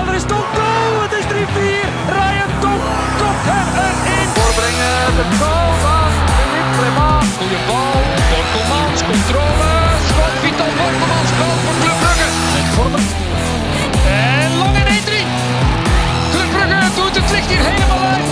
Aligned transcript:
Jawel, 0.00 0.14
er 0.14 0.20
is 0.20 0.28
toch 0.34 0.48
goal! 0.58 1.02
Het 1.04 1.12
is 1.20 1.24
3-4. 1.24 1.28
Ryan 2.16 2.52
Top 2.64 2.82
kopt 3.20 3.44
hem 3.50 3.68
erin. 3.84 4.28
Voorbrengen, 4.36 5.00
de 5.18 5.26
goal 5.40 5.70
van 5.84 6.10
Philippe 6.36 6.72
Clement. 6.76 7.28
Goeie 7.38 7.60
bal. 7.68 7.98
Borkelmans, 8.30 9.00
controle. 9.10 9.72
Schot, 10.08 10.34
Vital 10.42 10.72
Borkelmans, 10.78 11.30
goal 11.38 11.56
voor 11.64 11.76
Club 11.82 11.98
Brugge. 12.02 12.28
Met 12.54 12.66
Vormer. 12.76 13.04
En 14.16 14.50
lang 14.60 14.74
in 14.80 14.88
1-3. 14.96 15.20
Club 16.32 16.50
Brugge 16.54 16.82
doet 16.96 17.14
het 17.18 17.28
licht 17.34 17.48
hier 17.52 17.64
helemaal 17.70 18.02
uit. 18.14 18.28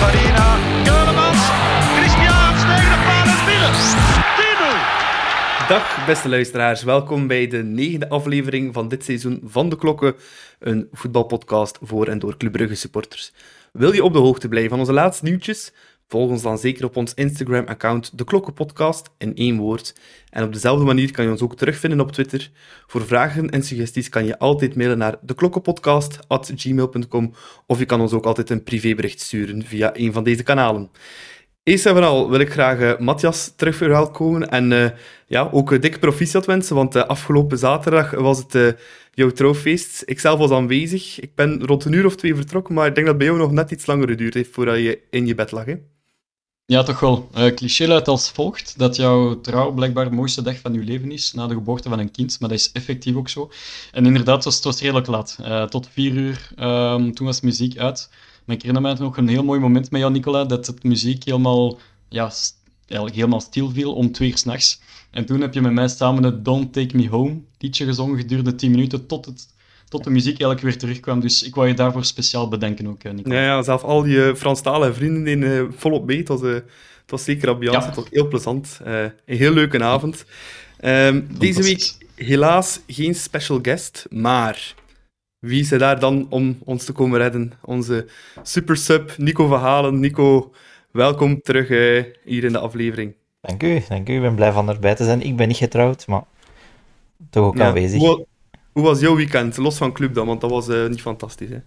Farina, 0.00 0.48
Dag 5.68 6.06
beste 6.06 6.28
luisteraars, 6.28 6.82
welkom 6.82 7.26
bij 7.26 7.46
de 7.46 7.62
negende 7.62 8.08
aflevering 8.08 8.74
van 8.74 8.88
dit 8.88 9.04
seizoen 9.04 9.40
van 9.44 9.68
De 9.68 9.76
Klokken, 9.76 10.14
een 10.58 10.88
voetbalpodcast 10.92 11.78
voor 11.82 12.06
en 12.06 12.18
door 12.18 12.36
Club 12.36 12.52
Brugge 12.52 12.74
supporters. 12.74 13.32
Wil 13.72 13.92
je 13.92 14.04
op 14.04 14.12
de 14.12 14.18
hoogte 14.18 14.48
blijven 14.48 14.70
van 14.70 14.78
onze 14.78 14.92
laatste 14.92 15.24
nieuwtjes? 15.24 15.72
Volg 16.06 16.30
ons 16.30 16.42
dan 16.42 16.58
zeker 16.58 16.84
op 16.84 16.96
ons 16.96 17.14
Instagram-account 17.14 18.18
De 18.18 18.24
Klokken 18.24 18.54
Podcast 18.54 19.10
in 19.18 19.34
één 19.34 19.56
woord. 19.56 19.94
En 20.30 20.44
op 20.44 20.52
dezelfde 20.52 20.84
manier 20.84 21.10
kan 21.10 21.24
je 21.24 21.30
ons 21.30 21.42
ook 21.42 21.56
terugvinden 21.56 22.00
op 22.00 22.12
Twitter. 22.12 22.50
Voor 22.86 23.06
vragen 23.06 23.50
en 23.50 23.62
suggesties 23.62 24.08
kan 24.08 24.24
je 24.24 24.38
altijd 24.38 24.76
mailen 24.76 24.98
naar 24.98 25.16
deklokkenpodcast.gmail.com 25.22 27.34
of 27.66 27.78
je 27.78 27.84
kan 27.84 28.00
ons 28.00 28.12
ook 28.12 28.26
altijd 28.26 28.50
een 28.50 28.62
privébericht 28.62 29.20
sturen 29.20 29.64
via 29.64 29.96
een 29.96 30.12
van 30.12 30.24
deze 30.24 30.42
kanalen. 30.42 30.90
Eerst 31.68 31.86
en 31.86 31.92
vooral 31.92 32.30
wil 32.30 32.40
ik 32.40 32.52
graag 32.52 32.78
eh, 32.78 32.98
Matthias 32.98 33.52
terug 33.56 33.76
verwelkomen 33.76 34.48
en 34.50 34.72
eh, 34.72 34.90
ja, 35.26 35.48
ook 35.52 35.70
een 35.70 35.80
dikke 35.80 35.98
proficiat 35.98 36.46
wensen, 36.46 36.76
want 36.76 36.94
eh, 36.94 37.02
afgelopen 37.02 37.58
zaterdag 37.58 38.10
was 38.10 38.44
het 38.48 38.76
jouw 39.14 39.30
trouwfeest. 39.30 40.02
Ik 40.04 40.20
zelf 40.20 40.38
was 40.38 40.50
aanwezig. 40.50 41.20
Ik 41.20 41.34
ben 41.34 41.66
rond 41.66 41.84
een 41.84 41.92
uur 41.92 42.06
of 42.06 42.16
twee 42.16 42.34
vertrokken, 42.34 42.74
maar 42.74 42.86
ik 42.86 42.94
denk 42.94 43.06
dat 43.06 43.18
bij 43.18 43.26
jou 43.26 43.38
nog 43.38 43.52
net 43.52 43.70
iets 43.70 43.86
langer 43.86 44.08
geduurd 44.08 44.34
heeft 44.34 44.52
voordat 44.52 44.76
je 44.76 45.00
in 45.10 45.26
je 45.26 45.34
bed 45.34 45.50
lag. 45.50 45.64
Ja, 46.66 46.82
toch 46.82 47.00
wel. 47.00 47.30
Cliché 47.54 47.86
luidt 47.86 48.08
als 48.08 48.30
volgt, 48.30 48.74
dat 48.78 48.96
jouw 48.96 49.40
trouw 49.40 49.72
blijkbaar 49.72 50.08
de 50.08 50.14
mooiste 50.14 50.42
dag 50.42 50.58
van 50.58 50.72
je 50.72 50.84
leven 50.84 51.10
is, 51.10 51.32
na 51.32 51.46
de 51.46 51.54
geboorte 51.54 51.88
van 51.88 51.98
een 51.98 52.10
kind, 52.10 52.40
maar 52.40 52.48
dat 52.48 52.58
is 52.58 52.72
effectief 52.72 53.16
ook 53.16 53.28
zo. 53.28 53.50
En 53.92 54.06
inderdaad, 54.06 54.34
het 54.34 54.44
was, 54.44 54.54
het 54.54 54.64
was 54.64 54.80
redelijk 54.80 55.06
laat. 55.06 55.38
Tot 55.70 55.88
vier 55.92 56.12
uur, 56.12 56.50
ehm, 56.56 57.10
toen 57.10 57.26
was 57.26 57.40
muziek 57.40 57.78
uit. 57.78 58.08
Maar 58.48 58.56
ik 58.56 58.62
herinner 58.62 58.92
me 58.92 59.02
nog 59.02 59.16
een 59.16 59.28
heel 59.28 59.44
mooi 59.44 59.60
moment 59.60 59.90
met 59.90 60.00
jou, 60.00 60.12
Nicola, 60.12 60.44
dat 60.44 60.66
het 60.66 60.82
muziek 60.82 61.24
helemaal, 61.24 61.78
ja, 62.08 62.32
eigenlijk 62.86 63.14
helemaal 63.14 63.40
stil 63.40 63.70
viel 63.70 63.94
om 63.94 64.12
twee 64.12 64.28
uur 64.28 64.36
s'nachts. 64.36 64.80
En 65.10 65.24
toen 65.26 65.40
heb 65.40 65.54
je 65.54 65.60
met 65.60 65.72
mij 65.72 65.88
samen 65.88 66.22
het 66.22 66.44
Don't 66.44 66.72
Take 66.72 66.96
Me 66.96 67.08
Home 67.08 67.40
liedje 67.58 67.84
gezongen 67.84 68.18
gedurende 68.18 68.54
10 68.54 68.70
minuten, 68.70 69.06
tot, 69.06 69.24
het, 69.24 69.46
tot 69.88 70.04
de 70.04 70.10
muziek 70.10 70.40
eigenlijk 70.40 70.60
weer 70.60 70.78
terugkwam. 70.78 71.20
Dus 71.20 71.42
ik 71.42 71.54
wou 71.54 71.68
je 71.68 71.74
daarvoor 71.74 72.04
speciaal 72.04 72.48
bedenken 72.48 72.86
ook, 72.86 73.04
eh, 73.04 73.12
Nicola. 73.12 73.34
Ja, 73.34 73.42
ja, 73.42 73.62
zelf 73.62 73.82
al 73.82 74.02
die 74.02 74.16
uh, 74.16 74.34
Franstalige 74.34 74.94
vrienden 74.94 75.24
deden 75.24 75.68
eh, 75.68 75.72
volop 75.76 76.06
mee. 76.06 76.18
Het 76.18 76.28
was, 76.28 76.40
het 76.40 76.64
was 77.06 77.24
zeker 77.24 77.48
ambiance, 77.48 77.80
Ja. 77.80 77.86
het 77.86 77.96
was 77.96 78.06
heel 78.10 78.28
plezant. 78.28 78.78
Een 78.84 79.12
heel 79.24 79.52
leuke 79.52 79.82
avond. 79.84 80.24
Ehm, 80.80 81.22
deze 81.38 81.62
week 81.62 81.94
helaas 82.14 82.80
geen 82.86 83.14
special 83.14 83.58
guest, 83.62 84.06
maar 84.10 84.74
wie 85.38 85.60
is 85.60 85.70
er 85.70 85.78
daar 85.78 86.00
dan 86.00 86.26
om 86.30 86.58
ons 86.64 86.84
te 86.84 86.92
komen 86.92 87.18
redden? 87.18 87.52
Onze 87.64 88.06
super 88.42 88.76
sub 88.76 89.14
Nico 89.16 89.46
Verhalen. 89.46 90.00
Nico, 90.00 90.52
welkom 90.90 91.40
terug 91.40 91.68
eh, 91.70 92.04
hier 92.24 92.44
in 92.44 92.52
de 92.52 92.58
aflevering. 92.58 93.14
Dank 93.40 93.62
u, 93.62 93.82
dank 93.88 94.08
u. 94.08 94.14
Ik 94.14 94.20
ben 94.20 94.34
blij 94.34 94.52
van 94.52 94.68
erbij 94.68 94.94
te 94.94 95.04
zijn. 95.04 95.22
Ik 95.22 95.36
ben 95.36 95.48
niet 95.48 95.56
getrouwd, 95.56 96.06
maar 96.06 96.22
toch 97.30 97.44
ook 97.44 97.60
aanwezig. 97.60 98.00
Hoe, 98.00 98.26
hoe 98.72 98.82
was 98.82 99.00
jouw 99.00 99.16
weekend? 99.16 99.56
Los 99.56 99.76
van 99.76 99.92
club 99.92 100.14
dan, 100.14 100.26
want 100.26 100.40
dat 100.40 100.50
was 100.50 100.68
eh, 100.68 100.86
niet 100.86 101.00
fantastisch. 101.00 101.48
Hè? 101.48 101.58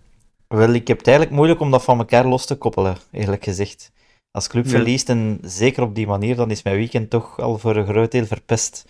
Wel, 0.48 0.74
ik 0.74 0.88
heb 0.88 0.98
het 0.98 1.08
eigenlijk 1.08 1.36
moeilijk 1.38 1.60
om 1.60 1.72
dat 1.72 1.84
van 1.84 1.98
elkaar 1.98 2.26
los 2.28 2.46
te 2.46 2.56
koppelen, 2.56 2.98
eerlijk 3.12 3.44
gezegd. 3.44 3.92
Als 4.32 4.48
club 4.48 4.64
Ja. 4.66 4.70
verliest, 4.70 5.10
en 5.10 5.40
zeker 5.42 5.84
op 5.84 5.96
die 5.96 6.08
manier, 6.08 6.36
dan 6.36 6.52
is 6.52 6.64
mijn 6.64 6.76
weekend 6.76 7.10
toch 7.10 7.40
al 7.40 7.58
voor 7.58 7.76
een 7.76 7.86
groot 7.88 8.12
deel 8.12 8.26
verpest. 8.26 8.86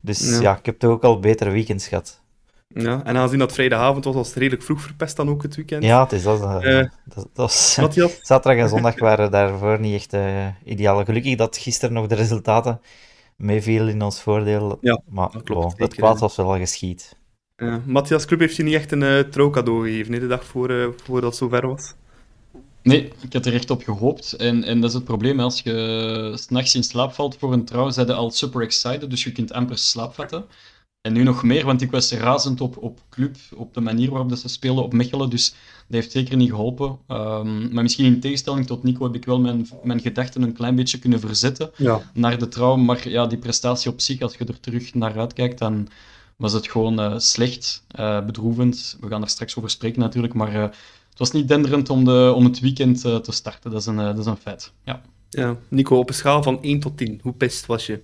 Dus 0.00 0.30
Ja. 0.30 0.40
ja, 0.40 0.58
ik 0.58 0.66
heb 0.66 0.78
toch 0.78 0.90
ook 0.90 1.04
al 1.04 1.20
betere 1.20 1.50
weekends 1.50 1.88
gehad. 1.88 2.19
Ja, 2.74 3.04
en 3.04 3.16
aangezien 3.16 3.38
dat 3.38 3.52
vrijdagavond 3.52 4.04
was, 4.04 4.14
was 4.14 4.28
het 4.28 4.36
redelijk 4.36 4.62
vroeg 4.62 4.80
verpest 4.80 5.16
dan 5.16 5.28
ook 5.28 5.42
het 5.42 5.56
weekend. 5.56 5.82
Ja, 5.84 6.02
het 6.02 6.12
is 6.12 6.22
dat. 6.22 6.40
eh, 6.40 6.78
Eh, 6.78 6.86
dat, 7.04 7.14
dat 7.14 7.28
was- 7.34 7.76
Matthias? 7.80 8.18
Zaterdag 8.22 8.62
en 8.62 8.68
zondag 8.68 8.98
waren 8.98 9.30
daarvoor 9.30 9.80
niet 9.80 9.94
echt 9.94 10.12
eh, 10.12 10.46
ideaal. 10.64 11.04
Gelukkig 11.04 11.36
dat 11.36 11.56
gisteren 11.56 11.94
nog 11.94 12.06
de 12.06 12.14
resultaten 12.14 12.80
meevielen 13.36 13.88
in 13.88 14.02
ons 14.02 14.20
voordeel. 14.22 14.78
Ja, 14.80 15.00
maar 15.08 15.30
dat 15.32 15.42
klopt 15.42 15.78
het 15.78 15.94
kwaad 15.94 16.18
was 16.20 16.36
wel 16.36 16.52
al 16.52 16.58
geschied. 16.58 17.16
Ja, 17.56 17.80
Matthias 17.86 18.24
Club 18.24 18.40
heeft 18.40 18.56
je 18.56 18.62
niet 18.62 18.74
echt 18.74 18.92
een 18.92 19.02
eh 19.02 19.18
trouwcadeau 19.18 19.88
gegeven, 19.90 20.12
hè, 20.12 20.18
de 20.20 20.26
dag 20.26 20.44
voor, 20.44 20.70
eh, 20.70 20.86
voordat 21.04 21.30
het 21.30 21.38
zover 21.38 21.66
was. 21.66 21.94
Nee, 22.82 23.12
ik 23.20 23.32
had 23.32 23.46
er 23.46 23.54
echt 23.54 23.70
op 23.70 23.82
gehoopt. 23.82 24.32
En, 24.32 24.64
en 24.64 24.80
dat 24.80 24.88
is 24.90 24.94
het 24.96 25.04
probleem. 25.04 25.40
Als 25.40 25.60
je 25.60 26.32
s'nachts 26.34 26.74
in 26.74 26.82
slaap 26.82 27.12
valt 27.12 27.36
voor 27.38 27.52
een 27.52 27.64
trouw, 27.64 27.90
zijn 27.90 28.10
al 28.10 28.30
super 28.30 28.62
excited. 28.62 29.10
Dus 29.10 29.24
je 29.24 29.32
kunt 29.32 29.52
amper 29.52 29.78
slaap 29.78 30.14
vatten. 30.14 30.44
En 31.00 31.12
nu 31.12 31.22
nog 31.22 31.42
meer, 31.42 31.64
want 31.64 31.82
ik 31.82 31.90
was 31.90 32.12
razend 32.12 32.60
op, 32.60 32.76
op 32.76 33.00
club, 33.10 33.36
op 33.54 33.74
de 33.74 33.80
manier 33.80 34.10
waarop 34.10 34.28
dat 34.28 34.38
ze 34.38 34.48
spelen 34.48 34.82
op 34.82 34.92
Mechelen. 34.92 35.30
Dus 35.30 35.50
dat 35.50 35.56
heeft 35.88 36.10
zeker 36.10 36.36
niet 36.36 36.50
geholpen. 36.50 36.98
Ehm, 37.06 37.72
maar 37.72 37.82
misschien 37.82 38.04
in 38.04 38.20
tegenstelling 38.20 38.66
tot 38.66 38.82
Nico 38.82 39.04
heb 39.04 39.14
ik 39.14 39.24
wel 39.24 39.40
mijn, 39.40 39.68
mijn 39.82 40.00
gedachten 40.00 40.42
een 40.42 40.52
klein 40.52 40.74
beetje 40.74 40.98
kunnen 40.98 41.20
verzetten 41.20 41.70
Ja. 41.76 42.00
naar 42.14 42.38
de 42.38 42.48
trouw. 42.48 42.76
Maar 42.76 43.08
ja, 43.08 43.26
die 43.26 43.38
prestatie 43.38 43.90
op 43.90 44.00
zich, 44.00 44.20
als 44.20 44.36
je 44.36 44.44
er 44.44 44.60
terug 44.60 44.94
naar 44.94 45.18
uitkijkt, 45.18 45.58
dan 45.58 45.88
was 46.36 46.52
het 46.52 46.70
gewoon 46.70 47.00
eh, 47.00 47.18
slecht, 47.18 47.84
eh, 47.88 48.24
bedroevend. 48.24 48.96
We 49.00 49.08
gaan 49.08 49.22
er 49.22 49.28
straks 49.28 49.56
over 49.56 49.70
spreken 49.70 50.00
natuurlijk, 50.00 50.34
maar 50.34 50.54
eh, 50.54 50.62
het 51.10 51.18
was 51.18 51.30
niet 51.30 51.48
denderend 51.48 51.90
om, 51.90 52.04
de, 52.04 52.32
om 52.36 52.44
het 52.44 52.60
weekend 52.60 53.00
te 53.00 53.32
starten. 53.32 53.70
Dat 53.70 53.80
is 53.80 53.86
een, 53.86 53.96
dat 53.96 54.18
is 54.18 54.26
een 54.26 54.36
feit. 54.36 54.72
Ja. 54.84 55.02
ja. 55.30 55.56
Nico, 55.68 55.98
op 55.98 56.08
een 56.08 56.14
schaal 56.14 56.42
van 56.42 56.62
1 56.62 56.80
tot 56.80 56.96
10, 56.96 57.20
hoe 57.22 57.32
pist 57.32 57.66
was 57.66 57.86
je? 57.86 58.00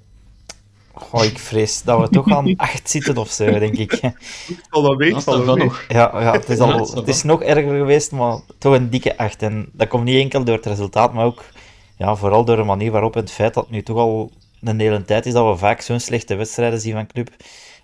Oh, 1.12 1.24
ik 1.24 1.38
vrees 1.38 1.82
dat 1.82 2.00
we 2.00 2.08
toch 2.08 2.30
aan 2.30 2.56
acht 2.66 2.90
zitten 2.90 3.16
of 3.16 3.30
zo, 3.30 3.58
denk 3.58 3.76
ik. 3.76 4.00
Al 4.70 4.82
dat 4.82 5.24
wel 5.24 5.56
nog. 5.56 5.84
Ja, 5.88 6.20
ja 6.20 6.32
het, 6.32 6.48
is 6.48 6.58
al, 6.58 6.94
het 6.94 7.08
is 7.08 7.22
nog 7.22 7.42
erger 7.42 7.76
geweest, 7.76 8.12
maar 8.12 8.40
toch 8.58 8.74
een 8.74 8.90
dikke 8.90 9.18
8. 9.18 9.42
En 9.42 9.68
dat 9.72 9.88
komt 9.88 10.04
niet 10.04 10.22
enkel 10.22 10.44
door 10.44 10.56
het 10.56 10.66
resultaat, 10.66 11.12
maar 11.12 11.24
ook 11.24 11.44
ja, 11.96 12.14
vooral 12.14 12.44
door 12.44 12.56
de 12.56 12.62
manier 12.62 12.90
waarop 12.90 13.14
en 13.14 13.20
het 13.20 13.30
feit 13.30 13.54
dat 13.54 13.64
het 13.64 13.72
nu 13.72 13.82
toch 13.82 13.96
al 13.96 14.30
een 14.60 14.80
hele 14.80 15.02
tijd 15.02 15.26
is 15.26 15.32
dat 15.32 15.52
we 15.52 15.56
vaak 15.56 15.80
zo'n 15.80 16.00
slechte 16.00 16.34
wedstrijden 16.34 16.80
zien 16.80 16.92
van 16.92 17.06
club. 17.06 17.30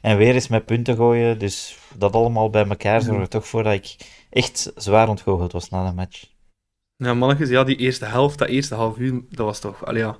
En 0.00 0.16
weer 0.16 0.34
eens 0.34 0.48
met 0.48 0.64
punten 0.64 0.96
gooien. 0.96 1.38
Dus 1.38 1.78
dat 1.96 2.12
allemaal 2.12 2.50
bij 2.50 2.66
elkaar 2.66 3.02
zorgt 3.02 3.20
er 3.20 3.28
toch 3.28 3.46
voor 3.46 3.62
dat 3.62 3.72
ik 3.72 3.96
echt 4.30 4.72
zwaar 4.76 5.08
ontgoocheld 5.08 5.52
was 5.52 5.68
na 5.68 5.88
de 5.88 5.94
match. 5.94 6.24
Ja, 6.96 7.14
mannetjes, 7.14 7.48
ja, 7.48 7.64
die 7.64 7.76
eerste 7.76 8.04
helft, 8.04 8.38
dat 8.38 8.48
eerste 8.48 8.74
half 8.74 8.98
uur, 8.98 9.22
dat 9.30 9.46
was 9.46 9.58
toch... 9.58 9.86
Allee, 9.86 10.02
ja, 10.02 10.06
dat 10.06 10.18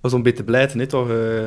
was 0.00 0.12
om 0.12 0.22
beetje 0.22 0.38
te 0.38 0.44
blijten, 0.44 0.78
hè, 0.78 0.86
toch? 0.86 1.10
eh, 1.10 1.46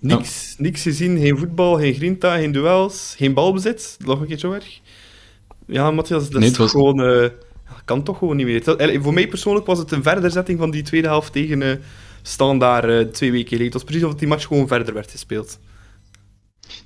niks, 0.00 0.54
niks 0.58 0.82
gezien, 0.82 1.18
geen 1.18 1.38
voetbal, 1.38 1.76
geen 1.78 1.94
grinta, 1.94 2.36
geen 2.36 2.52
duels, 2.52 3.14
geen 3.16 3.34
balbezit. 3.34 3.96
Nog 4.04 4.20
een 4.20 4.26
keer 4.26 4.38
zo 4.38 4.52
erg. 4.52 4.80
Ja, 5.66 5.90
Matthias, 5.90 6.22
dat 6.22 6.32
Nee, 6.32 6.42
is 6.42 6.48
het 6.48 6.56
was- 6.56 6.70
gewoon... 6.70 7.00
eh, 7.02 7.22
ja, 7.66 7.82
kan 7.84 8.02
toch 8.02 8.18
gewoon 8.18 8.36
niet 8.36 8.46
meer. 8.46 9.00
Voor 9.02 9.12
mij 9.14 9.28
persoonlijk 9.28 9.66
was 9.66 9.78
het 9.78 9.92
een 9.92 10.02
verderzetting 10.02 10.58
van 10.58 10.70
die 10.70 10.82
tweede 10.82 11.08
helft 11.08 11.32
tegen 11.32 11.62
eh 11.62 11.76
Standaard 12.22 12.84
eh, 12.84 13.12
twee 13.12 13.30
weken 13.30 13.48
geleden. 13.48 13.64
Het 13.72 13.74
was 13.74 13.84
precies 13.84 14.04
of 14.04 14.14
die 14.14 14.28
match 14.28 14.46
gewoon 14.46 14.66
verder 14.68 14.94
werd 14.94 15.10
gespeeld. 15.10 15.58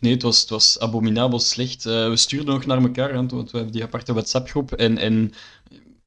Nee, 0.00 0.12
het 0.12 0.22
was, 0.22 0.40
het 0.40 0.50
was 0.50 0.78
abominabel 0.80 1.38
slecht. 1.38 1.84
We 1.84 2.12
stuurden 2.16 2.54
nog 2.54 2.66
naar 2.66 2.82
elkaar, 2.82 3.14
want 3.14 3.30
we 3.32 3.56
hebben 3.56 3.72
die 3.72 3.82
aparte 3.82 4.12
WhatsApp-groep. 4.12 4.72
En, 4.72 4.98
en 4.98 5.32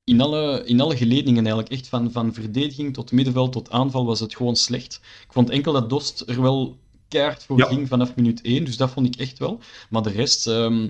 in, 0.03 0.21
alle, 0.21 0.63
in 0.65 0.81
alle 0.81 0.97
geledingen 0.97 1.45
eigenlijk, 1.45 1.69
echt 1.73 1.87
van, 1.87 2.11
van 2.11 2.33
verdediging 2.33 2.93
tot 2.93 3.11
middenveld 3.11 3.51
tot 3.51 3.69
aanval, 3.71 4.05
was 4.05 4.19
het 4.19 4.35
gewoon 4.35 4.55
slecht. 4.55 4.99
Ik 5.27 5.33
vond 5.33 5.49
enkel 5.49 5.73
dat 5.73 5.89
Dost 5.89 6.23
er 6.27 6.41
wel 6.41 6.77
keihard 7.07 7.43
voor 7.43 7.57
Ja. 7.57 7.65
ging 7.65 7.87
vanaf 7.87 8.15
minuut 8.15 8.39
1, 8.43 8.63
dus 8.65 8.77
dat 8.77 8.91
vond 8.91 9.07
ik 9.07 9.15
echt 9.15 9.37
wel. 9.39 9.59
Maar 9.89 10.01
de 10.01 10.09
rest, 10.11 10.47
ehm, 10.47 10.81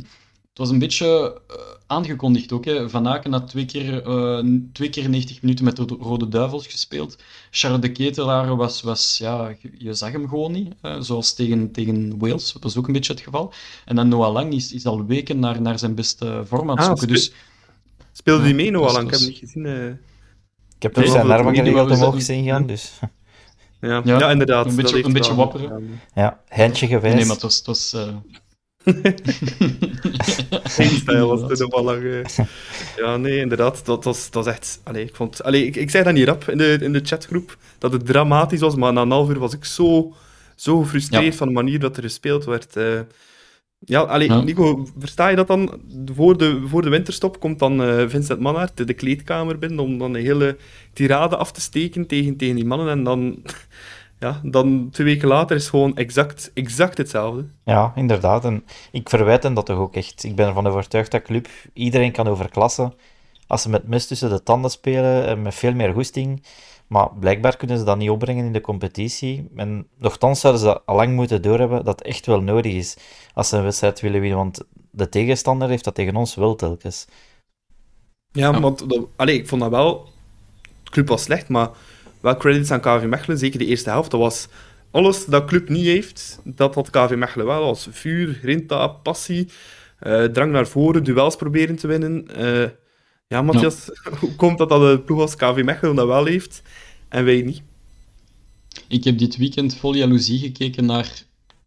het 0.49 0.63
was 0.63 0.69
een 0.69 0.79
beetje 0.79 1.41
eh, 1.49 1.55
aangekondigd 1.87 2.51
ook. 2.51 2.65
Hè. 2.65 2.89
Van 2.89 3.07
Aken 3.07 3.31
had 3.31 3.47
twee 3.47 3.65
keer, 3.65 4.03
eh, 4.03 4.45
twee 4.73 4.89
keer 4.89 5.09
90 5.09 5.41
minuten 5.41 5.65
met 5.65 5.75
de 5.75 5.85
Rode 5.99 6.27
Duivels 6.27 6.67
gespeeld. 6.67 7.17
Charles 7.51 7.81
de 7.81 7.91
Ketelaar 7.91 8.55
was, 8.55 8.81
was 8.81 9.17
ja, 9.17 9.55
je- 9.61 9.71
je 9.77 9.93
zag 9.93 10.11
hem 10.11 10.27
gewoon 10.29 10.51
niet. 10.51 10.73
eh, 10.81 10.95
zoals 10.99 11.33
tegen, 11.33 11.71
tegen 11.71 12.17
Wales, 12.17 12.53
dat 12.53 12.63
was 12.63 12.77
ook 12.77 12.87
een 12.87 12.93
beetje 12.93 13.13
het 13.13 13.21
geval. 13.21 13.53
En 13.85 13.95
dan 13.95 14.07
Noah 14.07 14.33
Lang 14.33 14.53
is, 14.53 14.73
is 14.73 14.85
al 14.85 15.05
weken 15.05 15.39
naar, 15.39 15.61
naar 15.61 15.79
zijn 15.79 15.95
beste 15.95 16.41
vorm 16.45 16.69
aan 16.69 16.77
het 16.77 16.79
Ah, 16.79 16.85
zoeken. 16.85 17.07
Dus 17.07 17.31
Speelde 18.11 18.43
die 18.43 18.53
mee, 18.53 18.71
Noah 18.71 18.85
dus 18.85 18.93
Lang? 18.93 19.05
Ik 19.05 19.11
heb 19.11 19.19
hem 19.19 19.29
niet 19.29 19.37
gezien. 19.39 19.65
eh. 19.65 19.87
Ik 20.75 20.81
heb 20.83 20.93
dus 20.93 21.11
zijn 21.11 21.31
armen 21.31 21.53
niet 21.53 21.73
omhoog 21.73 21.87
we 21.87 21.95
zien 21.95 22.21
zetten- 22.21 22.45
gaan, 22.45 22.65
dus 22.65 22.99
Ja, 23.85 24.01
Ja, 24.05 24.19
ja, 24.19 24.31
inderdaad. 24.31 24.65
een 24.65 24.75
beetje- 24.75 25.03
een 25.05 25.13
beetje 25.13 25.35
wapperen. 25.35 25.99
ja, 26.15 26.39
handje 26.49 26.87
geweest. 26.87 27.15
nee, 27.15 27.25
maar 27.25 27.33
het 27.33 27.43
was... 27.43 27.57
Het 27.57 27.65
was 27.65 27.93
eh, 27.93 28.07
Freestyle 30.63 31.25
was 31.25 31.41
het 31.41 31.59
nog 31.59 31.71
wel 31.75 31.83
lang. 31.83 32.03
eh. 32.03 32.45
Ja, 32.97 33.17
nee, 33.17 33.39
inderdaad. 33.39 33.85
Dat 33.85 34.03
was, 34.03 34.29
dat 34.31 34.45
was 34.45 34.53
echt... 34.53 34.79
Allee, 34.83 35.03
ik, 35.03 35.15
vond, 35.15 35.43
allee, 35.43 35.65
ik, 35.65 35.75
ik 35.75 35.89
zei 35.89 36.03
dat 36.03 36.13
niet 36.13 36.27
rap 36.27 36.49
in 36.49 36.57
de, 36.57 36.77
in 36.81 36.93
de 36.93 36.99
chatgroep, 37.03 37.57
dat 37.77 37.91
het 37.91 38.05
dramatisch 38.05 38.59
was, 38.59 38.75
maar 38.75 38.93
na 38.93 39.01
een 39.01 39.11
half 39.11 39.29
uur 39.29 39.39
was 39.39 39.53
ik 39.53 39.65
zo, 39.65 40.13
zo 40.55 40.79
gefrustreerd 40.81 41.23
Ja. 41.31 41.37
van 41.37 41.47
de 41.47 41.53
manier 41.53 41.79
dat 41.79 41.97
er 41.97 42.03
gespeeld 42.03 42.45
werd. 42.45 42.75
eh. 42.75 42.99
Ja, 43.85 44.01
allee, 44.01 44.29
Ja. 44.29 44.41
Nico, 44.41 44.87
versta 44.99 45.27
je 45.27 45.35
dat 45.35 45.47
dan? 45.47 45.79
Voor 46.13 46.37
de, 46.37 46.63
voor 46.67 46.81
de 46.81 46.89
winterstop 46.89 47.39
komt 47.39 47.59
dan 47.59 47.83
eh, 47.83 48.07
Vincent 48.07 48.39
Mannaert 48.39 48.77
de, 48.77 48.83
de 48.83 48.93
kleedkamer 48.93 49.57
binnen 49.57 49.79
om 49.79 49.97
dan 49.97 50.13
een 50.13 50.25
hele 50.25 50.57
tirade 50.93 51.37
af 51.37 51.51
te 51.51 51.61
steken 51.61 52.07
tegen, 52.07 52.37
tegen 52.37 52.55
die 52.55 52.65
mannen. 52.65 52.89
En 52.89 53.03
dan, 53.03 53.35
ja, 54.19 54.41
dan 54.43 54.89
twee 54.91 55.07
weken 55.07 55.27
later 55.27 55.55
is 55.55 55.61
het 55.61 55.71
gewoon 55.71 55.95
exact, 55.95 56.51
exact 56.53 56.97
hetzelfde. 56.97 57.45
Ja, 57.65 57.91
inderdaad. 57.95 58.45
En 58.45 58.63
ik 58.91 59.09
verwijt 59.09 59.43
hem 59.43 59.53
dat 59.53 59.65
toch 59.65 59.77
ook 59.77 59.95
echt. 59.95 60.23
Ik 60.23 60.35
ben 60.35 60.47
ervan 60.47 60.67
overtuigd 60.67 61.11
dat 61.11 61.21
club 61.21 61.47
iedereen 61.73 62.11
kan 62.11 62.27
overklassen 62.27 62.93
als 63.47 63.61
ze 63.61 63.69
met 63.69 63.87
mis 63.87 64.07
tussen 64.07 64.29
de 64.29 64.43
tanden 64.43 64.71
spelen 64.71 65.27
en 65.27 65.41
met 65.41 65.55
veel 65.55 65.73
meer 65.73 65.93
goesting. 65.93 66.43
Maar 66.87 67.09
blijkbaar 67.19 67.57
kunnen 67.57 67.77
ze 67.77 67.83
dat 67.83 67.97
niet 67.97 68.09
opbrengen 68.09 68.45
in 68.45 68.53
de 68.53 68.61
competitie. 68.61 69.47
En 69.55 69.87
nogthans 69.97 70.39
zouden 70.39 70.61
ze 70.61 70.81
al 70.81 70.95
lang 70.95 71.15
moeten 71.15 71.41
doorhebben 71.41 71.85
dat 71.85 71.99
het 71.99 72.07
echt 72.07 72.25
wel 72.25 72.41
nodig 72.41 72.73
is 72.73 72.97
als 73.33 73.49
ze 73.49 73.57
een 73.57 73.63
wedstrijd 73.63 74.01
willen 74.01 74.19
winnen. 74.21 74.37
Want 74.37 74.61
de 74.91 75.09
tegenstander 75.09 75.69
heeft 75.69 75.83
dat 75.83 75.95
tegen 75.95 76.15
ons 76.15 76.35
wel 76.35 76.55
telkens. 76.55 77.05
Ja, 78.31 78.51
Ja. 78.51 78.59
want 78.59 78.89
dat, 78.89 79.07
allee, 79.15 79.37
ik 79.37 79.47
vond 79.47 79.61
dat 79.61 79.69
wel... 79.71 80.09
De 80.83 80.91
club 80.91 81.07
was 81.07 81.23
slecht, 81.23 81.49
maar 81.49 81.69
wel 82.19 82.37
credits 82.37 82.71
aan 82.71 82.79
KV 82.79 83.03
Mechelen, 83.07 83.37
zeker 83.37 83.59
de 83.59 83.65
eerste 83.65 83.89
helft. 83.89 84.11
Dat 84.11 84.19
was 84.19 84.47
alles 84.91 85.25
dat 85.25 85.45
club 85.45 85.69
niet 85.69 85.85
heeft, 85.85 86.39
dat 86.43 86.75
had 86.75 86.89
KV 86.89 87.13
Mechelen 87.15 87.45
wel. 87.45 87.63
Als 87.63 87.87
vuur, 87.91 88.33
grinta, 88.41 88.87
passie, 88.87 89.49
eh, 89.99 90.23
drang 90.23 90.51
naar 90.51 90.67
voren, 90.67 91.03
duels 91.03 91.35
proberen 91.35 91.75
te 91.75 91.87
winnen. 91.87 92.27
Eh, 92.35 92.69
ja, 93.27 93.41
Matthias, 93.41 93.89
hoe 94.19 94.35
komt 94.35 94.57
dat 94.57 94.69
dat 94.69 94.81
een 94.81 95.03
ploeg 95.03 95.19
als 95.19 95.35
KV 95.35 95.61
Mechelen 95.63 95.95
dat 95.95 96.07
wel 96.07 96.25
heeft 96.25 96.61
en 97.09 97.25
wij 97.25 97.41
niet? 97.41 97.61
Ik 98.87 99.03
heb 99.03 99.17
dit 99.17 99.37
weekend 99.37 99.75
vol 99.75 99.93
jaloezie 99.93 100.39
gekeken 100.39 100.85
naar 100.85 101.23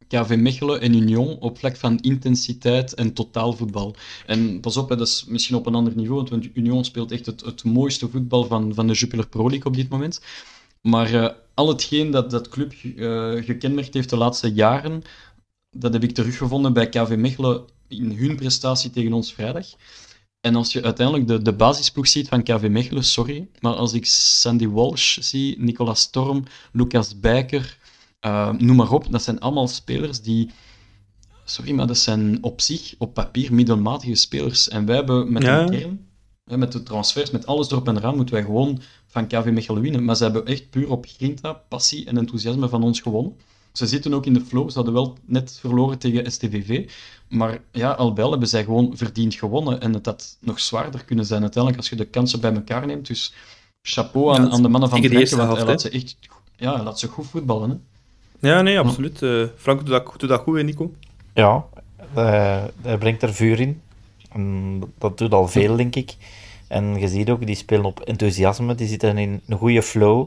KV 0.09 0.37
Mechelen 0.39 0.81
en 0.81 0.95
Union 0.95 1.39
op 1.39 1.59
vlak 1.59 1.77
van 1.77 1.99
intensiteit 2.01 2.95
en 2.95 3.13
totaalvoetbal. 3.13 3.95
En 4.27 4.61
pas 4.61 4.77
op, 4.77 4.89
hè, 4.89 4.97
dat 4.97 5.07
is 5.07 5.25
misschien 5.29 5.57
op 5.57 5.67
een 5.67 5.75
ander 5.75 5.97
niveau, 5.97 6.27
want 6.31 6.49
Union 6.55 6.85
speelt 6.85 7.13
echt 7.13 7.27
het, 7.27 7.41
het 7.41 7.65
mooiste 7.65 8.09
voetbal 8.09 8.45
van, 8.45 8.75
van 8.75 8.87
de 8.87 8.93
Jupiler 8.93 9.29
Pro 9.29 9.49
League 9.49 9.67
op 9.67 9.77
dit 9.77 9.89
moment. 9.89 10.21
Maar 10.81 11.15
eh, 11.15 11.35
al 11.55 11.69
hetgeen 11.69 12.11
dat 12.11 12.31
dat 12.31 12.49
club 12.49 12.73
eh, 12.73 13.33
gekenmerkt 13.45 13.95
heeft 13.95 14.11
de 14.11 14.17
laatste 14.17 14.53
jaren, 14.53 15.03
dat 15.71 15.93
heb 15.93 16.03
ik 16.03 16.15
teruggevonden 16.15 16.73
bij 16.73 16.89
KV 16.89 17.15
Mechelen 17.19 17.65
in 17.89 18.13
hun 18.13 18.37
prestatie 18.37 18.91
tegen 18.91 19.13
ons 19.13 19.33
vrijdag. 19.33 19.67
En 20.41 20.55
als 20.55 20.73
je 20.73 20.83
uiteindelijk 20.83 21.27
de, 21.27 21.43
de 21.43 21.53
basisploeg 21.53 22.09
ziet 22.09 22.29
van 22.29 22.43
KV 22.43 22.67
Mechelen, 22.71 23.05
sorry, 23.05 23.49
maar 23.61 23.75
als 23.75 23.93
ik 23.93 24.07
Sandy 24.07 24.69
Walsh 24.69 25.19
zie, 25.19 25.59
Nicolas 25.61 26.01
Storm, 26.01 26.45
Lucas 26.73 27.21
Bijker, 27.21 27.79
eh, 28.21 28.53
noem 28.53 28.77
maar 28.77 28.91
op, 28.93 29.07
dat 29.13 29.23
zijn 29.23 29.41
allemaal 29.41 29.69
spelers 29.69 30.21
die... 30.21 30.51
Sorry, 31.45 31.73
maar 31.73 31.87
dat 31.87 31.99
zijn 31.99 32.43
op 32.43 32.61
zich, 32.61 32.95
op 32.99 33.15
papier, 33.15 33.55
middelmatige 33.55 34.15
spelers. 34.15 34.69
En 34.69 34.85
wij 34.87 34.97
hebben 34.97 35.33
met 35.33 35.43
Ja. 35.43 35.61
een 35.61 35.71
kern, 35.71 36.07
met 36.61 36.73
de 36.73 36.83
transfers, 36.83 37.31
met 37.31 37.47
alles 37.47 37.71
erop 37.71 37.89
en 37.89 37.97
eraan, 37.97 38.17
moeten 38.17 38.35
wij 38.35 38.45
gewoon 38.45 38.81
van 39.07 39.27
KV 39.27 39.45
Mechelen 39.53 39.83
winnen. 39.83 40.05
Maar 40.05 40.17
ze 40.17 40.23
hebben 40.23 40.47
echt 40.47 40.71
puur 40.71 40.91
op 40.91 41.07
grinta, 41.17 41.53
passie 41.53 42.07
en 42.07 42.19
enthousiasme 42.19 42.69
van 42.69 42.83
ons 42.83 43.01
gewonnen. 43.01 43.33
Ze 43.73 43.87
zitten 43.87 44.15
ook 44.15 44.27
in 44.27 44.35
de 44.35 44.41
flow. 44.41 44.69
Ze 44.69 44.75
hadden 44.75 44.95
wel 44.95 45.19
net 45.25 45.57
verloren 45.61 45.99
tegen 45.99 46.33
STVV. 46.33 46.91
Maar 47.29 47.59
ja, 47.73 47.91
al 47.91 48.13
bij 48.13 48.25
al 48.25 48.31
hebben 48.31 48.49
zij 48.49 48.65
gewoon 48.65 48.97
verdiend 48.97 49.35
gewonnen. 49.35 49.81
En 49.81 49.95
het 49.95 50.07
had 50.07 50.37
nog 50.41 50.61
zwaarder 50.61 51.05
kunnen 51.05 51.25
zijn 51.25 51.41
uiteindelijk 51.43 51.83
als 51.83 51.91
je 51.91 51.97
de 51.97 52.05
kansen 52.05 52.41
bij 52.41 52.53
elkaar 52.53 52.87
neemt. 52.87 53.07
Dus 53.07 53.35
chapeau 53.83 54.37
aan, 54.37 54.45
Ja, 54.45 54.51
aan 54.51 54.63
de 54.63 54.69
mannen 54.69 54.91
van 54.91 55.01
eerste 55.01 55.37
want 55.37 55.49
hij 55.49 55.57
helft, 55.57 55.67
laat 55.67 55.81
ze 55.81 55.91
echt 55.91 56.17
ja, 56.59 56.75
hij 56.75 56.85
laat 56.85 56.99
ze 56.99 57.09
goed 57.09 57.27
voetballen. 57.27 57.71
Hè. 57.71 57.77
Ja, 58.49 58.63
nee, 58.63 58.79
absoluut. 58.79 59.23
Eh, 59.23 59.45
Frank 59.57 59.79
doet 59.79 59.89
dat, 59.89 60.15
doet 60.17 60.29
dat 60.29 60.41
goed, 60.41 60.57
hè, 60.57 60.63
Nico? 60.63 60.93
Ja, 61.35 61.65
eh, 62.15 62.65
hij 62.83 62.99
brengt 62.99 63.23
er 63.23 63.35
vuur 63.35 63.61
in. 63.61 63.81
En 64.33 64.83
dat 64.99 65.19
doet 65.19 65.33
al 65.33 65.49
veel, 65.49 65.77
denk 65.77 65.95
ik. 65.95 66.17
En 66.69 66.99
je 66.99 67.09
ziet 67.09 67.31
ook, 67.31 67.47
die 67.47 67.55
spelen 67.55 67.85
op 67.85 68.01
enthousiasme, 68.01 68.75
die 68.75 68.89
zitten 68.89 69.19
in 69.19 69.41
een 69.47 69.59
goede 69.59 69.83
flow. 69.83 70.27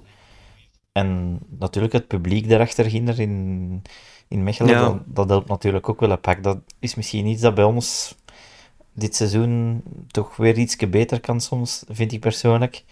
En 0.92 1.39
natuurlijk 1.59 1.94
het 1.94 2.07
publiek 2.07 2.50
daarachter 2.50 2.94
in, 2.94 3.81
in 4.31 4.44
Mechelen, 4.44 4.72
Ja. 4.72 4.81
dat, 4.81 5.00
dat 5.06 5.30
helpt 5.30 5.48
natuurlijk 5.48 5.89
ook 5.89 6.00
wel 6.00 6.12
een 6.12 6.19
pak. 6.22 6.44
Dat 6.44 6.57
is 6.80 6.95
misschien 6.95 7.25
iets 7.25 7.42
dat 7.42 7.56
bij 7.56 7.63
ons 7.63 8.16
dit 8.94 9.16
seizoen 9.16 9.81
toch 10.12 10.36
weer 10.36 10.57
iets 10.57 10.75
beter 10.89 11.19
kan 11.19 11.42
soms, 11.42 11.83
vind 11.89 12.12
ik 12.12 12.19
persoonlijk. 12.19 12.83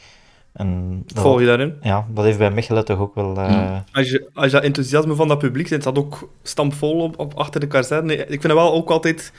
En 0.54 1.02
dat, 1.06 1.24
Volg 1.24 1.40
je 1.40 1.46
daarin? 1.46 1.78
ja, 1.82 2.08
dat 2.14 2.26
heeft 2.26 2.38
bij 2.38 2.52
Mechelen 2.52 2.86
toch 2.86 3.00
ook 3.00 3.16
wel... 3.16 3.38
eh, 3.38 3.78
Als 3.92 4.10
je, 4.10 4.30
als 4.34 4.46
je 4.46 4.52
dat 4.52 4.64
enthousiasme 4.64 5.16
van 5.16 5.28
dat 5.28 5.38
publiek 5.40 5.68
zit, 5.68 5.84
dat 5.84 5.98
ook 5.98 6.30
stampvol 6.44 7.00
op, 7.04 7.20
op 7.20 7.34
achter 7.34 7.60
de 7.60 7.68
kazerne. 7.68 8.16
Ik 8.16 8.28
vind 8.28 8.42
dat 8.44 8.52
wel 8.54 8.74
ook 8.74 8.90
altijd... 8.90 9.32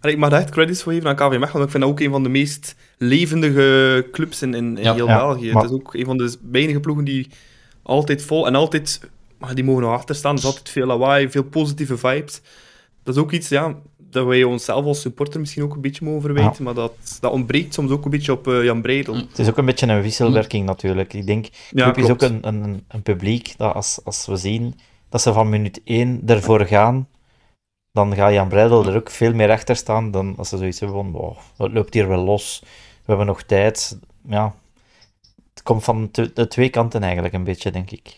Allee, 0.00 0.14
Ik 0.14 0.20
mag 0.20 0.30
daar 0.30 0.40
echt 0.40 0.50
credits 0.50 0.82
voor 0.82 0.92
geven 0.92 1.08
aan 1.08 1.14
KV 1.16 1.22
Mechelen, 1.38 1.52
want 1.52 1.64
ik 1.64 1.70
vind 1.70 1.82
dat 1.82 1.92
ook 1.92 2.00
een 2.00 2.10
van 2.10 2.22
de 2.22 2.28
meest 2.28 2.76
levendige 2.98 4.08
clubs 4.12 4.42
in, 4.42 4.54
in, 4.54 4.76
in 4.78 4.84
Ja, 4.84 4.94
heel 4.94 5.06
ja, 5.06 5.16
België. 5.16 5.52
maar- 5.52 5.62
Het 5.62 5.70
is 5.70 5.76
ook 5.76 5.94
een 5.94 6.04
van 6.04 6.16
de 6.16 6.36
weinige 6.50 6.80
ploegen 6.80 7.04
die 7.04 7.28
altijd 7.82 8.22
vol 8.24 8.46
en 8.46 8.54
altijd... 8.54 9.00
Maar 9.46 9.54
die 9.54 9.64
mogen 9.64 9.82
nog 9.82 9.92
achter 9.92 10.14
staan. 10.14 10.32
Er 10.32 10.38
is 10.38 10.44
altijd 10.44 10.68
veel 10.68 10.86
lawaai, 10.86 11.30
veel 11.30 11.44
positieve 11.44 11.96
vibes. 11.96 12.40
Dat 13.02 13.14
is 13.16 13.20
ook 13.20 13.32
iets, 13.32 13.48
ja, 13.48 13.74
dat 14.10 14.26
wij 14.26 14.44
onszelf 14.44 14.84
als 14.84 15.00
supporter 15.00 15.40
misschien 15.40 15.62
ook 15.62 15.74
een 15.74 15.80
beetje 15.80 16.04
mogen 16.04 16.20
verwijten, 16.20 16.64
maar 16.64 16.74
dat, 16.74 16.92
dat 17.20 17.32
ontbreekt 17.32 17.74
soms 17.74 17.90
ook 17.90 18.04
een 18.04 18.10
beetje 18.10 18.32
op 18.32 18.48
eh, 18.48 18.64
Jan 18.64 18.82
Breidel. 18.82 19.14
Het 19.14 19.38
is 19.38 19.48
ook 19.48 19.56
een 19.56 19.64
beetje 19.64 19.86
een 19.86 20.02
wisselwerking 20.02 20.66
natuurlijk. 20.66 21.12
Ik 21.14 21.26
denk, 21.26 21.46
Ja, 21.70 21.84
club 21.92 21.96
is 21.96 22.10
ook 22.10 22.20
een, 22.30 22.46
een, 22.64 22.84
een 22.88 23.02
publiek 23.02 23.54
dat 23.56 23.74
als, 23.74 24.00
als 24.04 24.26
we 24.26 24.36
zien 24.36 24.78
dat 25.08 25.22
ze 25.22 25.32
van 25.32 25.48
minuut 25.48 25.80
1 25.84 26.22
ervoor 26.26 26.66
gaan, 26.66 27.08
dan 27.92 28.14
gaat 28.14 28.32
Jan 28.32 28.48
Breidel 28.48 28.86
er 28.86 28.96
ook 28.96 29.10
veel 29.10 29.34
meer 29.34 29.50
achter 29.50 29.76
staan 29.76 30.10
dan 30.10 30.34
als 30.36 30.48
ze 30.48 30.56
zoiets 30.56 30.80
hebben 30.80 30.96
van, 30.98 31.12
wow, 31.12 31.36
het 31.56 31.72
loopt 31.72 31.94
hier 31.94 32.08
wel 32.08 32.24
los, 32.24 32.60
we 32.64 32.68
hebben 33.04 33.26
nog 33.26 33.42
tijd. 33.42 33.98
Ja, 34.28 34.54
het 35.54 35.62
komt 35.62 35.84
van 35.84 36.10
te- 36.10 36.30
de 36.34 36.48
twee 36.48 36.68
kanten 36.68 37.02
eigenlijk 37.02 37.34
een 37.34 37.44
beetje, 37.44 37.70
denk 37.70 37.90
ik. 37.90 38.16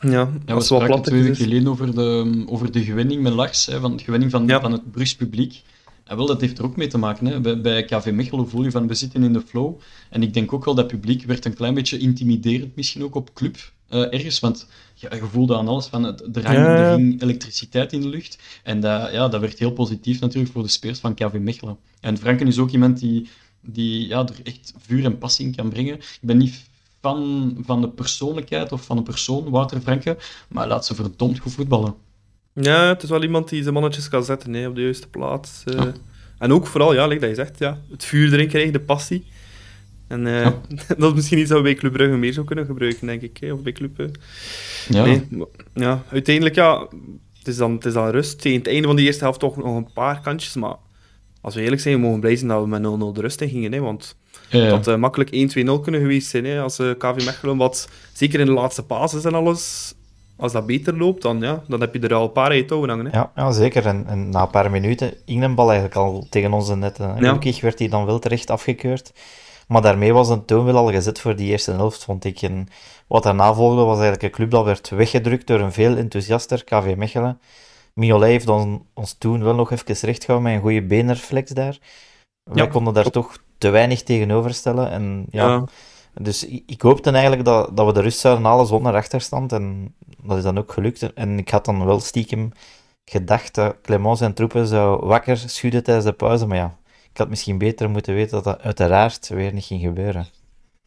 Ja, 0.00 0.30
Ja, 0.46 0.54
we 0.54 0.60
spraken 0.60 0.86
plat 0.86 1.04
twee 1.04 1.22
weken 1.22 1.36
geleden 1.36 1.68
over 1.68 1.94
de, 1.94 2.42
over 2.46 2.72
de 2.72 2.84
gewinning 2.84 3.22
met 3.22 3.32
Lars, 3.32 3.66
hè, 3.66 3.80
van, 3.80 3.96
de 3.96 4.04
gewinning 4.04 4.30
van, 4.30 4.46
Ja. 4.46 4.60
van 4.60 4.72
het 4.72 4.90
Brugs 4.90 5.14
publiek. 5.16 5.62
En 6.04 6.16
wel, 6.16 6.26
dat 6.26 6.40
heeft 6.40 6.58
er 6.58 6.64
ook 6.64 6.76
mee 6.76 6.86
te 6.86 6.98
maken. 6.98 7.26
Hè. 7.26 7.40
Bij, 7.40 7.60
bij 7.60 7.84
KV 7.84 8.10
Mechelen 8.12 8.48
voel 8.48 8.64
je 8.64 8.70
van, 8.70 8.86
we 8.88 8.94
zitten 8.94 9.22
in 9.22 9.32
de 9.32 9.40
flow. 9.40 9.74
En 10.10 10.22
ik 10.22 10.34
denk 10.34 10.52
ook 10.52 10.64
wel 10.64 10.74
dat 10.74 10.86
publiek 10.86 11.24
werd 11.24 11.44
een 11.44 11.54
klein 11.54 11.74
beetje 11.74 11.98
intimiderend 11.98 12.76
misschien 12.76 13.02
ook 13.02 13.14
op 13.14 13.34
club 13.34 13.56
eh, 13.88 14.12
ergens. 14.12 14.40
Want 14.40 14.66
ja, 14.94 15.14
je 15.14 15.24
voelde 15.32 15.56
aan 15.56 15.68
alles 15.68 15.86
van, 15.86 16.02
het, 16.02 16.36
er, 16.36 16.46
hang, 16.46 16.58
er 16.58 16.96
hing 16.96 17.22
elektriciteit 17.22 17.92
in 17.92 18.00
de 18.00 18.08
lucht. 18.08 18.38
En 18.62 18.80
dat, 18.80 19.12
ja, 19.12 19.28
dat 19.28 19.40
werd 19.40 19.58
heel 19.58 19.72
positief 19.72 20.20
natuurlijk 20.20 20.52
voor 20.52 20.62
de 20.62 20.68
spelers 20.68 20.98
van 20.98 21.14
KV 21.14 21.32
Mechelen. 21.40 21.76
En 22.00 22.18
Franken 22.18 22.46
is 22.46 22.58
ook 22.58 22.70
iemand 22.70 22.98
die, 22.98 23.28
die 23.60 24.06
ja, 24.06 24.18
er 24.18 24.40
echt 24.42 24.74
vuur 24.78 25.04
en 25.04 25.18
passie 25.18 25.46
in 25.46 25.54
kan 25.54 25.68
brengen. 25.68 25.94
Ik 25.94 26.18
ben 26.20 26.36
niet 26.36 26.66
fan 27.08 27.56
van 27.64 27.80
de 27.80 27.88
persoonlijkheid 27.88 28.72
of 28.72 28.84
van 28.84 28.96
de 28.96 29.02
persoon, 29.02 29.50
Wouter 29.50 29.80
Franke, 29.80 30.16
maar 30.48 30.66
laat 30.68 30.86
ze 30.86 30.94
verdomd 30.94 31.38
goed 31.38 31.52
voetballen. 31.52 31.94
Ja, 32.52 32.88
het 32.88 33.02
is 33.02 33.08
wel 33.10 33.22
iemand 33.22 33.48
die 33.48 33.62
zijn 33.62 33.74
mannetjes 33.74 34.08
kan 34.08 34.24
zetten 34.24 34.52
hè, 34.54 34.68
op 34.68 34.74
de 34.74 34.80
juiste 34.82 35.08
plaats. 35.08 35.62
eh. 35.64 35.74
Ja. 35.74 35.92
En 36.38 36.52
ook 36.52 36.66
vooral, 36.66 36.94
ja, 36.94 37.06
like 37.06 37.20
dat 37.20 37.28
je 37.28 37.34
zegt, 37.34 37.58
ja, 37.58 37.78
het 37.90 38.04
vuur 38.04 38.32
erin 38.32 38.48
krijgen, 38.48 38.72
de 38.72 38.80
passie. 38.80 39.26
En 40.08 40.26
eh, 40.26 40.42
Ja. 40.42 40.60
dat 40.98 41.10
is 41.10 41.14
misschien 41.14 41.38
iets 41.38 41.48
dat 41.48 41.56
we 41.58 41.62
bij 41.64 41.74
Club 41.74 41.92
Brugge 41.92 42.16
meer 42.16 42.32
zou 42.32 42.46
kunnen 42.46 42.66
gebruiken, 42.66 43.06
denk 43.06 43.22
ik. 43.22 43.36
Hè, 43.36 43.52
of 43.52 43.62
bij 43.62 43.72
Club... 43.72 43.98
eh. 44.00 44.06
Ja, 44.88 45.04
Nee, 45.04 45.26
maar- 45.30 45.46
ja, 45.74 46.02
uiteindelijk, 46.10 46.54
ja, 46.54 46.86
het 47.38 47.48
is, 47.48 47.56
dan, 47.56 47.72
het 47.74 47.84
is 47.84 47.92
dan 47.92 48.08
rust. 48.10 48.40
Tegen 48.40 48.58
het 48.58 48.66
einde 48.68 48.86
van 48.86 48.96
de 48.96 49.02
eerste 49.02 49.24
helft 49.24 49.40
toch 49.40 49.56
nog 49.56 49.76
een 49.76 49.92
paar 49.92 50.20
kantjes, 50.20 50.54
maar 50.54 50.76
als 51.40 51.54
we 51.54 51.62
eerlijk 51.62 51.80
zijn, 51.82 51.94
we 51.94 52.00
mogen 52.00 52.20
blij 52.20 52.36
zijn 52.36 52.48
dat 52.48 52.62
we 52.62 52.68
met 52.68 52.80
0-0 52.82 53.14
de 53.14 53.20
rust 53.20 53.40
in 53.40 53.48
gingen, 53.48 53.72
hè, 53.72 53.80
want 53.80 54.16
ja, 54.50 54.58
het 54.58 54.70
had 54.70 54.86
eh, 54.86 54.96
makkelijk 54.96 55.30
1-2-0 55.30 55.80
kunnen 55.82 56.00
geweest 56.00 56.28
zijn, 56.28 56.44
hè, 56.44 56.60
als 56.60 56.78
eh, 56.78 56.90
KV 56.98 57.24
Mechelen 57.24 57.56
wat, 57.56 57.88
zeker 58.12 58.40
in 58.40 58.46
de 58.46 58.52
laatste 58.52 58.82
basis 58.82 59.24
en 59.24 59.34
alles, 59.34 59.94
als 60.36 60.52
dat 60.52 60.66
beter 60.66 60.96
loopt, 60.96 61.22
dan, 61.22 61.40
ja, 61.40 61.62
dan 61.68 61.80
heb 61.80 61.94
je 61.94 62.00
er 62.00 62.14
al 62.14 62.24
een 62.24 62.32
paar 62.32 62.50
uit 62.50 62.70
hangen. 62.70 63.06
Hè. 63.06 63.18
Ja, 63.18 63.32
ja 63.34 63.52
zeker. 63.52 63.86
En, 63.86 64.06
en 64.06 64.28
na 64.28 64.42
een 64.42 64.50
paar 64.50 64.70
minuten 64.70 65.14
ging 65.26 65.42
een 65.42 65.54
bal 65.54 65.70
eigenlijk 65.70 65.96
al 65.98 66.26
tegen 66.30 66.52
onze 66.52 66.76
netten. 66.76 67.16
En 67.16 67.22
Ja. 67.22 67.38
Werd 67.60 67.78
hij 67.78 67.88
dan 67.88 68.04
wel 68.04 68.18
terecht 68.18 68.50
afgekeurd. 68.50 69.12
Maar 69.68 69.82
daarmee 69.82 70.12
was 70.12 70.28
een 70.28 70.44
toon 70.44 70.64
wel 70.64 70.76
al 70.76 70.90
gezet 70.90 71.20
voor 71.20 71.36
die 71.36 71.50
eerste 71.50 71.72
helft, 71.72 72.04
vond 72.04 72.24
ik. 72.24 72.42
En 72.42 72.68
wat 73.06 73.22
daarna 73.22 73.54
volgde 73.54 73.82
was 73.82 73.98
eigenlijk 73.98 74.22
een 74.22 74.30
club 74.30 74.50
dat 74.50 74.64
werd 74.64 74.88
weggedrukt 74.88 75.46
door 75.46 75.60
een 75.60 75.72
veel 75.72 75.96
enthousiaster 75.96 76.64
KV 76.64 76.94
Mechelen. 76.96 77.40
Mignolet 77.94 78.28
heeft 78.28 78.48
ons, 78.48 78.80
ons 78.94 79.14
toen 79.18 79.42
wel 79.42 79.54
nog 79.54 79.70
even 79.70 79.94
recht 80.00 80.24
gehouden 80.24 80.42
met 80.42 80.52
een 80.52 80.66
goede 80.68 80.86
beenreflex 80.86 81.50
daar. 81.50 81.78
Ja, 82.52 82.66
konden 82.66 82.94
daar 82.94 83.10
toch 83.10 83.38
te 83.58 83.70
weinig 83.70 84.02
tegenover 84.02 84.54
stellen. 84.54 84.90
En 84.90 85.26
ja, 85.30 85.46
Ja. 85.48 85.64
dus 86.14 86.46
ik, 86.46 86.62
ik 86.66 86.82
hoopte 86.82 87.10
eigenlijk 87.10 87.44
dat, 87.44 87.76
dat 87.76 87.86
we 87.86 87.92
de 87.92 88.00
rust 88.00 88.18
zouden 88.18 88.44
halen 88.44 88.66
zonder 88.66 88.94
achterstand. 88.94 89.52
En 89.52 89.94
dat 90.22 90.36
is 90.36 90.42
dan 90.42 90.58
ook 90.58 90.72
gelukt. 90.72 91.12
En 91.14 91.38
ik 91.38 91.48
had 91.48 91.64
dan 91.64 91.84
wel 91.86 92.00
stiekem 92.00 92.52
gedacht 93.04 93.54
dat 93.54 93.76
Clement 93.82 94.18
zijn 94.18 94.34
troepen 94.34 94.66
zou 94.66 95.06
wakker 95.06 95.36
schudden 95.36 95.82
tijdens 95.82 96.06
de 96.06 96.12
pauze. 96.12 96.46
Maar 96.46 96.56
ja, 96.56 96.76
ik 97.12 97.16
had 97.18 97.28
misschien 97.28 97.58
beter 97.58 97.90
moeten 97.90 98.14
weten 98.14 98.30
dat 98.30 98.44
dat 98.44 98.60
uiteraard 98.62 99.28
weer 99.28 99.52
niet 99.52 99.64
ging 99.64 99.80
gebeuren. 99.82 100.26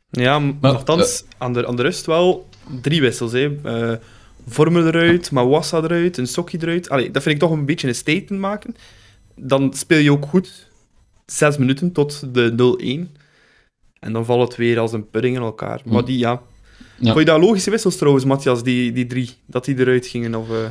Ja, 0.09 0.39
maar 0.39 0.71
nogthans, 0.73 1.23
aan, 1.37 1.53
de, 1.53 1.67
aan 1.67 1.75
de 1.75 1.81
rust 1.81 2.05
wel 2.05 2.47
drie 2.81 3.01
wissels. 3.01 3.31
Hè. 3.31 3.55
Eh, 3.63 3.97
Vormer 4.47 4.87
eruit, 4.87 5.31
Mawassa 5.31 5.77
eruit, 5.77 6.17
een 6.17 6.27
Sokkie 6.27 6.59
eruit. 6.61 6.89
Allee, 6.89 7.11
dat 7.11 7.21
vind 7.23 7.35
ik 7.35 7.41
toch 7.41 7.51
een 7.51 7.65
beetje 7.65 7.87
een 7.87 7.95
statement 7.95 8.41
maken. 8.41 8.75
dan 9.35 9.73
speel 9.73 9.97
je 9.97 10.11
ook 10.11 10.25
goed. 10.25 10.69
Zes 11.31 11.57
minuten 11.57 11.91
tot 11.91 12.33
de 12.33 13.07
0-1. 13.11 13.19
En 13.99 14.13
dan 14.13 14.25
valt 14.25 14.47
het 14.47 14.57
weer 14.57 14.79
als 14.79 14.93
een 14.93 15.09
pudding 15.09 15.35
in 15.35 15.41
elkaar. 15.41 15.81
Maar 15.85 16.05
die, 16.05 16.17
ja. 16.17 16.41
Ja. 16.99 17.07
Vond 17.07 17.19
je 17.19 17.25
dat 17.25 17.41
logische 17.41 17.69
wissels 17.69 17.97
trouwens, 17.97 18.25
Matthias, 18.25 18.63
die, 18.63 18.91
die 18.91 19.07
drie? 19.07 19.29
Dat 19.45 19.65
die 19.65 19.79
eruit 19.79 20.07
gingen? 20.07 20.35
Of, 20.35 20.49
eh, 20.49 20.65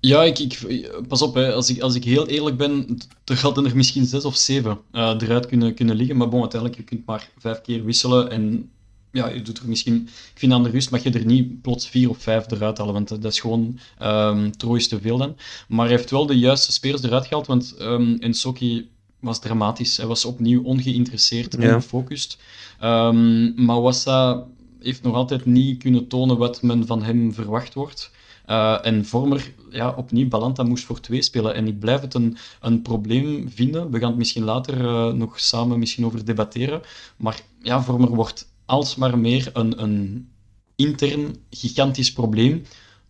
Ja, 0.00 0.22
ik, 0.22 0.38
ik, 0.38 0.90
pas 1.08 1.22
op, 1.22 1.34
hè. 1.34 1.52
Als, 1.52 1.70
ik, 1.70 1.80
als 1.80 1.94
ik 1.94 2.04
heel 2.04 2.26
eerlijk 2.26 2.56
ben, 2.56 2.98
er 3.24 3.40
hadden 3.40 3.64
er 3.64 3.76
misschien 3.76 4.06
zes 4.06 4.24
of 4.24 4.36
zeven 4.36 4.78
eh, 4.92 5.14
eruit 5.18 5.46
kunnen, 5.46 5.74
kunnen 5.74 5.96
liggen. 5.96 6.16
Maar 6.16 6.28
bon, 6.28 6.40
uiteindelijk, 6.40 6.80
je 6.80 6.86
kunt 6.86 7.06
maar 7.06 7.30
vijf 7.38 7.60
keer 7.60 7.84
wisselen. 7.84 8.30
En 8.30 8.70
ja, 9.12 9.28
je 9.28 9.42
doet 9.42 9.58
er 9.58 9.68
misschien... 9.68 10.02
Ik 10.06 10.38
vind 10.38 10.52
aan 10.52 10.62
de 10.62 10.70
rust 10.70 10.90
mag 10.90 11.02
je 11.02 11.10
er 11.10 11.26
niet 11.26 11.62
plots 11.62 11.88
vier 11.88 12.08
of 12.08 12.18
vijf 12.18 12.50
eruit 12.50 12.78
halen, 12.78 12.94
want 12.94 13.08
dat 13.08 13.24
is 13.24 13.40
gewoon 13.40 13.78
um, 14.02 14.56
troois 14.56 14.88
te 14.88 15.00
veel 15.00 15.16
dan. 15.16 15.36
Maar 15.68 15.86
hij 15.86 15.96
heeft 15.96 16.10
wel 16.10 16.26
de 16.26 16.38
juiste 16.38 16.72
spelers 16.72 17.02
eruit 17.02 17.26
gehaald, 17.26 17.46
want 17.46 17.74
um, 17.80 18.16
Ensoki 18.20 18.88
was 19.20 19.40
dramatisch. 19.40 19.96
Hij 19.96 20.06
was 20.06 20.24
opnieuw 20.24 20.62
ongeïnteresseerd, 20.62 21.56
Ja. 21.58 21.74
ongefocust. 21.74 22.38
Um, 22.82 23.64
maar 23.64 23.80
Wassa 23.80 24.46
heeft 24.80 25.02
nog 25.02 25.14
altijd 25.14 25.44
niet 25.44 25.78
kunnen 25.78 26.08
tonen 26.08 26.38
wat 26.38 26.62
men 26.62 26.86
van 26.86 27.02
hem 27.02 27.34
verwacht 27.34 27.74
wordt. 27.74 28.10
Uh, 28.46 28.78
en 28.86 29.04
Vormer, 29.06 29.52
ja, 29.70 29.94
opnieuw, 29.96 30.28
Balanta 30.28 30.62
moest 30.62 30.84
voor 30.84 31.00
twee 31.00 31.22
spelen. 31.22 31.54
En 31.54 31.66
ik 31.66 31.78
blijf 31.78 32.00
het 32.00 32.14
een, 32.14 32.36
een 32.60 32.82
probleem 32.82 33.50
vinden. 33.50 33.90
We 33.90 33.98
gaan 33.98 34.08
het 34.08 34.18
misschien 34.18 34.44
later 34.44 34.80
uh, 34.80 35.12
nog 35.12 35.40
samen 35.40 35.78
misschien 35.78 36.04
over 36.06 36.24
debatteren. 36.24 36.80
Maar 37.16 37.40
ja, 37.62 37.82
Vormer 37.82 38.14
wordt 38.14 38.48
alsmaar 38.66 39.18
meer 39.18 39.50
een, 39.52 39.82
een 39.82 40.28
intern 40.76 41.36
gigantisch 41.50 42.12
probleem. 42.12 42.62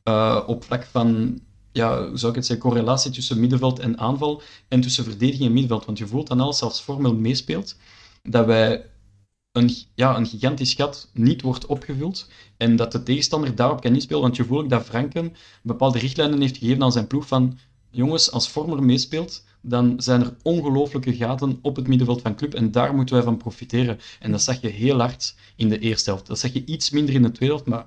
Uh, 0.04 0.40
op 0.46 0.64
vlak 0.64 0.84
van, 0.84 1.40
ja, 1.72 2.16
zou 2.16 2.30
ik 2.30 2.37
het 2.38 2.46
zeggen, 2.46 2.68
correlatie 2.68 3.10
tussen 3.10 3.40
middenveld 3.40 3.78
en 3.78 3.98
aanval. 3.98 4.42
En 4.68 4.80
tussen 4.80 5.04
verdediging 5.04 5.46
en 5.46 5.52
middenveld. 5.52 5.84
Want 5.84 5.98
je 5.98 6.06
voelt 6.06 6.26
dan 6.26 6.40
alles 6.40 6.62
als 6.62 6.82
Vormer 6.82 7.14
meespeelt, 7.14 7.76
dat 8.22 8.46
wij 8.46 8.87
een, 9.52 9.70
ja, 9.94 10.16
een 10.16 10.26
gigantisch 10.26 10.75
gat 10.75 11.10
niet 11.12 11.42
wordt 11.42 11.66
opgevuld 11.66 12.28
en 12.56 12.76
dat 12.76 12.92
de 12.92 13.02
tegenstander 13.02 13.54
daarop 13.54 13.80
kan 13.80 13.94
inspelen. 13.94 14.22
Want 14.22 14.37
je 14.37 14.44
voelt 14.44 14.62
ook 14.62 14.70
dat 14.70 14.84
Franken 14.84 15.37
bepaalde 15.62 15.98
richtlijnen 15.98 16.40
heeft 16.40 16.56
gegeven 16.56 16.82
aan 16.82 16.92
zijn 16.92 17.06
ploeg 17.06 17.26
van 17.26 17.58
jongens, 17.90 18.30
als 18.30 18.48
Vormer 18.48 18.82
meespeelt, 18.82 19.44
dan 19.60 19.94
zijn 20.02 20.20
er 20.20 20.37
ongelooflijke 20.42 21.16
gaten 21.16 21.58
op 21.62 21.76
het 21.76 21.87
middenveld 21.88 22.22
van 22.22 22.37
club 22.37 22.54
en 22.54 22.70
daar 22.70 22.94
moeten 22.94 23.14
wij 23.14 23.25
van 23.25 23.37
profiteren. 23.37 23.98
En 24.20 24.30
dat 24.30 24.42
zag 24.42 24.60
je 24.60 24.68
heel 24.68 24.98
hard 24.98 25.34
in 25.56 25.68
de 25.68 25.78
eerste 25.78 26.10
helft. 26.10 26.26
Dat 26.26 26.38
zag 26.38 26.52
je 26.52 26.64
iets 26.64 26.90
minder 26.90 27.14
in 27.14 27.22
de 27.22 27.30
tweede 27.30 27.54
helft, 27.54 27.68
maar 27.68 27.87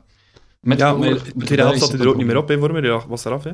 met 0.61 0.79
ja, 0.79 0.93
maar 0.93 1.09
de 1.09 1.45
tweede 1.45 1.63
helft 1.63 1.79
zat 1.79 1.91
hij 1.91 1.99
er 1.99 2.07
ook 2.07 2.17
niet 2.17 2.25
meer 2.25 2.37
op, 2.37 2.47
hè, 2.47 2.59
Vormer. 2.59 2.85
Ja, 2.85 3.07
was 3.07 3.25
eraf, 3.25 3.43
hè. 3.43 3.51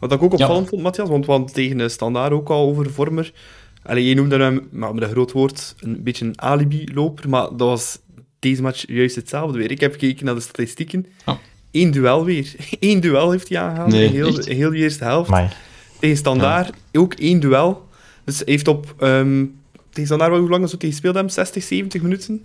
Wat 0.00 0.12
ik 0.12 0.22
ook 0.22 0.32
opvallend 0.32 0.68
vond, 0.68 0.82
Matthias, 0.82 1.08
want 1.08 1.26
het 1.26 1.54
tegen 1.54 1.78
de 1.78 1.88
standaard 1.88 2.32
ook 2.32 2.48
al 2.48 2.68
over 2.68 2.90
Vormer. 2.90 3.32
Allee, 3.82 4.04
je 4.04 4.14
noemde 4.14 4.38
hem, 4.38 4.68
maar 4.70 4.94
met 4.94 5.02
een 5.02 5.10
groot 5.10 5.32
woord, 5.32 5.74
een 5.78 6.02
beetje 6.02 6.24
een 6.24 6.40
alibi-loper, 6.40 7.28
maar 7.28 7.42
dat 7.42 7.58
was 7.58 7.98
deze 8.38 8.62
match 8.62 8.84
juist 8.86 9.16
hetzelfde 9.16 9.58
weer. 9.58 9.70
Ik 9.70 9.80
heb 9.80 9.92
gekeken 9.92 10.24
naar 10.24 10.34
de 10.34 10.40
statistieken. 10.40 11.06
Oh. 11.24 11.34
Eén 11.70 11.90
duel 11.90 12.24
weer. 12.24 12.54
Eén 12.80 13.00
duel 13.00 13.30
heeft 13.30 13.48
hij 13.48 13.58
aangehaald 13.58 13.90
Nee, 13.90 14.06
in 14.06 14.12
heel, 14.12 14.38
heel 14.44 14.70
de 14.70 14.76
eerste 14.76 15.04
helft. 15.04 15.30
Maar 15.30 15.56
Tegen 15.98 16.16
Standaard 16.16 16.72
ook 16.92 17.14
één 17.14 17.40
duel. 17.40 17.88
Dus 18.24 18.36
hij 18.36 18.46
heeft 18.46 18.68
op... 18.68 18.94
ehm 18.98 19.44
tegen 19.94 20.06
Standaard, 20.06 20.40
hoe 20.40 20.48
lang 20.48 20.64
is 20.64 20.70
het 20.70 20.80
tegen 20.80 20.94
gespeeld 20.94 21.14
hebben? 21.14 21.32
60, 21.32 21.62
70 21.62 22.02
minuten? 22.02 22.44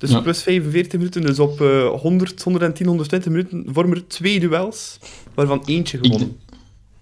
Dus 0.00 0.10
Ja. 0.10 0.20
plus 0.20 0.42
45 0.42 0.98
minuten. 0.98 1.22
Dus 1.22 1.38
op 1.38 1.60
eh 1.60 1.88
100, 2.00 2.42
110, 2.42 2.86
120 2.86 3.30
minuten 3.32 3.64
vormen 3.66 3.96
er 3.96 4.06
twee 4.06 4.40
duels, 4.40 4.98
waarvan 5.34 5.62
eentje 5.64 5.98
Ik, 5.98 6.04
gewonnen. 6.04 6.36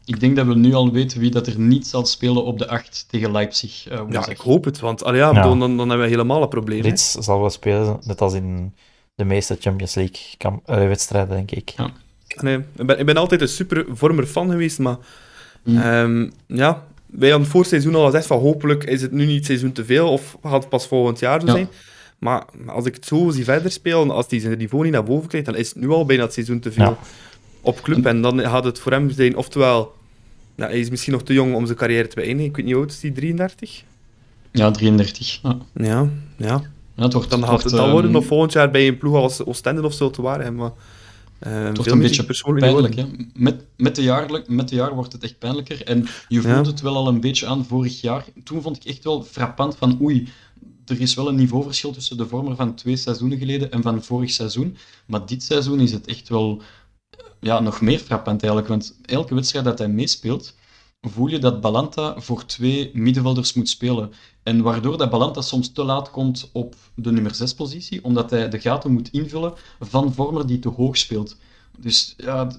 ik 0.04 0.20
denk 0.20 0.36
dat 0.36 0.46
we 0.46 0.54
nu 0.54 0.74
al 0.74 0.92
weten 0.92 1.20
wie 1.20 1.30
dat 1.30 1.46
er 1.46 1.58
niet 1.58 1.86
zal 1.86 2.06
spelen 2.06 2.44
op 2.44 2.58
de 2.58 2.68
8 2.68 3.04
tegen 3.08 3.32
Leipzig. 3.32 3.88
eh, 3.88 4.00
Ja, 4.10 4.28
ik 4.28 4.36
hoop 4.38 4.64
het, 4.64 4.80
want 4.80 5.04
allee, 5.04 5.20
ja, 5.20 5.32
Dan, 5.32 5.58
dan 5.58 5.78
hebben 5.78 5.98
we 6.00 6.06
helemaal 6.08 6.42
een 6.42 6.48
probleem. 6.48 6.82
hè. 6.82 6.88
Rits 6.88 7.12
zal 7.12 7.40
wel 7.40 7.50
spelen, 7.50 7.98
net 8.04 8.20
als 8.20 8.32
in 8.34 8.74
de 9.14 9.24
meeste 9.24 9.56
Champions 9.60 9.94
League 9.94 10.20
kam- 10.36 10.62
eh, 10.64 10.76
wedstrijden, 10.76 11.36
denk 11.36 11.50
ik. 11.50 11.70
Ja. 11.76 11.90
Nee, 12.40 12.56
ik, 12.76 12.86
ben, 12.86 12.98
ik 12.98 13.06
ben 13.06 13.16
altijd 13.16 13.40
een 13.40 13.48
super 13.48 13.84
vormer 13.88 14.26
fan 14.26 14.50
geweest, 14.50 14.78
maar 14.78 14.96
Mm. 15.64 15.76
ehm, 15.78 16.28
ja, 16.46 16.84
wij 17.06 17.30
hadden 17.30 17.48
voor 17.48 17.60
het 17.60 17.68
seizoen 17.68 17.94
al 17.94 18.04
gezegd 18.04 18.26
van 18.26 18.38
hopelijk 18.40 18.84
is 18.84 19.02
het 19.02 19.12
nu 19.12 19.26
niet 19.26 19.36
het 19.36 19.44
seizoen 19.46 19.72
te 19.72 19.84
veel 19.84 20.08
of 20.12 20.36
gaat 20.42 20.60
het 20.60 20.68
pas 20.68 20.86
volgend 20.86 21.18
jaar 21.18 21.40
zo 21.40 21.46
Ja. 21.46 21.52
zijn. 21.52 21.68
Maar 22.18 22.44
als 22.66 22.84
ik 22.84 22.94
het 22.94 23.04
zo 23.06 23.30
zie 23.30 23.44
verder 23.44 23.70
spelen, 23.70 24.10
als 24.10 24.26
hij 24.28 24.38
zijn 24.40 24.58
niveau 24.58 24.84
niet 24.84 24.92
naar 24.92 25.04
boven 25.04 25.28
krijgt, 25.28 25.46
dan 25.46 25.56
is 25.56 25.68
het 25.68 25.76
nu 25.78 25.88
al 25.88 26.04
bijna 26.06 26.22
het 26.22 26.32
seizoen 26.32 26.60
te 26.60 26.72
veel 26.72 26.84
Ja. 26.84 26.96
op 27.60 27.80
club. 27.80 28.06
En 28.06 28.22
dan 28.22 28.40
gaat 28.40 28.64
het 28.64 28.78
voor 28.78 28.92
hem 28.92 29.10
zijn, 29.10 29.36
oftewel, 29.36 29.92
nou, 30.54 30.70
hij 30.70 30.80
is 30.80 30.90
misschien 30.90 31.12
nog 31.12 31.22
te 31.22 31.32
jong 31.32 31.54
om 31.54 31.66
zijn 31.66 31.78
carrière 31.78 32.08
te 32.08 32.14
beëindigen. 32.14 32.44
Ik 32.50 32.56
weet 32.56 32.64
niet 32.64 32.74
hoe 32.74 32.82
oud 32.82 32.92
is 32.92 33.02
hij, 33.02 33.10
33? 33.10 33.84
Ja, 34.52 34.70
33. 34.70 35.40
Ja. 35.42 35.58
Ja, 35.74 36.08
ja. 36.36 36.62
Ja, 36.94 37.04
het 37.04 37.12
wordt, 37.12 37.30
Dan 37.30 37.40
gaat 37.40 37.48
wordt, 37.48 37.64
het 37.64 37.72
dan 37.74 37.90
worden 37.90 38.10
ehm, 38.10 38.18
of 38.20 38.26
volgend 38.26 38.52
jaar 38.52 38.70
bij 38.70 38.88
een 38.88 38.98
ploeg 38.98 39.14
als 39.14 39.44
Oostende 39.44 39.82
of 39.82 39.92
zo 39.94 40.10
te 40.10 40.22
waren. 40.22 40.54
Maar, 40.54 40.70
eh, 41.38 41.52
Het 41.64 41.76
wordt 41.76 41.92
een 41.92 41.98
beetje 41.98 42.24
persoonlijk 42.24 42.66
pijnlijk. 42.66 42.94
Hè? 42.94 43.04
Met, 43.34 43.64
met, 43.76 43.94
de 43.94 44.02
jaar, 44.02 44.42
met 44.46 44.68
de 44.68 44.74
jaar 44.74 44.94
wordt 44.94 45.12
het 45.12 45.22
echt 45.22 45.38
pijnlijker. 45.38 45.84
En 45.84 46.06
je 46.28 46.40
voelt 46.40 46.54
Ja. 46.66 46.70
het 46.70 46.80
wel 46.80 46.96
al 46.96 47.08
een 47.08 47.20
beetje 47.20 47.46
aan 47.46 47.64
vorig 47.64 48.00
jaar. 48.00 48.24
Toen 48.44 48.62
vond 48.62 48.76
ik 48.76 48.84
echt 48.84 49.04
wel 49.04 49.22
frappant 49.22 49.76
van 49.76 49.98
oei, 50.02 50.28
er 50.90 51.00
is 51.00 51.14
wel 51.14 51.28
een 51.28 51.34
niveauverschil 51.34 51.92
tussen 51.92 52.16
de 52.16 52.26
vormer 52.26 52.56
van 52.56 52.74
twee 52.74 52.96
seizoenen 52.96 53.38
geleden 53.38 53.70
en 53.70 53.82
van 53.82 54.02
vorig 54.02 54.30
seizoen. 54.30 54.76
Maar 55.06 55.26
dit 55.26 55.42
seizoen 55.42 55.80
is 55.80 55.92
het 55.92 56.06
echt 56.06 56.28
wel 56.28 56.62
ja, 57.40 57.60
nog 57.60 57.80
meer 57.80 57.98
frappant 57.98 58.42
eigenlijk. 58.42 58.68
Want 58.68 58.96
elke 59.04 59.34
wedstrijd 59.34 59.64
dat 59.64 59.78
hij 59.78 59.88
meespeelt, 59.88 60.54
voel 61.00 61.26
je 61.26 61.38
dat 61.38 61.60
Balanta 61.60 62.20
voor 62.20 62.44
twee 62.44 62.90
middenvelders 62.94 63.52
moet 63.52 63.68
spelen. 63.68 64.12
En 64.42 64.62
waardoor 64.62 64.98
dat 64.98 65.10
Balanta 65.10 65.40
soms 65.40 65.72
te 65.72 65.84
laat 65.84 66.10
komt 66.10 66.50
op 66.52 66.74
de 66.94 67.12
nummer 67.12 67.34
6 67.34 67.54
positie, 67.54 68.04
omdat 68.04 68.30
hij 68.30 68.48
de 68.48 68.60
gaten 68.60 68.92
moet 68.92 69.10
invullen 69.10 69.54
van 69.80 70.14
vormer 70.14 70.46
die 70.46 70.58
te 70.58 70.68
hoog 70.68 70.96
speelt. 70.96 71.36
Dus 71.78 72.14
ja, 72.16 72.50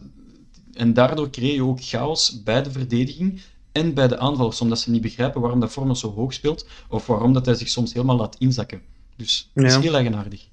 en 0.74 0.93
daardoor 0.93 1.29
creëer 1.29 1.53
je 1.53 1.63
ook 1.63 1.83
chaos 1.83 2.43
bij 2.43 2.63
de 2.63 2.71
verdediging 2.71 3.41
en 3.71 3.93
bij 3.93 4.07
de 4.07 4.17
aanvallers, 4.17 4.61
omdat 4.61 4.79
ze 4.79 4.91
niet 4.91 5.01
begrijpen 5.01 5.41
waarom 5.41 5.59
dat 5.59 5.71
vormer 5.71 5.97
zo 5.97 6.13
hoog 6.13 6.33
speelt, 6.33 6.67
of 6.88 7.07
waarom 7.07 7.33
dat 7.33 7.45
hij 7.45 7.55
zich 7.55 7.69
soms 7.69 7.93
helemaal 7.93 8.17
laat 8.17 8.35
inzakken. 8.39 8.81
Dus 9.15 9.49
het 9.53 9.65
is 9.65 9.75
heel 9.75 9.95
eigenaardig. 9.95 10.47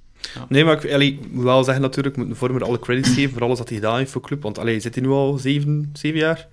Nee, 0.49 0.64
maar 0.64 0.85
ik, 0.85 0.92
allee, 0.92 1.20
moet 1.30 1.44
wel 1.44 1.64
zeggen 1.64 1.82
natuurlijk, 1.82 2.16
ik 2.16 2.26
moet 2.26 2.38
Vormer 2.38 2.64
alle 2.64 2.78
credits 2.78 3.08
geven 3.08 3.32
voor 3.32 3.42
alles 3.42 3.58
wat 3.58 3.68
hij 3.68 3.78
gedaan 3.78 3.99
heeft 3.99 4.11
voor 4.11 4.20
club. 4.20 4.42
Want 4.42 4.58
allee, 4.58 4.73
hij 4.73 4.82
zit 4.82 4.94
hier 4.94 5.04
nu 5.04 5.11
al 5.11 5.38
zeven, 5.38 5.90
zeven 5.92 6.18
jaar. 6.18 6.49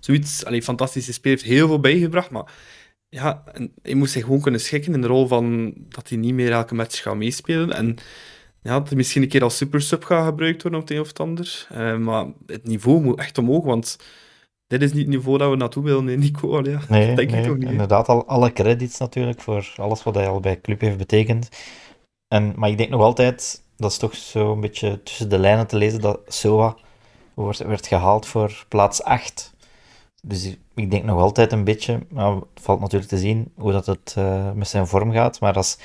Zoiets, 0.00 0.44
allee, 0.44 0.62
fantastische 0.62 1.12
speler, 1.12 1.38
heeft 1.38 1.50
heel 1.50 1.66
veel 1.66 1.80
bijgebracht. 1.80 2.30
Maar 2.30 2.52
ja, 3.08 3.42
en 3.52 3.72
hij 3.82 3.94
moest 3.94 4.12
zich 4.12 4.24
gewoon 4.24 4.40
kunnen 4.40 4.60
schikken 4.60 4.94
in 4.94 5.00
de 5.00 5.06
rol 5.06 5.26
van 5.26 5.74
dat 5.88 6.08
hij 6.08 6.18
niet 6.18 6.34
meer 6.34 6.52
elke 6.52 6.74
match 6.74 7.02
gaat 7.02 7.16
meespelen. 7.16 7.72
En 7.72 7.96
ja, 8.62 8.78
dat 8.78 8.88
hij 8.88 8.96
misschien 8.96 9.22
een 9.22 9.28
keer 9.28 9.42
als 9.42 9.56
super 9.56 9.82
sub 9.82 10.04
gaat 10.04 10.26
gebruikt 10.26 10.62
worden 10.62 10.80
of 10.80 10.88
het 10.88 10.96
een 10.96 11.02
of 11.02 11.08
het 11.08 11.20
ander. 11.20 11.66
Eh, 11.70 11.96
maar 11.96 12.26
het 12.46 12.64
niveau 12.66 13.00
moet 13.00 13.18
echt 13.18 13.38
omhoog, 13.38 13.64
want 13.64 13.98
dit 14.70 14.82
is 14.82 14.92
niet 14.92 15.00
het 15.06 15.14
niveau 15.14 15.38
dat 15.38 15.50
we 15.50 15.56
naartoe 15.56 15.84
willen, 15.84 16.04
nee, 16.04 16.16
Nico. 16.16 16.60
Ja, 16.62 16.80
Nee, 16.88 17.06
dat 17.06 17.16
denk 17.16 17.30
nee, 17.30 17.40
ik 17.40 17.46
toch 17.46 17.56
niet. 17.56 17.70
inderdaad, 17.70 18.08
al, 18.08 18.26
alle 18.26 18.52
credits 18.52 18.98
natuurlijk 18.98 19.40
voor 19.40 19.72
alles 19.76 20.02
wat 20.02 20.14
hij 20.14 20.28
al 20.28 20.40
bij 20.40 20.60
club 20.60 20.80
heeft 20.80 20.96
betekend. 20.96 21.48
En, 22.34 22.52
maar 22.56 22.68
ik 22.70 22.76
denk 22.78 22.90
nog 22.90 23.00
altijd, 23.02 23.62
dat 23.76 23.90
is 23.90 23.96
toch 23.98 24.14
zo 24.14 24.52
een 24.52 24.60
beetje 24.60 25.02
tussen 25.02 25.28
de 25.28 25.38
lijnen 25.38 25.66
te 25.66 25.76
lezen, 25.76 26.00
dat 26.00 26.20
Soa 26.26 26.76
wordt, 27.34 27.58
werd 27.58 27.86
gehaald 27.86 28.26
voor 28.26 28.64
plaats 28.68 29.02
8. 29.02 29.54
Dus 30.22 30.44
ik- 30.44 30.58
ik 30.74 30.90
denk 30.90 31.04
nog 31.04 31.20
altijd 31.20 31.52
een 31.52 31.64
beetje, 31.64 32.06
nou, 32.08 32.44
het 32.54 32.62
valt 32.64 32.80
natuurlijk 32.80 33.10
te 33.10 33.18
zien 33.18 33.52
hoe 33.56 33.72
dat 33.72 33.86
het 33.86 34.14
eh, 34.16 34.52
met 34.52 34.68
zijn 34.68 34.86
vorm 34.86 35.12
gaat, 35.12 35.40
maar 35.40 35.54
als 35.54 35.78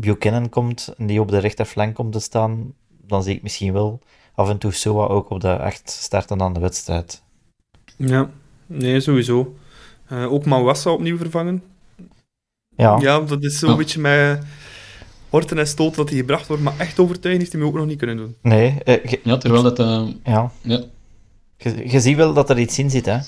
Buchanan 0.00 0.48
komt 0.48 0.94
en 0.98 1.06
die 1.06 1.20
op 1.20 1.28
de 1.30 1.38
rechterflank 1.38 1.94
komt 1.94 2.12
te 2.12 2.20
staan, 2.20 2.74
dan 2.88 3.22
zie 3.22 3.34
ik 3.34 3.42
misschien 3.42 3.72
wel 3.72 3.98
af 4.34 4.48
en 4.48 4.58
toe 4.58 4.72
Soa 4.72 5.06
ook 5.06 5.30
op 5.30 5.40
de 5.40 5.58
8 5.58 5.90
starten 5.90 6.42
aan 6.42 6.52
de 6.52 6.60
wedstrijd. 6.60 7.24
Ja, 7.96 8.30
nee, 8.66 9.00
sowieso. 9.00 9.56
Eh, 10.06 10.32
ook 10.32 10.44
Mawassa 10.44 10.90
opnieuw 10.90 11.16
vervangen. 11.16 11.62
Ja, 12.76 12.98
Ja, 13.00 13.20
dat 13.20 13.44
is 13.44 13.58
zo'n 13.58 13.70
Ja. 13.70 13.76
beetje 13.76 14.00
met 14.00 14.42
horten 15.30 15.58
en 15.58 15.66
stoten 15.66 15.96
dat 15.96 16.08
hij 16.08 16.18
gebracht 16.18 16.46
wordt, 16.46 16.62
maar 16.62 16.78
echt 16.78 16.98
overtuigen 16.98 17.40
heeft 17.42 17.52
hij 17.52 17.62
me 17.62 17.68
ook 17.68 17.74
nog 17.76 17.86
niet 17.86 17.98
kunnen 17.98 18.16
doen. 18.16 18.36
nee, 18.42 18.82
eh, 18.84 19.10
ge- 19.10 19.20
Ja, 19.24 19.36
terwijl 19.36 19.62
dat... 19.62 19.78
eh, 19.78 20.06
ja. 20.24 20.50
ja, 20.62 20.82
Je, 21.56 21.90
je 21.90 22.00
ziet 22.00 22.16
wel 22.16 22.32
dat 22.34 22.50
er 22.50 22.58
iets 22.58 22.78
in 22.78 22.90
zit, 22.90 23.06
hè. 23.06 23.18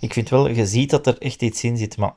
Ik 0.00 0.12
vind 0.12 0.28
wel, 0.28 0.48
je 0.48 0.66
ziet 0.66 0.90
dat 0.90 1.06
er 1.06 1.18
echt 1.18 1.42
iets 1.42 1.64
in 1.64 1.76
zit, 1.76 1.96
maar 1.96 2.14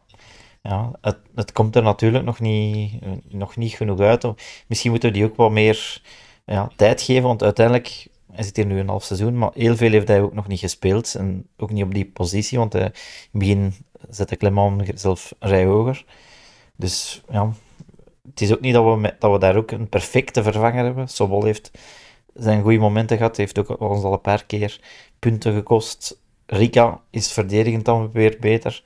ja, 0.62 0.92
het, 1.02 1.18
het 1.36 1.52
komt 1.52 1.76
er 1.76 1.84
natuurlijk 1.84 2.24
nog 2.26 2.40
niet, 2.40 2.92
nog 3.30 3.56
niet 3.58 3.74
genoeg 3.74 4.00
uit. 4.00 4.28
Misschien 4.68 4.92
moeten 4.92 5.10
we 5.10 5.16
die 5.16 5.26
ook 5.26 5.36
wat 5.36 5.52
meer 5.52 6.02
ja, 6.46 6.72
tijd 6.76 7.02
geven, 7.02 7.24
want 7.24 7.44
uiteindelijk, 7.44 8.08
hij 8.32 8.44
zit 8.44 8.56
hier 8.56 8.66
nu 8.66 8.80
een 8.80 8.88
half 8.88 9.04
seizoen, 9.04 9.38
maar 9.38 9.52
heel 9.54 9.76
veel 9.76 9.92
heeft 9.92 10.08
hij 10.08 10.22
ook 10.22 10.34
nog 10.34 10.48
niet 10.48 10.60
gespeeld. 10.60 11.16
En 11.16 11.48
ook 11.58 11.72
niet 11.72 11.84
op 11.84 11.94
die 11.94 12.06
positie, 12.06 12.58
want 12.58 12.76
in 12.76 12.82
het 12.82 12.98
begin 13.32 13.74
zette 14.10 14.36
Clement 14.36 14.92
zelf 14.96 15.34
een 15.40 15.50
rij 15.50 15.66
hoger. 15.66 16.06
Dus 16.76 17.24
ja, 17.30 17.54
het 18.30 18.42
is 18.42 18.52
ook 18.54 18.62
niet 18.62 18.74
dat 18.74 19.00
we, 19.00 19.16
dat 19.20 19.32
we 19.32 19.40
daar 19.40 19.56
ook 19.56 19.72
een 19.72 19.90
perfecte 19.90 20.44
vervanger 20.44 20.84
hebben. 20.84 21.08
Sobol 21.08 21.44
heeft 21.44 21.72
zijn 22.34 22.62
goede 22.62 22.78
momenten 22.78 23.18
gehad, 23.18 23.38
heeft 23.38 23.60
ook 23.60 23.82
ons 23.82 24.04
al 24.04 24.14
een 24.14 24.22
paar 24.22 24.46
keer 24.46 24.80
punten 25.20 25.54
gekost. 25.54 26.20
Rika 26.46 27.02
is 27.10 27.32
verdedigend 27.32 27.86
dan 27.86 28.12
weer 28.12 28.38
beter. 28.40 28.84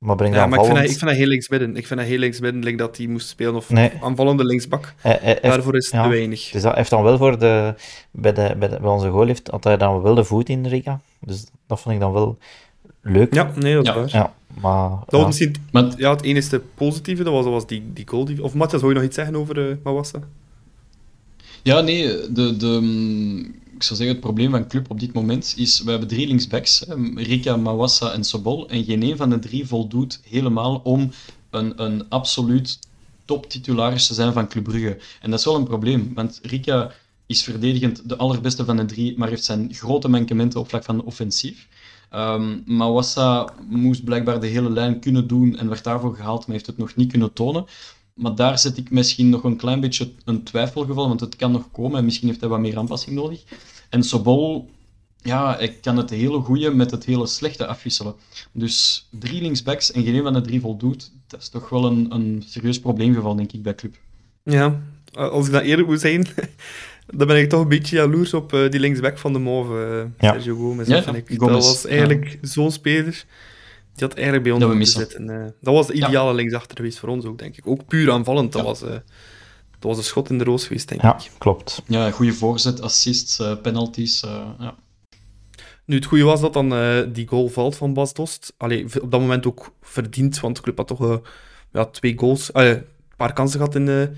Maar 0.00 0.16
breng 0.16 0.34
Ja, 0.34 0.46
maar 0.46 0.58
ik 0.58 0.64
vind, 0.64 0.76
dat, 0.76 0.84
ik 0.84 0.90
vind 0.96 1.10
dat 1.10 1.18
heel 1.18 1.26
linksbidden. 1.26 1.76
Ik 1.76 1.86
vind 1.86 2.00
dat 2.00 2.08
heel 2.08 2.18
linksbidden, 2.18 2.62
like 2.62 2.76
dat 2.76 2.96
hij 2.96 3.06
moest 3.06 3.28
spelen. 3.28 3.54
Of 3.54 3.70
Nee. 3.70 3.92
aanvallende 4.02 4.44
linksbak. 4.44 4.94
Hij- 4.96 5.18
hij 5.20 5.28
heeft- 5.30 5.42
Daarvoor 5.42 5.76
is 5.76 5.84
het 5.84 5.94
ja. 5.94 6.02
te 6.02 6.08
weinig. 6.08 6.50
Dus 6.50 6.62
dat 6.62 6.74
heeft 6.74 6.90
dan 6.90 7.02
wel 7.02 7.16
voor 7.18 7.38
de... 7.38 7.74
Bij, 8.10 8.32
de, 8.32 8.54
bij, 8.58 8.68
de, 8.68 8.78
bij 8.80 8.90
onze 8.90 9.08
goal 9.10 9.26
heeft, 9.26 9.48
had 9.48 9.64
hij 9.64 9.76
dan 9.76 10.02
wel 10.02 10.14
de 10.14 10.24
voet 10.24 10.48
in 10.48 10.66
Riga. 10.66 11.00
Dus 11.20 11.46
dat 11.66 11.80
vond 11.80 11.94
ik 11.94 12.00
dan 12.00 12.12
wel 12.12 12.38
leuk. 13.02 13.34
Ja, 13.34 13.50
nee, 13.56 13.74
dat 13.74 13.86
is 13.86 13.88
Ja. 13.92 13.94
waar. 13.94 14.08
Ja, 14.08 14.34
maar... 14.60 14.90
Dat 14.90 15.06
was 15.20 15.26
misschien 15.26 15.54
Maar 15.72 15.84
ja, 15.96 16.10
het 16.10 16.22
enige 16.22 16.60
positieve, 16.74 17.22
dat 17.22 17.32
was, 17.32 17.44
dat 17.44 17.52
was 17.52 17.66
die, 17.66 17.82
die 17.92 18.08
goal. 18.08 18.24
Die, 18.24 18.42
of 18.42 18.54
Matthias, 18.54 18.80
wil 18.82 18.90
je 18.90 18.96
nog 18.96 19.04
iets 19.06 19.16
zeggen 19.16 19.36
over 19.36 19.68
eh 19.70 19.76
Mawassa? 19.82 20.18
Ja, 21.62 21.80
nee, 21.80 22.06
de, 22.32 22.56
de, 22.56 22.78
mm, 22.82 23.54
ik 23.80 23.86
zou 23.86 23.98
zeggen, 23.98 24.16
het 24.16 24.24
probleem 24.24 24.50
van 24.50 24.68
club 24.68 24.90
op 24.90 25.00
dit 25.00 25.12
moment 25.12 25.54
is, 25.56 25.80
we 25.80 25.90
hebben 25.90 26.08
drie 26.08 26.26
linksbacks, 26.26 26.84
Rika, 27.14 27.56
Mawassa 27.56 28.12
en 28.12 28.24
Sobol, 28.24 28.68
en 28.68 28.84
geen 28.84 29.02
een 29.02 29.16
van 29.16 29.30
de 29.30 29.38
drie 29.38 29.66
voldoet 29.66 30.20
helemaal 30.24 30.80
om 30.84 31.10
een, 31.50 31.82
een 31.82 32.08
absoluut 32.08 32.78
toptitularis 33.24 34.06
te 34.06 34.14
zijn 34.14 34.32
van 34.32 34.48
Club 34.48 34.64
Brugge. 34.64 34.98
En 35.20 35.30
dat 35.30 35.38
is 35.38 35.44
wel 35.44 35.54
een 35.54 35.64
probleem, 35.64 36.14
want 36.14 36.38
Rika 36.42 36.92
is 37.26 37.42
verdedigend 37.42 38.08
de 38.08 38.16
allerbeste 38.16 38.64
van 38.64 38.76
de 38.76 38.84
drie, 38.84 39.18
maar 39.18 39.28
heeft 39.28 39.44
zijn 39.44 39.74
grote 39.74 40.08
mankementen 40.08 40.60
op 40.60 40.68
vlak 40.68 40.84
van 40.84 41.04
offensief. 41.04 41.68
Ehm 42.10 42.58
Mawassa 42.66 43.52
moest 43.68 44.04
blijkbaar 44.04 44.40
de 44.40 44.46
hele 44.46 44.70
lijn 44.70 45.00
kunnen 45.00 45.26
doen 45.26 45.56
en 45.56 45.68
werd 45.68 45.84
daarvoor 45.84 46.14
gehaald, 46.14 46.46
maar 46.46 46.56
heeft 46.56 46.66
het 46.66 46.78
nog 46.78 46.96
niet 46.96 47.10
kunnen 47.10 47.32
tonen. 47.32 47.64
Maar 48.20 48.34
daar 48.34 48.58
zet 48.58 48.76
ik 48.76 48.90
misschien 48.90 49.28
nog 49.28 49.44
een 49.44 49.56
klein 49.56 49.80
beetje 49.80 50.10
een 50.24 50.42
twijfelgeval, 50.42 51.08
want 51.08 51.20
het 51.20 51.36
kan 51.36 51.52
nog 51.52 51.70
komen 51.72 51.98
en 51.98 52.04
misschien 52.04 52.28
heeft 52.28 52.40
hij 52.40 52.48
wat 52.48 52.60
meer 52.60 52.78
aanpassing 52.78 53.16
nodig. 53.16 53.42
En 53.88 54.02
Sobol, 54.02 54.70
ja, 55.22 55.58
ik 55.58 55.80
kan 55.80 55.96
het 55.96 56.10
hele 56.10 56.40
goede 56.40 56.70
met 56.70 56.90
het 56.90 57.04
hele 57.04 57.26
slechte 57.26 57.66
afwisselen. 57.66 58.14
Dus 58.52 59.08
drie 59.10 59.42
linksbacks 59.42 59.92
en 59.92 60.04
geen 60.04 60.14
een 60.14 60.22
van 60.22 60.32
de 60.32 60.40
drie 60.40 60.60
voldoet, 60.60 61.12
dat 61.26 61.40
is 61.40 61.48
toch 61.48 61.68
wel 61.68 61.84
een, 61.84 62.06
een 62.10 62.42
serieus 62.46 62.80
probleemgeval, 62.80 63.34
denk 63.34 63.52
ik, 63.52 63.62
bij 63.62 63.74
club. 63.74 63.96
Ja, 64.42 64.82
als 65.12 65.46
ik 65.46 65.52
dat 65.52 65.62
eerlijk 65.62 65.88
moet 65.88 66.00
zijn, 66.00 66.26
dan 67.18 67.26
ben 67.26 67.36
ik 67.36 67.48
toch 67.48 67.60
een 67.60 67.68
beetje 67.68 67.96
jaloers 67.96 68.34
op 68.34 68.52
eh, 68.52 68.70
die 68.70 68.80
linksback 68.80 69.18
van 69.18 69.32
de 69.32 69.38
Mauve, 69.38 69.72
eh, 70.18 70.26
Ja. 70.28 70.32
Sergio 70.32 70.56
Gomez. 70.56 70.88
Ja, 70.88 70.94
dat, 70.94 71.04
vind 71.04 71.16
ik. 71.16 71.38
Gomez, 71.38 71.54
dat 71.54 71.64
was 71.64 71.86
eigenlijk 71.86 72.38
zo'n 72.42 72.70
speler. 72.70 73.24
Die 73.94 74.06
had 74.08 74.14
eigenlijk 74.14 74.42
bij 74.42 74.52
ons 74.52 74.64
moeten 74.64 74.86
zitten. 74.86 75.30
eh. 75.30 75.46
dat 75.60 75.74
was 75.74 75.86
de 75.86 75.92
ideale 75.92 76.34
linksachter 76.34 76.76
geweest 76.76 76.98
voor 76.98 77.08
ons 77.08 77.24
ook, 77.24 77.38
denk 77.38 77.56
ik. 77.56 77.66
Ook 77.66 77.86
puur 77.86 78.10
aanvallend. 78.12 78.52
Dat, 78.52 78.62
Ja. 78.62 78.66
was, 78.68 78.82
eh, 78.82 78.88
dat 78.90 79.00
was 79.80 79.96
een 79.98 80.04
schot 80.04 80.30
in 80.30 80.38
de 80.38 80.44
roos 80.44 80.66
geweest, 80.66 80.88
denk 80.88 81.02
Ja, 81.02 81.16
ik. 81.18 81.30
klopt. 81.38 81.82
Ja, 81.86 82.10
goede 82.10 82.32
voorzet, 82.32 82.80
assists, 82.80 83.38
eh, 83.38 83.56
penalties. 83.62 84.22
eh, 84.22 84.46
ja. 84.58 84.74
Nu, 85.84 85.96
het 85.96 86.04
goede 86.04 86.24
was 86.24 86.40
dat 86.40 86.52
dan 86.52 86.74
eh, 86.74 86.98
die 87.12 87.26
goal 87.28 87.48
valt 87.48 87.76
van 87.76 87.92
Bas 87.94 88.14
Dost. 88.14 88.54
Allee, 88.56 88.84
op 89.02 89.10
dat 89.10 89.20
moment 89.20 89.46
ook 89.46 89.72
verdiend, 89.82 90.40
want 90.40 90.56
de 90.56 90.62
club 90.62 90.76
had 90.76 90.86
toch 90.88 91.00
eh, 91.02 91.16
ja, 91.72 91.84
twee 91.84 92.18
goals, 92.18 92.50
een 92.52 92.84
paar 93.16 93.32
kansen 93.32 93.58
gehad 93.58 93.74
in 93.74 93.86
het 93.86 94.16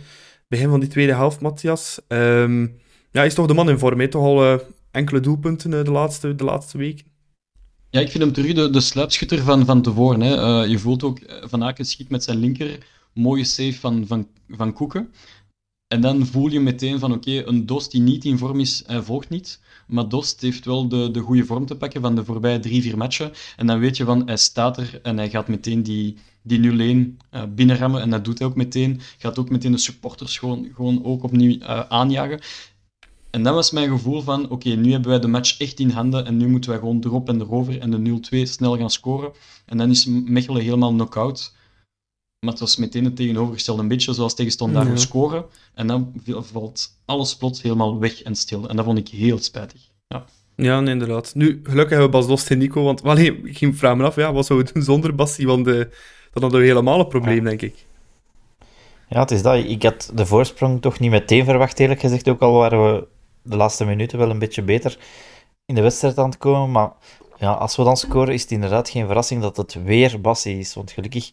begin 0.48 0.68
van 0.68 0.80
die 0.80 0.88
tweede 0.88 1.14
helft, 1.14 1.40
Matthias. 1.40 2.00
Ehm, 2.08 2.60
ja, 2.62 2.68
hij 3.10 3.26
is 3.26 3.34
toch 3.34 3.46
de 3.46 3.54
man 3.54 3.68
in 3.70 3.78
vorm, 3.78 4.00
hè? 4.00 4.08
toch 4.08 4.22
al 4.24 4.44
eh, 4.44 4.58
enkele 4.90 5.20
doelpunten 5.20 5.74
eh, 5.78 5.84
de, 5.84 5.90
laatste, 5.90 6.34
de 6.34 6.44
laatste 6.44 6.78
week. 6.78 7.04
Ja, 7.92 8.00
ik 8.00 8.10
vind 8.10 8.22
hem 8.22 8.32
terug 8.32 8.52
de, 8.52 8.70
de 8.70 8.80
sluipschutter 8.80 9.42
van, 9.42 9.64
van 9.64 9.82
tevoren. 9.82 10.20
Hè. 10.20 10.36
Eh, 10.36 10.70
je 10.70 10.78
voelt 10.78 11.02
ook, 11.02 11.18
eh, 11.18 11.48
Van 11.48 11.64
Aken 11.64 11.84
schiet 11.84 12.08
met 12.08 12.24
zijn 12.24 12.38
linker, 12.38 12.86
mooie 13.14 13.44
save 13.44 13.74
van, 13.74 14.06
van, 14.06 14.28
van 14.48 14.72
Koeken. 14.72 15.12
En 15.86 16.00
dan 16.00 16.26
voel 16.26 16.48
je 16.50 16.60
meteen 16.60 16.98
van, 16.98 17.12
oké, 17.12 17.46
een 17.46 17.66
Dost 17.66 17.90
die 17.90 18.00
niet 18.00 18.24
in 18.24 18.38
vorm 18.38 18.60
is, 18.60 18.82
hij 18.86 19.02
volgt 19.02 19.28
niet. 19.28 19.60
Maar 19.86 20.08
Dost 20.08 20.40
heeft 20.40 20.64
wel 20.64 20.88
de, 20.88 21.10
de 21.10 21.20
goede 21.20 21.44
vorm 21.44 21.66
te 21.66 21.76
pakken 21.76 22.00
van 22.00 22.14
de 22.14 22.24
voorbije 22.24 22.60
drie, 22.60 22.82
vier 22.82 22.96
matchen. 22.96 23.32
En 23.56 23.66
dan 23.66 23.78
weet 23.78 23.96
je 23.96 24.04
van, 24.04 24.26
hij 24.26 24.36
staat 24.36 24.76
er 24.76 25.00
en 25.02 25.16
hij 25.16 25.30
gaat 25.30 25.48
meteen 25.48 25.82
die, 25.82 26.16
die 26.42 27.16
0-1 27.16 27.24
eh, 27.30 27.42
binnenrammen. 27.54 28.00
En 28.00 28.10
dat 28.10 28.24
doet 28.24 28.38
hij 28.38 28.48
ook 28.48 28.56
meteen. 28.56 29.00
Gaat 29.18 29.38
ook 29.38 29.50
meteen 29.50 29.72
de 29.72 29.78
supporters 29.78 30.38
gewoon, 30.38 30.68
gewoon 30.74 31.04
ook 31.04 31.22
opnieuw 31.22 31.64
aanjagen. 31.88 32.40
En 33.32 33.42
dat 33.42 33.54
was 33.54 33.70
mijn 33.70 33.88
gevoel 33.88 34.22
van, 34.22 34.50
oké, 34.50 34.68
nu 34.68 34.92
hebben 34.92 35.10
wij 35.10 35.20
de 35.20 35.26
match 35.26 35.58
echt 35.58 35.78
in 35.80 35.90
handen 35.90 36.26
en 36.26 36.36
nu 36.36 36.48
moeten 36.48 36.70
wij 36.70 36.78
gewoon 36.78 37.02
erop 37.04 37.28
en 37.28 37.40
erover 37.40 37.80
en 37.80 37.90
de 37.90 38.20
0-2 38.36 38.42
snel 38.42 38.78
gaan 38.78 38.90
scoren. 38.90 39.32
En 39.66 39.78
dan 39.78 39.90
is 39.90 40.06
Mechelen 40.06 40.62
helemaal 40.62 40.92
knock-out. 40.92 41.54
Maar 42.40 42.50
het 42.50 42.60
was 42.60 42.76
meteen 42.76 43.04
het 43.04 43.16
tegenovergestelde, 43.16 43.82
een 43.82 43.88
beetje 43.88 44.12
zoals 44.12 44.34
tegen 44.34 44.52
Standaard 44.52 44.86
Ja. 44.86 44.92
we 44.92 44.98
scoren. 44.98 45.44
En 45.74 45.86
dan 45.86 46.12
valt 46.26 46.98
alles 47.04 47.36
plots 47.36 47.62
helemaal 47.62 47.98
weg 47.98 48.22
en 48.22 48.34
stil. 48.34 48.68
En 48.68 48.76
dat 48.76 48.84
vond 48.84 48.98
ik 48.98 49.08
heel 49.08 49.38
spijtig. 49.38 49.80
Ja. 50.06 50.24
Ja, 50.56 50.80
nee, 50.80 50.92
inderdaad. 50.92 51.34
Nu, 51.34 51.60
gelukkig 51.62 51.90
hebben 51.90 52.10
we 52.10 52.16
Bas 52.16 52.26
Dost 52.26 52.50
en 52.50 52.58
Nico, 52.58 52.82
want 52.82 53.00
wel, 53.02 53.14
nee, 53.14 53.42
ik 53.42 53.58
ging 53.58 53.76
vragen 53.76 53.98
me 53.98 54.04
af, 54.04 54.16
ja, 54.16 54.32
wat 54.32 54.46
zouden 54.46 54.68
we 54.68 54.74
doen 54.74 54.82
zonder 54.82 55.14
Bassie? 55.14 55.46
Want 55.46 55.66
eh, 55.66 55.74
dat 56.32 56.42
hadden 56.42 56.60
we 56.60 56.66
helemaal 56.66 57.00
een 57.00 57.08
probleem, 57.08 57.44
denk 57.44 57.62
ik. 57.62 57.86
Ja, 59.08 59.20
het 59.20 59.30
is 59.30 59.42
dat. 59.42 59.64
Ik 59.64 59.82
had 59.82 60.10
de 60.14 60.26
voorsprong 60.26 60.80
toch 60.80 60.98
niet 60.98 61.10
meteen 61.10 61.44
verwacht, 61.44 61.78
eerlijk 61.78 62.00
gezegd. 62.00 62.28
Ook 62.28 62.40
al 62.40 62.52
waren 62.52 62.94
we 62.94 63.06
de 63.42 63.56
laatste 63.56 63.84
minuten 63.84 64.18
wel 64.18 64.30
een 64.30 64.38
beetje 64.38 64.62
beter 64.62 64.98
in 65.64 65.74
de 65.74 65.80
wedstrijd 65.80 66.18
aan 66.18 66.28
het 66.30 66.38
komen. 66.38 66.70
Maar 66.70 66.90
ja, 67.38 67.52
als 67.52 67.76
we 67.76 67.84
dan 67.84 67.96
scoren, 67.96 68.34
is 68.34 68.42
het 68.42 68.50
inderdaad 68.50 68.88
geen 68.88 69.06
verrassing 69.06 69.42
dat 69.42 69.56
het 69.56 69.76
weer 69.84 70.20
Bassi 70.20 70.58
is. 70.58 70.74
Want 70.74 70.90
gelukkig 70.90 71.30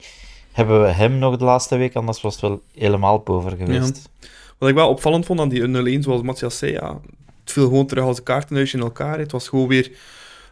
hebben 0.52 0.82
we 0.82 0.88
hem 0.88 1.18
nog 1.18 1.38
de 1.38 1.44
laatste 1.44 1.78
week, 1.78 1.96
anders 1.96 2.22
was 2.22 2.34
het 2.34 2.42
wel 2.42 2.62
helemaal 2.74 3.18
pover 3.18 3.52
geweest. 3.58 4.10
Wat 4.58 4.70
ik 4.70 4.76
wel 4.76 4.90
opvallend 4.90 5.26
vond 5.26 5.40
aan 5.40 5.50
die 5.50 6.00
0-1, 6.00 6.04
zoals 6.04 6.22
Matthias 6.22 6.58
zei, 6.58 6.72
ja, 6.72 7.00
het 7.44 7.52
viel 7.52 7.68
gewoon 7.68 7.86
terug 7.86 8.04
als 8.04 8.18
een 8.18 8.24
kaartenhuisje 8.24 8.78
in 8.78 8.84
elkaar. 8.84 9.20
Het 9.20 9.32
was 9.32 9.48
gewoon 9.48 9.68
weer 9.68 9.92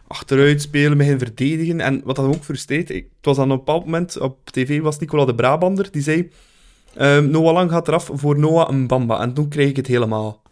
achteruit 0.06 0.62
spelen, 0.62 0.96
beginnen 0.96 1.26
verdedigen. 1.26 1.80
En 1.80 2.00
wat 2.04 2.16
dat 2.16 2.26
ook 2.26 2.44
frustreert, 2.44 2.88
het 2.88 3.04
was 3.22 3.38
aan 3.38 3.50
een 3.50 3.56
bepaald 3.56 3.84
moment, 3.84 4.18
op 4.18 4.50
tv 4.50 4.80
was 4.80 4.98
Nicola 4.98 5.24
de 5.24 5.34
Brabander, 5.34 5.90
die 5.90 6.02
zei, 6.02 6.30
ehm, 6.94 7.30
Noah 7.30 7.52
Lang 7.52 7.70
gaat 7.70 7.88
eraf 7.88 8.10
voor 8.12 8.38
Noah 8.38 8.70
Mbamba. 8.70 9.20
En 9.20 9.34
toen 9.34 9.48
kreeg 9.48 9.68
ik 9.68 9.76
het 9.76 9.86
helemaal. 9.86 10.42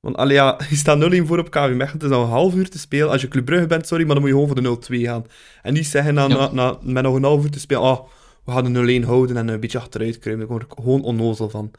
Want 0.00 0.16
allee, 0.16 0.34
ja, 0.34 0.58
je 0.70 0.76
staat 0.76 1.12
0-1 1.14 1.26
voor 1.26 1.38
op 1.38 1.50
KV 1.50 1.56
Mechelen, 1.74 1.88
het 1.92 2.02
is 2.02 2.10
al 2.10 2.22
een 2.22 2.28
half 2.28 2.54
uur 2.54 2.70
te 2.70 2.78
spelen. 2.78 3.10
Als 3.10 3.20
je 3.20 3.28
Club 3.28 3.44
Brugge 3.44 3.66
bent, 3.66 3.86
sorry, 3.86 4.04
maar 4.04 4.14
dan 4.14 4.22
moet 4.24 4.32
je 4.34 4.38
gewoon 4.46 4.66
voor 4.66 4.80
de 4.90 4.98
0-2 5.00 5.04
gaan. 5.04 5.24
En 5.62 5.72
niet 5.72 5.86
zeggen 5.86 6.14
na, 6.14 6.22
Ja. 6.28 6.36
na, 6.36 6.48
na- 6.52 6.78
met 6.82 7.02
nog 7.02 7.14
een 7.14 7.22
half 7.24 7.44
uur 7.44 7.50
te 7.50 7.60
spelen, 7.60 7.82
ah, 7.82 7.98
we 8.44 8.52
gaan 8.52 8.72
de 8.72 9.00
0-1 9.00 9.04
houden 9.06 9.36
en 9.36 9.48
een 9.48 9.60
beetje 9.60 9.78
achteruit 9.78 10.18
kruimen. 10.18 10.46
Daar 10.48 10.56
word 10.58 10.70
ik 10.72 10.78
gewoon 10.84 11.02
onnozel 11.02 11.50
van. 11.50 11.70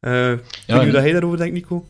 Eh 0.00 0.10
Ja, 0.12 0.36
weet 0.66 0.84
je 0.84 0.90
dat 0.90 1.02
jij 1.02 1.12
daarover 1.12 1.38
denkt, 1.38 1.54
Nico? 1.54 1.86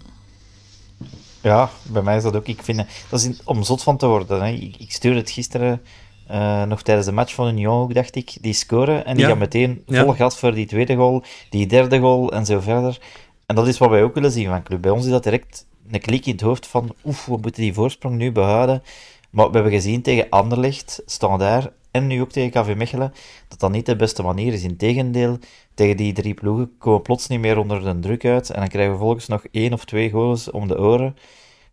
Ja, 1.43 1.71
bij 1.93 2.03
mij 2.03 2.17
is 2.17 2.23
dat 2.23 2.37
ook. 2.37 2.47
Ik 2.47 2.63
vind, 2.63 2.79
dat 3.11 3.21
is 3.21 3.27
in- 3.27 3.39
om 3.45 3.63
zot 3.63 3.83
van 3.83 3.97
te 3.97 4.07
worden. 4.07 4.43
Hè. 4.45 4.51
Ik, 4.53 4.77
ik 4.79 4.93
stuurde 4.93 5.19
het 5.19 5.31
gisteren 5.31 5.83
eh, 6.27 6.63
nog 6.65 6.83
tijdens 6.83 7.07
de 7.07 7.13
match 7.13 7.35
van 7.35 7.49
Union, 7.49 7.83
ook, 7.83 7.95
dacht 7.95 8.17
ik. 8.17 8.37
Die 8.41 8.53
scoren 8.53 9.05
en 9.05 9.15
die 9.15 9.23
Ja. 9.25 9.31
gaan 9.31 9.39
meteen 9.39 9.83
Ja. 9.87 10.05
vol 10.05 10.13
gas 10.13 10.39
voor 10.39 10.55
die 10.55 10.67
tweede 10.67 10.95
goal, 10.95 11.25
die 11.51 11.67
derde 11.67 11.99
goal 11.99 12.33
en 12.33 12.47
zo 12.47 12.61
verder. 12.61 12.99
En 13.51 13.57
dat 13.57 13.67
is 13.69 13.79
wat 13.79 13.91
wij 13.91 14.03
ook 14.03 14.15
willen 14.15 14.31
zien 14.31 14.47
van 14.47 14.63
club. 14.63 14.83
Bij 14.83 14.91
ons 14.91 15.05
is 15.05 15.11
dat 15.11 15.23
direct 15.23 15.67
een 15.91 16.01
klik 16.01 16.27
in 16.27 16.33
het 16.33 16.41
hoofd 16.41 16.67
van 16.67 16.95
oef, 17.05 17.27
we 17.27 17.31
moeten 17.41 17.63
die 17.63 17.75
voorsprong 17.75 18.17
nu 18.17 18.33
behouden. 18.33 18.83
Maar 19.31 19.47
we 19.47 19.55
hebben 19.55 19.73
gezien 19.73 20.03
tegen 20.03 20.27
Anderlecht, 20.29 21.03
Standaard 21.07 21.73
en 21.91 22.07
nu 22.07 22.21
ook 22.21 22.31
tegen 22.31 22.51
KV 22.51 22.75
Mechelen, 22.77 23.13
dat 23.49 23.61
dat 23.61 23.71
niet 23.71 23.87
de 23.87 23.97
beste 23.97 24.23
manier 24.23 24.53
is. 24.53 24.63
Integendeel, 24.63 25.39
tegen 25.75 25.97
die 25.97 26.13
drie 26.13 26.35
ploegen 26.35 26.73
komen 26.79 26.99
we 26.99 27.05
plots 27.05 27.29
niet 27.29 27.41
meer 27.41 27.59
onder 27.59 27.83
de 27.83 27.99
druk 27.99 28.25
uit 28.25 28.51
en 28.51 28.61
dan 28.61 28.69
krijgen 28.69 28.93
we 28.93 28.99
volgens 28.99 29.27
nog 29.27 29.45
één 29.51 29.73
of 29.73 29.85
twee 29.85 30.11
goals 30.11 30.51
om 30.51 30.69
de 30.69 30.79
oren. 30.79 31.17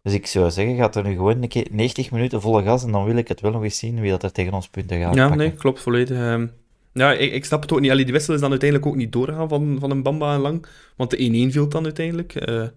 Dus 0.03 0.13
ik 0.13 0.27
zou 0.27 0.51
zeggen, 0.51 0.75
gaat 0.75 0.95
er 0.95 1.03
nu 1.03 1.15
gewoon 1.15 1.41
een 1.41 1.47
keer 1.47 1.67
90 1.71 2.11
minuten 2.11 2.41
volle 2.41 2.63
gas 2.63 2.83
en 2.83 2.91
dan 2.91 3.05
wil 3.05 3.15
ik 3.15 3.27
het 3.27 3.41
wel 3.41 3.51
nog 3.51 3.63
eens 3.63 3.77
zien 3.77 3.99
wie 3.99 4.11
dat 4.11 4.23
er 4.23 4.31
tegen 4.31 4.53
ons 4.53 4.67
punten 4.67 4.99
gaat 5.01 5.15
Ja, 5.15 5.21
pakken. 5.21 5.37
nee, 5.37 5.53
klopt 5.53 5.81
volledig. 5.81 6.17
Ehm, 6.17 6.47
ja, 6.97 7.13
ik, 7.13 7.33
ik 7.33 7.45
snap 7.45 7.61
het 7.61 7.71
ook 7.71 7.79
niet. 7.79 7.91
Allee, 7.91 8.03
die 8.03 8.13
wissel 8.13 8.33
is 8.33 8.39
dan 8.39 8.49
uiteindelijk 8.49 8.89
ook 8.89 8.97
niet 8.97 9.11
doorgegaan 9.11 9.49
van, 9.49 9.77
van 9.79 9.91
een 9.91 10.03
Bamba 10.03 10.33
en 10.33 10.39
Lang, 10.39 10.65
want 10.95 11.09
de 11.09 11.47
1-1 11.49 11.51
viel 11.51 11.69
dan 11.69 11.83
uiteindelijk. 11.83 12.35
Eh 12.35 12.67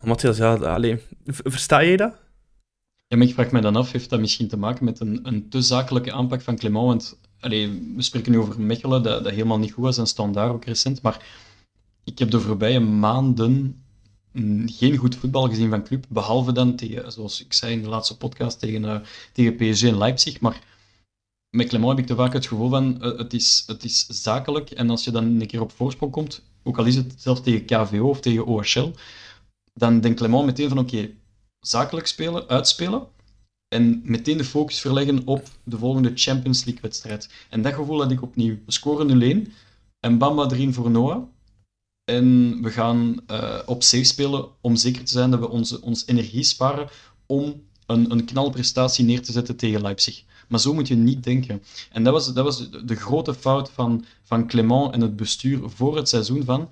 Matthias, 0.00 0.36
ja, 0.36 0.54
allee, 0.54 0.98
versta 1.24 1.84
jij 1.84 1.96
dat? 1.96 2.14
Ja, 3.08 3.16
maar 3.16 3.26
ik 3.26 3.34
vraag 3.34 3.50
me 3.50 3.60
dan 3.60 3.76
af, 3.76 3.92
heeft 3.92 4.10
dat 4.10 4.20
misschien 4.20 4.48
te 4.48 4.56
maken 4.56 4.84
met 4.84 5.00
een, 5.00 5.20
een 5.22 5.48
te 5.48 5.62
zakelijke 5.62 6.12
aanpak 6.12 6.42
van 6.42 6.56
Clement? 6.56 6.86
Want 6.86 7.18
allee, 7.40 7.92
we 7.96 8.02
spreken 8.02 8.32
nu 8.32 8.38
over 8.38 8.60
Mechelen, 8.60 9.02
dat, 9.02 9.24
dat 9.24 9.32
helemaal 9.32 9.58
niet 9.58 9.72
goed 9.72 9.84
was, 9.84 9.98
en 9.98 10.06
Standaard 10.06 10.52
ook 10.52 10.64
recent. 10.64 11.02
Maar 11.02 11.26
ik 12.04 12.18
heb 12.18 12.30
de 12.30 12.40
voorbije 12.40 12.80
maanden 12.80 13.82
geen 14.66 14.96
goed 14.96 15.16
voetbal 15.16 15.48
gezien 15.48 15.70
van 15.70 15.84
club, 15.84 16.04
behalve 16.08 16.52
dan 16.52 16.76
tegen, 16.76 17.12
zoals 17.12 17.44
ik 17.44 17.52
zei 17.52 17.72
in 17.72 17.82
de 17.82 17.88
laatste 17.88 18.16
podcast, 18.16 18.58
tegen, 18.58 18.84
eh, 18.84 19.00
tegen 19.32 19.56
PSG 19.56 19.82
en 19.82 19.98
Leipzig. 19.98 20.40
Maar 20.40 20.60
met 21.56 21.68
Clement 21.68 21.88
heb 21.90 21.98
ik 21.98 22.06
te 22.06 22.14
vaak 22.14 22.32
het 22.32 22.46
gevoel 22.46 22.68
van, 22.68 23.02
eh, 23.02 23.18
het, 23.18 23.32
is, 23.32 23.64
het 23.66 23.84
is 23.84 24.06
zakelijk, 24.06 24.70
en 24.70 24.90
als 24.90 25.04
je 25.04 25.10
dan 25.10 25.24
een 25.24 25.46
keer 25.46 25.60
op 25.60 25.72
voorsprong 25.72 26.12
komt, 26.12 26.42
ook 26.62 26.78
al 26.78 26.84
is 26.84 26.94
het 26.94 27.14
zelfs 27.16 27.42
tegen 27.42 27.64
KVO 27.64 28.08
of 28.08 28.20
tegen 28.20 28.46
OHL, 28.46 28.90
dan 29.74 30.00
denkt 30.00 30.18
Clement 30.18 30.44
meteen 30.44 30.68
van, 30.68 30.78
oké, 30.78 31.10
zakelijk 31.60 32.06
spelen, 32.06 32.48
uitspelen, 32.48 33.06
en 33.68 34.00
meteen 34.04 34.36
de 34.36 34.44
focus 34.44 34.80
verleggen 34.80 35.26
op 35.26 35.48
de 35.64 35.78
volgende 35.78 36.12
Champions 36.14 36.64
League 36.64 36.82
wedstrijd. 36.82 37.28
En 37.50 37.62
dat 37.62 37.74
gevoel 37.74 38.02
had 38.02 38.10
ik 38.10 38.22
opnieuw. 38.22 38.58
We 38.66 38.72
scoren 38.72 39.46
0-1 39.46 39.52
en 40.00 40.18
Bamba 40.18 40.50
erin 40.50 40.74
voor 40.74 40.90
Noah. 40.90 41.22
En 42.04 42.58
we 42.62 42.70
gaan 42.70 43.20
eh, 43.26 43.58
op 43.66 43.82
safe 43.82 44.04
spelen 44.04 44.48
om 44.60 44.76
zeker 44.76 45.04
te 45.04 45.12
zijn 45.12 45.30
dat 45.30 45.40
we 45.40 45.48
onze, 45.48 45.82
ons 45.82 46.06
energie 46.06 46.42
sparen 46.42 46.88
om 47.26 47.62
een, 47.86 48.10
een 48.10 48.24
knalprestatie 48.24 49.04
neer 49.04 49.22
te 49.22 49.32
zetten 49.32 49.56
tegen 49.56 49.82
Leipzig. 49.82 50.24
Maar 50.48 50.60
zo 50.60 50.74
moet 50.74 50.88
je 50.88 50.94
niet 50.94 51.24
denken. 51.24 51.62
En 51.92 52.04
dat 52.04 52.12
was, 52.12 52.32
dat 52.34 52.44
was 52.44 52.70
de 52.70 52.94
grote 52.94 53.34
fout 53.34 53.70
van, 53.70 54.04
van 54.22 54.46
Clement 54.46 54.94
en 54.94 55.00
het 55.00 55.16
bestuur 55.16 55.60
voor 55.64 55.96
het 55.96 56.08
seizoen 56.08 56.44
van 56.44 56.68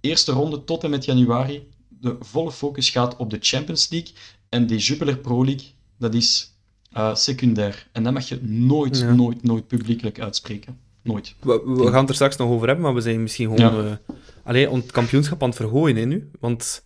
eerste 0.00 0.32
ronde 0.32 0.64
tot 0.64 0.84
en 0.84 0.90
met 0.90 1.04
januari. 1.04 1.68
De 1.88 2.16
volle 2.20 2.52
focus 2.52 2.90
gaat 2.90 3.16
op 3.16 3.30
de 3.30 3.38
Champions 3.40 3.88
League. 3.90 4.12
En 4.48 4.66
die 4.66 4.78
Jupiler 4.78 5.16
Pro 5.18 5.44
League, 5.44 5.66
dat 5.98 6.14
is 6.14 6.54
uh, 6.96 7.14
secundair. 7.14 7.88
En 7.92 8.02
dat 8.02 8.12
mag 8.12 8.28
je 8.28 8.38
nooit, 8.42 8.98
Ja. 8.98 9.12
nooit, 9.14 9.42
nooit 9.42 9.66
publiekelijk 9.66 10.20
uitspreken. 10.20 10.78
Nooit. 11.02 11.34
We, 11.40 11.62
we 11.66 11.86
gaan 11.90 12.00
het 12.00 12.08
er 12.08 12.14
straks 12.14 12.36
nog 12.36 12.50
over 12.50 12.66
hebben, 12.66 12.84
maar 12.84 12.94
we 12.94 13.00
zijn 13.00 13.22
misschien 13.22 13.56
gewoon 13.56 13.84
Ja. 13.84 13.90
eh, 13.90 14.14
allee, 14.44 14.70
ons 14.70 14.86
kampioenschap 14.86 15.42
aan 15.42 15.48
het 15.48 15.56
vergooien 15.56 15.96
hè, 15.96 16.04
nu. 16.04 16.30
Want 16.40 16.82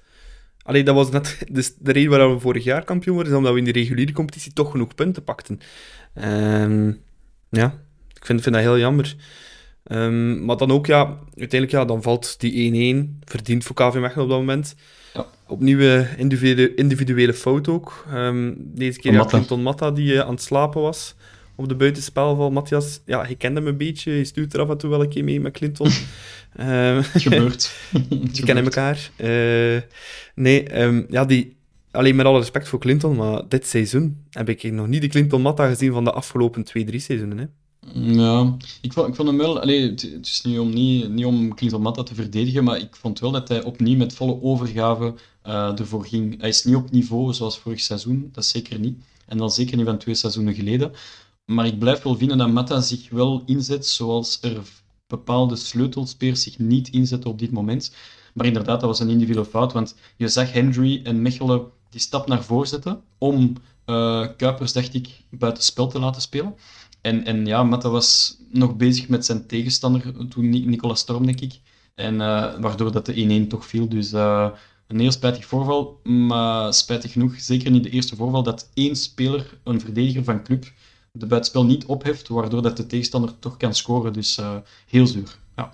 allee, 0.66 0.84
dat 0.84 0.94
was 0.94 1.10
net 1.10 1.38
dus 1.50 1.74
de 1.78 1.92
reden 1.92 2.10
waarom 2.10 2.34
we 2.34 2.40
vorig 2.40 2.64
jaar 2.64 2.84
kampioen 2.84 3.14
worden, 3.14 3.32
is 3.32 3.38
omdat 3.38 3.52
we 3.52 3.58
in 3.58 3.64
de 3.64 3.72
reguliere 3.72 4.12
competitie 4.12 4.52
toch 4.52 4.70
genoeg 4.70 4.94
punten 4.94 5.24
pakten. 5.24 5.60
Ehm, 6.14 6.92
ja, 7.48 7.74
ik 8.14 8.26
vind, 8.26 8.42
vind 8.42 8.54
dat 8.54 8.64
heel 8.64 8.78
jammer. 8.78 9.16
Ehm, 9.84 10.44
maar 10.44 10.56
dan 10.56 10.70
ook, 10.70 10.86
ja, 10.86 11.18
uiteindelijk 11.36 11.70
ja, 11.70 11.84
dan 11.84 12.02
valt 12.02 12.40
die 12.40 12.52
1-1, 12.52 13.18
verdient 13.24 13.64
voor 13.64 13.76
KV 13.76 13.94
Mechelen 13.94 14.24
op 14.24 14.30
dat 14.30 14.38
moment. 14.38 14.74
Ja. 15.14 15.26
Opnieuw 15.46 16.04
individuele, 16.16 16.74
individuele 16.74 17.34
fout 17.34 17.68
ook. 17.68 18.04
Ehm, 18.10 18.52
deze 18.56 18.98
keer 18.98 19.12
ja, 19.12 19.18
Matta. 19.18 19.36
Clinton 19.36 19.62
Matta, 19.62 19.90
die 19.90 20.14
eh, 20.14 20.20
aan 20.20 20.34
het 20.34 20.42
slapen 20.42 20.80
was 20.80 21.14
op 21.56 21.68
de 21.68 21.74
buitenspel 21.74 22.36
van 22.36 22.52
Matthias. 22.52 23.00
Ja, 23.06 23.24
hij 23.24 23.34
kende 23.34 23.60
hem 23.60 23.68
een 23.68 23.76
beetje, 23.76 24.10
hij 24.10 24.24
stuurt 24.24 24.54
er 24.54 24.60
af 24.60 24.68
en 24.68 24.78
toe 24.78 24.90
wel 24.90 25.02
een 25.02 25.08
keer 25.08 25.24
mee 25.24 25.40
met 25.40 25.52
Clinton. 25.52 25.90
Ehm, 26.56 27.02
Het 27.12 27.22
gebeurt. 27.22 27.72
Die 28.32 28.44
kennen 28.44 28.64
elkaar. 28.64 29.10
Eh, 29.16 29.80
nee, 30.34 30.62
ehm, 30.62 31.02
ja, 31.08 31.24
die, 31.24 31.56
alleen 31.90 32.16
met 32.16 32.26
alle 32.26 32.38
respect 32.38 32.68
voor 32.68 32.78
Clinton, 32.78 33.16
maar 33.16 33.42
dit 33.48 33.66
seizoen 33.66 34.24
heb 34.30 34.48
ik 34.48 34.72
nog 34.72 34.86
niet 34.86 35.00
de 35.00 35.08
Clinton 35.08 35.42
Matta 35.42 35.68
gezien 35.68 35.92
van 35.92 36.04
de 36.04 36.12
afgelopen 36.12 36.64
twee, 36.64 36.84
drie 36.84 37.00
seizoenen. 37.00 37.38
Hè. 37.38 37.44
Ja, 37.94 38.56
ik 38.80 38.92
vond, 38.92 39.08
ik 39.08 39.14
vond 39.14 39.28
hem 39.28 39.38
wel... 39.38 39.60
Allee, 39.60 39.90
het, 39.90 40.02
het 40.02 40.26
is 40.26 40.42
niet 40.42 40.58
om, 40.58 40.74
niet, 40.74 41.08
niet 41.08 41.24
om 41.24 41.54
Clinton 41.54 41.82
Matta 41.82 42.02
te 42.02 42.14
verdedigen, 42.14 42.64
maar 42.64 42.78
ik 42.78 42.96
vond 42.96 43.18
wel 43.18 43.30
dat 43.30 43.48
hij 43.48 43.62
opnieuw 43.62 43.96
met 43.96 44.14
volle 44.14 44.42
overgave 44.42 45.14
eh, 45.42 45.78
ervoor 45.78 46.06
ging. 46.06 46.40
Hij 46.40 46.48
is 46.48 46.64
niet 46.64 46.76
op 46.76 46.90
niveau 46.90 47.32
zoals 47.32 47.58
vorig 47.58 47.80
seizoen, 47.80 48.28
dat 48.32 48.44
zeker 48.44 48.78
niet. 48.78 48.96
En 49.26 49.38
dan 49.38 49.50
zeker 49.50 49.76
niet 49.76 49.86
van 49.86 49.98
twee 49.98 50.14
seizoenen 50.14 50.54
geleden. 50.54 50.92
Maar 51.46 51.66
ik 51.66 51.78
blijf 51.78 52.02
wel 52.02 52.16
vinden 52.16 52.38
dat 52.38 52.50
Matta 52.50 52.80
zich 52.80 53.10
wel 53.10 53.42
inzet 53.46 53.86
zoals 53.86 54.38
er 54.42 54.62
bepaalde 55.06 55.56
sleutelspelers 55.56 56.42
zich 56.42 56.58
niet 56.58 56.88
inzetten 56.88 57.30
op 57.30 57.38
dit 57.38 57.50
moment. 57.50 57.94
Maar 58.34 58.46
inderdaad, 58.46 58.80
dat 58.80 58.88
was 58.88 59.00
een 59.00 59.08
individuele 59.08 59.48
fout, 59.48 59.72
want 59.72 59.96
je 60.16 60.28
zag 60.28 60.52
Hendry 60.52 61.00
en 61.04 61.22
Mechelen 61.22 61.66
die 61.90 62.00
stap 62.00 62.26
naar 62.28 62.42
voren 62.44 62.68
zetten 62.68 63.00
om 63.18 63.52
eh, 63.84 64.26
Kuipers, 64.36 64.72
dacht 64.72 64.94
ik, 64.94 65.08
buiten 65.30 65.62
spel 65.62 65.86
te 65.88 65.98
laten 65.98 66.22
spelen. 66.22 66.54
En, 67.00 67.24
en 67.24 67.46
ja, 67.46 67.62
Matta 67.62 67.88
was 67.90 68.36
nog 68.50 68.76
bezig 68.76 69.08
met 69.08 69.24
zijn 69.24 69.46
tegenstander, 69.46 70.28
toen 70.28 70.48
Ni- 70.48 70.64
Nicolas 70.66 71.00
Storm, 71.00 71.26
denk 71.26 71.40
ik. 71.40 71.60
En 71.94 72.20
eh, 72.20 72.58
waardoor 72.60 72.92
dat 72.92 73.06
de 73.06 73.42
1-1 73.44 73.48
toch 73.48 73.66
viel. 73.66 73.88
Dus 73.88 74.12
eh, 74.12 74.48
een 74.86 75.00
heel 75.00 75.10
spijtig 75.12 75.44
voorval. 75.46 76.00
Maar 76.02 76.74
spijtig 76.74 77.12
genoeg, 77.12 77.40
zeker 77.40 77.70
niet 77.70 77.82
de 77.82 77.90
eerste 77.90 78.16
voorval, 78.16 78.42
dat 78.42 78.70
één 78.74 78.96
speler, 78.96 79.58
een 79.64 79.80
verdediger 79.80 80.24
van 80.24 80.42
club, 80.44 80.72
de 81.18 81.26
buitenspel 81.26 81.64
niet 81.64 81.84
opheft, 81.84 82.28
waardoor 82.28 82.62
dat 82.62 82.76
de 82.76 82.86
tegenstander 82.86 83.38
toch 83.38 83.56
kan 83.56 83.74
scoren. 83.74 84.12
Dus 84.12 84.38
eh, 84.38 84.56
heel 84.86 85.06
zuur. 85.06 85.38
Ja. 85.56 85.72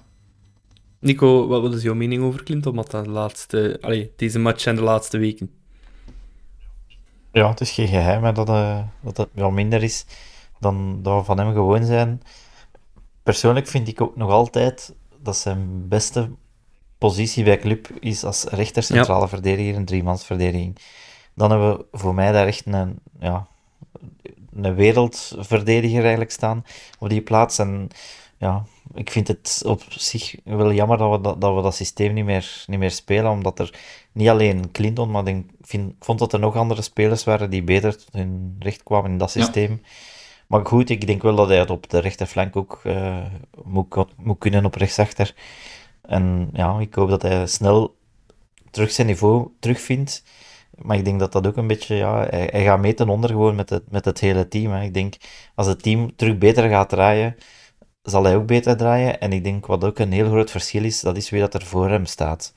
Nico, 0.99 1.47
wat, 1.47 1.63
wat 1.63 1.75
is 1.75 1.83
jouw 1.83 1.95
mening 1.95 2.23
over 2.23 2.43
Clinton 2.43 2.75
Matta 2.75 3.03
de 3.03 3.11
laatste, 3.11 3.79
allee, 3.81 4.13
deze 4.17 4.39
match 4.39 4.67
en 4.67 4.75
de 4.75 4.83
laatste 4.83 5.19
weken? 5.19 5.51
Ja, 7.33 7.49
het 7.49 7.61
is 7.61 7.71
geen 7.71 7.89
geheim 7.89 8.25
hè, 8.25 8.33
dat, 8.33 8.49
eh, 8.49 8.83
dat 9.01 9.17
het 9.17 9.29
wel 9.33 9.51
minder 9.51 9.83
is 9.83 10.05
dan 10.61 11.03
dat 11.03 11.19
we 11.19 11.25
van 11.25 11.39
hem 11.39 11.53
gewoon 11.53 11.85
zijn. 11.85 12.23
Persoonlijk 13.23 13.67
vind 13.67 13.89
ik 13.89 14.01
ook 14.01 14.17
nog 14.17 14.31
altijd 14.31 14.95
dat 15.23 15.37
zijn 15.37 15.89
beste 15.89 16.31
positie 16.99 17.45
bij 17.45 17.59
club 17.59 17.89
is 18.01 18.25
als 18.25 18.45
rechter 18.45 18.83
centrale 18.83 19.29
verdediger, 19.29 19.75
een 19.75 19.85
driemansverdediging. 19.85 20.79
Dan 21.35 21.51
hebben 21.51 21.77
we 21.77 21.87
voor 21.93 22.15
mij 22.15 22.33
daar 22.33 22.47
echt 22.47 22.67
een, 22.67 22.99
ja, 23.21 23.47
een 24.57 24.75
wereldverdediger 24.75 26.01
eigenlijk 26.01 26.31
staan 26.31 26.65
op 26.99 27.09
die 27.09 27.21
plaats. 27.23 27.59
En 27.59 27.89
ja, 28.39 28.65
ik 28.95 29.11
vind 29.11 29.29
het 29.29 29.63
op 29.67 29.83
zich 29.89 30.35
wel 30.45 30.73
jammer 30.73 30.99
dat 30.99 31.11
we 31.11 31.21
dat, 31.21 31.41
dat, 31.41 31.55
we 31.55 31.63
dat 31.63 31.75
systeem 31.75 32.13
niet 32.15 32.25
meer, 32.25 32.65
niet 32.67 32.79
meer 32.79 32.91
spelen, 32.91 33.31
omdat 33.31 33.59
er 33.59 33.75
niet 34.13 34.29
alleen 34.29 34.71
Clinton, 34.71 35.11
maar 35.11 35.27
ik 35.27 35.45
vind, 35.61 35.91
ik 35.91 36.05
vond 36.05 36.19
dat 36.19 36.33
er 36.33 36.39
nog 36.39 36.57
andere 36.57 36.83
spelers 36.83 37.25
waren 37.25 37.51
die 37.51 37.63
beter 37.63 37.97
tot 37.97 38.13
hun 38.13 38.57
recht 38.59 38.83
kwamen 38.83 39.11
in 39.11 39.19
dat 39.19 39.33
Ja. 39.33 39.43
systeem. 39.43 39.83
Maar 40.47 40.67
goed, 40.67 40.91
ik 40.91 41.07
denk 41.07 41.23
wel 41.23 41.35
dat 41.35 41.49
hij 41.49 41.59
het 41.59 41.71
op 41.71 41.91
de 41.91 41.99
rechterflank 41.99 42.57
ook 42.57 42.81
eh, 42.85 43.17
moet, 43.65 43.95
moet 44.17 44.39
kunnen 44.39 44.65
op 44.65 44.75
rechtsachter. 44.75 45.35
En 46.03 46.51
ja, 46.53 46.79
ik 46.79 46.95
hoop 46.95 47.09
dat 47.09 47.23
hij 47.23 47.47
snel 47.47 47.95
terug 48.71 48.91
zijn 48.91 49.07
niveau 49.07 49.49
terugvindt. 49.61 50.23
Maar 50.75 50.97
ik 50.97 51.05
denk 51.05 51.19
dat 51.21 51.33
dat 51.33 51.47
ook 51.47 51.57
een 51.57 51.67
beetje, 51.67 51.95
ja, 51.95 52.27
hij, 52.31 52.49
hij 52.53 52.63
gaat 52.65 52.81
mee 52.81 52.95
ten 52.95 53.09
onder 53.09 53.31
gewoon 53.31 53.55
met 53.55 53.71
het, 53.71 53.91
met 53.91 54.05
het 54.05 54.21
hele 54.21 54.49
team. 54.49 54.73
Hè. 54.73 54.83
Ik 54.83 54.95
denk, 54.95 55.15
als 55.55 55.67
het 55.67 55.83
team 55.83 56.17
terug 56.17 56.39
beter 56.39 56.69
gaat 56.69 56.89
draaien, 56.89 57.37
zal 58.03 58.25
hij 58.25 58.37
ook 58.37 58.47
beter 58.47 58.77
draaien. 58.77 59.21
En 59.21 59.33
ik 59.33 59.45
denk 59.45 59.67
wat 59.67 59.85
ook 59.85 59.99
een 59.99 60.13
heel 60.13 60.29
groot 60.29 60.51
verschil 60.51 60.85
is, 60.85 61.01
dat 61.01 61.17
is 61.17 61.31
wie 61.31 61.41
dat 61.41 61.55
er 61.55 61.63
voor 61.65 61.89
hem 61.89 62.07
staat. 62.07 62.55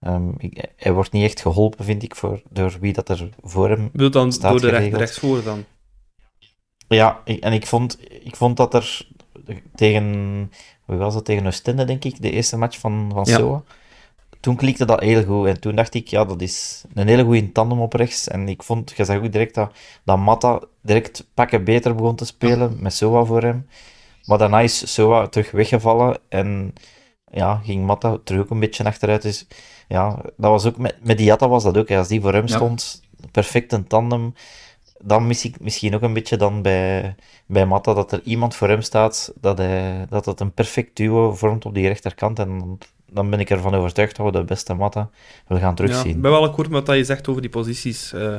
Ehm, 0.00 0.28
ik- 0.38 0.66
hij 0.76 0.92
wordt 0.92 1.12
niet 1.12 1.24
echt 1.24 1.40
geholpen, 1.40 1.84
vind 1.84 2.02
ik, 2.02 2.14
voor, 2.14 2.42
door 2.50 2.76
wie 2.80 2.92
dat 2.92 3.08
er 3.08 3.28
voor 3.42 3.68
hem 3.68 3.90
Wil 3.92 4.10
dan 4.10 4.32
Staat 4.32 4.50
door 4.50 4.60
de 4.60 4.68
recht, 4.68 4.96
rechtsvoor 4.96 5.42
dan? 5.42 5.64
Ja, 6.88 7.20
ik- 7.24 7.42
en 7.42 7.52
ik 7.52 7.66
vond, 7.66 7.98
ik 8.22 8.36
vond 8.36 8.56
dat 8.56 8.74
er 8.74 9.08
tegen, 9.74 10.04
wie 10.86 10.96
was 10.98 11.14
dat, 11.14 11.24
tegen 11.24 11.46
Oostende, 11.46 11.84
denk 11.84 12.04
ik, 12.04 12.22
de 12.22 12.30
eerste 12.30 12.56
match 12.56 12.78
van, 12.78 13.10
van 13.14 13.24
Ja. 13.24 13.36
SOA. 13.38 13.62
Toen 14.46 14.56
klikte 14.56 14.84
dat 14.84 15.00
heel 15.00 15.24
goed. 15.24 15.46
En 15.46 15.60
toen 15.60 15.74
dacht 15.74 15.94
ik, 15.94 16.08
ja, 16.08 16.24
dat 16.24 16.40
is 16.42 16.84
een 16.94 17.08
hele 17.08 17.24
goede 17.24 17.52
tandem 17.52 17.80
op 17.80 17.92
rechts. 17.92 18.28
En 18.28 18.48
ik 18.48 18.62
vond, 18.62 18.92
je 18.96 19.04
zag 19.04 19.16
ook 19.16 19.32
direct 19.32 19.54
dat, 19.54 19.72
dat 20.04 20.18
Matta 20.18 20.60
direct 20.82 21.26
pakken 21.34 21.64
beter 21.64 21.94
begon 21.94 22.16
te 22.16 22.24
spelen, 22.24 22.76
met 22.80 22.92
SOA 22.94 23.24
voor 23.24 23.42
hem. 23.42 23.66
Maar 24.24 24.38
daarna 24.38 24.60
is 24.60 24.92
SOA 24.94 25.26
terug 25.26 25.50
weggevallen 25.50 26.18
en 26.28 26.72
ja, 27.30 27.60
ging 27.64 27.84
Matta 27.86 28.18
terug 28.24 28.40
ook 28.40 28.50
een 28.50 28.60
beetje 28.60 28.84
achteruit. 28.84 29.22
Dus 29.22 29.46
ja, 29.88 30.14
dat 30.36 30.50
was 30.50 30.66
ook 30.66 30.76
met, 30.76 30.96
met 31.02 31.18
Diatta 31.18 31.48
was 31.48 31.62
dat 31.62 31.76
ook. 31.76 31.88
hè. 31.88 31.98
Als 31.98 32.08
die 32.08 32.20
voor 32.20 32.32
hem 32.32 32.46
Ja. 32.46 32.54
stond, 32.56 33.02
perfect 33.30 33.72
een 33.72 33.86
tandem. 33.86 34.34
Dan 34.98 35.26
mis 35.26 35.44
ik 35.44 35.60
misschien 35.60 35.94
ook 35.94 36.02
een 36.02 36.12
beetje 36.12 36.36
dan 36.36 36.62
bij, 36.62 37.14
bij 37.46 37.66
Matta 37.66 37.94
dat 37.94 38.12
er 38.12 38.20
iemand 38.24 38.54
voor 38.54 38.68
hem 38.68 38.82
staat, 38.82 39.32
dat, 39.40 39.58
hij, 39.58 40.06
dat 40.08 40.24
het 40.26 40.40
een 40.40 40.52
perfect 40.52 40.96
duo 40.96 41.34
vormt 41.34 41.64
op 41.66 41.74
die 41.74 41.86
rechterkant. 41.88 42.38
En 42.38 42.78
dan, 43.10 43.30
ben 43.30 43.40
ik 43.40 43.50
ervan 43.50 43.74
overtuigd 43.74 44.16
dat 44.16 44.26
we 44.26 44.32
de 44.32 44.44
beste 44.44 44.74
Matta 44.74 45.10
willen 45.46 45.62
gaan 45.62 45.74
Ja, 45.76 45.76
terugzien. 45.76 46.10
ik 46.16 46.20
ben 46.20 46.30
wel 46.30 46.44
akkoord 46.44 46.68
met 46.70 46.86
wat 46.86 46.96
je 46.96 47.04
zegt 47.04 47.28
over 47.28 47.40
die 47.42 47.50
posities. 47.50 48.12
Eh, 48.12 48.36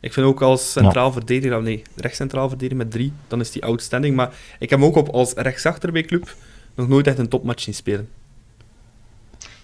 ik 0.00 0.12
vind 0.12 0.26
ook 0.26 0.42
als 0.42 0.72
centraal 0.72 1.12
verdediger, 1.12 1.56
ah, 1.56 1.62
nee, 1.62 1.82
rechtscentraal 1.96 2.48
verdediger 2.48 2.78
met 2.84 2.90
drie, 2.90 3.12
dan 3.28 3.40
is 3.40 3.50
die 3.50 3.64
outstanding. 3.64 4.16
Maar 4.16 4.34
ik 4.58 4.70
heb 4.70 4.78
hem 4.78 4.88
ook 4.88 4.96
op 4.96 5.08
als 5.08 5.32
rechtsachter 5.32 5.92
bij 5.92 6.02
club 6.02 6.34
nog 6.74 6.88
nooit 6.88 7.06
echt 7.06 7.18
een 7.18 7.28
topmatch 7.28 7.62
zien 7.62 7.74
spelen. 7.74 8.08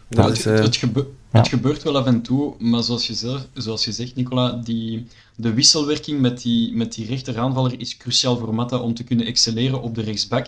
Ja, 0.09 0.17
Dat 0.17 0.25
het, 0.29 0.39
is, 0.39 0.47
eh, 0.47 0.55
het, 0.59 0.77
gebe- 0.77 1.07
ja. 1.33 1.39
het 1.39 1.49
gebeurt 1.49 1.83
wel 1.83 1.97
af 1.99 2.07
en 2.07 2.23
toe, 2.23 2.55
maar 2.59 2.83
zoals 2.83 3.07
je, 3.07 3.15
zelf, 3.15 3.47
zoals 3.55 3.85
je 3.85 3.93
zegt, 3.93 4.15
Nicola, 4.15 4.53
die, 4.53 5.07
de 5.37 5.53
wisselwerking 5.55 6.21
met 6.21 6.43
die, 6.43 6.77
met 6.77 6.93
die 6.95 7.07
rechteraanvaller 7.07 7.81
is 7.81 7.97
cruciaal 7.97 8.37
voor 8.37 8.55
Matta 8.55 8.77
om 8.79 8.95
te 8.95 9.05
kunnen 9.05 9.27
excelleren 9.27 9.83
op 9.83 9.95
de 9.95 10.03
rechtsback. 10.03 10.47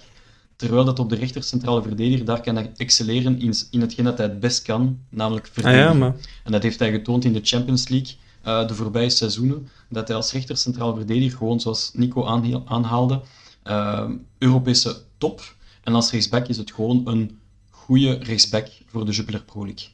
Terwijl 0.59 0.85
dat 0.85 0.99
op 0.99 1.09
de 1.09 1.17
rechter 1.17 1.43
centrale 1.43 1.83
verdediger, 1.83 2.25
daar 2.25 2.41
kan 2.41 2.55
hij 2.55 2.73
excelleren 2.77 3.41
in, 3.41 3.55
in 3.71 3.81
hetgeen 3.81 4.05
dat 4.05 4.19
hij 4.19 4.27
het 4.27 4.41
best 4.41 4.63
kan, 4.63 4.99
namelijk 5.11 5.47
ah 5.47 5.53
verdedigen. 5.53 5.87
ja, 5.87 5.93
maar 5.93 6.15
En 6.45 6.53
dat 6.53 6.63
heeft 6.63 6.79
hij 6.79 6.91
getoond 6.91 7.25
in 7.25 7.33
de 7.33 7.41
Champions 7.43 7.89
League 7.89 8.17
eh, 8.43 8.69
de 8.69 8.75
voorbije 8.75 9.11
seizoenen. 9.11 9.69
Dat 9.89 10.09
hij 10.09 10.17
als 10.17 10.33
rechter 10.33 10.57
centraal 10.57 10.95
verdediger, 10.95 11.39
gewoon 11.39 11.61
zoals 11.61 11.91
Nico 11.95 12.25
aanhaalde, 12.65 13.21
eh, 13.63 14.11
Europese 14.39 14.97
top. 15.19 15.55
En 15.83 15.95
als 15.95 16.11
rechtsback 16.11 16.49
is 16.49 16.57
het 16.57 16.73
gewoon 16.73 17.09
een 17.09 17.39
goede 17.71 18.19
rechtsback 18.23 18.69
voor 18.87 19.05
de 19.05 19.13
Jupiler 19.13 19.43
Pro 19.43 19.65
League. 19.65 19.87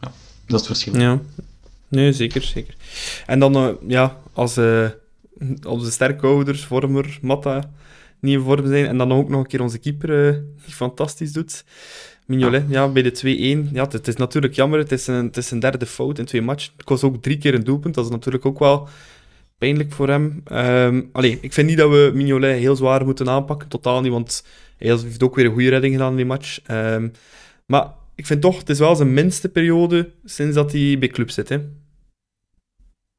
Ja, 0.00 0.12
dat 0.46 0.60
is 0.60 0.66
het 0.66 0.66
verschil. 0.66 1.00
Ja, 1.00 1.20
nee, 1.88 2.12
zeker, 2.12 2.42
zeker. 2.42 2.74
En 3.26 3.38
dan, 3.38 3.56
eh, 3.56 3.68
ja, 3.88 4.18
als 4.32 4.56
eh, 4.56 4.88
onze 5.66 5.90
sterke 5.90 6.26
ouders, 6.26 6.64
Vormer, 6.64 7.18
Matta, 7.22 7.70
niet 8.26 8.38
in 8.38 8.44
vorm 8.44 8.66
zijn, 8.66 8.86
en 8.86 8.98
dan 8.98 9.12
ook 9.12 9.28
nog 9.28 9.40
een 9.40 9.46
keer 9.46 9.62
onze 9.62 9.78
keeper, 9.78 10.28
eh, 10.28 10.40
die 10.64 10.74
fantastisch 10.74 11.32
doet. 11.32 11.64
Mignolet, 12.26 12.64
ja, 12.68 12.88
bij 12.88 13.02
de 13.02 13.12
2-1. 13.12 13.68
Ja, 13.72 13.88
het, 13.88 14.08
is 14.08 14.16
natuurlijk 14.16 14.54
jammer, 14.54 14.78
het 14.78 14.92
is, 14.92 15.06
een, 15.06 15.24
het 15.24 15.36
is 15.36 15.50
een 15.50 15.60
derde 15.60 15.86
fout 15.86 16.18
in 16.18 16.24
twee 16.24 16.42
matchen. 16.42 16.72
Het 16.76 16.84
kost 16.84 17.04
ook 17.04 17.22
drie 17.22 17.38
keer 17.38 17.54
een 17.54 17.64
doelpunt, 17.64 17.94
dat 17.94 18.04
is 18.04 18.10
natuurlijk 18.10 18.46
ook 18.46 18.58
wel 18.58 18.88
pijnlijk 19.58 19.92
voor 19.92 20.08
hem. 20.08 20.42
Allee, 21.12 21.38
ik 21.40 21.52
vind 21.52 21.68
niet 21.68 21.78
dat 21.78 21.90
we 21.90 22.10
Mignolet 22.14 22.58
heel 22.58 22.76
zwaar 22.76 23.04
moeten 23.04 23.28
aanpakken, 23.28 23.68
totaal 23.68 24.00
niet, 24.00 24.12
want 24.12 24.44
hij 24.76 24.88
heeft 24.88 25.22
ook 25.22 25.34
weer 25.34 25.44
een 25.44 25.52
goede 25.52 25.68
redding 25.68 25.92
gedaan 25.92 26.10
in 26.10 26.16
die 26.16 26.26
match. 26.26 26.60
Ehm, 26.62 27.08
maar 27.66 27.90
ik 28.14 28.26
vind 28.26 28.40
toch, 28.40 28.58
het 28.58 28.68
is 28.68 28.78
wel 28.78 28.96
zijn 28.96 29.14
minste 29.14 29.48
periode 29.48 30.10
sinds 30.24 30.54
dat 30.54 30.72
hij 30.72 30.96
bij 30.98 31.08
club 31.08 31.30
zit. 31.30 31.48
Hè. 31.48 31.58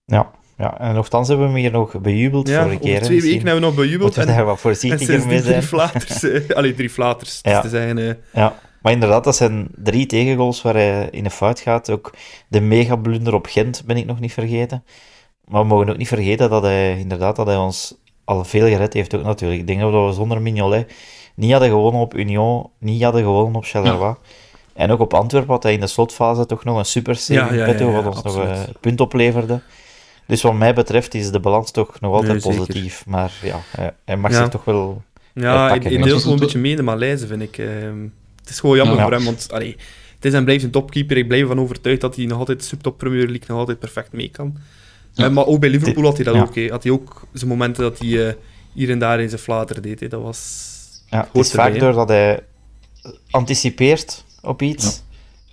Ja, 0.06 0.32
Ja, 0.58 0.80
en 0.80 0.94
nogthans 0.94 1.28
hebben 1.28 1.46
we 1.48 1.52
hem 1.52 1.62
hier 1.62 1.72
nog 1.72 2.02
bejubeld 2.02 2.48
Ja, 2.50 2.62
vorige 2.64 2.80
keer. 2.80 3.02
twee 3.02 3.22
weken 3.22 3.36
hebben 3.48 3.54
we 3.56 3.60
nog 3.68 3.76
bejubeld. 3.76 4.02
Moeten 4.02 4.22
we 4.22 4.28
En, 4.30 4.36
daar 4.36 4.46
wat 4.46 4.60
voorzichtiger 4.60 5.18
mee 5.20 5.28
die 5.28 5.38
drie 5.40 5.44
zijn. 5.52 5.64
flaters... 5.64 6.24
eh, 6.24 6.50
allee, 6.58 6.74
drie 6.74 6.90
flaters, 6.90 7.40
Ja. 7.42 7.62
te 7.62 7.70
zeggen. 7.70 7.98
eh. 7.98 8.14
Ja, 8.34 8.60
maar 8.82 8.92
inderdaad, 8.92 9.24
dat 9.24 9.36
zijn 9.36 9.68
drie 9.76 10.06
tegengoals 10.06 10.62
waar 10.62 10.74
hij 10.74 11.08
in 11.12 11.24
de 11.24 11.30
fout 11.30 11.60
gaat. 11.60 11.90
Ook 11.90 12.14
de 12.48 12.62
mega-blunder 12.62 13.34
op 13.34 13.46
Gent 13.46 13.84
ben 13.86 13.98
ik 13.98 14.06
nog 14.06 14.20
niet 14.20 14.34
vergeten. 14.34 14.84
Maar 15.46 15.62
we 15.62 15.68
mogen 15.68 15.90
ook 15.90 15.98
niet 15.98 16.08
vergeten 16.08 16.50
dat 16.50 16.64
hij, 16.64 16.98
inderdaad, 17.00 17.36
dat 17.36 17.48
hij 17.48 17.58
ons 17.58 17.96
al 18.24 18.44
veel 18.44 18.68
gered 18.68 18.94
heeft 18.94 19.16
ook 19.16 19.24
natuurlijk. 19.24 19.60
Ik 19.62 19.68
denk 19.68 19.80
dat 19.80 19.92
we 20.08 20.14
zonder 20.14 20.42
Mignolet 20.42 20.94
niet 21.36 21.52
hadden 21.52 21.70
gewonnen 21.70 22.02
op 22.02 22.16
Union, 22.16 22.70
niet 22.80 23.04
hadden 23.04 23.22
gewonnen 23.22 23.56
op 23.56 23.66
Charleroi. 23.66 24.16
En 24.74 24.92
ook 24.92 25.00
op 25.00 25.14
Antwerpen 25.14 25.52
had 25.52 25.64
hij 25.64 25.74
in 25.74 25.80
de 25.80 25.88
slotfase 25.88 26.46
toch 26.46 26.64
nog 26.64 26.78
een 26.78 26.86
super 26.86 27.16
save 27.16 27.56
Ja, 27.56 27.66
wat 27.66 27.82
ons 27.82 28.24
nog 28.24 28.24
absoluut. 28.26 28.50
eh, 28.50 28.60
punt 28.82 29.00
opleverde. 29.02 29.62
Dus 30.28 30.42
wat 30.42 30.54
mij 30.54 30.74
betreft 30.74 31.14
is 31.14 31.32
de 31.32 31.40
balans 31.40 31.72
toch 31.72 32.00
nog 32.00 32.14
altijd 32.14 32.46
Nee, 32.46 32.56
positief. 32.58 33.06
Maar 33.06 33.32
ja, 33.44 33.60
hij, 33.78 33.94
hij 34.06 34.18
mag 34.18 34.32
Ja. 34.32 34.38
zich 34.38 34.48
toch 34.50 34.64
wel... 34.66 35.04
Ja, 35.34 35.68
deelt 35.80 36.00
Maar 36.00 36.10
gewoon 36.10 36.34
een 36.34 36.40
beetje 36.40 36.60
mee 36.60 36.76
in 36.76 36.86
de 36.86 37.18
vind 37.28 37.42
ik. 37.42 37.58
Ehm, 37.58 37.98
het 38.40 38.50
is 38.50 38.60
gewoon 38.60 38.76
jammer 38.78 38.96
Ja. 38.96 39.02
voor 39.04 39.12
hem, 39.12 39.24
want 39.24 39.52
allee, 39.52 39.76
het 40.16 40.26
is 40.26 40.34
en 40.34 40.44
blijft 40.44 40.64
een 40.64 40.72
topkeeper. 40.72 41.18
Ik 41.18 41.28
blijf 41.28 41.42
ervan 41.42 41.60
overtuigd 41.60 42.02
dat 42.02 42.16
hij 42.16 42.26
nog 42.26 42.40
altijd 42.40 42.64
subtop 42.64 42.98
Premier 42.98 43.26
League 43.26 43.46
nog 43.48 43.58
altijd 43.58 43.80
perfect 43.80 44.12
mee 44.12 44.30
kan. 44.30 44.58
Ja. 45.14 45.26
Eh, 45.26 45.32
maar 45.32 45.46
ook 45.46 45.60
bij 45.60 45.70
Liverpool 45.70 46.04
had 46.04 46.16
hij 46.16 46.26
dat 46.26 46.36
Ja. 46.36 46.42
ook. 46.42 46.70
Had 46.70 46.84
hij 46.84 46.92
ook 46.92 47.28
zijn 47.34 47.50
momenten 47.50 47.84
dat 47.84 48.00
hij 48.00 48.28
eh, 48.28 48.34
hier 48.74 48.90
en 48.90 49.00
daar 49.00 49.20
in 49.22 49.30
zijn 49.30 49.42
flater 49.42 49.82
deed. 49.82 50.10
Dat 50.10 50.22
was... 50.22 50.66
Ja, 51.10 51.18
het 51.34 51.46
is 51.46 51.50
erbij, 51.50 51.66
vaak 51.66 51.74
hè. 51.74 51.80
doordat 51.80 52.08
hij 52.10 52.40
anticipeert 53.32 54.24
op 54.42 54.62
iets. 54.62 55.04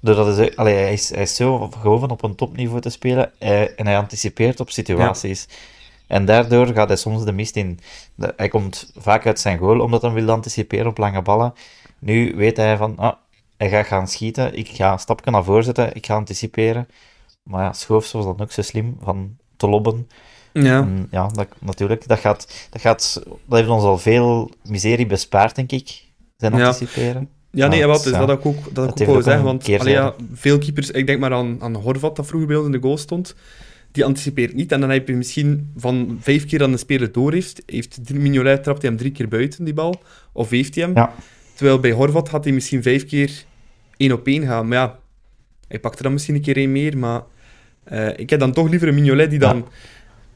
Doordat 0.05 0.37
hij, 0.37 0.57
allee, 0.57 0.75
hij, 0.75 0.93
is, 0.93 1.11
hij 1.11 1.23
is 1.23 1.35
zo 1.37 1.55
op 1.55 2.23
een 2.23 2.35
topniveau 2.35 2.81
te 2.81 2.91
spelen 2.91 3.33
hij- 3.39 3.75
en 3.75 3.87
hij 3.87 3.99
anticipeert 3.99 4.61
op 4.61 4.71
situaties. 4.71 5.49
En 6.07 6.25
daardoor 6.25 6.67
gaat 6.67 6.89
hij 6.89 6.97
soms 6.97 7.25
de 7.25 7.33
mist 7.33 7.57
in. 7.57 7.79
De- 8.15 8.33
hij 8.37 8.49
komt 8.49 8.93
vaak 8.97 9.27
uit 9.27 9.41
zijn 9.41 9.59
goal 9.59 9.81
omdat 9.81 10.03
hij 10.03 10.11
wil 10.13 10.31
anticiperen 10.31 10.87
op 10.87 10.99
lange 10.99 11.23
ballen. 11.23 11.55
Nu 11.99 12.35
weet 12.37 12.57
hij 12.57 12.77
van, 12.77 12.97
ah, 12.99 13.13
hij 13.57 13.69
gaat 13.69 13.87
gaan 13.87 14.09
schieten, 14.09 14.55
ik 14.59 14.69
ga 14.69 14.93
een 14.93 14.99
stapje 14.99 15.31
naar 15.31 15.45
voren 15.45 15.65
zetten, 15.65 15.95
ik 15.95 16.07
ga 16.07 16.15
anticiperen. 16.15 16.89
Maar 17.43 17.63
ja, 17.65 17.73
Schoofs 17.73 18.13
was 18.13 18.25
dan 18.25 18.41
ook 18.41 18.53
zo 18.53 18.63
slim 18.63 18.97
van 19.03 19.37
te 19.57 19.69
lobben. 19.69 20.09
Ja. 20.53 20.79
En 20.81 21.09
ja, 21.11 21.27
dat, 21.27 21.49
natuurlijk. 21.59 22.09
Dat, 22.09 22.19
gaat, 22.19 22.69
dat, 22.71 22.81
gaat, 22.81 23.21
dat 23.25 23.59
heeft 23.59 23.69
ons 23.71 23.83
al 23.85 23.99
veel 23.99 24.51
miserie 24.63 25.07
bespaard, 25.07 25.55
denk 25.55 25.73
ik. 25.73 26.03
Zijn 26.37 26.57
Ja. 26.57 26.67
anticiperen. 26.67 27.29
Ja, 27.55 27.67
nee, 27.67 27.87
wat, 27.87 28.03
dus 28.03 28.13
dat 28.13 28.31
ik 28.31 28.47
ook, 28.47 28.75
dat 28.75 29.01
ik 29.01 29.09
ook 29.09 29.23
zeggen. 29.23 29.45
Want 29.45 29.79
allee, 29.79 29.93
ja, 29.93 30.15
veel 30.33 30.59
keepers, 30.59 30.91
ik 30.91 31.07
denk 31.07 31.21
maar 31.21 31.33
aan, 31.33 31.57
aan 31.61 31.75
Horvat, 31.75 32.17
dat 32.17 32.27
vroeger 32.27 32.49
bij 32.49 32.57
ons 32.57 32.67
in 32.67 32.73
de 32.73 32.81
goal 32.81 32.99
stond, 32.99 33.35
die 33.93 34.05
anticipeert 34.05 34.55
niet. 34.55 34.73
En 34.73 34.81
dan 34.81 34.91
heb 34.91 35.09
je 35.09 35.15
misschien 35.15 35.73
van 35.77 36.19
vijf 36.21 36.47
keer 36.47 36.59
dat 36.59 36.69
een 36.69 36.79
speler 36.79 37.13
door 37.13 37.33
heeft, 37.33 37.63
heeft 37.67 38.15
Mignolet 38.15 38.63
trapt 38.63 38.83
hij 38.83 38.91
hem 38.91 38.99
drie 38.99 39.13
keer 39.13 39.29
buiten, 39.29 39.65
die 39.65 39.75
bal. 39.75 40.03
Of 40.33 40.51
heeft 40.51 40.75
hij 40.75 40.85
hem. 40.85 40.95
Ja. 40.95 41.15
Terwijl 41.55 41.81
bij 41.81 41.93
Horvat 41.93 42.29
had 42.29 42.45
hij 42.45 42.53
misschien 42.53 42.83
vijf 42.83 43.07
keer 43.07 43.45
één 43.97 44.13
op 44.13 44.27
één 44.27 44.47
gaan. 44.47 44.69
Maar 44.69 44.79
ja, 44.79 44.99
hij 45.69 45.79
pakte 45.79 46.03
dan 46.03 46.13
misschien 46.13 46.35
een 46.35 46.41
keer 46.41 46.57
één 46.57 46.73
meer. 46.73 46.99
Maar 46.99 47.23
eh, 47.85 48.19
ik 48.19 48.31
heb 48.31 48.41
dan 48.41 48.53
toch 48.53 48.69
liever 48.69 48.89
een 48.89 48.95
Mignolet 48.95 49.31
die 49.31 49.39
dan 49.39 49.57
Ja. 49.57 49.65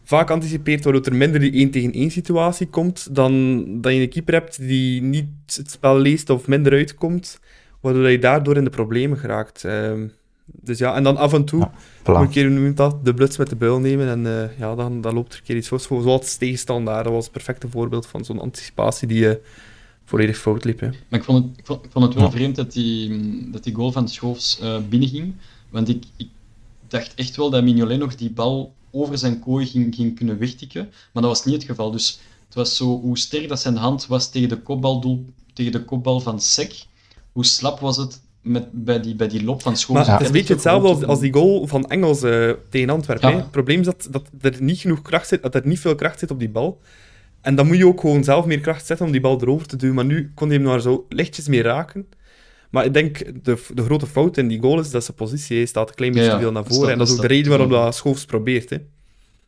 Vaak 0.09 0.31
anticipeert, 0.31 0.85
waardoor 0.85 1.03
er 1.05 1.15
minder 1.15 1.41
die 1.41 1.53
één 1.53 1.71
tegen 1.71 1.93
één 1.93 2.11
situatie 2.11 2.67
komt, 2.67 3.15
dan 3.15 3.65
dat 3.81 3.93
je 3.93 4.01
een 4.01 4.09
keeper 4.09 4.35
hebt 4.35 4.59
die 4.59 5.03
niet 5.03 5.27
het 5.57 5.71
spel 5.71 5.99
leest 5.99 6.31
of 6.31 6.47
minder 6.47 6.73
uitkomt, 6.73 7.41
waardoor 7.81 8.09
je 8.11 8.19
daardoor 8.19 8.57
in 8.57 8.65
de 8.65 8.71
problemen 8.71 9.19
geraakt. 9.19 9.65
Ehm, 9.65 10.07
dus 10.45 10.79
ja, 10.79 10.95
en 10.95 11.03
dan 11.03 11.17
af 11.17 11.33
en 11.33 11.45
toe, 11.45 11.69
Ja, 12.05 12.15
een 12.21 12.29
keer 12.29 12.51
noemt 12.51 12.77
dat, 12.77 13.05
de 13.05 13.15
bluts 13.15 13.37
met 13.37 13.49
de 13.49 13.57
buil 13.57 13.79
nemen 13.81 14.09
en 14.09 14.27
eh, 14.27 14.59
ja, 14.59 14.75
dan, 14.75 15.01
dan 15.01 15.15
loopt 15.15 15.33
er 15.33 15.39
een 15.39 15.45
keer 15.45 15.57
iets 15.57 15.71
los. 15.71 15.83
Zoals 15.83 16.37
tegenstander, 16.37 17.03
dat 17.03 17.13
was 17.13 17.25
het 17.25 17.33
perfecte 17.33 17.69
voorbeeld 17.69 18.07
van 18.07 18.25
zo'n 18.25 18.41
anticipatie 18.41 19.09
die 19.09 19.29
eh, 19.31 19.37
volledig 20.05 20.39
fout 20.39 20.65
liep. 20.65 20.81
Hè. 20.81 20.89
Maar 21.09 21.19
ik 21.21 21.25
vond 21.25 21.45
het, 21.45 21.59
ik 21.59 21.67
vond, 21.67 21.85
ik 21.85 21.91
vond 21.91 22.05
het 22.05 22.15
wel 22.15 22.25
Ja. 22.25 22.31
vreemd 22.31 22.57
dat 22.57 22.73
die, 22.73 23.51
dat 23.51 23.65
die 23.65 23.75
goal 23.75 23.93
van 23.93 24.09
Schoofs 24.09 24.61
eh 24.61 24.77
binnenging. 24.89 25.35
Want 25.71 25.89
ik, 25.89 26.05
ik 26.17 26.29
dacht 26.89 27.15
echt 27.15 27.37
wel 27.37 27.51
dat 27.51 27.63
Mignolet 27.65 27.99
nog 27.99 28.15
die 28.15 28.31
bal 28.31 28.77
over 28.91 29.19
zijn 29.19 29.41
kooi 29.41 29.67
ging, 29.67 29.95
ging 29.95 30.17
kunnen 30.17 30.39
wegtikken. 30.39 30.91
Maar 31.13 31.23
dat 31.23 31.33
was 31.33 31.45
niet 31.45 31.55
het 31.55 31.65
geval. 31.65 31.91
Dus 31.91 32.21
het 32.47 32.55
was 32.55 32.77
zo, 32.77 33.01
hoe 33.01 33.19
sterk 33.19 33.49
dat 33.49 33.61
zijn 33.61 33.77
hand 33.77 34.07
was 34.07 34.31
tegen 34.31 34.49
de 34.49 34.59
kopbaldoel, 34.59 35.25
tegen 35.53 35.73
de 35.73 35.85
kopbal 35.85 36.21
van 36.21 36.41
Sek, 36.41 36.87
hoe 37.33 37.45
slap 37.45 37.81
was 37.81 37.97
het 37.97 38.21
met, 38.41 38.69
bij, 38.73 39.01
die, 39.01 39.15
bij 39.15 39.29
die 39.29 39.45
loop 39.45 39.63
van 39.63 39.77
Schoofs. 39.77 40.07
Maar 40.07 40.13
het 40.13 40.21
is 40.21 40.27
een 40.27 40.33
beetje 40.33 40.53
hetzelfde 40.53 41.07
als, 41.07 41.21
die 41.21 41.33
goal 41.33 41.67
van 41.67 41.89
Engels 41.89 42.23
eh, 42.23 42.51
tegen 42.71 42.91
Antwerpen. 42.91 43.29
Ja. 43.29 43.35
hè. 43.35 43.41
Het 43.41 43.51
probleem 43.51 43.81
is 43.81 43.87
dat, 43.87 44.09
dat 44.11 44.29
er 44.41 44.57
niet 44.63 44.79
genoeg 44.79 45.03
kracht 45.03 45.29
zit, 45.29 45.43
dat 45.43 45.55
er 45.55 45.67
niet 45.67 45.81
veel 45.81 45.95
kracht 45.95 46.19
zit 46.19 46.31
op 46.31 46.39
die 46.39 46.49
bal. 46.49 46.81
En 47.41 47.55
dan 47.55 47.67
moet 47.67 47.77
je 47.77 47.87
ook 47.87 48.01
gewoon 48.01 48.25
zelf 48.25 48.45
meer 48.45 48.61
kracht 48.61 48.87
zetten 48.87 49.07
om 49.07 49.13
die 49.13 49.21
bal 49.21 49.41
erover 49.41 49.67
te 49.67 49.77
duwen. 49.77 49.95
Maar 49.95 50.05
nu 50.05 50.31
kon 50.35 50.49
hij 50.49 50.57
hem 50.57 50.67
maar 50.67 50.81
zo 50.81 51.07
lichtjes 51.09 51.49
mee 51.49 51.63
raken. 51.63 52.07
Maar 52.71 52.85
ik 52.85 52.93
denk, 52.95 53.19
de, 53.45 53.65
de 53.75 53.85
grote 53.85 54.07
fout 54.07 54.37
in 54.37 54.49
die 54.49 54.61
goal 54.61 54.81
is 54.81 54.91
dat 54.91 55.05
zijn 55.05 55.17
positie 55.17 55.57
hij 55.57 55.67
staat 55.67 55.89
een 55.89 55.95
klein 55.95 56.13
beetje 56.13 56.29
Ja, 56.29 56.35
te 56.35 56.41
veel 56.41 56.53
naar 56.53 56.65
voren. 56.65 56.93
en 56.93 56.99
dat 56.99 57.07
is 57.07 57.13
ook 57.15 57.21
dat 57.21 57.29
de 57.29 57.35
reden 57.35 57.51
waarom 57.51 57.69
dat 57.71 57.95
Schoofs 57.95 58.25
probeert. 58.25 58.71
Hè. 58.71 58.77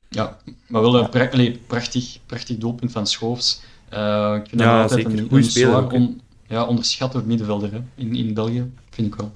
Ja, 0.08 0.36
maar 0.68 0.80
wel 0.82 0.94
een 0.98 1.08
pra- 1.08 1.50
prachtig, 1.66 2.18
prachtig 2.26 2.56
doelpunt 2.56 2.92
van 2.92 3.06
Schoofs. 3.06 3.62
Eh, 3.88 4.34
ik 4.42 4.48
vind 4.48 4.60
Ja, 4.60 4.82
altijd 4.82 5.00
zeker. 5.02 5.18
een, 5.18 5.28
een 5.36 5.44
speler 5.44 5.68
zwaar 5.70 5.82
ook, 5.84 5.92
on- 5.92 6.20
ja, 6.48 6.64
onderschatte 6.64 7.22
middenvelder 7.24 7.72
hè, 7.72 7.80
in, 7.94 8.14
in 8.14 8.34
België, 8.34 8.70
vind 8.90 9.06
ik 9.06 9.14
wel. 9.14 9.32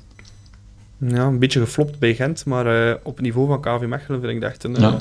Ja, 0.99 1.27
een 1.27 1.39
beetje 1.39 1.61
geflopt 1.61 1.99
bij 1.99 2.15
Gent, 2.15 2.45
maar 2.45 2.89
eh, 2.91 2.95
op 3.03 3.15
het 3.17 3.25
niveau 3.25 3.47
van 3.47 3.61
KV 3.61 3.87
Mechelen 3.87 4.21
vind 4.21 4.33
ik 4.33 4.41
dat 4.41 4.51
echt 4.51 4.65
een, 4.65 4.75
Ja. 4.75 4.95
eh, 4.95 5.01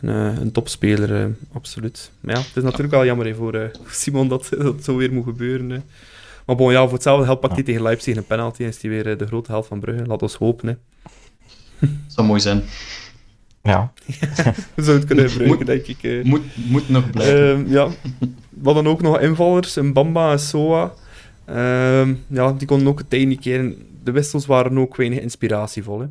een, 0.00 0.14
een 0.40 0.52
topspeler, 0.52 1.34
absoluut. 1.52 2.10
Maar 2.20 2.34
ja, 2.34 2.40
het 2.40 2.56
is 2.56 2.62
natuurlijk 2.62 2.90
wel 2.92 3.04
jammer 3.04 3.26
hè, 3.26 3.34
voor 3.34 3.70
Simon 3.90 4.28
dat, 4.28 4.48
dat 4.58 4.84
zo 4.84 4.96
weer 4.96 5.12
moet 5.12 5.24
gebeuren. 5.24 5.84
Maar 6.46 6.56
bon, 6.56 6.72
ja, 6.72 6.82
voor 6.84 6.92
hetzelfde 6.92 7.24
geld 7.26 7.40
pakt 7.40 7.54
hij 7.54 7.62
tegen 7.62 7.82
Leipzig 7.82 8.16
een 8.16 8.26
penalty 8.26 8.62
en 8.62 8.68
is 8.68 8.82
hij 8.82 8.90
weer 8.90 9.10
eh, 9.10 9.18
de 9.18 9.26
grote 9.26 9.50
held 9.50 9.66
van 9.66 9.80
Brugge. 9.80 10.06
Laat 10.06 10.22
ons 10.22 10.34
hopen. 10.34 10.68
Hè. 10.68 10.74
zou 12.14 12.26
mooi 12.26 12.40
zijn. 12.40 12.62
Ja. 13.62 13.92
We 14.74 14.82
zouden 14.82 14.94
het 14.94 15.04
kunnen 15.04 15.30
gebruiken, 15.30 15.56
Moet- 15.58 15.66
denk 15.66 15.86
ik. 15.86 16.02
eh. 16.02 16.24
Moet, 16.24 16.42
moet 16.68 16.88
nog 16.88 17.10
blijven. 17.10 17.56
Ehm, 17.64 17.72
ja. 17.72 17.88
We 18.48 18.64
hadden 18.64 18.86
ook 18.86 19.02
nog 19.02 19.20
invallers, 19.20 19.76
een 19.76 19.92
Bamba 19.92 20.30
en 20.32 20.38
Soa. 20.40 20.92
Ehm, 21.44 22.14
ja, 22.26 22.52
die 22.52 22.66
konden 22.66 22.88
ook 22.88 22.98
het 22.98 23.10
tij 23.10 23.24
niet 23.24 23.40
keren. 23.40 23.76
De 24.02 24.10
wissels 24.10 24.46
waren 24.46 24.78
ook 24.78 24.96
weinig 24.96 25.18
inspiratievol. 25.20 26.00
Hè. 26.00 26.06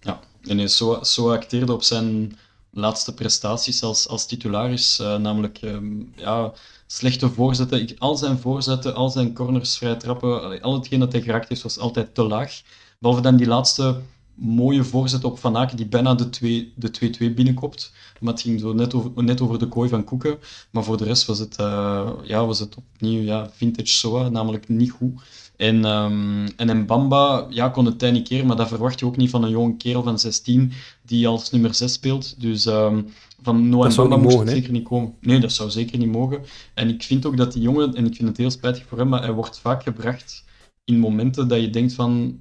Ja, 0.00 0.20
en 0.42 0.58
hij 0.58 0.68
zo, 0.68 0.98
zo 1.02 1.32
acteerde 1.32 1.72
op 1.72 1.82
zijn 1.82 2.36
laatste 2.74 3.14
prestaties 3.14 3.82
als, 3.82 4.08
als 4.08 4.26
titularis, 4.26 4.98
eh, 4.98 5.16
namelijk 5.16 5.58
ehm, 5.58 6.02
ja, 6.16 6.52
slechte 6.86 7.30
voorzetten. 7.30 7.80
Ik, 7.80 7.94
al 7.98 8.16
zijn 8.16 8.38
voorzetten, 8.38 8.94
al 8.94 9.10
zijn 9.10 9.34
corners, 9.34 9.76
vrije 9.76 9.96
trappen, 9.96 10.62
al 10.62 10.74
hetgeen 10.74 11.00
dat 11.00 11.12
hij 11.12 11.22
geraakt 11.22 11.48
heeft, 11.48 11.62
was 11.62 11.78
altijd 11.78 12.14
te 12.14 12.22
laag. 12.22 12.62
Behalve 12.98 13.22
dan 13.22 13.36
die 13.36 13.46
laatste 13.46 14.00
mooie 14.34 14.84
voorzet 14.84 15.24
op 15.24 15.38
Van 15.38 15.56
Aken, 15.56 15.76
die 15.76 15.86
bijna 15.86 16.14
de 16.14 16.30
2 16.30 16.72
de 16.76 16.90
2-2 17.30 17.34
binnenkopt. 17.34 17.92
Maar 18.20 18.32
het 18.32 18.42
ging 18.42 18.60
zo 18.60 18.72
net 18.72 18.94
over, 18.94 19.24
net 19.24 19.40
over 19.40 19.58
de 19.58 19.68
kooi 19.68 19.88
van 19.88 20.04
Koeken. 20.04 20.38
Maar 20.70 20.84
voor 20.84 20.96
de 20.96 21.04
rest 21.04 21.26
was 21.26 21.38
het, 21.38 21.56
eh, 21.56 22.10
ja, 22.22 22.46
was 22.46 22.58
het 22.58 22.76
opnieuw 22.76 23.22
ja, 23.22 23.50
vintage 23.50 23.88
Soa, 23.88 24.28
namelijk 24.28 24.68
niet 24.68 24.90
goed. 24.90 25.22
En, 25.56 25.84
ehm 25.84 26.46
en 26.56 26.78
Mbamba 26.78 27.46
ja, 27.50 27.68
kon 27.68 27.84
het 27.84 27.98
tij 27.98 28.10
niet 28.10 28.28
keren, 28.28 28.46
maar 28.46 28.56
dat 28.56 28.68
verwacht 28.68 28.98
je 28.98 29.06
ook 29.06 29.16
niet 29.16 29.30
van 29.30 29.44
een 29.44 29.50
jonge 29.50 29.76
kerel 29.76 30.02
van 30.02 30.18
16 30.18 30.72
die 31.02 31.28
als 31.28 31.50
nummer 31.50 31.74
6 31.74 31.92
speelt. 31.92 32.40
Dus 32.40 32.66
ehm, 32.66 33.02
van 33.42 33.68
Noah 33.68 33.94
Dat 33.94 34.08
niet 34.08 34.18
moest 34.18 34.36
mogen, 34.36 34.48
zeker 34.48 34.72
niet 34.72 34.84
komen. 34.84 35.14
Nee, 35.20 35.40
dat 35.40 35.52
zou 35.52 35.70
zeker 35.70 35.98
niet 35.98 36.12
mogen. 36.12 36.42
En 36.74 36.88
ik 36.88 37.02
vind 37.02 37.26
ook 37.26 37.36
dat 37.36 37.52
die 37.52 37.62
jongen, 37.62 37.94
en 37.94 38.06
ik 38.06 38.14
vind 38.14 38.28
het 38.28 38.36
heel 38.36 38.50
spijtig 38.50 38.84
voor 38.86 38.98
hem, 38.98 39.08
maar 39.08 39.22
hij 39.22 39.32
wordt 39.32 39.58
vaak 39.58 39.82
gebracht 39.82 40.44
in 40.84 40.98
momenten 40.98 41.48
dat 41.48 41.60
je 41.60 41.70
denkt 41.70 41.92
van, 41.92 42.40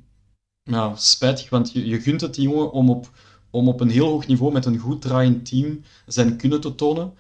ja, 0.64 0.96
spijtig, 0.96 1.50
want 1.50 1.72
je, 1.72 1.86
je 1.86 2.00
gunt 2.00 2.22
het 2.22 2.36
die 2.36 2.50
jongen 2.50 2.72
om 2.72 2.90
op, 2.90 3.12
om 3.50 3.68
op 3.68 3.80
een 3.82 3.90
heel 3.90 4.08
hoog 4.08 4.28
niveau 4.28 4.54
met 4.54 4.66
een 4.66 4.78
goed 4.78 5.02
draaiend 5.02 5.46
team 5.46 5.82
zijn 6.06 6.38
kunnen 6.38 6.62
te 6.62 6.76
tonen. 6.76 7.14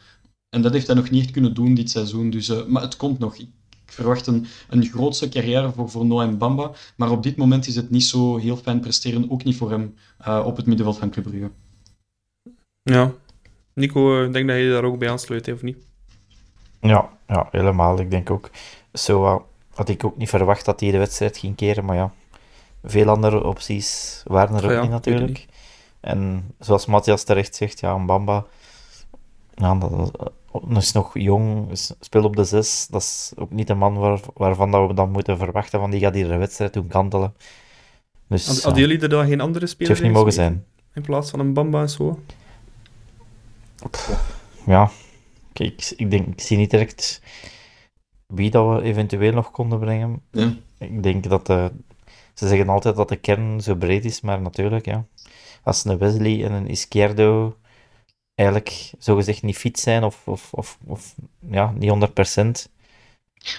En 0.50 0.62
dat 0.62 0.74
heeft 0.74 0.88
hij 0.88 0.96
nog 0.96 1.10
niet 1.10 1.24
echt 1.24 1.32
kunnen 1.32 1.54
doen 1.54 1.74
dit 1.74 1.90
seizoen. 1.90 2.30
Dus, 2.30 2.50
eh, 2.50 2.66
maar 2.66 2.82
het 2.82 2.98
komt 2.98 3.20
nog. 3.20 3.36
Ik 3.36 3.50
verwacht 3.94 4.28
een, 4.28 4.46
een 4.70 4.86
grootste 4.86 5.30
carrière 5.30 5.72
voor, 5.72 5.90
voor 5.90 6.06
Noah 6.06 6.30
Mbamba. 6.30 6.72
Maar 6.96 7.12
op 7.12 7.24
dit 7.24 7.38
moment 7.38 7.68
is 7.68 7.76
het 7.76 7.90
niet 7.90 8.04
zo 8.04 8.38
heel 8.38 8.58
fijn 8.58 8.80
presteren, 8.80 9.32
ook 9.32 9.44
niet 9.44 9.58
voor 9.58 9.70
hem, 9.70 9.96
eh, 10.18 10.44
op 10.46 10.56
het 10.56 10.66
middenveld 10.66 10.98
van 10.98 11.10
Club 11.10 11.26
Brugge. 11.26 11.52
Ja. 12.82 13.12
Nico, 13.74 14.20
eh, 14.20 14.26
ik 14.26 14.34
denk 14.34 14.48
dat 14.48 14.58
je 14.58 14.70
daar 14.70 14.84
ook 14.84 15.00
bij 15.00 15.10
aansluit, 15.10 15.54
of 15.54 15.62
niet? 15.62 15.78
Ja, 16.80 17.10
ja, 17.28 17.48
helemaal. 17.52 18.00
Ik 18.00 18.12
denk 18.12 18.30
ook. 18.30 18.50
Zo 18.94 19.24
uh, 19.24 19.36
had 19.74 19.90
ik 19.90 20.04
ook 20.04 20.18
niet 20.18 20.30
verwacht 20.30 20.66
dat 20.66 20.80
hij 20.80 20.92
de 20.92 20.98
wedstrijd 20.98 21.38
ging 21.38 21.56
keren, 21.56 21.86
maar 21.86 21.96
ja. 21.96 22.12
Veel 22.84 23.10
andere 23.10 23.44
opties 23.44 24.22
waren 24.26 24.56
er 24.56 24.64
ook 24.64 24.70
Ah 24.70 24.76
ja, 24.76 24.82
niet 24.82 24.90
natuurlijk. 24.90 25.46
En 26.00 26.52
zoals 26.60 26.86
Matthias 26.86 27.24
terecht 27.24 27.56
zegt, 27.56 27.80
ja, 27.80 27.98
Mbamba 27.98 28.46
ja, 29.56 29.76
dat 29.76 30.12
dat 30.52 30.78
is 30.78 30.92
nog 30.92 31.20
jong, 31.20 31.68
speelt 32.00 32.26
op 32.26 32.36
de 32.36 32.44
zes. 32.44 32.88
Dat 32.88 33.02
is 33.02 33.32
ook 33.36 33.52
niet 33.52 33.70
een 33.70 33.78
man 33.78 33.94
waar, 33.94 34.20
waarvan 34.34 34.72
dat 34.72 34.88
we 34.88 34.94
dan 34.94 35.12
moeten 35.12 35.38
verwachten 35.38 35.80
van 35.80 35.92
die 35.92 36.00
gaat 36.00 36.14
hier 36.14 36.28
de 36.28 36.38
wedstrijd 36.38 36.74
doen 36.74 36.88
kantelen. 36.88 37.34
Dus 38.28 38.48
Had- 38.48 38.56
ja, 38.56 38.62
Hadden 38.62 38.82
jullie 38.82 39.02
er 39.02 39.10
dan 39.10 39.28
geen 39.28 39.42
andere 39.42 39.60
het 39.66 39.70
spelers 39.70 40.00
heeft 40.00 40.02
niet 40.02 40.12
in 40.12 40.18
mogen 40.18 40.34
zijn. 40.34 40.66
In 40.94 41.02
plaats 41.02 41.30
van 41.30 41.40
een 41.40 41.54
Bamba 41.54 41.82
en 41.82 41.90
zo? 41.90 42.20
Ja, 44.66 44.90
kijk, 45.54 45.94
ik, 45.96 46.12
denk, 46.12 46.28
ik 46.28 46.42
zie 46.42 46.58
niet 46.58 46.70
direct 46.70 47.22
wie 48.28 48.52
dat 48.52 48.76
we 48.76 48.82
eventueel 48.82 49.34
nog 49.34 49.52
konden 49.52 49.80
brengen. 49.80 50.22
Ja. 50.32 50.54
Ik 50.78 51.04
denk 51.04 51.30
dat 51.30 51.46
de, 51.46 51.72
ze 52.34 52.48
zeggen 52.48 52.70
altijd 52.70 52.96
dat 52.96 53.10
de 53.10 53.16
kern 53.16 53.62
zo 53.62 53.76
breed 53.76 54.06
is, 54.06 54.22
maar 54.22 54.42
natuurlijk, 54.42 54.86
ja. 54.86 55.06
Als 55.64 55.86
een 55.86 55.98
Wesley 55.98 56.46
en 56.46 56.52
een 56.52 56.68
Izquierdo 56.68 57.58
eigenlijk 58.36 58.92
zogezegd 58.98 59.42
niet 59.42 59.58
fit 59.58 59.80
zijn 59.80 60.04
of, 60.04 60.28
of, 60.28 60.54
of, 60.54 60.78
of 60.86 61.16
ja, 61.50 61.74
niet 61.78 62.10
100%, 62.68 62.72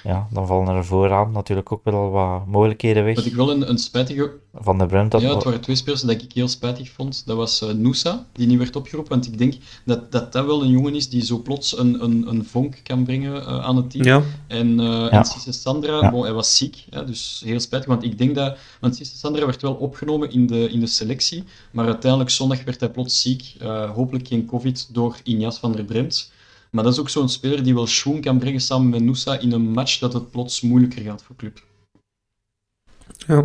ja, 0.03 0.27
dan 0.31 0.47
vallen 0.47 0.75
er 0.75 0.85
vooraan 0.85 1.33
natuurlijk 1.33 1.73
ook 1.73 1.85
wel 1.85 2.11
wat 2.11 2.47
mogelijkheden 2.47 3.05
weg. 3.05 3.15
Wat 3.15 3.25
ik 3.25 3.35
wel 3.35 3.51
een, 3.51 3.69
een 3.69 3.79
spijtige... 3.79 4.33
Van 4.57 4.79
de 4.79 4.87
Brunt 4.87 5.11
dat 5.11 5.21
Ja, 5.21 5.35
het 5.35 5.45
waren 5.45 5.61
twee 5.61 5.77
spelers 5.77 6.03
dat 6.03 6.11
ik 6.23 6.33
heel 6.33 6.49
spijtig 6.49 6.91
vond. 6.91 7.27
Dat 7.27 7.37
was 7.37 7.63
uh, 7.63 7.71
Noosa, 7.71 8.27
die 8.33 8.47
niet 8.47 8.59
werd 8.59 8.77
opgeroepen. 8.77 9.13
Want 9.13 9.27
ik 9.27 9.39
denk 9.39 9.55
dat, 9.85 10.13
dat 10.13 10.33
dat 10.33 10.47
wel 10.47 10.63
een 10.63 10.71
jongen 10.71 10.95
is 10.95 11.09
die 11.09 11.25
zo 11.25 11.39
plots 11.39 11.79
een, 11.79 12.05
een, 12.05 12.29
een 12.29 12.45
vonk 12.45 12.81
kan 12.83 13.05
brengen 13.05 13.35
uh, 13.35 13.65
aan 13.65 13.77
het 13.77 13.91
team. 13.91 14.05
Ja. 14.05 14.23
En, 14.47 14.81
uh, 14.81 14.85
Ja. 14.85 15.11
en 15.11 15.25
Cisse 15.25 15.53
Sandra, 15.53 16.01
Ja. 16.01 16.11
bon, 16.11 16.23
hij 16.23 16.33
was 16.33 16.57
ziek, 16.57 16.85
hè, 16.91 17.05
dus 17.05 17.43
heel 17.45 17.61
spijtig. 17.61 17.89
Want 17.89 18.05
ik 18.05 18.19
denk 18.19 18.35
dat... 18.35 18.57
Want 18.81 18.97
Cisse 18.97 19.17
Sandra 19.17 19.47
werd 19.47 19.63
wel 19.63 19.75
opgenomen 19.75 20.31
in 20.31 20.47
de, 20.47 20.71
in 20.71 20.81
de 20.81 20.87
selectie. 20.87 21.45
Maar 21.71 21.87
uiteindelijk 21.87 22.31
zondag 22.31 22.65
werd 22.65 22.81
hij 22.81 22.91
plots 22.91 23.23
ziek. 23.23 23.55
Uh, 23.63 23.91
hopelijk 23.91 24.29
geen 24.29 24.47
covid 24.47 24.89
door 24.93 25.17
Injas 25.23 25.59
van 25.59 25.73
der 25.73 25.85
Bremt. 25.85 26.33
Maar 26.75 26.85
dat 26.85 26.93
is 26.93 26.99
ook 26.99 27.09
zo'n 27.09 27.29
speler 27.29 27.63
die 27.63 27.75
wel 27.75 27.87
schoen 27.87 28.21
kan 28.21 28.39
brengen 28.39 28.61
samen 28.61 28.89
met 28.89 29.03
Noosa 29.03 29.39
in 29.39 29.53
een 29.53 29.71
match 29.71 29.99
dat 29.99 30.13
het 30.13 30.31
plots 30.31 30.61
moeilijker 30.61 31.03
gaat 31.03 31.23
voor 31.23 31.37
club. 31.37 31.63
Ja. 33.27 33.45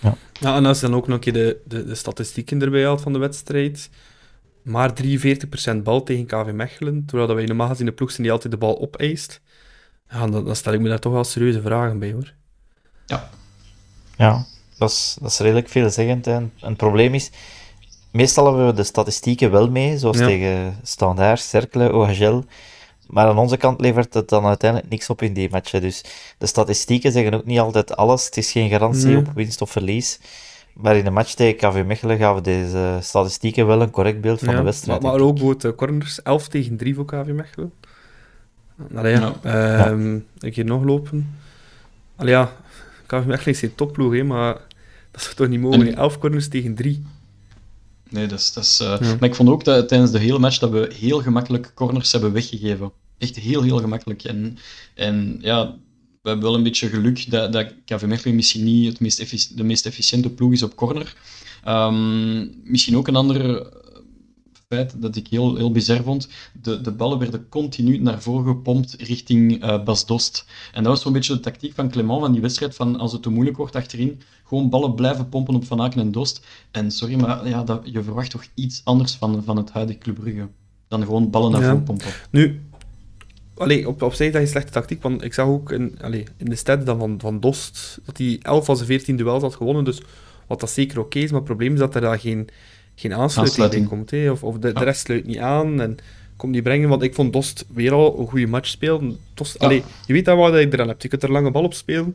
Ja. 0.00 0.16
ja, 0.32 0.56
en 0.56 0.66
als 0.66 0.80
je 0.80 0.86
dan 0.86 0.96
ook 0.96 1.06
nog 1.06 1.14
een 1.14 1.20
keer 1.20 1.32
de, 1.32 1.60
de, 1.66 1.84
de 1.84 1.94
statistieken 1.94 2.62
erbij 2.62 2.84
haalt 2.84 3.00
van 3.00 3.12
de 3.12 3.18
wedstrijd. 3.18 3.90
Maar 4.62 4.92
43% 5.72 5.76
bal 5.82 6.02
tegen 6.02 6.26
KV 6.26 6.52
Mechelen, 6.52 7.04
terwijl 7.06 7.28
dat 7.28 7.36
wij 7.36 7.46
normaal 7.46 7.68
gezien 7.68 7.86
de 7.86 7.92
ploeg 7.92 8.10
zijn 8.10 8.22
die 8.22 8.32
altijd 8.32 8.52
de 8.52 8.58
bal 8.58 8.80
opeist. 8.80 9.40
Ja, 10.10 10.26
dan, 10.26 10.44
dan 10.44 10.56
stel 10.56 10.72
ik 10.72 10.80
me 10.80 10.88
daar 10.88 10.98
toch 10.98 11.12
wel 11.12 11.24
serieuze 11.24 11.60
vragen 11.60 11.98
bij, 11.98 12.12
hoor. 12.12 12.32
Ja, 14.16 14.46
dat 14.78 14.90
is, 14.90 15.16
dat 15.20 15.30
is 15.30 15.38
redelijk 15.38 15.68
veelzeggend. 15.68 16.24
hè. 16.24 16.32
En 16.34 16.52
het 16.60 16.76
probleem 16.76 17.14
is, 17.14 17.30
meestal 18.18 18.46
hebben 18.46 18.66
we 18.66 18.72
de 18.72 18.82
statistieken 18.84 19.50
wel 19.50 19.70
mee, 19.70 19.98
zoals 19.98 20.18
Ja. 20.18 20.26
tegen 20.26 20.76
Standaard, 20.82 21.40
Cercle, 21.40 21.92
OHL. 21.92 22.42
Maar 23.06 23.26
aan 23.26 23.38
onze 23.38 23.56
kant 23.56 23.80
levert 23.80 24.14
het 24.14 24.28
dan 24.28 24.44
uiteindelijk 24.44 24.90
niks 24.90 25.10
op 25.10 25.22
in 25.22 25.32
die 25.32 25.50
matchen. 25.50 25.80
Dus 25.80 26.04
de 26.38 26.46
statistieken 26.46 27.12
zeggen 27.12 27.34
ook 27.34 27.44
niet 27.44 27.58
altijd 27.58 27.96
alles. 27.96 28.24
Het 28.24 28.36
is 28.36 28.50
geen 28.52 28.68
garantie 28.70 29.06
Nee. 29.06 29.16
op 29.16 29.30
winst 29.34 29.60
of 29.62 29.70
verlies. 29.70 30.20
Maar 30.74 30.96
in 30.96 31.04
de 31.04 31.10
match 31.10 31.34
tegen 31.34 31.56
KV 31.56 31.82
Mechelen 31.86 32.18
gaven 32.18 32.42
deze 32.42 32.98
statistieken 33.00 33.66
wel 33.66 33.82
een 33.82 33.90
correct 33.90 34.20
beeld 34.20 34.38
van 34.38 34.48
Ja, 34.52 34.56
de 34.58 34.64
wedstrijd. 34.64 35.02
Maar, 35.02 35.12
maar 35.12 35.20
ook 35.20 35.60
de 35.60 35.74
corners, 35.74 36.22
11 36.22 36.48
tegen 36.48 36.76
3 36.76 36.94
voor 36.94 37.04
KV 37.04 37.26
Mechelen. 37.26 37.72
Allee, 38.94 39.12
ja. 39.14 39.32
Ja. 39.42 39.86
ehm, 39.86 40.18
Ik 40.38 40.54
hier 40.54 40.64
nog 40.64 40.84
lopen. 40.84 41.36
Allee, 42.16 42.32
ja, 42.32 42.52
KV 43.06 43.24
Mechelen 43.24 43.54
is 43.54 43.58
geen 43.58 43.74
topploeg, 43.74 44.12
hè, 44.14 44.22
maar 44.24 44.52
dat 45.10 45.20
is 45.20 45.34
toch 45.34 45.48
niet 45.48 45.60
mogelijk. 45.60 45.90
En- 45.90 45.96
11 45.96 46.18
corners 46.18 46.48
tegen 46.48 46.74
3. 46.74 47.04
Nee, 48.10 48.26
dat 48.26 48.38
is... 48.38 48.52
Dat 48.52 48.64
is 48.64 48.80
eh, 48.80 48.96
Ja. 49.00 49.16
Maar 49.20 49.28
ik 49.28 49.34
vond 49.34 49.48
ook 49.48 49.64
dat 49.64 49.88
tijdens 49.88 50.10
de 50.10 50.18
hele 50.18 50.38
match 50.38 50.58
dat 50.58 50.70
we 50.70 50.90
heel 50.94 51.22
gemakkelijk 51.22 51.72
corners 51.74 52.12
hebben 52.12 52.32
weggegeven. 52.32 52.92
Echt 53.18 53.36
heel, 53.36 53.62
heel 53.62 53.78
gemakkelijk. 53.78 54.24
En, 54.24 54.58
en 54.94 55.38
ja, 55.40 55.76
we 56.22 56.28
hebben 56.28 56.46
wel 56.46 56.54
een 56.54 56.62
beetje 56.62 56.88
geluk 56.88 57.30
dat, 57.30 57.52
dat 57.52 57.72
KV 57.84 58.02
Mechelen 58.02 58.36
misschien 58.36 58.64
niet 58.64 58.88
het 58.88 59.00
meest 59.00 59.56
de 59.56 59.64
meest 59.64 59.86
efficiënte 59.86 60.30
ploeg 60.30 60.52
is 60.52 60.62
op 60.62 60.76
corner. 60.76 61.16
Ehm, 61.64 62.46
misschien 62.64 62.96
ook 62.96 63.08
een 63.08 63.16
ander 63.16 63.66
feit 64.74 65.02
dat 65.02 65.16
ik 65.16 65.28
heel, 65.28 65.56
heel 65.56 65.70
bizar 65.72 66.02
vond. 66.02 66.28
De, 66.62 66.80
de 66.80 66.92
ballen 66.92 67.18
werden 67.18 67.48
continu 67.48 67.98
naar 67.98 68.22
voren 68.22 68.44
gepompt 68.46 68.96
richting 68.98 69.62
eh 69.62 69.84
Bas 69.84 70.06
Dost. 70.06 70.44
En 70.72 70.82
dat 70.82 70.92
was 70.92 71.02
zo'n 71.02 71.12
beetje 71.12 71.34
de 71.34 71.40
tactiek 71.40 71.74
van 71.74 71.90
Clement 71.90 72.20
van 72.20 72.32
die 72.32 72.40
wedstrijd, 72.40 72.74
van 72.74 72.98
als 72.98 73.12
het 73.12 73.22
te 73.22 73.30
moeilijk 73.30 73.56
wordt 73.56 73.76
achterin, 73.76 74.20
gewoon 74.44 74.68
ballen 74.70 74.94
blijven 74.94 75.28
pompen 75.28 75.54
op 75.54 75.64
Van 75.64 75.80
Aken 75.80 76.00
en 76.00 76.12
Dost. 76.12 76.46
En 76.70 76.90
sorry, 76.90 77.14
maar 77.20 77.48
ja, 77.48 77.62
dat, 77.62 77.80
je 77.84 78.02
verwacht 78.02 78.30
toch 78.30 78.44
iets 78.54 78.80
anders 78.84 79.12
van, 79.14 79.42
van 79.44 79.56
het 79.56 79.70
huidige 79.70 79.98
Club 79.98 80.14
Brugge 80.14 80.48
dan 80.88 81.02
gewoon 81.04 81.30
ballen 81.30 81.50
naar 81.50 81.60
Ja. 81.60 81.68
voren 81.68 81.84
pompen. 81.84 82.08
Nu, 82.30 82.60
allee, 83.54 83.88
op, 83.88 84.02
op 84.02 84.14
zich 84.14 84.32
dat 84.32 84.42
is 84.42 84.50
slechte 84.50 84.72
tactiek, 84.72 85.02
want 85.02 85.24
ik 85.24 85.34
zag 85.34 85.46
ook 85.46 85.72
in, 85.72 85.98
allee, 86.00 86.24
in 86.36 86.46
de 86.46 86.56
stats 86.56 86.84
dan 86.84 86.98
van, 86.98 87.20
van 87.20 87.40
Dost 87.40 87.98
dat 88.04 88.18
hij 88.18 88.38
11 88.42 88.64
van 88.64 88.76
zijn 88.76 88.88
14 88.88 89.16
duels 89.16 89.42
had 89.42 89.54
gewonnen, 89.54 89.84
dus 89.84 90.00
wat 90.46 90.60
dat 90.60 90.70
zeker 90.70 90.98
oké 90.98 91.18
is, 91.18 91.30
maar 91.30 91.40
het 91.40 91.48
probleem 91.48 91.72
is 91.72 91.78
dat 91.78 91.94
er 91.94 92.00
daar 92.00 92.18
geen, 92.18 92.48
geen 93.00 93.14
aansluiting, 93.14 93.38
Aansluiting. 93.62 93.82
in 93.82 93.88
komt. 93.88 94.10
Hè, 94.10 94.30
of 94.30 94.42
of 94.42 94.54
de, 94.58 94.72
de 94.72 94.78
Ja. 94.78 94.84
rest 94.84 95.00
sluit 95.00 95.26
niet 95.26 95.38
aan 95.38 95.80
en 95.80 95.96
komt 96.36 96.52
niet 96.52 96.62
brengen, 96.62 96.88
want 96.88 97.02
ik 97.02 97.14
vond 97.14 97.32
Dost 97.32 97.64
weer 97.74 97.92
al 97.92 98.18
een 98.18 98.26
goede 98.26 98.46
match 98.46 98.68
spelen. 98.68 99.18
Dost, 99.34 99.52
Ja. 99.58 99.66
allee, 99.66 99.82
je 100.06 100.12
weet 100.12 100.24
dan 100.24 100.36
wat 100.38 100.52
je 100.52 100.68
eraan 100.72 100.88
hebt, 100.88 101.02
je 101.02 101.08
kunt 101.08 101.22
er 101.22 101.32
lange 101.32 101.50
bal 101.50 101.64
op 101.64 101.74
spelen. 101.74 102.12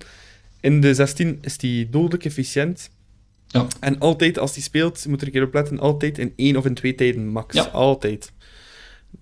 In 0.60 0.82
de 0.82 0.94
16 0.94 1.38
is 1.42 1.62
hij 1.62 1.88
dodelijk 1.92 2.26
efficiënt. 2.26 2.90
Ja. 3.48 3.68
En 3.80 4.00
altijd, 4.00 4.38
als 4.40 4.54
hij 4.54 4.62
speelt, 4.64 5.06
moet 5.08 5.22
er 5.22 5.28
een 5.28 5.34
keer 5.34 5.44
op 5.44 5.54
letten, 5.54 5.80
altijd 5.80 6.18
in 6.18 6.34
één 6.36 6.56
of 6.58 6.66
in 6.66 6.74
twee 6.74 6.96
tijden 6.96 7.28
max. 7.28 7.56
Ja. 7.56 7.64
Altijd. 7.64 8.32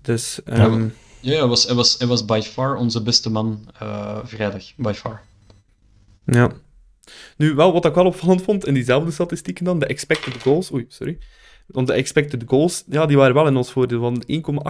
Dus, 0.02 0.40
ehm, 0.44 0.88
Ja, 1.20 1.38
hij 1.38 1.46
was, 1.46 1.66
hij, 1.66 1.74
was, 1.74 1.98
hij 1.98 2.06
was 2.06 2.24
by 2.24 2.40
far 2.44 2.76
onze 2.76 3.02
beste 3.02 3.30
man 3.30 3.70
eh, 3.78 4.18
vrijdag. 4.24 4.64
By 4.76 4.92
far. 4.92 5.22
Ja. 6.24 6.50
Nu, 7.36 7.54
wel, 7.54 7.72
wat 7.72 7.84
ik 7.84 7.94
wel 7.94 8.06
opvallend 8.06 8.42
vond 8.42 8.66
in 8.66 8.74
diezelfde 8.74 9.10
statistieken 9.10 9.64
dan, 9.64 9.78
de 9.78 9.86
expected 9.86 10.42
goals. 10.42 10.72
Oei, 10.72 10.84
sorry. 10.88 11.18
Want 11.72 11.86
de 11.86 11.92
expected 11.92 12.42
goals, 12.46 12.84
ja, 12.90 13.06
die 13.06 13.16
waren 13.16 13.34
wel 13.34 13.46
in 13.46 13.56
ons 13.56 13.72
voordeel, 13.72 14.00
van 14.00 14.22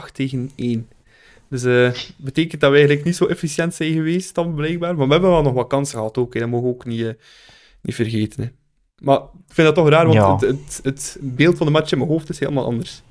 1,8 0.07 0.13
tegen 0.13 0.51
1. 0.57 0.89
Dus 1.49 1.65
eh 1.65 1.91
betekent 2.17 2.61
dat 2.61 2.71
we 2.71 2.77
eigenlijk 2.77 3.07
niet 3.07 3.17
zo 3.17 3.27
efficiënt 3.27 3.75
zijn 3.75 3.93
geweest 3.93 4.35
dan 4.35 4.55
blijkbaar. 4.55 4.97
Maar 4.97 5.07
we 5.07 5.13
hebben 5.13 5.31
wel 5.31 5.43
nog 5.43 5.53
wat 5.53 5.67
kansen 5.67 5.99
gehad 5.99 6.19
ook, 6.19 6.35
hè. 6.35 6.41
dat 6.41 6.49
mogen 6.49 6.67
we 6.69 6.73
ook 6.75 6.85
niet, 6.85 7.01
eh, 7.01 7.13
niet 7.83 7.95
vergeten. 7.95 8.43
Hè. 8.43 8.49
Maar 9.05 9.17
ik 9.19 9.55
vind 9.55 9.67
dat 9.67 9.77
toch 9.77 9.89
raar, 9.89 10.07
want 10.07 10.19
Ja. 10.19 10.35
het, 10.35 10.41
het, 10.47 10.81
het 10.83 11.19
beeld 11.21 11.57
van 11.57 11.67
de 11.67 11.73
match 11.73 11.93
in 11.93 11.99
mijn 11.99 12.11
hoofd 12.11 12.29
is 12.29 12.39
helemaal 12.39 12.65
anders. 12.65 13.03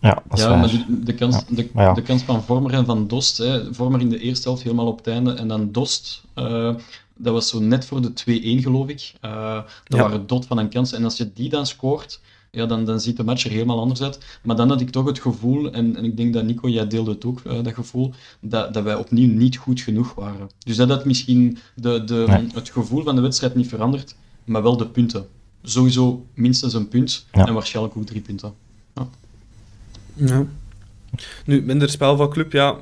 Ja, 0.00 0.22
dat 0.28 0.38
is 0.38 0.44
Ja, 0.44 0.50
waar. 0.50 0.58
maar 0.58 0.68
de, 0.68 1.02
de, 1.04 1.14
kans, 1.14 1.46
de, 1.46 1.68
Maar 1.72 1.84
ja. 1.84 1.92
de 1.94 2.02
kans 2.02 2.22
van 2.22 2.42
Vormer 2.42 2.72
en 2.72 2.84
van 2.84 3.06
Dost, 3.08 3.38
hè, 3.38 3.74
Vormer 3.74 4.00
in 4.00 4.08
de 4.08 4.18
eerste 4.18 4.48
helft 4.48 4.62
helemaal 4.62 4.86
op 4.86 4.96
het 4.96 5.06
einde, 5.06 5.32
en 5.32 5.48
dan 5.48 5.72
Dost, 5.72 6.24
eh, 6.34 6.74
dat 7.16 7.32
was 7.32 7.48
zo 7.48 7.60
net 7.60 7.86
voor 7.86 8.00
de 8.02 8.12
2-1 8.12 8.62
geloof 8.62 8.88
ik. 8.88 9.12
Eh, 9.20 9.54
dat 9.84 9.98
Ja. 9.98 10.02
waren 10.02 10.26
dot 10.26 10.46
van 10.46 10.58
een 10.58 10.68
kans, 10.68 10.92
en 10.92 11.04
als 11.04 11.16
je 11.16 11.32
die 11.32 11.48
dan 11.48 11.66
scoort, 11.66 12.20
ja, 12.56 12.66
dan, 12.66 12.84
dan 12.84 13.00
ziet 13.00 13.16
de 13.16 13.24
match 13.24 13.44
er 13.44 13.50
helemaal 13.50 13.80
anders 13.80 14.02
uit. 14.02 14.18
Maar 14.42 14.56
dan 14.56 14.68
had 14.68 14.80
ik 14.80 14.90
toch 14.90 15.06
het 15.06 15.20
gevoel, 15.20 15.72
en, 15.72 15.96
en 15.96 16.04
ik 16.04 16.16
denk 16.16 16.32
dat 16.32 16.44
Nico, 16.44 16.68
jij 16.68 16.86
deelde 16.86 17.10
het 17.10 17.24
ook, 17.24 17.40
eh, 17.40 17.62
dat 17.62 17.74
gevoel, 17.74 18.12
dat, 18.40 18.74
dat 18.74 18.82
wij 18.84 18.94
opnieuw 18.94 19.32
niet 19.34 19.56
goed 19.56 19.80
genoeg 19.80 20.14
waren. 20.14 20.48
Dus 20.58 20.76
dat 20.76 20.88
had 20.88 21.04
misschien 21.04 21.58
de, 21.74 22.04
de, 22.04 22.24
Nee. 22.26 22.46
het 22.54 22.70
gevoel 22.70 23.02
van 23.02 23.14
de 23.14 23.20
wedstrijd 23.20 23.54
niet 23.54 23.68
veranderd, 23.68 24.14
maar 24.44 24.62
wel 24.62 24.76
de 24.76 24.86
punten. 24.86 25.26
Sowieso 25.62 26.26
minstens 26.34 26.74
een 26.74 26.88
punt, 26.88 27.26
Ja. 27.32 27.46
en 27.46 27.54
waarschijnlijk 27.54 27.96
ook 27.96 28.06
drie 28.06 28.20
punten. 28.20 28.52
Ja. 30.14 30.46
Nu, 31.46 31.62
minder 31.62 31.90
spel 31.90 32.16
van 32.16 32.30
club, 32.30 32.52
ja, 32.52 32.76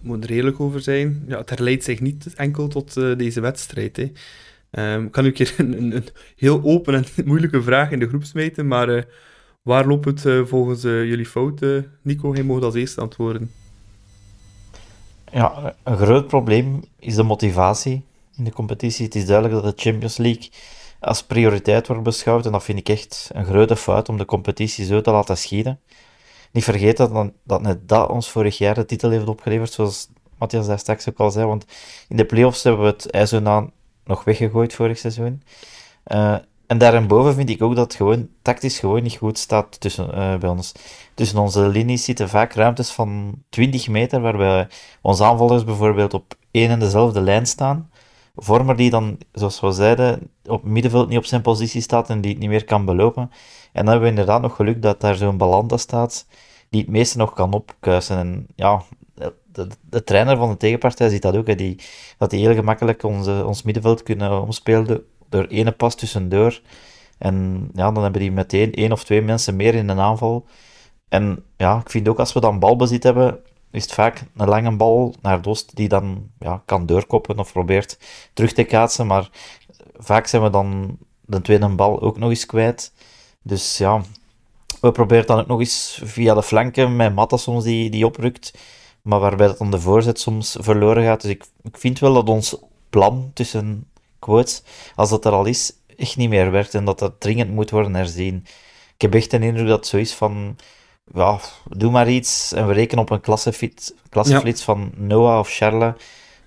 moet 0.00 0.24
er 0.24 0.30
eerlijk 0.30 0.60
over 0.60 0.80
zijn. 0.80 1.24
Ja, 1.28 1.38
het 1.38 1.50
herleidt 1.50 1.84
zich 1.84 2.00
niet 2.00 2.34
enkel 2.34 2.68
tot 2.68 2.96
eh, 2.96 3.16
deze 3.16 3.40
wedstrijd. 3.40 3.96
Hè. 3.96 4.12
Ik 4.70 5.10
kan 5.10 5.24
u 5.24 5.26
een 5.26 5.32
keer 5.32 5.54
een, 5.58 5.96
een, 5.96 6.04
heel 6.36 6.60
open 6.62 6.94
en 6.94 7.04
moeilijke 7.24 7.62
vraag 7.62 7.90
in 7.90 7.98
de 7.98 8.08
groep 8.08 8.24
smijten, 8.24 8.66
maar 8.66 8.88
eh, 8.88 9.02
waar 9.62 9.86
loopt 9.86 10.04
het 10.04 10.26
eh, 10.26 10.44
volgens 10.44 10.84
eh, 10.84 11.04
jullie 11.04 11.26
fout? 11.26 11.60
Nico, 12.02 12.34
jij 12.34 12.44
mag 12.44 12.62
als 12.62 12.74
eerste 12.74 13.00
antwoorden. 13.00 13.50
Ja, 15.32 15.74
een 15.82 15.96
groot 15.96 16.26
probleem 16.26 16.82
is 16.98 17.14
de 17.14 17.22
motivatie 17.22 18.02
in 18.36 18.44
de 18.44 18.52
competitie. 18.52 19.04
Het 19.04 19.14
is 19.14 19.26
duidelijk 19.26 19.62
dat 19.62 19.76
de 19.76 19.82
Champions 19.82 20.16
League 20.16 20.48
als 21.00 21.22
prioriteit 21.22 21.86
wordt 21.86 22.02
beschouwd. 22.02 22.46
En 22.46 22.52
dat 22.52 22.64
vind 22.64 22.78
ik 22.78 22.88
echt 22.88 23.30
een 23.32 23.44
grote 23.44 23.76
fout 23.76 24.08
om 24.08 24.18
de 24.18 24.24
competitie 24.24 24.84
zo 24.84 25.00
te 25.00 25.10
laten 25.10 25.36
schieten. 25.36 25.80
Niet 26.52 26.64
vergeten 26.64 27.12
dat, 27.12 27.32
dat 27.44 27.62
net 27.62 27.88
dat 27.88 28.08
ons 28.08 28.30
vorig 28.30 28.58
jaar 28.58 28.74
de 28.74 28.84
titel 28.84 29.10
heeft 29.10 29.28
opgeleverd, 29.28 29.72
zoals 29.72 30.08
Matthias 30.38 30.66
daar 30.66 30.78
straks 30.78 31.08
ook 31.08 31.18
al 31.18 31.30
zei. 31.30 31.46
Want 31.46 31.64
in 32.08 32.16
de 32.16 32.24
playoffs 32.24 32.62
hebben 32.62 32.82
we 32.82 32.88
het 32.88 33.10
IJzernaam 33.10 33.72
nog 34.10 34.24
weggegooid 34.24 34.74
vorig 34.74 34.98
seizoen. 34.98 35.42
Eh, 36.02 36.36
en 36.66 36.78
daarboven 36.78 37.34
vind 37.34 37.50
ik 37.50 37.62
ook 37.62 37.74
dat 37.74 37.84
het 37.84 37.94
gewoon 37.94 38.28
tactisch 38.42 38.78
gewoon 38.78 39.02
niet 39.02 39.16
goed 39.16 39.38
staat 39.38 39.80
tussen, 39.80 40.12
eh, 40.14 40.36
bij 40.36 40.48
ons. 40.48 40.72
Tussen 41.14 41.38
onze 41.38 41.68
linies 41.68 42.04
zitten 42.04 42.28
vaak 42.28 42.52
ruimtes 42.52 42.90
van 42.90 43.34
20 43.48 43.88
meter, 43.88 44.20
waarbij 44.20 44.68
onze 45.00 45.24
aanvallers 45.24 45.64
bijvoorbeeld 45.64 46.14
op 46.14 46.34
één 46.50 46.70
en 46.70 46.78
dezelfde 46.78 47.20
lijn 47.20 47.46
staan. 47.46 47.90
Vormer 48.36 48.76
die 48.76 48.90
dan, 48.90 49.18
zoals 49.32 49.60
we 49.60 49.72
zeiden, 49.72 50.30
op 50.44 50.64
middenveld 50.64 51.08
niet 51.08 51.18
op 51.18 51.24
zijn 51.24 51.42
positie 51.42 51.80
staat 51.80 52.10
en 52.10 52.20
die 52.20 52.30
het 52.30 52.40
niet 52.40 52.48
meer 52.48 52.64
kan 52.64 52.84
belopen. 52.84 53.22
En 53.72 53.84
dan 53.84 53.86
hebben 53.86 54.02
we 54.02 54.08
inderdaad 54.08 54.42
nog 54.42 54.56
geluk 54.56 54.82
dat 54.82 55.00
daar 55.00 55.14
zo'n 55.14 55.36
Balanta 55.36 55.76
staat, 55.76 56.26
die 56.68 56.80
het 56.80 56.90
meeste 56.90 57.18
nog 57.18 57.32
kan 57.32 57.52
opkuisen. 57.52 58.18
En 58.18 58.46
ja, 58.56 58.82
de, 59.52 59.66
de, 59.66 59.74
de 59.90 60.04
trainer 60.04 60.36
van 60.36 60.50
de 60.50 60.56
tegenpartij 60.56 61.08
ziet 61.08 61.22
dat 61.22 61.36
ook, 61.36 61.46
hè, 61.46 61.54
die, 61.54 61.78
dat 62.18 62.30
die 62.30 62.40
heel 62.40 62.54
gemakkelijk 62.54 63.02
onze, 63.02 63.44
ons 63.46 63.62
middenveld 63.62 64.02
kunnen 64.02 64.42
omspelen 64.42 65.04
door 65.28 65.44
ene 65.44 65.72
pas 65.72 65.94
tussendoor. 65.94 66.60
En 67.18 67.68
ja, 67.74 67.92
dan 67.92 68.02
hebben 68.02 68.20
die 68.20 68.32
meteen 68.32 68.72
één 68.72 68.92
of 68.92 69.04
twee 69.04 69.22
mensen 69.22 69.56
meer 69.56 69.74
in 69.74 69.88
een 69.88 70.00
aanval. 70.00 70.46
En 71.08 71.44
ja, 71.56 71.78
ik 71.78 71.90
vind 71.90 72.08
ook 72.08 72.18
als 72.18 72.32
we 72.32 72.40
dan 72.40 72.58
balbezit 72.58 73.02
hebben, 73.02 73.40
is 73.70 73.82
het 73.82 73.92
vaak 73.92 74.22
een 74.36 74.48
lange 74.48 74.76
bal 74.76 75.14
naar 75.22 75.42
Dost 75.42 75.76
die 75.76 75.88
dan 75.88 76.30
ja, 76.38 76.62
kan 76.64 76.86
doorkoppen 76.86 77.38
of 77.38 77.52
probeert 77.52 77.98
terug 78.32 78.52
te 78.52 78.64
kaatsen. 78.64 79.06
Maar 79.06 79.30
vaak 79.96 80.26
zijn 80.26 80.42
we 80.42 80.50
dan 80.50 80.98
de 81.20 81.40
tweede 81.40 81.68
bal 81.68 82.00
ook 82.00 82.18
nog 82.18 82.30
eens 82.30 82.46
kwijt. 82.46 82.92
Dus 83.42 83.78
ja, 83.78 84.02
we 84.80 84.92
proberen 84.92 85.26
dan 85.26 85.40
ook 85.40 85.46
nog 85.46 85.60
eens 85.60 86.00
via 86.04 86.34
de 86.34 86.42
flanken 86.42 86.96
met 86.96 87.14
Matta 87.14 87.36
soms 87.36 87.64
die, 87.64 87.90
die 87.90 88.06
oprukt. 88.06 88.58
Maar 89.02 89.20
waarbij 89.20 89.46
dat 89.46 89.58
dan 89.58 89.70
de 89.70 89.80
voorzet 89.80 90.20
soms 90.20 90.56
verloren 90.60 91.04
gaat. 91.04 91.22
Dus 91.22 91.30
ik, 91.30 91.44
ik 91.62 91.78
vind 91.78 91.98
wel 91.98 92.14
dat 92.14 92.28
ons 92.28 92.56
plan 92.90 93.30
tussen 93.34 93.88
quotes, 94.18 94.62
als 94.94 95.10
dat 95.10 95.24
er 95.24 95.32
al 95.32 95.46
is, 95.46 95.72
echt 95.96 96.16
niet 96.16 96.28
meer 96.28 96.50
werkt. 96.50 96.74
En 96.74 96.84
dat 96.84 96.98
dat 96.98 97.20
dringend 97.20 97.50
moet 97.50 97.70
worden 97.70 97.94
herzien. 97.94 98.44
Ik 98.94 99.00
heb 99.00 99.14
echt 99.14 99.32
een 99.32 99.42
indruk 99.42 99.66
dat 99.66 99.78
het 99.78 99.86
zo 99.86 99.96
is 99.96 100.14
van 100.14 100.56
ja, 101.14 101.40
doe 101.68 101.90
maar 101.90 102.10
iets 102.10 102.52
en 102.52 102.66
we 102.66 102.72
rekenen 102.72 103.02
op 103.02 103.10
een 103.10 103.20
klasseflits, 103.20 103.92
klasseflits 104.08 104.62
van 104.62 104.92
Noah 104.96 105.38
of 105.38 105.48
Charles. 105.50 105.94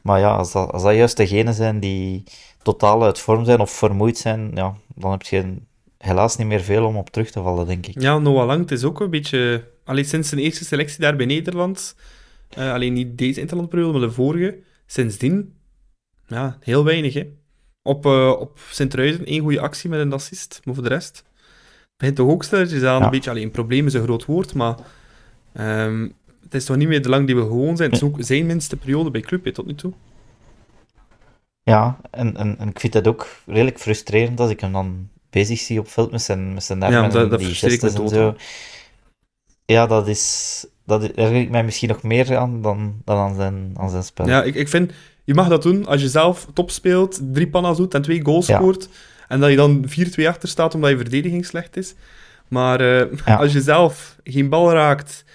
Maar 0.02 0.20
ja, 0.20 0.36
als 0.36 0.52
dat, 0.52 0.72
als 0.72 0.84
dat 0.84 0.96
juist 0.96 1.18
degenen 1.18 1.54
zijn 1.54 1.80
die 1.80 2.24
totaal 2.62 3.04
uit 3.04 3.20
vorm 3.20 3.46
zijn 3.46 3.60
of 3.60 3.72
vermoeid 3.72 4.18
zijn, 4.18 4.52
ja, 4.54 4.76
dan 4.96 5.12
heb 5.12 5.22
je 5.22 5.56
helaas 5.98 6.36
niet 6.36 6.48
meer 6.48 6.62
veel 6.62 6.86
om 6.86 6.98
op 6.98 7.10
terug 7.10 7.32
te 7.32 7.42
vallen, 7.42 7.68
denk 7.68 7.88
ik. 7.88 8.02
Ja, 8.02 8.18
Noah 8.18 8.46
Lang, 8.46 8.62
het 8.62 8.72
is 8.72 8.84
ook 8.84 9.00
een 9.00 9.10
beetje... 9.10 9.72
Alleen 9.86 10.06
sinds 10.06 10.30
zijn 10.30 10.42
eerste 10.42 10.66
selectie 10.66 11.00
daar 11.00 11.16
bij 11.16 11.26
Nederland, 11.26 11.96
uh, 12.58 12.74
alleen 12.74 12.94
niet 12.94 13.18
deze 13.18 13.40
interlandperiode, 13.40 14.00
maar 14.00 14.08
de 14.08 14.14
vorige, 14.14 14.60
sindsdien, 14.86 15.54
ja, 16.28 16.58
heel 16.60 16.84
weinig, 16.84 17.14
hè. 17.14 17.28
Op, 17.82 18.06
uh, 18.06 18.30
op 18.40 18.60
Sint-Truiden, 18.70 19.26
één 19.26 19.42
goede 19.42 19.60
actie 19.60 19.90
met 19.90 20.00
een 20.00 20.14
assist, 20.14 20.62
maar 20.64 20.74
voor 20.74 20.84
de 20.84 20.90
rest 20.90 21.24
begint 21.98 22.16
toch 22.16 22.30
ook 22.30 22.44
stelletjes 22.44 22.84
aan. 22.84 23.00
Ja. 23.00 23.06
Een 23.06 23.12
beetje, 23.12 23.30
alleen 23.30 23.52
probleem 23.52 23.86
is 23.86 23.94
een 23.94 24.04
groot 24.04 24.26
woord, 24.26 24.54
maar 24.54 24.78
um, 25.54 26.14
het 26.42 26.54
is 26.54 26.66
toch 26.66 26.78
niet 26.78 26.88
meer 26.88 27.02
de 27.02 27.10
lang 27.10 27.26
die 27.26 27.36
we 27.36 27.42
gewoon 27.42 27.78
zijn. 27.78 27.92
Het 27.92 28.02
is 28.02 28.08
ook 28.08 28.18
zijn 28.20 28.46
minste 28.46 28.78
periode 28.78 29.12
bij 29.12 29.22
club, 29.22 29.46
tot 29.46 29.66
nu 29.66 29.76
toe. 29.76 29.94
Ja, 31.64 32.00
en, 32.12 32.38
en, 32.38 32.58
en 32.58 32.70
ik 32.70 32.80
vind 32.80 32.94
dat 32.94 33.08
ook 33.08 33.28
redelijk 33.46 33.80
frustrerend 33.80 34.40
als 34.40 34.50
ik 34.50 34.60
hem 34.60 34.72
dan 34.72 35.10
bezig 35.30 35.60
zie 35.60 35.80
op 35.80 35.88
veld 35.88 36.12
met 36.12 36.22
zijn, 36.22 36.54
met 36.54 36.64
zijn 36.64 36.84
armen 36.84 37.02
ja, 37.02 37.10
dat, 37.10 37.30
dat 37.30 37.40
die 37.40 37.56
gestes 37.56 37.94
en 37.94 38.10
zo. 38.10 38.36
Ja, 39.66 39.88
dat 39.88 40.08
is... 40.08 40.66
Dat 40.86 41.04
erger 41.04 41.36
ik 41.36 41.50
mij 41.50 41.64
misschien 41.64 41.90
nog 41.90 42.04
meer 42.04 42.38
aan 42.38 42.62
dan, 42.62 43.02
dan 43.06 43.18
aan, 43.18 43.36
zijn, 43.36 43.72
aan 43.76 43.90
zijn 43.90 44.04
spel. 44.04 44.28
Ja, 44.28 44.44
ik, 44.44 44.56
ik 44.56 44.68
vind... 44.68 44.92
Je 45.24 45.34
mag 45.34 45.48
dat 45.48 45.64
doen 45.64 45.86
als 45.86 46.02
je 46.02 46.10
zelf 46.10 46.48
top 46.54 46.72
speelt, 46.72 47.20
drie 47.32 47.50
panna's 47.50 47.78
doet 47.78 47.94
en 47.94 48.02
twee 48.02 48.24
goals 48.24 48.48
ja. 48.48 48.58
scoort. 48.58 48.90
En 49.28 49.40
dat 49.40 49.50
je 49.50 49.56
dan 49.56 49.86
4-2 50.20 50.28
achter 50.28 50.50
staat 50.50 50.76
omdat 50.76 50.90
je 50.90 50.98
verdediging 50.98 51.46
slecht 51.46 51.78
is. 51.78 51.94
Maar 52.48 52.82
uh, 52.82 53.04
als 53.40 53.54
je 53.54 53.62
zelf 53.62 54.18
geen 54.24 54.50
bal 54.50 54.72
raakt, 54.72 55.26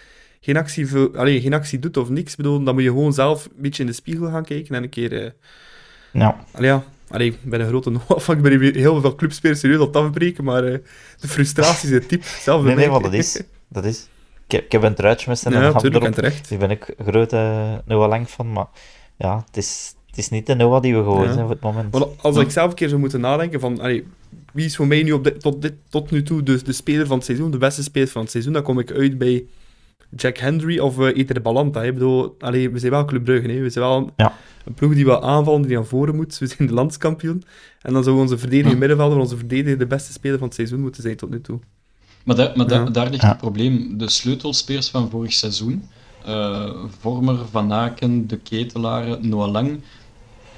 geen 0.40 0.56
actie, 0.56 0.88
allez, 1.14 1.42
geen 1.42 1.54
actie 1.54 1.78
doet 1.78 1.96
of 1.96 2.08
niks, 2.08 2.36
bedoel, 2.36 2.62
dan 2.62 2.74
moet 2.74 2.82
je 2.82 2.88
gewoon 2.88 3.12
zelf 3.12 3.44
een 3.44 3.62
beetje 3.62 3.82
in 3.82 3.88
de 3.88 3.94
spiegel 3.94 4.30
gaan 4.30 4.44
kijken 4.44 4.74
en 4.74 4.82
een 4.82 4.88
keer... 4.88 5.12
Uh, 5.12 5.30
ja. 6.12 6.44
Allee, 6.52 6.70
ja. 6.70 6.84
Allee, 7.08 7.28
ik 7.28 7.38
ben 7.42 7.60
een 7.60 7.68
grote 7.68 7.90
noaf, 8.08 8.28
ik 8.28 8.42
ben 8.42 8.74
heel 8.74 9.00
veel 9.00 9.14
clubspelers 9.14 9.60
serieus 9.60 9.80
op 9.80 9.94
het 9.94 10.02
afbreken, 10.04 10.44
maar 10.44 10.64
uh, 10.64 10.78
de 11.20 11.28
frustratie 11.28 11.88
is 11.88 11.94
het 11.94 12.08
type 12.08 12.26
zelf 12.40 12.62
Nee, 12.62 12.74
nee, 12.74 12.88
want 12.88 13.04
dat 13.04 13.12
is... 13.12 13.42
Dat 13.68 13.84
is. 13.84 14.08
Ik, 14.48 14.54
heb, 14.54 14.64
ik 14.64 14.72
heb 14.72 14.82
een 14.82 14.94
truitje 14.94 15.28
met 15.28 15.38
zijn 15.38 15.54
ja, 15.54 15.70
hand 15.70 15.84
erop. 15.84 16.12
terecht. 16.12 16.48
Daar 16.48 16.58
ben 16.58 16.70
ik 16.70 16.94
een 16.96 17.04
grote 17.04 17.82
Noah 17.84 18.08
Lang 18.08 18.30
van, 18.30 18.52
maar 18.52 18.66
ja, 19.16 19.44
het 19.46 19.56
is, 19.56 19.94
het 20.06 20.18
is 20.18 20.28
niet 20.28 20.46
de 20.46 20.54
Noah 20.54 20.82
die 20.82 20.96
we 20.96 21.02
geworden 21.02 21.26
ja. 21.26 21.32
zijn 21.32 21.44
voor 21.44 21.54
het 21.54 21.64
moment. 21.64 22.22
Als 22.22 22.36
ik 22.36 22.50
zelf 22.50 22.70
een 22.70 22.76
keer 22.76 22.88
zou 22.88 23.00
moeten 23.00 23.20
nadenken 23.20 23.60
van, 23.60 23.80
allee, 23.80 24.06
wie 24.52 24.64
is 24.64 24.76
voor 24.76 24.86
mij 24.86 25.02
nu 25.02 25.12
op 25.12 25.24
dit, 25.24 25.40
tot, 25.40 25.62
dit, 25.62 25.74
tot 25.88 26.10
nu 26.10 26.22
toe 26.22 26.42
de, 26.42 26.62
de 26.62 26.72
speler 26.72 27.06
van 27.06 27.16
het 27.16 27.26
seizoen, 27.26 27.50
de 27.50 27.58
beste 27.58 27.82
speler 27.82 28.08
van 28.08 28.22
het 28.22 28.30
seizoen, 28.30 28.52
dan 28.52 28.62
kom 28.62 28.78
ik 28.78 28.90
uit 28.90 29.18
bij 29.18 29.44
Jack 30.16 30.36
Henry 30.36 30.78
of 30.78 30.98
uh, 30.98 31.16
Eter 31.16 31.42
Balanta. 31.42 31.82
Ik 31.82 31.92
bedoel, 31.92 32.34
allee, 32.38 32.70
we 32.70 32.78
zijn 32.78 32.92
wel 32.92 33.04
Club 33.04 33.24
Brugge, 33.24 33.50
hè. 33.50 33.60
we 33.60 33.70
zijn 33.70 33.84
wel 33.84 33.96
een, 33.96 34.10
ja. 34.16 34.34
een 34.64 34.74
ploeg 34.74 34.94
die 34.94 35.04
wel 35.04 35.22
aanvallen, 35.22 35.62
die 35.62 35.76
naar 35.76 35.84
voren 35.84 36.16
moet. 36.16 36.38
We 36.38 36.46
zijn 36.46 36.68
de 36.68 36.74
landskampioen. 36.74 37.42
En 37.82 37.92
dan 37.92 38.04
zou 38.04 38.18
onze 38.18 38.38
verdediger 38.38 38.78
middenvelder, 38.78 39.18
onze 39.18 39.36
verdediger, 39.36 39.78
de 39.78 39.86
beste 39.86 40.12
speler 40.12 40.38
van 40.38 40.46
het 40.46 40.56
seizoen 40.56 40.80
moeten 40.80 41.02
zijn 41.02 41.16
tot 41.16 41.30
nu 41.30 41.40
toe. 41.40 41.60
Maar, 42.24 42.36
da 42.36 42.52
maar 42.54 42.66
da 42.66 42.84
daar 42.84 43.10
ligt 43.10 43.22
het 43.22 43.38
probleem. 43.38 43.98
De 43.98 44.08
sleutelspelers 44.10 44.88
van 44.88 45.10
vorig 45.10 45.32
seizoen, 45.32 45.88
uh, 46.28 46.70
Vormer, 47.00 47.38
Van 47.50 47.72
Aken, 47.72 48.26
De 48.26 48.36
Ketelaren, 48.36 49.28
Noah 49.28 49.50
Lang, 49.50 49.80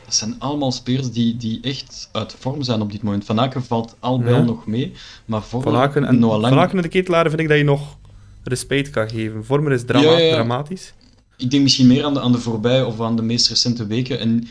dat 0.04 0.14
zijn 0.14 0.34
allemaal 0.38 0.72
spelers 0.72 1.10
die, 1.10 1.36
die 1.36 1.58
echt 1.62 2.08
uit 2.12 2.36
vorm 2.38 2.62
zijn 2.62 2.80
op 2.80 2.92
dit 2.92 3.02
moment. 3.02 3.24
Van 3.24 3.40
Aken 3.40 3.64
valt 3.64 3.96
al 3.98 4.22
wel 4.22 4.44
nog 4.44 4.66
mee, 4.66 4.92
maar 5.24 5.42
Vormer... 5.42 5.72
Van 5.72 5.80
Aken 5.80 6.04
en, 6.04 6.18
Noah 6.18 6.40
Lang... 6.40 6.54
Van 6.54 6.62
Aken 6.62 6.76
en 6.76 6.82
De 6.82 6.88
Ketelaren 6.88 7.30
vind 7.30 7.42
ik 7.42 7.48
dat 7.48 7.58
je 7.58 7.64
nog 7.64 7.96
respect 8.42 8.90
kan 8.90 9.08
geven. 9.10 9.44
Vormer 9.44 9.72
is 9.72 9.84
drama 9.84 10.18
ja, 10.18 10.32
dramatisch. 10.34 10.92
Ik 11.36 11.50
denk 11.50 11.62
misschien 11.62 11.86
meer 11.86 12.04
aan 12.04 12.14
de, 12.14 12.20
aan 12.20 12.32
de 12.32 12.38
voorbij 12.38 12.82
of 12.82 13.00
aan 13.00 13.16
de 13.16 13.22
meest 13.22 13.48
recente 13.48 13.86
weken. 13.86 14.18
En 14.18 14.48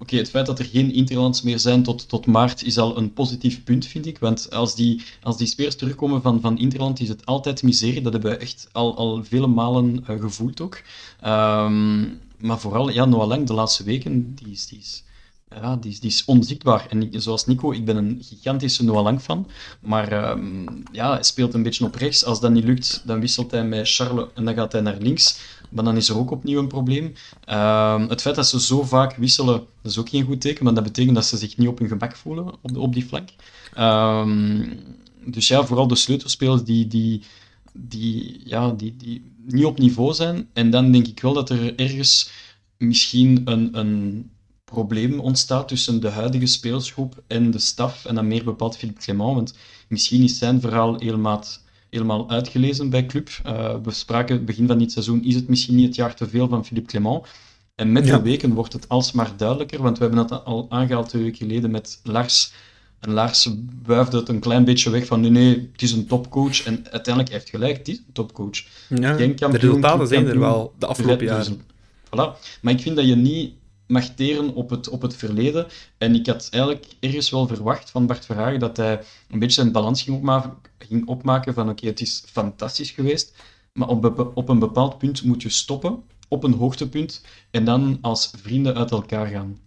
okay, 0.00 0.18
het 0.18 0.30
feit 0.30 0.46
dat 0.46 0.58
er 0.58 0.64
geen 0.64 0.92
interlands 0.92 1.42
meer 1.42 1.58
zijn 1.58 1.82
tot, 1.82 2.08
tot 2.08 2.26
maart 2.26 2.62
is 2.64 2.78
al 2.78 2.96
een 2.96 3.12
positief 3.12 3.64
punt, 3.64 3.86
vind 3.86 4.06
ik. 4.06 4.18
Want 4.18 4.50
als 4.52 4.74
die, 4.74 5.02
als 5.22 5.36
die 5.36 5.46
spelers 5.46 5.76
terugkomen 5.76 6.22
van, 6.22 6.40
van 6.40 6.58
interland, 6.58 7.00
is 7.00 7.08
het 7.08 7.26
altijd 7.26 7.62
miserie. 7.62 8.00
Dat 8.00 8.12
hebben 8.12 8.30
we 8.30 8.36
echt 8.36 8.68
al, 8.72 8.96
al 8.96 9.24
vele 9.24 9.46
malen 9.46 10.04
uh, 10.10 10.20
gevoeld 10.20 10.60
ook. 10.60 10.82
Um, 11.26 12.20
maar 12.38 12.58
vooral, 12.58 12.90
ja, 12.90 13.04
Noah 13.04 13.28
Lang 13.28 13.46
de 13.46 13.52
laatste 13.52 13.84
weken, 13.84 14.34
die 14.34 14.52
is, 14.52 14.66
die 14.66 14.78
is, 14.78 15.02
ja, 15.50 15.76
die 15.76 15.90
is, 15.90 16.00
die 16.00 16.10
is 16.10 16.24
onzichtbaar. 16.24 16.86
En 16.88 17.08
zoals 17.12 17.46
Nico, 17.46 17.72
ik 17.72 17.84
ben 17.84 17.96
een 17.96 18.22
gigantische 18.22 18.84
Noah 18.84 19.02
Lang 19.02 19.20
fan. 19.20 19.46
Maar 19.80 20.30
um, 20.30 20.82
ja, 20.92 21.12
hij 21.12 21.22
speelt 21.22 21.54
een 21.54 21.62
beetje 21.62 21.84
op 21.84 21.94
rechts. 21.94 22.24
Als 22.24 22.40
dat 22.40 22.50
niet 22.50 22.64
lukt, 22.64 23.02
dan 23.04 23.20
wisselt 23.20 23.50
hij 23.50 23.64
met 23.64 23.94
Charles 23.94 24.28
en 24.34 24.44
dan 24.44 24.54
gaat 24.54 24.72
hij 24.72 24.80
naar 24.80 24.96
links. 25.00 25.38
Maar 25.70 25.84
dan 25.84 25.96
is 25.96 26.08
er 26.08 26.18
ook 26.18 26.30
opnieuw 26.30 26.58
een 26.58 26.68
probleem. 26.68 27.04
Um, 27.04 28.08
het 28.08 28.20
feit 28.20 28.34
dat 28.34 28.46
ze 28.46 28.60
zo 28.60 28.82
vaak 28.82 29.16
wisselen, 29.16 29.64
dat 29.82 29.92
is 29.92 29.98
ook 29.98 30.08
geen 30.08 30.24
goed 30.24 30.40
teken. 30.40 30.64
Maar 30.64 30.74
dat 30.74 30.84
betekent 30.84 31.14
dat 31.14 31.24
ze 31.24 31.36
zich 31.36 31.56
niet 31.56 31.68
op 31.68 31.78
hun 31.78 31.88
gemak 31.88 32.16
voelen 32.16 32.46
op, 32.46 32.76
op 32.76 32.94
die 32.94 33.04
flank. 33.04 33.28
Um, 33.78 34.78
dus 35.24 35.48
ja, 35.48 35.64
vooral 35.64 35.86
de 35.86 35.94
sleutelspelers 35.94 36.64
die, 36.64 36.86
die, 36.86 37.22
die, 37.72 38.40
ja, 38.44 38.70
die, 38.70 38.96
die 38.96 39.32
niet 39.44 39.64
op 39.64 39.78
niveau 39.78 40.14
zijn. 40.14 40.48
En 40.52 40.70
dan 40.70 40.92
denk 40.92 41.06
ik 41.06 41.20
wel 41.20 41.32
dat 41.32 41.50
er 41.50 41.74
ergens 41.78 42.30
misschien 42.76 43.40
een, 43.44 43.78
een 43.78 44.30
probleem 44.64 45.20
ontstaat 45.20 45.68
tussen 45.68 46.00
de 46.00 46.08
huidige 46.08 46.46
spelersgroep 46.46 47.22
en 47.26 47.50
de 47.50 47.58
staf, 47.58 48.04
en 48.04 48.14
dan 48.14 48.28
meer 48.28 48.44
bepaald 48.44 48.76
Philippe 48.76 49.00
Clement, 49.00 49.34
want 49.34 49.54
misschien 49.88 50.22
is 50.22 50.38
zijn 50.38 50.60
verhaal 50.60 50.98
helemaal, 50.98 51.44
helemaal 51.90 52.30
uitgelezen 52.30 52.90
bij 52.90 53.06
club. 53.06 53.28
Uh, 53.46 53.74
we 53.82 53.90
spraken 53.90 54.44
begin 54.44 54.66
van 54.66 54.78
dit 54.78 54.92
seizoen, 54.92 55.24
is 55.24 55.34
het 55.34 55.48
misschien 55.48 55.74
niet 55.74 55.86
het 55.86 55.94
jaar 55.94 56.14
te 56.14 56.28
veel 56.28 56.48
van 56.48 56.64
Philippe 56.64 56.90
Clement? 56.90 57.26
En 57.74 57.92
met 57.92 58.06
ja. 58.06 58.16
de 58.16 58.22
weken 58.22 58.54
wordt 58.54 58.72
het 58.72 58.88
alsmaar 58.88 59.36
duidelijker, 59.36 59.82
want 59.82 59.98
we 59.98 60.04
hebben 60.04 60.26
dat 60.28 60.44
al 60.44 60.66
aangehaald 60.68 61.08
twee 61.08 61.22
weken 61.22 61.38
geleden 61.38 61.70
met 61.70 62.00
Lars. 62.02 62.52
En 63.00 63.10
Lars 63.10 63.50
wuifde 63.82 64.16
het 64.16 64.28
een 64.28 64.40
klein 64.40 64.64
beetje 64.64 64.90
weg 64.90 65.06
van 65.06 65.20
nee, 65.20 65.30
nee, 65.30 65.68
het 65.72 65.82
is 65.82 65.92
een 65.92 66.06
topcoach. 66.06 66.64
En 66.64 66.86
uiteindelijk 66.90 67.34
heeft 67.34 67.48
gelijk, 67.48 67.78
het 67.78 67.88
is 67.88 67.96
een 67.96 68.12
topcoach. 68.12 68.64
Ja, 68.88 69.14
Geen 69.14 69.34
kampioen, 69.34 69.50
de 69.50 69.66
resultaten 69.66 70.06
zijn 70.06 70.26
er 70.26 70.38
wel 70.38 70.74
de 70.78 70.86
afgelopen 70.86 71.26
jaren. 71.26 71.60
Voilà. 72.06 72.58
Maar 72.60 72.72
ik 72.72 72.80
vind 72.80 72.96
dat 72.96 73.06
je 73.06 73.16
niet 73.16 73.52
mag 73.86 74.04
teren 74.04 74.54
op 74.54 74.70
het, 74.70 74.88
op 74.88 75.02
het 75.02 75.16
verleden. 75.16 75.66
En 75.98 76.14
ik 76.14 76.26
had 76.26 76.48
eigenlijk 76.50 76.86
ergens 77.00 77.30
wel 77.30 77.46
verwacht 77.46 77.90
van 77.90 78.06
Bart 78.06 78.26
Verhagen 78.26 78.58
dat 78.58 78.76
hij 78.76 79.00
een 79.30 79.38
beetje 79.38 79.60
zijn 79.60 79.72
balans 79.72 80.02
ging 80.02 80.16
opmaken, 80.16 80.52
ging 80.90 81.06
opmaken 81.06 81.54
van 81.54 81.62
oké, 81.62 81.72
okay, 81.72 81.90
het 81.90 82.00
is 82.00 82.22
fantastisch 82.26 82.90
geweest, 82.90 83.34
maar 83.72 83.88
op, 83.88 84.30
op 84.34 84.48
een 84.48 84.58
bepaald 84.58 84.98
punt 84.98 85.22
moet 85.22 85.42
je 85.42 85.48
stoppen, 85.48 86.02
op 86.28 86.44
een 86.44 86.52
hoogtepunt, 86.52 87.24
en 87.50 87.64
dan 87.64 87.98
als 88.00 88.30
vrienden 88.42 88.74
uit 88.74 88.90
elkaar 88.90 89.26
gaan. 89.26 89.58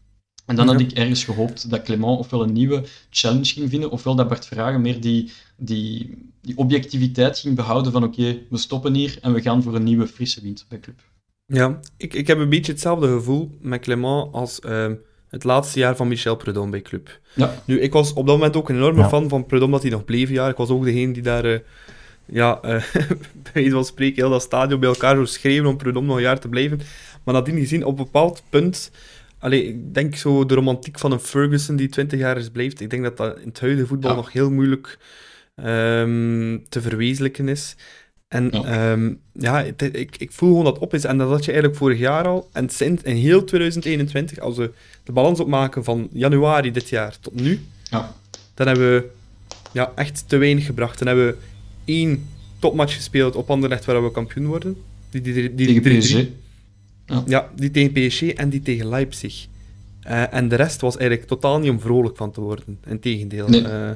En 0.46 0.56
dan 0.56 0.68
had 0.68 0.80
ik 0.80 0.92
ergens 0.92 1.24
gehoopt 1.24 1.70
dat 1.70 1.82
Clement 1.82 2.20
ofwel 2.20 2.44
een 2.44 2.54
nieuwe 2.54 2.84
challenge 3.10 3.46
ging 3.46 3.70
vinden, 3.70 3.92
ofwel 3.92 4.16
dat 4.16 4.28
Bart 4.28 4.46
Verhagen 4.46 4.82
meer 4.82 5.02
die, 5.02 5.32
die, 5.58 6.18
die 6.42 6.58
objectiviteit 6.58 7.40
ging 7.40 7.56
behouden 7.56 7.92
van 7.92 8.04
oké, 8.04 8.20
okay, 8.20 8.46
we 8.50 8.58
stoppen 8.58 8.94
hier 8.94 9.18
en 9.22 9.34
we 9.34 9.42
gaan 9.42 9.64
voor 9.64 9.76
een 9.76 9.84
nieuwe 9.84 10.08
frisse 10.08 10.42
wind 10.42 10.66
bij 10.70 10.80
club. 10.80 11.02
Ja, 11.46 11.80
ik, 11.98 12.14
ik 12.14 12.28
heb 12.28 12.38
een 12.38 12.50
beetje 12.50 12.72
hetzelfde 12.72 13.08
gevoel 13.08 13.58
met 13.62 13.82
Clement 13.82 14.34
als 14.34 14.60
uh, 14.66 14.92
het 15.34 15.44
laatste 15.44 15.80
jaar 15.80 15.96
van 15.96 16.08
Michel 16.08 16.36
Prudhomme 16.36 16.72
bij 16.72 16.82
club. 16.82 17.20
Ja. 17.34 17.54
Nu, 17.66 17.80
ik 17.80 17.94
was 17.94 18.14
op 18.14 18.26
dat 18.28 18.36
moment 18.36 18.56
ook 18.56 18.70
een 18.70 18.76
enorme 18.76 19.02
ja. 19.02 19.08
fan 19.08 19.30
van 19.30 19.46
Prudhomme, 19.46 19.76
dat 19.76 19.84
hij 19.84 19.92
nog 19.92 20.06
bleef 20.06 20.30
jaar. 20.30 20.50
Ik 20.50 20.58
was 20.58 20.70
ook 20.70 20.84
degene 20.84 21.14
die 21.14 21.22
daar, 21.22 21.46
uh, 21.46 21.58
ja, 22.26 22.60
uh, 22.66 22.84
bij 23.44 23.52
wijze 23.54 23.70
van 23.70 23.86
spreken, 23.86 24.16
heel 24.16 24.30
dat 24.30 24.42
stadion 24.42 24.80
bij 24.80 24.90
elkaar 24.90 25.16
zou 25.16 25.28
schreeuwen 25.28 25.70
om 25.70 25.78
Prudhomme 25.78 26.08
nog 26.08 26.18
een 26.18 26.24
jaar 26.24 26.40
te 26.40 26.48
blijven. 26.48 26.80
Maar 27.24 27.34
nadien 27.34 27.60
gezien, 27.60 27.86
op 27.86 27.98
een 27.98 28.04
bepaald 28.04 28.44
punt... 28.50 28.92
Allee, 29.40 29.68
ik 29.68 29.94
denk 29.94 30.16
zo 30.16 30.46
de 30.46 30.54
romantiek 30.54 31.00
van 31.00 31.12
een 31.12 31.20
Ferguson 31.20 31.76
die 31.76 31.90
20 31.90 32.20
jaar 32.20 32.38
is 32.38 32.50
blijft. 32.50 32.82
Ik 32.82 32.90
denk 32.90 33.04
dat 33.04 33.18
dat 33.18 33.38
in 33.38 33.48
het 33.48 33.60
huidige 33.60 33.88
voetbal 33.88 34.10
ja. 34.10 34.16
nog 34.16 34.32
heel 34.32 34.52
moeilijk 34.52 34.98
um, 35.56 36.66
te 36.70 36.82
verwezenlijken 36.82 37.48
is. 37.48 37.76
En 38.28 38.50
ja, 38.52 38.92
um, 38.92 39.20
ja 39.34 39.64
het, 39.64 39.82
ik, 39.82 40.18
ik 40.18 40.32
voel 40.32 40.50
gewoon 40.50 40.64
dat 40.66 40.80
op 40.80 40.94
is. 40.94 41.04
En 41.04 41.18
dat 41.18 41.30
had 41.30 41.46
je 41.46 41.52
eigenlijk 41.52 41.80
vorig 41.80 42.00
jaar 42.00 42.28
al. 42.28 42.50
En 42.52 42.70
sinds 42.70 43.04
in 43.04 43.16
heel 43.16 43.44
2021, 43.44 44.40
als 44.40 44.58
we 44.58 44.72
de 45.04 45.12
balans 45.12 45.40
opmaken 45.40 45.84
van 45.84 46.08
januari 46.12 46.72
dit 46.72 46.90
jaar 46.90 47.20
tot 47.20 47.34
nu, 47.34 47.62
ja. 47.90 48.16
dan 48.54 48.68
hebben 48.68 48.92
we 48.94 49.10
ja, 49.72 49.92
echt 49.96 50.24
te 50.30 50.38
weinig 50.38 50.66
gebracht. 50.66 50.98
Dan 51.00 51.08
hebben 51.08 51.26
we 51.28 51.38
één 51.86 52.28
topmatch 52.60 52.96
gespeeld 52.96 53.36
op 53.36 53.50
Anderlecht 53.50 53.86
waar 53.86 54.04
we 54.04 54.12
kampioen 54.12 54.46
worden. 54.46 54.78
Die, 55.10 55.22
die, 55.22 55.56
die, 55.56 55.68
Tegen 55.68 55.84
die- 55.84 55.98
PSG. 56.00 56.12
die- 56.14 56.34
Ja, 57.26 57.50
die 57.56 57.72
tegen 57.72 57.92
PSG 58.08 58.22
en 58.22 58.50
die 58.50 58.62
tegen 58.62 58.88
Leipzig. 58.90 59.48
Eh, 60.02 60.34
en 60.34 60.48
de 60.48 60.56
rest 60.56 60.82
was 60.82 60.98
eigenlijk 60.98 61.28
totaal 61.28 61.60
niet 61.60 61.70
om 61.70 61.80
vrolijk 61.80 62.18
van 62.18 62.32
te 62.32 62.42
worden. 62.42 62.80
Integendeel. 62.88 63.48
Nee. 63.48 63.62
Eh, 63.68 63.90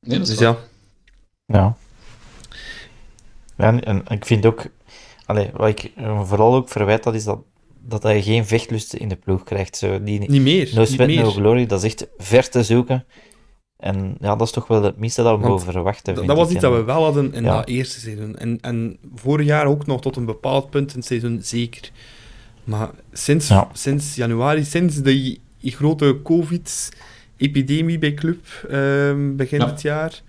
Nee, 0.00 0.18
dat 0.18 0.28
is 0.28 0.36
dus 0.36 0.46
waar. 0.46 0.56
ja. 1.46 1.54
Ja. 1.58 1.76
ja 3.56 3.66
en, 3.66 3.84
en 3.84 4.02
ik 4.16 4.24
vind 4.24 4.46
ook, 4.46 4.62
allee, 5.24 5.50
wat 5.54 5.68
ik 5.68 5.92
eh, 5.96 6.22
vooral 6.24 6.54
ook 6.54 6.68
verwijt, 6.68 7.02
dat 7.02 7.14
is 7.14 7.24
dat, 7.24 7.38
dat 7.88 8.02
hij 8.02 8.22
geen 8.22 8.46
vechtlusten 8.46 8.98
in 8.98 9.08
de 9.08 9.16
ploeg 9.16 9.44
krijgt. 9.44 9.76
Zo, 9.76 10.02
die, 10.02 10.18
Niet 10.20 10.42
meer. 10.42 10.70
no 10.74 10.80
niet 10.80 10.88
sweat, 10.88 11.08
meer. 11.08 11.22
no 11.22 11.30
glory, 11.30 11.66
dat 11.66 11.84
is 11.84 11.90
echt 11.92 12.06
ver 12.18 12.48
te 12.48 12.62
zoeken. 12.62 13.04
En 13.76 14.16
ja, 14.20 14.36
dat 14.36 14.46
is 14.46 14.52
toch 14.52 14.66
wel 14.66 14.82
het 14.82 14.98
minste 14.98 15.22
dat 15.22 15.32
we 15.34 15.38
Want 15.40 15.52
mogen 15.52 15.72
verwachten. 15.72 16.14
Dat, 16.26 16.36
was 16.36 16.50
iets 16.50 16.60
dat 16.60 16.72
we 16.74 16.84
wel 16.84 17.02
hadden 17.04 17.32
in 17.34 17.42
Ja. 17.44 17.56
dat 17.56 17.68
eerste 17.68 18.00
seizoen. 18.00 18.36
En, 18.36 18.58
en 18.60 18.96
vorig 19.14 19.46
jaar 19.46 19.66
ook 19.66 19.86
nog 19.86 20.00
tot 20.00 20.16
een 20.16 20.24
bepaald 20.24 20.70
punt 20.70 20.90
in 20.90 20.96
het 20.98 21.06
seizoen 21.06 21.38
zeker. 21.42 21.90
Maar 22.64 22.90
sinds, 23.12 23.48
Ja. 23.48 23.68
sinds 23.72 24.14
januari, 24.14 24.64
sinds 24.64 25.02
die, 25.02 25.40
die 25.60 25.72
grote 25.72 26.20
COVID-epidemie 26.22 27.98
bij 27.98 28.14
club 28.14 28.46
ehm, 28.70 29.36
begin 29.36 29.58
Ja. 29.60 29.66
het 29.66 29.82
jaar 29.82 30.22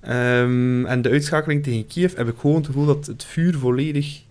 ehm, 0.00 0.86
en 0.86 1.02
de 1.02 1.10
uitschakeling 1.10 1.62
tegen 1.62 1.86
Kiev, 1.86 2.16
heb 2.16 2.28
ik 2.28 2.38
gewoon 2.38 2.56
het 2.56 2.66
gevoel 2.66 2.86
dat 2.86 3.06
het 3.06 3.24
vuur 3.24 3.54
volledig 3.58 4.22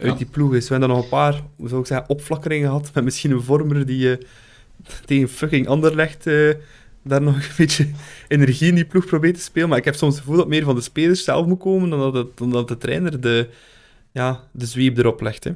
uit 0.00 0.12
Ja. 0.12 0.16
die 0.18 0.26
ploeg 0.26 0.54
is. 0.54 0.68
We 0.68 0.70
hebben 0.70 0.88
dan 0.88 0.96
nog 0.96 1.04
een 1.04 1.10
paar, 1.10 1.42
hoe 1.56 1.68
zou 1.68 1.80
ik 1.80 1.86
zeggen, 1.86 2.08
opflakkeringen 2.08 2.68
gehad 2.68 2.90
met 2.94 3.04
misschien 3.04 3.30
een 3.30 3.42
vormer 3.42 3.86
die 3.86 4.12
eh, 4.12 4.24
tegen 5.04 5.28
fucking 5.28 5.68
Anderlecht 5.68 6.26
eh, 6.26 6.54
daar 7.02 7.22
nog 7.22 7.34
een 7.48 7.54
beetje 7.56 7.88
energie 8.28 8.68
in 8.68 8.74
die 8.74 8.84
ploeg 8.84 9.06
probeert 9.06 9.34
te 9.34 9.40
spelen. 9.40 9.68
Maar 9.68 9.78
ik 9.78 9.84
heb 9.84 9.94
soms 9.94 10.14
het 10.14 10.22
gevoel 10.22 10.38
dat 10.38 10.48
meer 10.48 10.64
van 10.64 10.74
de 10.74 10.80
spelers 10.80 11.24
zelf 11.24 11.46
moet 11.46 11.58
komen 11.58 11.90
dan 11.90 11.98
dat, 11.98 12.14
het, 12.14 12.36
dan 12.36 12.50
dat 12.50 12.68
de 12.68 12.78
trainer 12.78 13.20
de, 13.20 13.48
ja, 14.12 14.44
de 14.52 14.66
zweep 14.66 14.98
erop 14.98 15.20
legt. 15.20 15.44
Hè. 15.44 15.50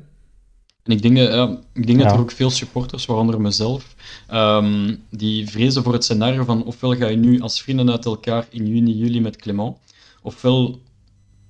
En 0.84 0.92
ik 0.92 1.02
denk, 1.02 1.16
dat, 1.16 1.28
ja, 1.28 1.58
ik 1.72 1.86
denk 1.86 1.98
dat 1.98 2.12
er 2.12 2.18
ook 2.18 2.30
veel 2.30 2.50
supporters, 2.50 3.06
waaronder 3.06 3.40
mezelf, 3.40 3.94
ehm, 4.28 4.94
die 5.10 5.48
vrezen 5.50 5.82
voor 5.82 5.92
het 5.92 6.04
scenario 6.04 6.44
van 6.44 6.64
ofwel 6.64 6.96
ga 6.96 7.06
je 7.06 7.16
nu 7.16 7.40
als 7.40 7.62
vrienden 7.62 7.90
uit 7.90 8.04
elkaar 8.04 8.46
in 8.50 8.66
juni, 8.66 8.92
juli 8.92 9.20
met 9.20 9.36
Clement, 9.36 9.76
ofwel 10.22 10.80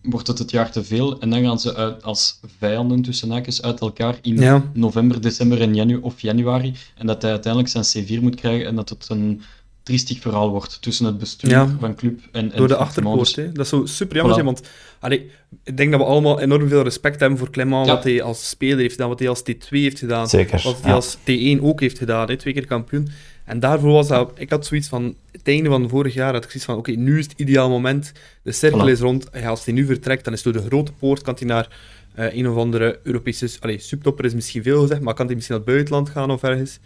wordt 0.05 0.27
het 0.27 0.39
het 0.39 0.51
jaar 0.51 0.71
te 0.71 0.85
veel 0.85 1.21
en 1.21 1.31
dan 1.31 1.43
gaan 1.43 1.61
ze 1.61 1.75
uit, 1.75 2.03
als 2.03 2.41
vijanden 2.59 3.03
tussen 3.03 3.31
haakjes 3.31 3.63
uit 3.63 3.81
elkaar 3.81 4.19
in 4.23 4.37
Ja. 4.41 4.71
november, 4.75 5.21
december 5.21 5.61
en 5.61 5.75
janu 5.75 5.97
of 5.97 6.21
januari 6.21 6.75
en 6.97 7.07
dat 7.07 7.23
hij 7.23 7.31
uiteindelijk 7.31 7.73
zijn 7.85 8.07
C4 8.07 8.21
moet 8.23 8.35
krijgen 8.35 8.67
en 8.67 8.75
dat 8.75 8.89
het 8.89 9.07
een 9.09 9.43
triestig 9.83 10.19
verhaal 10.21 10.51
wordt 10.51 10.83
tussen 10.83 11.07
het 11.07 11.19
bestuur 11.19 11.51
Ja. 11.51 11.77
van 11.81 11.95
club 11.95 12.21
en, 12.33 12.53
en 12.53 12.59
Door 12.59 12.69
de 12.69 12.77
achterpoort. 12.77 13.37
Hè. 13.37 13.53
Dat 13.53 13.65
is 13.65 13.69
zo 13.69 13.87
super 13.87 14.17
jammer, 14.17 14.33
Voilà. 14.33 14.35
zijn, 14.35 14.47
want 14.55 14.63
allee, 15.01 15.31
ik 15.65 15.77
denk 15.77 15.91
dat 15.91 16.01
we 16.01 16.07
allemaal 16.07 16.41
enorm 16.41 16.69
veel 16.69 16.83
respect 16.83 17.21
hebben 17.21 17.39
voor 17.39 17.51
Clement, 17.51 17.87
Ja. 17.87 17.95
wat 17.95 18.05
hij 18.05 18.23
als 18.23 18.49
speler 18.49 18.79
heeft 18.79 18.93
gedaan, 18.95 19.09
wat 19.09 19.19
hij 19.19 19.29
als 19.29 19.43
T2 19.51 19.69
heeft 19.69 19.99
gedaan, 19.99 20.29
Zeker. 20.29 20.61
wat 20.65 20.81
hij 20.81 20.91
ja. 20.91 20.95
als 20.97 21.17
T1 21.17 21.61
ook 21.63 21.81
heeft 21.81 21.99
gedaan, 21.99 22.29
hè, 22.29 22.37
twee 22.37 22.55
keer 22.55 22.67
kampioen. 22.67 23.09
En 23.45 23.61
daarvoor 23.61 23.93
was 23.93 24.09
dat, 24.09 24.33
ik 24.35 24.51
had 24.51 24.67
zoiets 24.67 24.89
van, 24.89 25.15
het 25.33 25.49
einde 25.49 25.69
van 25.69 25.89
vorig 25.89 26.15
jaar 26.15 26.33
had 26.33 26.45
ik 26.45 26.51
zoiets 26.51 26.65
van, 26.65 26.77
oké, 26.77 26.91
nu 26.91 27.19
is 27.19 27.25
het 27.25 27.41
ideaal 27.41 27.69
moment, 27.69 28.13
de 28.43 28.53
cirkel 28.53 28.87
Voilà. 28.87 28.91
is 28.91 29.01
rond, 29.01 29.29
ja, 29.33 29.49
als 29.49 29.65
hij 29.65 29.75
nu 29.75 29.87
vertrekt, 29.87 30.25
dan 30.25 30.33
is 30.33 30.43
door 30.43 30.53
de 30.53 30.63
grote 30.63 30.93
poort, 30.93 31.23
kan 31.23 31.35
hij 31.39 31.47
naar 31.47 31.69
eh, 32.15 32.35
een 32.35 32.49
of 32.49 32.57
andere 32.57 33.01
Europese, 33.03 33.49
allee, 33.61 33.79
subtopper 33.79 34.25
is 34.25 34.35
misschien 34.35 34.63
veel 34.63 34.81
gezegd, 34.81 35.01
maar 35.01 35.15
kan 35.15 35.27
hij 35.27 35.35
misschien 35.35 35.57
naar 35.57 35.65
het 35.65 35.75
buitenland 35.75 36.09
gaan 36.09 36.31
of 36.31 36.43
ergens. 36.43 36.79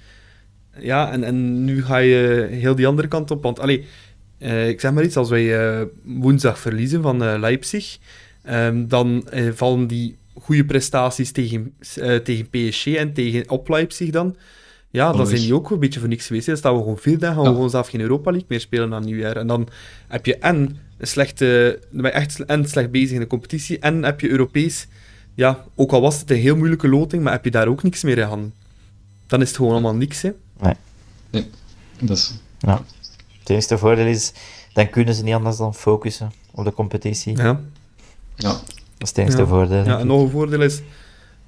Ja, 0.78 1.12
en, 1.12 1.24
en 1.24 1.64
nu 1.64 1.84
ga 1.84 1.96
je 1.96 2.48
heel 2.50 2.74
die 2.74 2.86
andere 2.86 3.08
kant 3.08 3.30
op, 3.30 3.42
want 3.42 3.60
allee, 3.60 3.86
eh, 4.38 4.68
ik 4.68 4.80
zeg 4.80 4.92
maar 4.92 5.04
iets, 5.04 5.16
als 5.16 5.28
wij 5.28 5.58
eh, 5.58 5.86
woensdag 6.02 6.58
verliezen 6.58 7.02
van 7.02 7.40
Leipzig, 7.40 7.98
ehm, 8.42 8.86
dan 8.86 9.28
vallen 9.54 9.86
die 9.86 10.16
goede 10.34 10.64
prestaties 10.64 11.32
tegen, 11.32 11.74
tegen 12.24 12.48
PSG 12.50 12.86
en 12.86 13.12
tegen 13.12 13.50
op 13.50 13.68
Leipzig 13.68 14.10
dan. 14.10 14.36
Ja, 14.90 15.06
dan 15.08 15.16
Logisch. 15.16 15.30
zijn 15.30 15.42
die 15.42 15.54
ook 15.54 15.70
een 15.70 15.78
beetje 15.78 16.00
voor 16.00 16.08
niks 16.08 16.26
geweest. 16.26 16.46
hè. 16.46 16.52
Dan 16.52 16.60
staan 16.60 16.74
we 16.74 16.78
gewoon 16.80 16.98
vierde, 16.98 17.18
dan 17.18 17.28
gaan 17.34 17.42
we 17.42 17.48
Ja. 17.48 17.54
gewoon 17.54 17.70
zelf 17.70 17.88
geen 17.88 18.00
Europa 18.00 18.30
League 18.30 18.48
meer 18.48 18.60
spelen 18.60 18.88
na 18.88 18.98
nieuwjaar. 18.98 19.36
En 19.36 19.46
dan 19.46 19.68
heb 20.08 20.26
je 20.26 20.36
en 20.38 20.78
een 20.98 21.06
slechte, 21.06 21.78
dan 21.90 22.02
ben 22.02 22.10
je 22.10 22.16
echt 22.16 22.44
en 22.44 22.68
slecht 22.68 22.90
bezig 22.90 23.10
in 23.10 23.20
de 23.20 23.26
competitie, 23.26 23.78
en 23.78 24.02
heb 24.02 24.20
je 24.20 24.28
Europees, 24.28 24.86
ja, 25.34 25.64
ook 25.74 25.92
al 25.92 26.00
was 26.00 26.20
het 26.20 26.30
een 26.30 26.36
heel 26.36 26.56
moeilijke 26.56 26.88
loting, 26.88 27.22
maar 27.22 27.32
heb 27.32 27.44
je 27.44 27.50
daar 27.50 27.68
ook 27.68 27.82
niks 27.82 28.02
meer 28.02 28.18
in 28.18 28.24
handen. 28.26 28.54
Dan 29.26 29.40
is 29.40 29.48
het 29.48 29.56
gewoon 29.56 29.72
allemaal 29.72 29.94
niks, 29.94 30.22
hè. 30.22 30.30
Dus, 32.00 32.34
Ja. 32.58 32.82
Het 33.38 33.48
enige 33.50 33.78
voordeel 33.78 34.06
is, 34.06 34.32
dan 34.72 34.90
kunnen 34.90 35.14
ze 35.14 35.22
niet 35.22 35.34
anders 35.34 35.56
dan 35.56 35.74
focussen 35.74 36.32
op 36.50 36.64
de 36.64 36.72
competitie. 36.72 37.36
Ja. 37.36 37.60
ja. 38.36 38.48
Dat 38.52 38.62
is 38.98 39.08
het 39.08 39.18
enige 39.18 39.38
Ja. 39.38 39.46
voordeel. 39.46 39.84
Ja, 39.84 39.98
en 39.98 40.06
nog 40.06 40.22
een 40.22 40.30
voordeel 40.30 40.60
is 40.62 40.80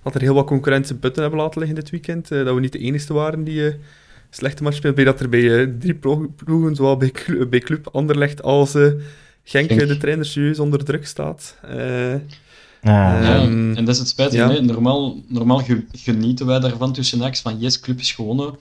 dat 0.02 0.14
er 0.14 0.20
heel 0.20 0.34
wat 0.34 0.46
concurrentie 0.46 0.94
putten 0.94 1.22
hebben 1.22 1.40
laten 1.40 1.58
liggen 1.58 1.78
dit 1.78 1.90
weekend. 1.90 2.30
eh, 2.30 2.44
dat 2.44 2.54
we 2.54 2.60
niet 2.60 2.72
de 2.72 2.78
enige 2.78 3.12
waren 3.12 3.44
die 3.44 3.66
eh, 3.66 3.74
slechte 4.30 4.62
match 4.62 4.76
speelden. 4.76 5.04
Dat 5.04 5.20
er 5.20 5.28
bij 5.28 5.60
eh, 5.62 5.68
drie 5.78 5.94
plo- 5.94 6.32
ploegen, 6.36 6.74
zowel 6.74 6.96
bij, 6.96 7.10
Clu- 7.10 7.46
bij 7.46 7.58
Club 7.60 7.88
Anderlecht 7.92 8.42
als 8.42 8.72
Genk, 8.72 9.68
Genk. 9.72 9.86
de 9.88 9.96
trainer 9.96 10.24
serieus 10.24 10.58
onder 10.58 10.84
druk 10.84 11.06
staat. 11.06 11.56
Eh, 11.62 12.14
Ja, 12.82 13.22
Ja, 13.22 13.34
Ehm, 13.34 13.74
en 13.74 13.84
dat 13.84 13.94
is 13.94 13.98
het 13.98 14.08
spijtige. 14.08 14.52
ja. 14.52 14.60
Normaal, 14.60 15.16
normaal 15.28 15.58
ge- 15.58 15.84
genieten 15.92 16.46
wij 16.46 16.60
daarvan 16.60 16.92
tussen 16.92 17.20
haakjes 17.20 17.40
van 17.40 17.58
yes, 17.58 17.80
club 17.80 17.98
is 17.98 18.12
gewonnen. 18.12 18.54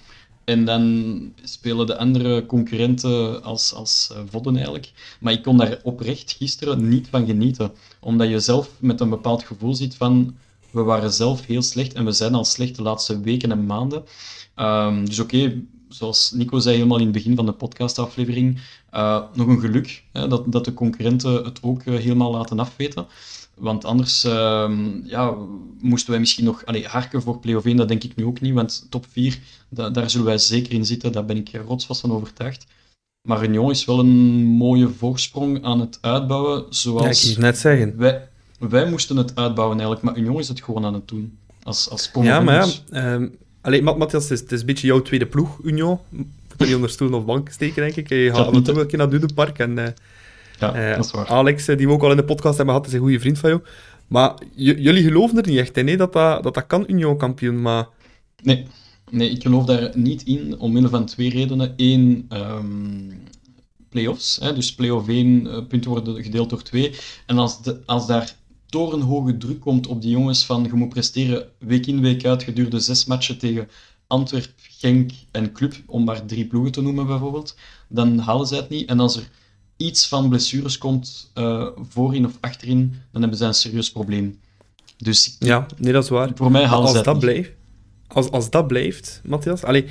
En 0.44 0.66
dan 0.66 1.22
spelen 1.44 1.86
de 1.88 1.98
andere 1.98 2.46
concurrenten 2.46 3.44
als, 3.44 3.74
als 3.74 4.14
vodden 4.30 4.56
eigenlijk. 4.56 4.92
Maar 5.20 5.34
ik 5.34 5.44
kon 5.44 5.58
daar 5.58 5.78
oprecht 5.84 6.36
gisteren 6.40 6.90
niet 6.90 7.08
van 7.10 7.26
genieten. 7.26 7.72
Omdat 8.00 8.30
je 8.30 8.40
zelf 8.40 8.70
met 8.80 9.00
een 9.00 9.10
bepaald 9.10 9.44
gevoel 9.44 9.76
zit 9.76 9.96
van 9.96 10.36
we 10.72 10.82
waren 10.82 11.14
zelf 11.14 11.46
heel 11.46 11.62
slecht 11.62 11.94
en 11.94 12.06
we 12.06 12.12
zijn 12.12 12.34
al 12.34 12.46
slecht 12.46 12.76
de 12.76 12.82
laatste 12.82 13.20
weken 13.20 13.52
en 13.52 13.66
maanden. 13.66 14.04
Ehm, 14.56 15.06
dus 15.06 15.20
oké, 15.20 15.62
zoals 15.90 16.32
Nico 16.32 16.60
zei 16.60 16.76
helemaal 16.76 16.98
in 16.98 17.04
het 17.04 17.14
begin 17.14 17.36
van 17.36 17.46
de 17.46 17.52
podcastaflevering, 17.52 18.60
eh, 18.90 19.24
nog 19.34 19.48
een 19.48 19.60
geluk 19.60 20.04
hè, 20.12 20.28
dat, 20.28 20.52
dat 20.52 20.66
de 20.66 20.74
concurrenten 20.74 21.44
het 21.44 21.60
ook 21.64 21.82
eh, 21.82 21.96
helemaal 21.96 22.32
laten 22.32 22.60
afweten. 22.60 23.08
Want 23.56 23.86
anders 23.86 24.24
ehm, 24.24 25.08
ja, 25.08 25.36
moesten 25.82 26.12
wij 26.12 26.20
misschien 26.20 26.46
nog 26.46 26.66
allee, 26.66 26.86
harken 26.86 27.22
voor 27.22 27.40
play-off 27.40 27.66
1, 27.66 27.76
dat 27.76 27.88
denk 27.88 28.04
ik 28.04 28.16
nu 28.16 28.26
ook 28.26 28.42
niet, 28.42 28.54
want 28.54 28.88
top 28.90 29.06
4, 29.10 29.40
da- 29.70 29.90
daar 29.90 30.10
zullen 30.10 30.26
wij 30.26 30.38
zeker 30.38 30.74
in 30.74 30.86
zitten, 30.86 31.12
daar 31.12 31.26
ben 31.26 31.38
ik 31.38 31.52
rotsvast 31.66 32.02
van 32.02 32.12
overtuigd. 32.12 32.66
Maar 33.28 33.44
Union 33.44 33.70
is 33.72 33.86
wel 33.86 34.00
een 34.00 34.44
mooie 34.44 34.90
voorsprong 34.90 35.64
aan 35.64 35.80
het 35.80 35.98
uitbouwen, 36.02 36.58
ja, 36.60 36.66
ik 36.68 36.74
zoals 36.74 37.20
ging 37.20 37.34
het 37.34 37.44
net 37.44 37.58
zeggen. 37.58 37.98
wij, 37.98 38.29
wij 38.60 38.90
moesten 38.90 39.18
het 39.18 39.36
uitbouwen 39.36 39.80
eigenlijk, 39.80 40.06
maar 40.08 40.18
Union 40.24 40.40
is 40.40 40.48
het 40.48 40.62
gewoon 40.64 40.86
aan 40.86 40.94
het 40.94 41.08
doen. 41.08 41.38
Als, 41.64 41.90
als 41.90 42.12
Ja, 42.22 42.40
maar 42.40 42.68
ja. 42.92 43.30
allee, 43.62 43.82
Ma- 43.82 43.94
Matthias, 43.94 44.24
het 44.24 44.32
is, 44.32 44.40
het 44.40 44.52
is 44.52 44.60
een 44.60 44.66
beetje 44.66 44.88
jouw 44.88 45.02
tweede 45.02 45.26
ploeg, 45.26 45.60
Union. 45.64 46.00
Je 46.10 46.18
moet 46.58 46.68
niet 46.68 46.76
onder 46.76 46.90
stoelen 46.90 47.20
of 47.20 47.26
banken 47.26 47.54
steken, 47.54 47.82
denk 47.84 47.96
ik. 47.96 48.10
Je 48.10 48.30
gaat 48.34 48.46
hè. 48.46 48.62
wel 48.74 48.82
een 48.82 48.88
keer 48.88 48.98
naar 48.98 49.10
Dudenpark. 49.10 49.60
En, 49.60 49.78
eh, 49.78 49.92
Ja, 50.60 50.74
Eh, 50.74 50.96
dat 50.96 51.06
is 51.06 51.12
waar. 51.12 51.28
Alex, 51.28 51.68
eh, 51.68 51.78
die 51.78 51.88
we 51.88 51.94
ook 51.94 52.04
al 52.04 52.12
in 52.12 52.18
de 52.18 52.24
podcast 52.24 52.58
hebben 52.58 52.76
gehad, 52.76 52.88
is 52.90 52.94
een 52.94 53.00
goede 53.00 53.20
vriend 53.20 53.40
van 53.40 53.50
jou. 53.50 53.62
Maar 54.08 54.34
jullie 54.56 55.04
geloven 55.04 55.38
er 55.38 55.48
niet 55.48 55.58
echt 55.58 55.78
in, 55.78 55.88
hè, 55.88 55.96
dat, 55.96 56.14
dat, 56.14 56.44
dat 56.44 56.54
dat 56.54 56.68
kan 56.68 56.84
Union 56.88 57.18
kampioen. 57.18 57.62
Maar 57.62 57.88
Nee, 58.44 58.66
nee, 59.12 59.30
ik 59.30 59.42
geloof 59.42 59.66
daar 59.66 59.92
niet 59.94 60.24
in, 60.24 60.60
omwille 60.60 60.90
van 60.90 61.06
twee 61.06 61.30
redenen. 61.30 61.74
Eén, 61.78 62.26
ehm 62.30 63.12
play-offs. 63.90 64.38
Hè, 64.42 64.54
dus 64.54 64.76
play-off 64.76 65.08
1, 65.08 65.48
eh, 65.48 65.58
punten 65.68 65.90
worden 65.92 66.24
gedeeld 66.24 66.50
door 66.50 66.62
twee. 66.64 66.92
En 67.26 67.38
als, 67.38 67.62
de, 67.64 67.80
als 67.86 68.08
daar 68.08 68.36
torenhoge 68.70 69.38
druk 69.38 69.60
komt 69.60 69.88
op 69.88 70.02
die 70.02 70.12
jongens 70.12 70.46
van 70.46 70.64
je 70.64 70.74
moet 70.74 70.90
presteren 70.90 71.48
week 71.58 71.86
in, 71.86 72.02
week 72.02 72.26
uit 72.26 72.44
gedurende 72.44 72.80
zes 72.80 73.06
matchen 73.06 73.38
tegen 73.38 73.68
Antwerp, 74.08 74.50
Genk 74.58 75.12
en 75.32 75.52
Club, 75.52 75.76
om 75.86 76.04
maar 76.04 76.26
drie 76.26 76.46
ploegen 76.46 76.72
te 76.72 76.82
noemen 76.82 77.08
bijvoorbeeld, 77.08 77.56
dan 77.88 78.20
halen 78.20 78.48
zij 78.48 78.58
het 78.58 78.70
niet. 78.70 78.90
En 78.90 79.00
als 79.00 79.16
er 79.16 79.30
iets 79.78 80.08
van 80.08 80.30
blessures 80.30 80.78
komt, 80.78 81.32
eh, 81.34 81.68
voorin 81.90 82.26
of 82.26 82.38
achterin, 82.40 82.96
dan 83.12 83.22
hebben 83.22 83.40
zij 83.40 83.48
een 83.48 83.54
serieus 83.54 83.92
probleem. 83.92 84.40
Dus 84.98 85.36
ja, 85.40 85.66
nee, 85.78 85.94
dat 85.94 86.04
is 86.04 86.10
waar. 86.10 86.32
voor 86.36 86.52
mij 86.52 86.66
halen 86.66 86.82
als 86.82 86.92
zij 86.92 87.04
dat 87.04 87.14
niet. 87.14 87.24
blijft, 87.24 87.52
als, 88.08 88.30
als 88.30 88.50
dat 88.50 88.68
blijft, 88.68 89.22
Matthias, 89.24 89.64
allee, 89.64 89.86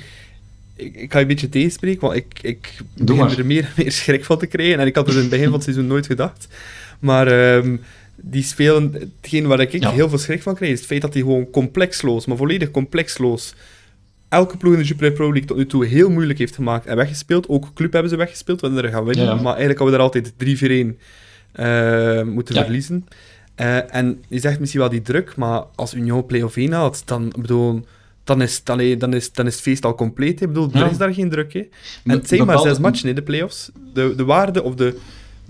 ik, 0.75 0.95
ik 0.95 1.11
ga 1.11 1.17
je 1.17 1.23
een 1.23 1.29
beetje 1.29 1.49
tegenspreken, 1.49 2.01
want 2.01 2.15
ik, 2.15 2.39
ik 2.41 2.77
Doe 2.93 3.05
begin 3.05 3.23
maar. 3.23 3.37
er 3.37 3.45
meer 3.45 3.63
en 3.63 3.71
meer 3.75 3.91
schrik 3.91 4.25
van 4.25 4.37
te 4.37 4.45
krijgen. 4.45 4.79
En 4.79 4.87
ik 4.87 4.95
had 4.95 5.05
het 5.05 5.15
in 5.15 5.21
het 5.21 5.29
begin 5.29 5.45
van 5.45 5.53
het 5.53 5.63
seizoen 5.63 5.87
nooit 5.87 6.05
gedacht. 6.05 6.47
Maar 6.99 7.27
ehm, 7.27 7.77
die 8.21 8.43
spelen, 8.43 8.93
hetgeen 9.21 9.47
waar 9.47 9.59
ik 9.59 9.71
Ja. 9.71 9.91
heel 9.91 10.09
veel 10.09 10.17
schrik 10.17 10.41
van 10.41 10.55
krijg, 10.55 10.71
is 10.71 10.77
het 10.77 10.87
feit 10.87 11.01
dat 11.01 11.13
die 11.13 11.23
gewoon 11.23 11.49
complexloos, 11.49 12.25
maar 12.25 12.37
volledig 12.37 12.71
complexloos, 12.71 13.53
elke 14.29 14.57
ploeg 14.57 14.73
in 14.73 14.79
de 14.79 14.85
Jupiler 14.85 15.11
Pro 15.11 15.27
League 15.27 15.45
tot 15.45 15.57
nu 15.57 15.65
toe 15.65 15.85
heel 15.85 16.09
moeilijk 16.09 16.39
heeft 16.39 16.55
gemaakt 16.55 16.85
en 16.85 16.95
weggespeeld. 16.95 17.47
Ook 17.49 17.73
Club 17.73 17.91
hebben 17.93 18.11
ze 18.11 18.17
weggespeeld, 18.17 18.61
we 18.61 18.81
er 18.81 18.89
gaan 18.89 19.03
winnen. 19.03 19.25
Ja, 19.25 19.33
ja. 19.33 19.41
Maar 19.41 19.55
eigenlijk 19.55 19.79
hadden 19.79 19.97
we 19.97 20.03
er 20.03 20.05
altijd 20.05 20.33
3-4-1 20.37 20.99
eh, 21.51 22.23
moeten 22.23 22.55
verliezen. 22.55 23.05
Eh, 23.55 23.95
en 23.95 24.23
je 24.27 24.39
zegt 24.39 24.59
misschien 24.59 24.81
wel 24.81 24.89
die 24.89 25.01
druk, 25.01 25.35
maar 25.35 25.63
als 25.75 25.93
Union 25.93 26.25
play-off 26.25 26.55
1 26.57 26.71
haalt, 26.71 27.01
dan, 27.05 27.33
bedoel, 27.39 27.85
dan, 28.23 28.41
is 28.41 28.57
het, 28.57 28.69
allee, 28.69 28.97
dan, 28.97 29.13
is, 29.13 29.31
dan 29.31 29.45
is 29.47 29.53
het 29.53 29.61
feest 29.61 29.85
al 29.85 29.95
compleet. 29.95 30.41
Ik 30.41 30.47
bedoel, 30.47 30.69
er 30.73 30.91
is 30.91 30.97
daar 30.97 31.13
geen 31.13 31.29
druk. 31.29 31.53
Hè. 31.53 31.59
En 32.03 32.11
het 32.11 32.27
zijn 32.27 32.45
maar 32.45 32.59
zes 32.59 32.79
matchen 32.79 33.09
in 33.09 33.15
de 33.15 33.21
play-offs. 33.21 33.71
De, 33.93 34.13
de 34.15 34.25
waarde 34.25 34.63
of 34.63 34.75
de, 34.75 34.97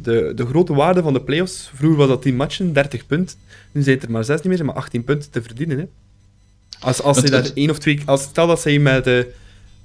de, 0.02 0.32
de 0.36 0.46
grote 0.46 0.74
waarde 0.74 1.02
van 1.02 1.14
de 1.14 1.22
play-offs. 1.22 1.72
Vroeger 1.74 1.98
was 1.98 2.08
dat 2.08 2.22
10 2.22 2.36
matchen, 2.36 2.74
30 2.74 3.06
punten. 3.06 3.38
Nu 3.72 3.82
zijn 3.82 3.96
het 3.96 4.06
er 4.06 4.12
maar 4.12 4.24
6 4.24 4.42
niet 4.42 4.54
meer, 4.54 4.66
maar 4.66 4.76
18 4.76 5.04
punten 5.04 5.32
te 5.32 5.42
verdienen. 5.42 5.78
Hè. 5.78 5.86
Als, 6.80 7.02
als 7.02 7.20
ze 7.20 7.30
daar 7.30 7.52
één 7.54 7.70
of 7.70 7.80
twee... 7.80 8.02
Als, 8.06 8.22
stel 8.22 8.48
dat 8.48 8.62
ze 8.62 8.78
met, 8.78 9.08
eh, 9.08 9.24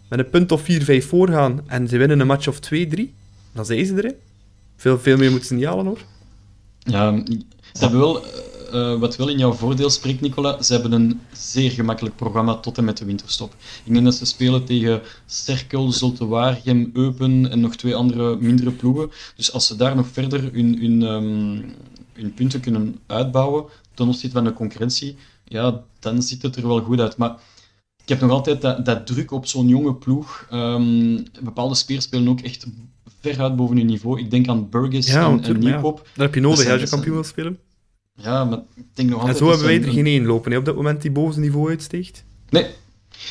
met 0.08 0.18
een 0.18 0.30
punt 0.30 0.52
of 0.52 0.62
4, 0.62 0.82
5 0.82 1.08
voorgaan 1.08 1.62
en 1.66 1.88
ze 1.88 1.96
winnen 1.96 2.20
een 2.20 2.26
match 2.26 2.48
of 2.48 2.60
2, 2.60 2.86
3, 2.86 3.14
dan 3.52 3.64
zijn 3.66 3.86
ze 3.86 3.94
er. 3.94 4.04
Hè. 4.04 4.12
Veel, 4.76 4.98
veel 4.98 5.16
meer 5.16 5.30
moeten 5.30 5.48
ze 5.48 5.54
niet 5.54 5.64
halen, 5.64 5.86
hoor. 5.86 6.00
Ja, 6.78 7.22
ze 7.72 7.78
hebben 7.78 7.98
wel, 7.98 8.24
eh, 8.74 8.98
wat 8.98 9.16
wel 9.16 9.28
in 9.28 9.38
jouw 9.38 9.52
voordeel 9.52 9.90
spreekt, 9.90 10.20
Nicola, 10.20 10.62
ze 10.62 10.72
hebben 10.72 10.92
een 10.92 11.20
zeer 11.32 11.70
gemakkelijk 11.70 12.16
programma 12.16 12.54
tot 12.56 12.78
en 12.78 12.84
met 12.84 12.96
de 12.98 13.04
winterstop. 13.04 13.54
Ik 13.84 13.92
denk 13.92 14.04
dat 14.04 14.14
ze 14.14 14.24
spelen 14.26 14.64
tegen 14.64 15.00
Cerkel, 15.26 15.92
Zulte 15.92 16.26
Waregem, 16.26 16.90
Eupen 16.92 17.50
en 17.50 17.60
nog 17.60 17.76
twee 17.76 17.94
andere 17.94 18.36
mindere 18.36 18.70
ploegen. 18.70 19.10
Dus 19.36 19.52
als 19.52 19.66
ze 19.66 19.76
daar 19.76 19.96
nog 19.96 20.06
verder 20.12 20.42
hun, 20.52 20.78
hun, 20.80 21.02
ehm, 21.02 21.70
hun 22.12 22.34
punten 22.34 22.60
kunnen 22.60 22.98
uitbouwen 23.06 23.64
ten 23.94 24.06
opzichte 24.08 24.30
van 24.36 24.44
de 24.44 24.52
concurrentie, 24.52 25.16
ja, 25.44 25.82
dan 26.00 26.22
ziet 26.22 26.42
het 26.42 26.56
er 26.56 26.66
wel 26.68 26.80
goed 26.80 27.00
uit. 27.00 27.16
Maar 27.16 27.36
ik 28.02 28.08
heb 28.08 28.20
nog 28.20 28.30
altijd 28.30 28.60
dat, 28.60 28.84
dat 28.84 29.06
druk 29.06 29.30
op 29.30 29.46
zo'n 29.46 29.68
jonge 29.68 29.94
ploeg. 29.94 30.46
Ehm, 30.50 31.18
bepaalde 31.42 31.74
spelers 31.74 32.04
spelen 32.04 32.28
ook 32.28 32.40
echt 32.40 32.66
veruit 33.20 33.56
boven 33.56 33.76
hun 33.76 33.86
niveau. 33.86 34.20
Ik 34.20 34.30
denk 34.30 34.48
aan 34.48 34.68
Burgess 34.70 35.08
Ja, 35.08 35.24
en, 35.30 35.42
en 35.44 35.52
ja. 35.52 35.58
Nieuwkoop. 35.58 35.96
Dat 35.96 36.24
heb 36.26 36.34
je 36.34 36.40
nodig 36.40 36.58
zijn- 36.58 36.72
als 36.72 36.80
je 36.82 36.88
kampioen 36.88 37.14
wil 37.14 37.24
spelen. 37.24 37.58
Ja, 38.16 38.44
maar 38.44 38.58
ik 38.74 38.84
denk 38.94 39.08
nog 39.08 39.18
En 39.20 39.26
altijd... 39.26 39.38
zo 39.38 39.48
hebben 39.48 39.66
wij 39.66 39.76
er 39.80 39.86
een- 39.86 39.92
geen 39.92 40.06
één 40.06 40.24
lopen 40.24 40.52
hè, 40.52 40.58
op 40.58 40.64
dat 40.64 40.76
moment 40.76 41.02
die 41.02 41.10
boven 41.10 41.40
niveau 41.40 41.68
uitsteekt. 41.70 42.24
Nee, 42.48 42.66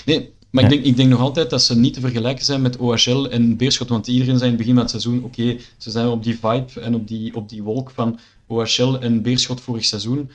nee 0.06 0.32
maar 0.50 0.64
Ja. 0.64 0.70
ik, 0.70 0.76
denk, 0.76 0.86
ik 0.86 0.96
denk 0.96 1.10
nog 1.10 1.20
altijd 1.20 1.50
dat 1.50 1.62
ze 1.64 1.78
niet 1.78 1.94
te 1.94 2.00
vergelijken 2.00 2.46
zijn 2.46 2.62
met 2.62 2.78
OHL 2.78 3.26
en 3.30 3.58
Beerschot. 3.58 3.90
Want 3.90 4.08
iedereen 4.08 4.38
zei 4.38 4.44
in 4.44 4.48
het 4.48 4.58
begin 4.58 4.74
van 4.74 4.82
het 4.82 4.90
seizoen, 4.92 5.24
oké, 5.24 5.58
ze 5.78 5.92
zijn 5.92 6.08
op 6.08 6.24
die 6.24 6.34
vibe 6.42 6.82
en 6.82 6.96
op 6.96 7.08
die, 7.08 7.36
op 7.36 7.50
die 7.50 7.64
wolk 7.64 7.92
van 7.92 8.20
OHL 8.48 8.96
en 9.00 9.22
Beerschot 9.22 9.62
vorig 9.62 9.86
seizoen. 9.86 10.30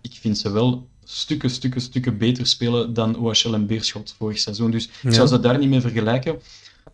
Ik 0.00 0.12
vind 0.20 0.38
ze 0.38 0.50
wel 0.50 0.86
stukken, 1.04 1.50
stukken, 1.50 1.80
stukken 1.80 2.18
beter 2.18 2.46
spelen 2.46 2.94
dan 2.94 3.16
OHL 3.18 3.54
en 3.54 3.66
Beerschot 3.66 4.14
vorig 4.18 4.38
seizoen. 4.38 4.70
Dus 4.70 4.88
ik 5.02 5.12
zou 5.14 5.28
ze 5.28 5.40
daar 5.40 5.58
niet 5.58 5.68
mee 5.68 5.80
vergelijken. 5.80 6.38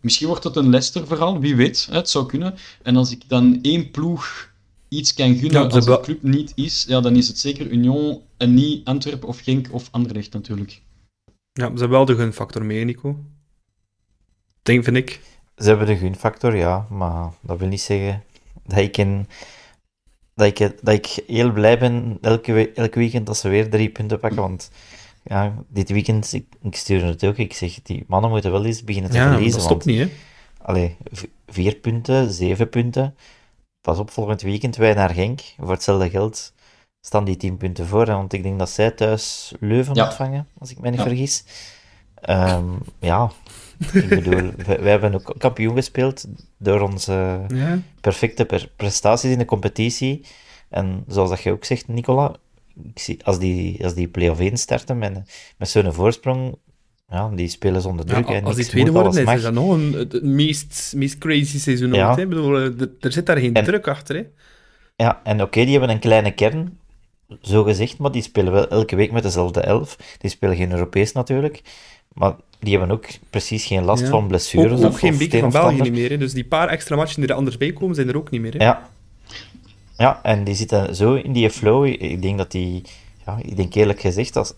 Misschien 0.01 0.27
wordt 0.27 0.43
het 0.43 0.55
een 0.55 0.69
Leicester-verhaal, 0.69 1.39
wie 1.39 1.55
weet. 1.55 1.87
hè, 1.89 1.95
Het 1.95 2.09
zou 2.09 2.25
kunnen. 2.25 2.55
En 2.83 2.95
als 2.95 3.11
ik 3.11 3.21
dan 3.27 3.59
één 3.61 3.91
ploeg 3.91 4.51
iets 4.97 5.13
kan 5.13 5.35
gunnen 5.35 5.61
Ja, 5.61 5.67
als 5.67 5.85
de 5.85 5.99
club 6.01 6.23
niet 6.23 6.51
is, 6.55 6.85
ja, 6.87 7.01
dan 7.01 7.15
is 7.15 7.27
het 7.27 7.39
zeker 7.39 7.67
Union 7.71 8.21
en 8.37 8.53
niet 8.53 8.85
Antwerpen 8.85 9.27
of 9.27 9.39
Genk 9.39 9.67
of 9.71 9.87
Anderlecht 9.91 10.33
natuurlijk. 10.33 10.81
Ja, 11.53 11.63
ze 11.65 11.69
hebben 11.69 11.89
wel 11.89 12.05
de 12.05 12.15
gunfactor 12.15 12.65
mee, 12.65 12.85
Nico. 12.85 13.19
Denk, 14.61 14.83
vind 14.83 14.97
ik. 14.97 15.19
Ze 15.57 15.67
hebben 15.67 15.87
de 15.87 15.97
gunfactor, 15.97 16.55
ja, 16.55 16.87
maar 16.89 17.31
dat 17.41 17.59
wil 17.59 17.67
niet 17.67 17.81
zeggen 17.81 18.23
dat 18.65 18.77
ik, 18.77 18.97
in, 18.97 19.27
dat 20.35 20.47
ik, 20.47 20.57
dat 20.57 20.93
ik 20.93 21.23
heel 21.27 21.51
blij 21.51 21.79
ben 21.79 22.17
elke, 22.21 22.51
we- 22.53 22.71
elk 22.71 22.93
weekend 22.95 23.25
dat 23.25 23.37
ze 23.37 23.49
weer 23.49 23.69
drie 23.69 23.89
punten 23.89 24.19
pakken. 24.19 24.41
Want 24.41 24.69
ja, 25.23 25.63
dit 25.67 25.89
weekend, 25.89 26.33
ik, 26.33 26.45
ik 26.61 26.75
stuur 26.75 27.05
het 27.05 27.23
ook, 27.25 27.37
ik 27.37 27.53
zeg, 27.53 27.81
die 27.81 28.03
mannen 28.07 28.29
moeten 28.29 28.51
wel 28.51 28.65
eens 28.65 28.83
beginnen 28.83 29.11
te 29.11 29.17
Ja, 29.17 29.31
verliezen. 29.31 29.59
dat 29.59 29.67
stopt 29.69 29.85
want, 29.85 29.97
niet, 29.97 30.07
hè. 30.09 30.13
allee, 30.65 30.95
vier 31.47 31.75
punten, 31.75 32.31
zeven 32.31 32.69
punten. 32.69 33.15
Pas 33.83 33.99
op, 33.99 34.11
volgend 34.11 34.41
weekend 34.41 34.75
wij 34.75 34.93
naar 34.93 35.09
Genk. 35.09 35.41
Voor 35.57 35.71
hetzelfde 35.71 36.09
geld 36.09 36.53
staan 37.01 37.23
die 37.25 37.37
tien 37.37 37.57
punten 37.57 37.87
voor. 37.87 38.05
hè, 38.07 38.13
Want 38.13 38.33
ik 38.33 38.43
denk 38.43 38.59
dat 38.59 38.69
zij 38.69 38.91
thuis 38.91 39.53
Leuven 39.59 39.95
Ja. 39.95 40.05
ontvangen, 40.05 40.47
als 40.59 40.71
ik 40.71 40.79
mij 40.79 40.89
niet 40.89 40.99
Ja. 40.99 41.05
vergis. 41.05 41.43
Ehm, 42.15 42.65
ja, 42.99 43.31
ik 43.93 44.09
bedoel, 44.09 44.51
wij, 44.65 44.79
wij 44.81 44.91
hebben 44.91 45.13
ook 45.13 45.35
kampioen 45.37 45.75
gespeeld 45.75 46.25
door 46.57 46.81
onze 46.81 47.41
Ja. 47.47 47.79
perfecte 48.01 48.45
per- 48.45 48.71
prestaties 48.75 49.31
in 49.31 49.37
de 49.37 49.45
competitie. 49.45 50.25
En 50.69 51.03
zoals 51.07 51.29
dat 51.29 51.41
je 51.41 51.51
ook 51.51 51.65
zegt, 51.65 51.87
Nicola, 51.87 52.35
ik 52.83 52.99
zie, 52.99 53.25
als 53.25 53.39
die, 53.39 53.83
als 53.83 53.93
die 53.93 54.07
play-off 54.07 54.39
1 54.39 54.57
starten 54.57 54.97
met, 54.97 55.21
met 55.57 55.69
zo'n 55.69 55.93
voorsprong, 55.93 56.55
ja, 57.07 57.29
die 57.35 57.47
spelen 57.47 57.81
zonder 57.81 58.05
druk. 58.05 58.29
Ja, 58.29 58.39
als 58.39 58.55
die 58.55 58.65
tweede 58.65 58.91
moet, 58.91 59.01
worden, 59.03 59.27
is, 59.35 59.41
dat 59.41 59.53
nog 59.53 59.69
een, 59.71 59.93
het 59.93 60.23
meest, 60.23 60.93
meest 60.95 61.17
crazy 61.17 61.59
seizoen 61.59 61.93
Ja. 61.93 62.07
ooit. 62.07 62.17
hè. 62.17 62.27
Bedoel, 62.27 62.57
eh, 62.57 62.63
er, 62.63 62.89
er 62.99 63.11
zit 63.11 63.25
daar 63.25 63.37
geen 63.37 63.53
En- 63.53 63.63
druk 63.63 63.87
achter. 63.87 64.15
Hè. 64.15 64.23
Ja, 64.95 65.21
en 65.23 65.41
oké, 65.41 65.61
die 65.63 65.71
hebben 65.71 65.89
een 65.89 65.99
kleine 65.99 66.31
kern, 66.31 66.77
zo 67.41 67.63
gezegd, 67.63 67.97
maar 67.97 68.11
die 68.11 68.21
spelen 68.21 68.53
wel 68.53 68.67
elke 68.67 68.95
week 68.95 69.11
met 69.11 69.23
dezelfde 69.23 69.59
elf. 69.61 69.97
Die 70.17 70.29
spelen 70.29 70.55
geen 70.55 70.71
Europees 70.71 71.11
natuurlijk, 71.11 71.61
maar 72.13 72.33
die 72.59 72.77
hebben 72.77 72.95
ook 72.97 73.05
precies 73.29 73.65
geen 73.65 73.83
last 73.83 74.03
Ja. 74.03 74.09
van 74.09 74.27
blessures. 74.27 74.71
Ook, 74.79 74.85
ook 74.85 74.91
of, 74.91 74.99
geen 74.99 75.17
beker 75.17 75.39
van 75.39 75.49
België 75.51 75.81
niet 75.81 75.93
meer. 75.93 76.09
Hè. 76.09 76.17
Dus 76.17 76.33
die 76.33 76.45
paar 76.45 76.67
extra 76.67 76.95
matchen 76.95 77.21
die 77.21 77.29
er 77.29 77.35
anders 77.35 77.57
bij 77.57 77.73
komen, 77.73 77.95
zijn 77.95 78.07
er 78.09 78.17
ook 78.17 78.29
niet 78.29 78.41
meer. 78.41 78.53
Hè. 78.57 78.63
Ja. 78.63 78.89
Ja, 79.97 80.19
en 80.23 80.43
die 80.43 80.55
zitten 80.55 80.95
zo 80.95 81.13
in 81.13 81.33
die 81.33 81.49
flow. 81.49 81.85
Ik 81.85 82.21
denk 82.21 82.37
dat 82.37 82.51
die, 82.51 82.81
ja, 83.25 83.37
ik 83.41 83.55
denk 83.55 83.73
eerlijk 83.73 83.99
gezegd, 83.99 84.35
als, 84.35 84.53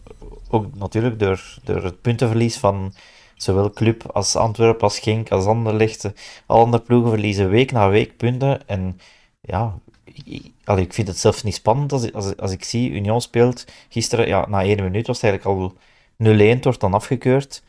ook 0.49 0.75
natuurlijk 0.75 1.19
door, 1.19 1.57
door 1.63 1.83
het 1.83 2.01
puntenverlies 2.01 2.57
van 2.57 2.93
zowel 3.35 3.69
Club 3.69 4.05
als 4.13 4.35
Antwerpen, 4.35 4.81
als 4.81 4.99
Genk, 4.99 5.31
als 5.31 5.45
Anderlecht, 5.45 6.11
alle 6.45 6.63
andere 6.63 6.83
ploegen 6.83 7.09
verliezen 7.09 7.49
week 7.49 7.71
na 7.71 7.89
week 7.89 8.17
punten. 8.17 8.67
En 8.67 8.99
ja, 9.41 9.77
ik, 10.03 10.51
ik, 10.77 10.93
vind 10.93 11.07
het 11.07 11.17
zelfs 11.17 11.43
niet 11.43 11.55
spannend 11.55 11.91
als, 11.91 12.13
als, 12.13 12.37
als 12.37 12.51
ik 12.51 12.63
zie 12.63 12.91
Union 12.91 13.21
speelt. 13.21 13.65
Gisteren, 13.89 14.27
ja, 14.27 14.45
na 14.47 14.63
één 14.63 14.83
minuut 14.83 15.07
was 15.07 15.21
het 15.21 15.31
eigenlijk 15.31 15.61
al 15.61 15.73
0-1, 16.23 16.37
het 16.37 16.63
wordt 16.63 16.79
dan 16.79 16.93
afgekeurd. 16.93 17.63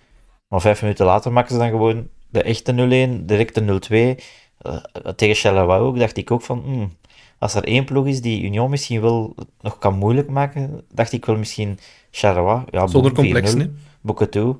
Maar 0.49 0.61
vijf 0.61 0.83
minuten 0.83 1.07
later 1.07 1.33
maken 1.33 1.53
ze 1.53 1.59
dan 1.59 1.71
gewoon 1.71 2.09
de 2.29 2.43
echte 2.43 2.73
0-1, 2.73 3.25
direct 3.25 3.55
de 3.55 4.17
0-2. 4.17 4.23
Eh, 4.59 4.77
tegen 5.17 5.35
Charleroi 5.35 5.81
ook, 5.81 5.99
dacht 5.99 6.17
ik 6.17 6.31
ook 6.31 6.43
van, 6.43 6.63
hmm, 6.65 6.97
als 7.39 7.55
er 7.55 7.65
één 7.65 7.85
ploeg 7.85 8.07
is 8.07 8.21
die 8.21 8.43
Union 8.43 8.71
misschien 8.71 9.01
wel 9.01 9.35
nog 9.61 9.79
kan 9.79 9.95
moeilijk 9.95 10.29
maken, 10.29 10.83
dacht 10.93 11.13
ik 11.13 11.25
wel 11.25 11.37
misschien 11.37 11.79
Charleroi. 12.11 12.63
Ja, 12.71 12.87
Zonder 12.87 13.13
boem, 13.13 13.25
4-0, 13.25 13.29
complexen. 13.29 13.61
hè. 13.61 13.69
boeken 14.01 14.31
toe. 14.31 14.57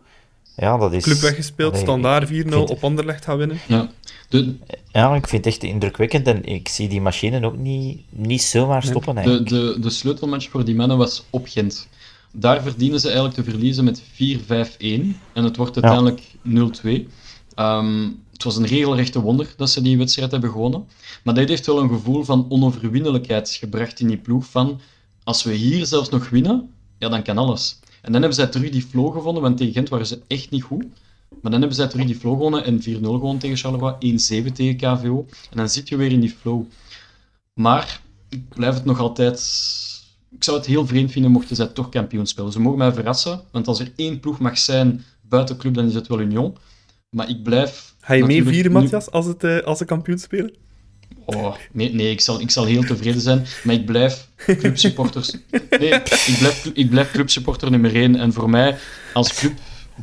Ja, 0.57 0.77
dat 0.77 0.93
is... 0.93 1.03
Club 1.03 1.19
weggespeeld, 1.19 1.73
Allee, 1.73 1.85
standaard 1.85 2.29
4-0, 2.29 2.31
vind- 2.31 2.55
op 2.71 2.85
Anderlecht 2.85 3.25
gaan 3.25 3.37
winnen. 3.37 3.59
Ja. 3.67 3.89
De, 4.29 4.55
Ja, 4.93 5.15
ik 5.15 5.29
vind 5.29 5.45
het 5.45 5.55
echt 5.55 5.63
indrukwekkend 5.63 6.27
en 6.27 6.45
ik 6.45 6.69
zie 6.69 6.89
die 6.89 7.01
machine 7.01 7.47
ook 7.47 7.57
niet, 7.57 8.01
niet 8.11 8.43
zomaar 8.43 8.83
stoppen 8.83 9.15
de, 9.15 9.21
eigenlijk. 9.21 9.49
de, 9.49 9.77
de 9.81 9.91
sleutelmatch 9.91 10.49
voor 10.49 10.65
die 10.65 10.75
mannen 10.75 10.97
was 10.99 11.25
op 11.31 11.47
Gent. 11.49 11.89
Daar 12.33 12.63
verdienen 12.63 13.01
ze 13.01 13.07
eigenlijk 13.07 13.37
te 13.37 13.45
verliezen 13.51 13.85
met 13.85 14.03
4-5-1. 14.03 14.07
En 15.33 15.45
het 15.45 15.57
wordt 15.57 15.83
uiteindelijk 15.83 16.21
0-2. 17.07 17.09
Ehm, 17.55 18.09
het 18.37 18.45
was 18.45 18.57
een 18.57 18.67
regelrechte 18.67 19.21
wonder 19.21 19.55
dat 19.57 19.71
ze 19.71 19.83
die 19.83 19.99
wedstrijd 19.99 20.31
hebben 20.31 20.51
gewonnen. 20.51 20.87
Maar 21.25 21.35
dit 21.35 21.49
heeft 21.49 21.67
wel 21.67 21.81
een 21.81 21.89
gevoel 21.89 22.25
van 22.25 22.47
onoverwinnelijkheid 22.49 23.51
gebracht 23.51 24.01
in 24.01 24.09
die 24.09 24.17
ploeg. 24.17 24.47
Van, 24.47 24.81
als 25.25 25.43
we 25.43 25.53
hier 25.53 25.87
zelfs 25.87 26.09
nog 26.09 26.29
winnen, 26.29 26.71
ja, 26.99 27.09
dan 27.09 27.23
kan 27.23 27.39
alles. 27.39 27.79
En 28.03 28.13
dan 28.13 28.21
hebben 28.21 28.35
zij 28.35 28.47
terug 28.47 28.71
die 28.71 28.83
flow 28.83 29.13
gevonden, 29.13 29.43
want 29.43 29.57
tegen 29.57 29.73
Gent 29.73 29.89
waren 29.89 30.07
ze 30.07 30.21
echt 30.27 30.51
niet 30.51 30.63
goed. 30.63 30.85
Maar 31.29 31.51
dan 31.51 31.61
hebben 31.61 31.75
zij 31.75 31.87
terug 31.87 32.07
die 32.07 32.17
flow 32.17 32.33
gewonnen 32.33 32.65
en 32.65 32.81
4-0 32.81 32.83
gewonnen 33.01 33.39
tegen 33.39 33.57
Charleroi, 33.57 34.19
1-7 34.45 34.53
tegen 34.53 34.77
KVO. 34.77 35.27
En 35.51 35.57
dan 35.57 35.69
zit 35.69 35.89
je 35.89 35.97
weer 35.97 36.13
in 36.13 36.21
die 36.21 36.37
flow. 36.41 36.65
Maar 37.55 38.01
ik 38.29 38.49
blijf 38.49 38.75
het 38.75 38.85
nog 38.85 38.99
altijd... 38.99 39.39
Ik 40.31 40.45
zou 40.45 40.57
het 40.57 40.67
heel 40.67 40.87
vreemd 40.87 41.13
vinden 41.13 41.31
mochten 41.31 41.57
zij 41.57 41.67
toch 41.67 41.89
kampioen 41.89 42.27
spelen. 42.27 42.53
Ze 42.53 42.61
mogen 42.61 42.79
mij 42.79 42.93
verrassen, 42.93 43.41
want 43.51 43.67
als 43.69 43.81
er 43.81 43.93
één 43.97 44.21
ploeg 44.21 44.39
mag 44.39 44.59
zijn 44.59 45.05
buiten 45.21 45.57
club, 45.57 45.75
dan 45.75 45.87
is 45.87 45.95
het 45.95 46.07
wel 46.07 46.21
Union. 46.21 46.57
Maar 47.11 47.29
ik 47.29 47.43
blijf... 47.43 47.95
Ga 48.07 48.15
je 48.15 48.25
mee 48.25 48.45
vieren, 48.45 48.73
Matthias, 48.73 49.11
als, 49.11 49.27
het, 49.27 49.45
eh, 49.45 49.59
als 49.61 49.79
ze 49.79 49.85
kampioen 49.85 50.19
spelen? 50.19 50.55
Oh, 51.25 51.55
nee, 51.73 51.95
nee 51.95 52.11
ik, 52.11 52.21
zal, 52.21 52.41
ik 52.41 52.51
zal 52.51 52.65
heel 52.65 52.83
tevreden 52.83 53.21
zijn, 53.21 53.45
maar 53.65 53.75
ik 53.75 53.87
blijf 53.87 54.29
clubsupporters... 54.37 55.37
Nee, 55.51 55.89
ik 55.91 56.37
blijf, 56.39 56.71
ik 56.75 56.91
blijf 56.91 57.11
clubsupporter 57.11 57.71
nummer 57.71 57.95
één. 57.95 58.17
En 58.17 58.33
voor 58.33 58.51
mij, 58.51 58.77
als 59.13 59.35
club 59.35 59.53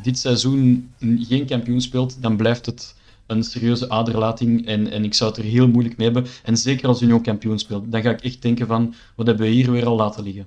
dit 0.02 0.18
seizoen 0.18 0.90
geen 1.00 1.46
kampioen 1.46 1.80
speelt, 1.80 2.22
dan 2.22 2.36
blijft 2.36 2.66
het 2.66 2.94
een 3.26 3.42
serieuze 3.42 3.88
aderlating 3.88 4.66
en, 4.66 4.90
en 4.90 5.04
ik 5.04 5.14
zou 5.14 5.30
het 5.30 5.38
er 5.38 5.44
heel 5.44 5.68
moeilijk 5.68 5.96
mee 5.96 6.10
hebben. 6.10 6.30
En 6.42 6.56
zeker 6.56 6.88
als 6.88 7.02
Union 7.02 7.22
kampioen 7.22 7.58
speelt, 7.58 7.92
dan 7.92 8.02
ga 8.02 8.10
ik 8.10 8.20
echt 8.20 8.42
denken 8.42 8.66
van, 8.66 8.94
wat 9.16 9.26
hebben 9.26 9.46
we 9.46 9.52
hier 9.52 9.70
weer 9.70 9.86
al 9.86 9.96
laten 9.96 10.22
liggen? 10.22 10.46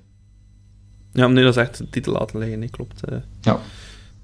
Ja, 1.14 1.28
nee, 1.28 1.43
dat 1.43 1.58
is 1.58 1.62
echt 1.62 1.78
de 1.78 1.89
titel 1.89 2.14
laten 2.14 2.39
liggen, 2.39 2.60
nee, 2.60 2.70
klopt. 2.70 3.03
eh. 3.03 3.18
Ja. 3.41 3.60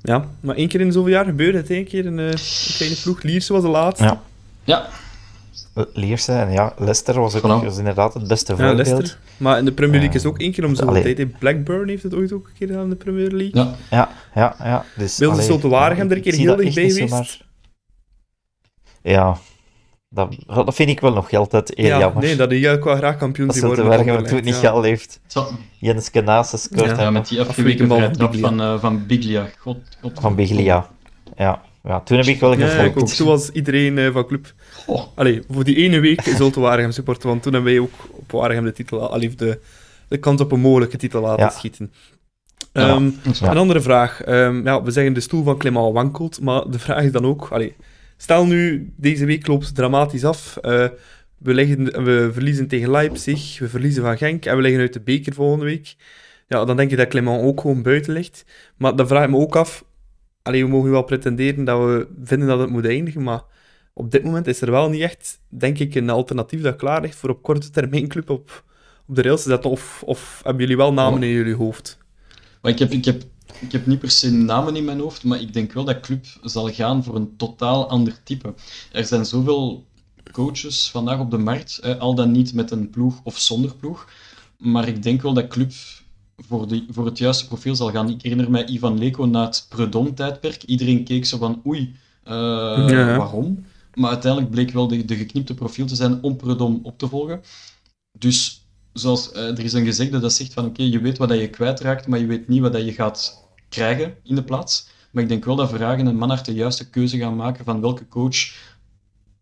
Ja, 0.03 0.29
maar 0.39 0.55
één 0.55 0.67
keer 0.67 0.81
in 0.81 0.91
zoveel 0.91 1.11
jaar 1.11 1.25
gebeurde 1.25 1.57
het. 1.57 1.69
één 1.69 1.85
keer 1.85 2.05
een, 2.05 2.19
eh, 2.19 2.25
een 2.25 2.73
kleine 2.75 2.95
ploeg. 3.03 3.21
Lierse 3.23 3.53
was 3.53 3.61
de 3.61 3.67
laatste. 3.67 4.03
Ja. 4.03 4.21
Ja, 4.63 4.87
Lierse 5.93 6.31
en 6.31 6.51
ja, 6.51 6.73
Leicester 6.77 7.19
was 7.19 7.35
ook 7.35 7.63
was 7.63 7.77
inderdaad 7.77 8.13
het 8.13 8.27
beste 8.27 8.51
Ja, 8.51 8.57
voorbeeld. 8.57 8.87
Leicester. 8.87 9.17
Maar 9.37 9.57
in 9.57 9.65
de 9.65 9.71
Premier 9.71 9.99
League 9.99 10.15
is 10.15 10.23
Eh, 10.23 10.29
ook 10.29 10.39
één 10.39 10.51
keer 10.51 10.65
om 10.65 10.75
zoveel 10.75 10.89
allee. 10.89 11.13
tijd. 11.15 11.37
Blackburn 11.39 11.87
heeft 11.89 12.03
het 12.03 12.15
ooit 12.15 12.31
ook 12.31 12.45
een 12.47 12.53
keer 12.57 12.67
gedaan 12.67 12.83
in 12.83 12.89
de 12.89 12.95
Premier 12.95 13.31
League. 13.31 13.61
ja. 13.63 13.75
Ja, 13.89 14.09
ja, 14.35 14.55
ja. 14.63 14.85
Dus, 14.97 15.17
Wilde 15.17 15.67
Waregem 15.67 16.03
ja, 16.03 16.09
er 16.11 16.15
een 16.17 16.23
keer 16.23 16.33
heel 16.33 16.55
dichtbij 16.55 16.89
geweest? 16.89 17.09
zomaar. 17.09 17.41
Ja, 19.01 19.37
dat, 20.13 20.35
dat 20.47 20.75
vind 20.75 20.89
ik 20.89 20.99
wel 20.99 21.13
nog 21.13 21.33
altijd 21.33 21.71
heel 21.75 21.85
ja, 21.87 21.99
jammer. 21.99 22.23
nee, 22.23 22.35
dat 22.35 22.49
hij 22.51 22.71
ook 22.73 22.83
wel 22.83 22.95
graag 22.95 23.17
kampioen 23.17 23.47
dat 23.47 23.59
worden. 23.59 23.87
Met 23.87 24.05
het 24.05 24.27
toen 24.27 24.43
niet 24.43 24.55
gehaald 24.55 24.83
heeft. 24.83 25.19
Jens 25.79 26.11
Kenaase 26.11 26.57
scoort 26.57 26.89
Ja. 26.89 27.01
ja, 27.01 27.09
met 27.11 27.27
die 27.27 27.41
Afgeweken 27.41 27.87
bal 27.87 27.99
van 27.99 28.11
trap 28.11 28.31
Biglia. 28.31 28.47
van, 28.49 28.61
eh, 28.61 28.79
van 28.79 29.05
Biglia. 29.07 29.47
God, 29.59 29.77
God, 30.01 30.19
van 30.19 30.35
Biglia. 30.35 30.89
Ja, 31.37 31.61
ja, 31.83 31.99
toen 31.99 32.17
heb 32.17 32.25
ik 32.25 32.39
wel 32.39 32.57
Ja, 32.57 32.67
gevolgd. 32.67 32.89
ik 32.95 33.01
ook. 33.01 33.07
Toen 33.09 33.27
was 33.27 33.49
iedereen 33.49 33.97
eh, 33.97 34.11
van 34.11 34.25
club. 34.27 34.53
Allee, 35.15 35.41
voor 35.49 35.63
die 35.63 35.75
ene 35.75 35.99
week 35.99 36.21
zult 36.21 36.55
Waregem 36.55 36.91
supporten, 36.91 37.29
want 37.29 37.43
toen 37.43 37.53
hebben 37.53 37.71
wij 37.71 37.81
ook 37.81 37.93
op 38.11 38.31
Waregem 38.31 38.63
de 38.63 38.71
titel, 38.71 39.09
allee, 39.11 39.35
de, 39.35 39.59
de 40.07 40.17
kans 40.17 40.41
op 40.41 40.51
een 40.51 40.59
mogelijke 40.59 40.97
titel 40.97 41.21
laten 41.21 41.43
Ja. 41.45 41.49
schieten. 41.49 41.93
Ja, 42.73 42.87
Ehm, 42.87 43.09
dat 43.23 43.33
is 43.33 43.39
Ja. 43.39 43.51
Een 43.51 43.57
andere 43.57 43.81
vraag. 43.81 44.21
Ehm, 44.21 44.63
ja, 44.65 44.83
we 44.83 44.91
zeggen 44.91 45.13
de 45.13 45.19
stoel 45.19 45.43
van 45.43 45.57
Clément 45.57 45.93
wankelt, 45.93 46.41
maar 46.41 46.69
de 46.69 46.79
vraag 46.79 47.03
is 47.03 47.11
dan 47.11 47.25
ook... 47.25 47.47
Allee, 47.51 47.75
stel 48.23 48.45
nu, 48.45 48.93
deze 48.97 49.25
week 49.25 49.47
loopt 49.47 49.65
het 49.65 49.75
dramatisch 49.75 50.23
af. 50.23 50.57
Eh, 50.57 50.87
we, 51.37 51.75
we 52.03 52.29
verliezen 52.33 52.67
tegen 52.67 52.91
Leipzig, 52.91 53.59
we 53.59 53.69
verliezen 53.69 54.03
van 54.03 54.17
Genk 54.17 54.45
en 54.45 54.55
we 54.55 54.61
liggen 54.61 54.81
uit 54.81 54.93
de 54.93 55.01
beker 55.01 55.33
volgende 55.33 55.65
week. 55.65 55.95
Ja, 56.47 56.65
dan 56.65 56.77
denk 56.77 56.89
je 56.89 56.95
dat 56.95 57.07
Clément 57.07 57.43
ook 57.43 57.61
gewoon 57.61 57.81
buiten 57.81 58.13
ligt. 58.13 58.45
Maar 58.77 58.95
dan 58.95 59.07
vraag 59.07 59.23
ik 59.23 59.29
me 59.29 59.37
ook 59.37 59.55
af... 59.55 59.85
Allee, 60.41 60.63
we 60.63 60.69
mogen 60.69 60.91
wel 60.91 61.03
pretenderen 61.03 61.63
dat 61.63 61.79
we 61.79 62.07
vinden 62.23 62.47
dat 62.47 62.59
het 62.59 62.69
moet 62.69 62.85
eindigen, 62.85 63.23
maar 63.23 63.41
op 63.93 64.11
dit 64.11 64.23
moment 64.23 64.47
is 64.47 64.61
er 64.61 64.71
wel 64.71 64.89
niet 64.89 65.01
echt, 65.01 65.39
denk 65.49 65.79
ik, 65.79 65.95
een 65.95 66.09
alternatief 66.09 66.61
dat 66.61 66.75
klaar 66.75 67.01
ligt 67.01 67.15
voor 67.15 67.29
op 67.29 67.43
korte 67.43 67.69
termijn 67.69 68.07
club 68.07 68.29
op, 68.29 68.63
op 69.07 69.15
de 69.15 69.21
rails 69.21 69.43
te 69.43 69.49
zetten. 69.49 69.69
Of, 69.69 70.03
of 70.05 70.41
hebben 70.43 70.61
jullie 70.61 70.77
wel 70.77 70.93
namen 70.93 71.23
in 71.23 71.29
jullie 71.29 71.55
hoofd? 71.55 71.97
Maar 72.61 72.71
ik 72.71 72.79
heb, 72.79 72.91
ik, 72.91 73.05
heb, 73.05 73.23
ik 73.59 73.71
heb 73.71 73.85
niet 73.85 73.99
per 73.99 74.11
se 74.11 74.31
namen 74.31 74.75
in 74.75 74.85
mijn 74.85 74.99
hoofd, 74.99 75.23
maar 75.23 75.41
ik 75.41 75.53
denk 75.53 75.71
wel 75.73 75.83
dat 75.83 75.99
club 75.99 76.25
zal 76.43 76.69
gaan 76.71 77.03
voor 77.03 77.15
een 77.15 77.35
totaal 77.37 77.89
ander 77.89 78.23
type. 78.23 78.53
Er 78.91 79.05
zijn 79.05 79.25
zoveel 79.25 79.85
coaches 80.31 80.89
vandaag 80.89 81.19
op 81.19 81.31
de 81.31 81.37
markt, 81.37 81.99
al 81.99 82.15
dan 82.15 82.31
niet 82.31 82.53
met 82.53 82.71
een 82.71 82.89
ploeg 82.89 83.19
of 83.23 83.39
zonder 83.39 83.75
ploeg. 83.75 84.07
Maar 84.57 84.87
ik 84.87 85.03
denk 85.03 85.21
wel 85.21 85.33
dat 85.33 85.47
club 85.47 85.71
voor, 86.37 86.67
de, 86.67 86.85
voor 86.89 87.05
het 87.05 87.17
juiste 87.17 87.47
profiel 87.47 87.75
zal 87.75 87.91
gaan. 87.91 88.09
Ik 88.09 88.21
herinner 88.21 88.51
mij 88.51 88.65
Ivan 88.65 88.97
Leko 88.97 89.25
na 89.25 89.45
het 89.45 89.65
Predom-tijdperk. 89.69 90.63
Iedereen 90.63 91.03
keek 91.03 91.25
zo 91.25 91.37
van, 91.37 91.61
oei, 91.67 91.95
eh, 92.23 92.33
Ja. 92.87 93.17
waarom? 93.17 93.65
Maar 93.93 94.09
uiteindelijk 94.09 94.51
bleek 94.51 94.71
wel 94.71 94.87
de, 94.87 95.05
de 95.05 95.15
geknipte 95.15 95.53
profiel 95.53 95.85
te 95.85 95.95
zijn 95.95 96.23
om 96.23 96.35
Predom 96.35 96.79
op 96.83 96.97
te 96.97 97.07
volgen. 97.07 97.41
Dus 98.19 98.65
zoals 98.93 99.31
eh, 99.31 99.47
er 99.47 99.59
is 99.63 99.73
een 99.73 99.85
gezegde 99.85 100.19
dat 100.19 100.33
zegt 100.33 100.53
van 100.53 100.65
oké, 100.65 100.83
je 100.83 100.99
weet 100.99 101.17
wat 101.17 101.29
dat 101.29 101.39
je 101.39 101.49
kwijtraakt, 101.49 102.07
maar 102.07 102.19
je 102.19 102.25
weet 102.25 102.47
niet 102.47 102.61
wat 102.61 102.73
dat 102.73 102.85
je 102.85 102.93
gaat 102.93 103.42
krijgen 103.73 104.15
in 104.23 104.35
de 104.35 104.43
plaats. 104.43 104.87
Maar 105.11 105.23
ik 105.23 105.29
denk 105.29 105.45
wel 105.45 105.55
dat 105.55 105.69
Vragen 105.69 106.07
en 106.07 106.15
Manhart 106.15 106.45
de 106.45 106.53
juiste 106.53 106.89
keuze 106.89 107.17
gaan 107.17 107.35
maken 107.35 107.65
van 107.65 107.81
welke 107.81 108.07
coach 108.07 108.37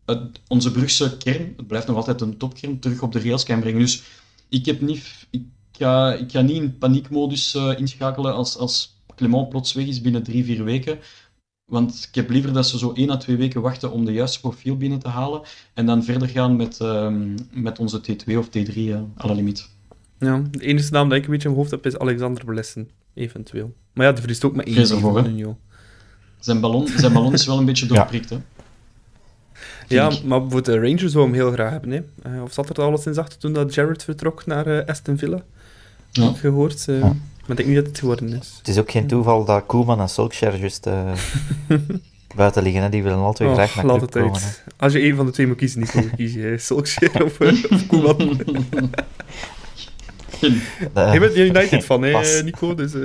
het- 0.06 0.40
onze 0.48 0.70
Brugse 0.72 1.16
kern, 1.16 1.54
het 1.56 1.66
blijft 1.66 1.86
nog 1.86 1.96
altijd 1.96 2.20
een 2.20 2.36
topkern, 2.36 2.78
terug 2.78 3.02
op 3.02 3.12
de 3.12 3.20
rails 3.20 3.44
kan 3.44 3.60
brengen. 3.60 3.80
Dus 3.80 4.02
ik, 4.48 4.66
heb 4.66 4.80
niet, 4.80 5.26
ik, 5.30 5.42
ga, 5.72 6.12
ik 6.14 6.30
ga 6.30 6.40
niet 6.40 6.56
in 6.62 6.78
paniekmodus 6.78 7.54
eh, 7.54 7.78
inschakelen 7.78 8.34
als, 8.34 8.56
als 8.56 9.00
Clement 9.16 9.48
plots 9.48 9.72
weg 9.72 9.86
is 9.86 10.00
binnen 10.00 10.22
drie, 10.22 10.44
vier 10.44 10.64
weken. 10.64 10.98
Want 11.70 12.06
ik 12.08 12.14
heb 12.14 12.30
liever 12.30 12.52
dat 12.52 12.66
ze 12.66 12.78
zo 12.78 12.92
één 12.92 13.10
à 13.10 13.16
twee 13.16 13.36
weken 13.36 13.60
wachten 13.60 13.92
om 13.92 14.04
de 14.04 14.12
juiste 14.12 14.40
profiel 14.40 14.76
binnen 14.76 14.98
te 14.98 15.08
halen 15.08 15.40
en 15.74 15.86
dan 15.86 16.04
verder 16.04 16.28
gaan 16.28 16.56
met, 16.56 16.80
ehm, 16.80 17.36
met 17.50 17.78
onze 17.78 18.00
T2 18.00 18.36
of 18.38 18.48
T3 18.48 18.74
eh, 18.92 19.00
la 19.16 19.32
limiet. 19.32 19.68
Ja, 20.18 20.42
de 20.50 20.64
enige 20.64 20.92
naam 20.92 21.08
dat 21.08 21.18
ik 21.18 21.24
een 21.24 21.30
beetje 21.30 21.48
in 21.48 21.54
mijn 21.54 21.64
hoofd 21.64 21.70
heb 21.82 21.86
is 21.86 21.98
Alexander 21.98 22.44
Blessen, 22.44 22.90
eventueel. 23.14 23.74
Maar 23.92 24.06
ja, 24.06 24.12
die 24.12 24.20
verliest 24.20 24.44
ook 24.44 24.54
met 24.54 24.66
één 24.66 24.86
van 24.86 25.16
hè? 25.16 25.28
Union. 25.28 25.56
Zijn 26.38 26.60
ballon, 26.60 26.88
zijn 26.96 27.12
ballon 27.12 27.32
is 27.32 27.46
wel 27.46 27.58
een 27.58 27.64
beetje 27.64 27.86
doorprikt, 27.86 28.30
hè? 28.30 28.36
Ja, 29.88 30.08
Vind 30.10 30.22
ik. 30.22 30.28
maar 30.28 30.40
voor 30.48 30.62
de 30.62 30.74
Rangers 30.80 31.12
zou 31.12 31.24
hem 31.24 31.34
heel 31.34 31.52
graag 31.52 31.70
hebben. 31.70 31.90
Hè. 31.90 32.00
Eh, 32.36 32.42
of 32.42 32.52
zat 32.52 32.68
er 32.68 32.82
alleszins 32.84 33.16
achter 33.16 33.38
toen 33.38 33.52
dat 33.52 33.74
Jared 33.74 34.04
vertrok 34.04 34.46
naar 34.46 34.66
eh, 34.66 34.86
Aston 34.88 35.18
Villa? 35.18 35.42
Ja. 36.10 36.22
Heb 36.24 36.34
ik 36.34 36.40
gehoord. 36.40 36.88
eh, 36.88 36.98
Ja. 37.00 37.04
Maar 37.06 37.50
ik 37.50 37.56
denk 37.56 37.68
niet 37.68 37.76
dat 37.76 37.86
het 37.86 37.98
geworden 37.98 38.28
is. 38.40 38.54
Het 38.58 38.68
is 38.68 38.78
ook 38.78 38.90
geen 38.90 39.06
toeval 39.06 39.44
dat 39.44 39.66
Koeman 39.66 40.00
en 40.00 40.08
Solskjaer 40.08 40.56
juist 40.56 40.86
eh, 40.86 41.12
buiten 42.36 42.62
liggen. 42.62 42.82
Hè. 42.82 42.88
Die 42.88 43.02
willen 43.02 43.18
altijd 43.18 43.48
Oh, 43.48 43.54
graag 43.54 43.74
naar 43.74 43.84
laat 43.84 43.96
club 43.98 44.12
het 44.14 44.22
komen. 44.22 44.40
hè. 44.40 44.48
Als 44.76 44.92
je 44.92 45.02
een 45.04 45.16
van 45.16 45.26
de 45.26 45.32
twee 45.32 45.46
moet 45.46 45.56
kiezen, 45.56 45.80
niet 45.80 45.94
moet 45.94 46.10
kiezen. 46.16 46.42
hè. 46.42 46.58
Solskjaer 46.58 47.24
of, 47.24 47.40
eh, 47.40 47.64
of 47.70 47.86
Koeman. 47.90 48.40
Je 51.12 51.16
bent 51.20 51.36
United 51.36 51.84
van, 51.84 52.02
hè, 52.02 52.10
Pas. 52.12 52.42
Nico? 52.42 52.74
Dus, 52.74 52.94
eh, 52.94 53.00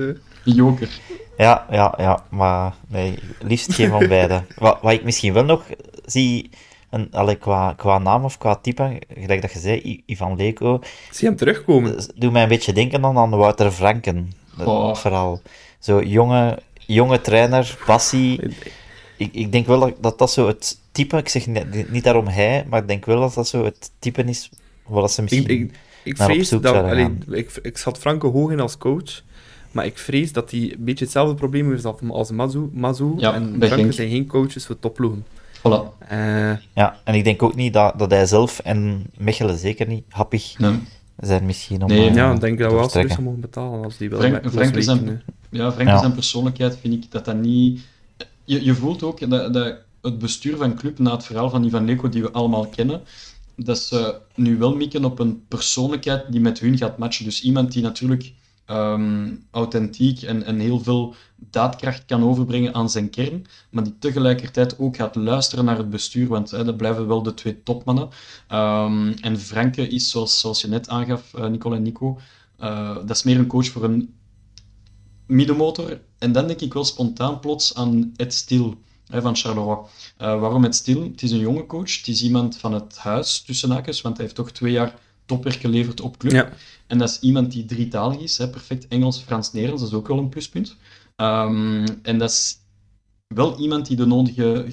Joker. 0.55 0.99
Ja, 1.37 1.65
ja, 1.71 1.93
ja, 1.97 2.23
maar 2.29 2.75
nee, 2.87 3.19
liefst 3.39 3.73
geen 3.73 3.89
van 3.89 4.07
beide. 4.07 4.43
Wat, 4.55 4.77
wat 4.81 4.91
ik 4.93 5.03
misschien 5.03 5.33
wel 5.33 5.43
nog 5.43 5.63
zie, 6.05 6.49
een, 6.89 7.07
allee, 7.11 7.35
qua, 7.35 7.73
qua 7.73 7.97
naam 7.97 8.23
of 8.23 8.37
qua 8.37 8.55
type, 8.55 9.01
gelijk 9.13 9.41
dat 9.41 9.51
je 9.51 9.59
zei, 9.59 10.03
Ivan 10.05 10.35
Leko, 10.35 10.79
zie 11.11 11.27
hem 11.27 11.37
terugkomen. 11.37 11.95
dat 11.95 12.11
doet 12.15 12.31
mij 12.31 12.43
een 12.43 12.49
beetje 12.49 12.73
denken 12.73 13.01
dan 13.01 13.17
aan 13.17 13.29
Wouter 13.29 13.71
Franken. 13.71 14.31
Dat 14.57 14.67
Oh. 14.67 14.95
Vooral. 14.95 15.41
Zo 15.79 16.01
jonge, 16.03 16.59
jonge 16.85 17.21
trainer, 17.21 17.77
passie. 17.85 18.41
Ik, 19.17 19.33
ik 19.33 19.51
denk 19.51 19.67
wel 19.67 19.79
dat, 19.79 19.93
dat 19.99 20.17
dat 20.17 20.31
zo 20.31 20.47
het 20.47 20.79
type, 20.91 21.17
ik 21.17 21.29
zeg 21.29 21.47
niet, 21.47 21.91
niet 21.91 22.03
daarom 22.03 22.27
hij, 22.27 22.65
maar 22.69 22.81
ik 22.81 22.87
denk 22.87 23.05
wel 23.05 23.19
dat 23.19 23.33
dat 23.33 23.47
zo 23.47 23.63
het 23.63 23.91
type 23.99 24.23
is 24.23 24.49
waar 24.85 25.01
dat 25.01 25.11
ze 25.11 25.21
misschien... 25.21 25.43
Ik, 25.43 25.59
ik, 25.59 25.71
ik 26.03 26.17
naar 26.17 26.27
op 26.27 26.33
vrees 26.33 26.49
zoek 26.49 26.61
dat... 26.61 26.73
zouden 26.73 26.91
allee, 26.91 27.39
ik, 27.39 27.59
ik 27.61 27.77
zat 27.77 27.97
Franke 27.97 28.27
hoog 28.27 28.51
in 28.51 28.59
als 28.59 28.77
coach, 28.77 29.23
maar 29.78 29.86
ik 29.86 29.97
vrees 29.97 30.32
dat 30.34 30.51
hij 30.51 30.59
een 30.59 30.75
beetje 30.84 31.03
hetzelfde 31.05 31.36
probleem 31.36 31.69
heeft 31.69 31.86
als- 31.86 32.32
Mazu. 32.32 32.69
Mazu 32.73 33.13
Ja, 33.17 33.34
en 33.34 33.59
bij 33.59 33.67
Franke 33.67 33.84
Genk. 33.84 33.93
zijn 33.95 34.09
geen 34.09 34.28
coaches 34.28 34.65
voor 34.65 34.80
topploegen. 34.80 35.25
Voilà. 35.57 35.97
Eh, 36.07 36.51
Ja, 36.73 36.99
en 37.03 37.13
ik 37.15 37.23
denk 37.23 37.43
ook 37.43 37.55
niet 37.55 37.73
dat, 37.73 37.99
dat 37.99 38.11
hij 38.11 38.25
zelf, 38.25 38.59
en 38.59 39.05
Mechelen 39.17 39.57
zeker 39.57 39.88
niet, 39.88 40.03
happig 40.09 40.57
Nee. 40.59 40.80
zijn 41.17 41.45
misschien 41.45 41.82
om... 41.82 41.88
Nee, 41.88 42.09
eh, 42.09 42.15
ja, 42.15 42.28
dan 42.28 42.39
denk 42.39 42.53
ik 42.53 42.59
dat 42.59 42.71
we 42.71 42.78
wel 42.78 42.89
zoiets 42.89 43.17
mogen 43.17 43.39
betalen 43.39 43.84
als 43.84 43.97
die 43.97 44.09
wel 44.09 44.19
Frank- 44.19 44.43
met 44.43 44.53
Frank 44.53 44.75
is 44.75 44.88
een- 44.88 45.07
hè. 45.07 45.15
Ja, 45.49 45.71
Frank 45.71 45.88
Ja. 45.89 45.97
zijn 45.99 46.13
persoonlijkheid 46.13 46.78
vind 46.82 46.93
ik 46.93 47.11
dat 47.11 47.25
dat 47.25 47.36
niet... 47.36 47.82
Je, 48.43 48.63
je 48.65 48.73
voelt 48.75 49.03
ook 49.03 49.30
dat, 49.30 49.53
dat 49.53 49.75
het 50.01 50.17
bestuur 50.19 50.57
van 50.57 50.75
club, 50.75 50.99
na 50.99 51.11
het 51.11 51.25
verhaal 51.25 51.49
van 51.49 51.63
Ivan 51.63 51.86
Leko, 51.86 52.09
die 52.09 52.21
we 52.21 52.32
allemaal 52.32 52.65
kennen, 52.67 53.01
dat 53.55 53.80
ze 53.80 54.15
nu 54.36 54.57
wel 54.57 54.75
mikken 54.75 55.05
op 55.05 55.19
een 55.19 55.41
persoonlijkheid 55.47 56.23
die 56.32 56.39
met 56.41 56.59
hun 56.59 56.78
gaat 56.78 56.97
matchen. 56.97 57.25
Dus 57.25 57.41
iemand 57.41 57.71
die 57.71 57.84
natuurlijk 57.84 58.32
ehm, 58.68 59.36
authentiek 59.51 60.22
en, 60.22 60.43
en 60.43 60.59
heel 60.59 60.80
veel 60.80 61.15
daadkracht 61.36 62.05
kan 62.05 62.24
overbrengen 62.24 62.74
aan 62.74 62.89
zijn 62.89 63.09
kern, 63.09 63.45
maar 63.70 63.84
die 63.84 63.97
tegelijkertijd 63.99 64.80
ook 64.80 64.95
gaat 64.95 65.15
luisteren 65.15 65.65
naar 65.65 65.78
het 65.78 65.89
bestuur, 65.89 66.28
want 66.28 66.51
hè, 66.51 66.63
dat 66.63 66.78
blijven 66.78 67.07
wel 67.07 67.24
de 67.24 67.34
twee 67.34 67.63
topmannen. 67.63 68.09
Ehm, 68.47 69.13
en 69.22 69.39
Franke 69.39 69.88
is, 69.88 70.09
zoals, 70.09 70.61
je 70.61 70.68
net 70.68 70.89
aangaf, 70.89 71.34
eh, 71.34 71.47
Nicole 71.47 71.76
en 71.76 71.82
Nico, 71.82 72.20
eh, 72.57 72.95
dat 72.95 73.09
is 73.09 73.24
meer 73.24 73.38
een 73.38 73.47
coach 73.47 73.68
voor 73.68 73.84
een 73.84 74.13
middenmotor. 75.28 76.01
En 76.18 76.32
dan 76.32 76.47
denk 76.47 76.61
ik 76.61 76.74
wel 76.74 76.86
spontaan 76.86 77.39
plots 77.39 77.76
aan 77.76 78.13
Ed 78.15 78.34
Stil 78.34 78.76
van 79.09 79.36
Charleroi. 79.36 79.78
Eh, 80.18 80.39
waarom 80.39 80.63
Ed 80.63 80.76
Stil? 80.76 81.03
Het 81.03 81.22
is 81.22 81.32
een 81.32 81.39
jonge 81.39 81.65
coach. 81.65 81.97
Het 81.97 82.07
is 82.07 82.24
iemand 82.24 82.57
van 82.57 82.74
het 82.74 82.97
huis, 82.97 83.41
tussen 83.41 83.70
want 83.70 83.86
hij 84.03 84.13
heeft 84.18 84.36
toch 84.36 84.51
twee 84.51 84.72
jaar 84.72 84.99
topwerk 85.28 85.55
geleverd 85.55 86.01
op 86.01 86.17
club. 86.17 86.32
Ja. 86.32 86.49
En 86.88 86.97
dat 86.97 87.09
is 87.09 87.19
iemand 87.19 87.51
die 87.51 87.65
drietalig 87.65 88.19
is, 88.19 88.38
hè, 88.38 88.49
perfect 88.49 88.88
Engels, 88.88 89.19
Frans, 89.19 89.51
Nederlands, 89.51 89.84
dat 89.84 89.91
is 89.91 89.97
ook 89.97 90.07
wel 90.07 90.17
een 90.17 90.30
pluspunt. 90.30 90.75
Ehm, 91.15 91.86
en 92.01 92.17
dat 92.17 92.30
is 92.30 92.57
wel 93.28 93.59
iemand 93.59 93.88
die 93.88 93.97
de 93.97 94.05
nodige 94.05 94.65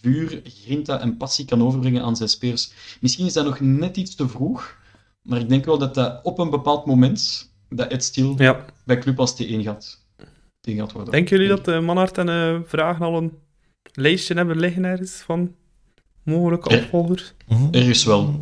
vuur, 0.00 0.40
grinta 0.44 1.00
en 1.00 1.16
passie 1.16 1.44
kan 1.44 1.62
overbrengen 1.62 2.02
aan 2.02 2.16
zijn 2.16 2.28
spelers. 2.28 2.72
Misschien 3.00 3.26
is 3.26 3.32
dat 3.32 3.44
nog 3.44 3.60
net 3.60 3.96
iets 3.96 4.14
te 4.14 4.28
vroeg, 4.28 4.76
maar 5.22 5.40
ik 5.40 5.48
denk 5.48 5.64
wel 5.64 5.78
dat 5.78 5.94
dat 5.94 6.20
op 6.22 6.38
een 6.38 6.50
bepaald 6.50 6.86
moment, 6.86 7.50
dat 7.68 7.90
Ed 7.90 8.04
Stil 8.04 8.34
ja. 8.36 8.64
bij 8.84 8.98
Club 8.98 9.20
als 9.20 9.42
T1 9.42 9.60
gaat, 9.62 10.04
T1 10.70 10.76
gaat 10.76 10.92
worden. 10.92 11.12
Denken 11.12 11.36
jullie 11.36 11.56
dat 11.56 11.68
uh, 11.68 11.80
Manhart 11.80 12.18
en 12.18 12.28
uh, 12.28 12.60
Vragen 12.64 13.04
al 13.04 13.16
een 13.16 13.32
lijstje 13.92 14.34
hebben 14.34 14.58
liggen 14.58 14.84
ergens 14.84 15.12
van 15.12 15.54
mogelijke 16.22 16.68
opvolgers? 16.68 17.34
Mhm. 17.48 17.68
Ergens 17.70 18.04
wel. 18.04 18.40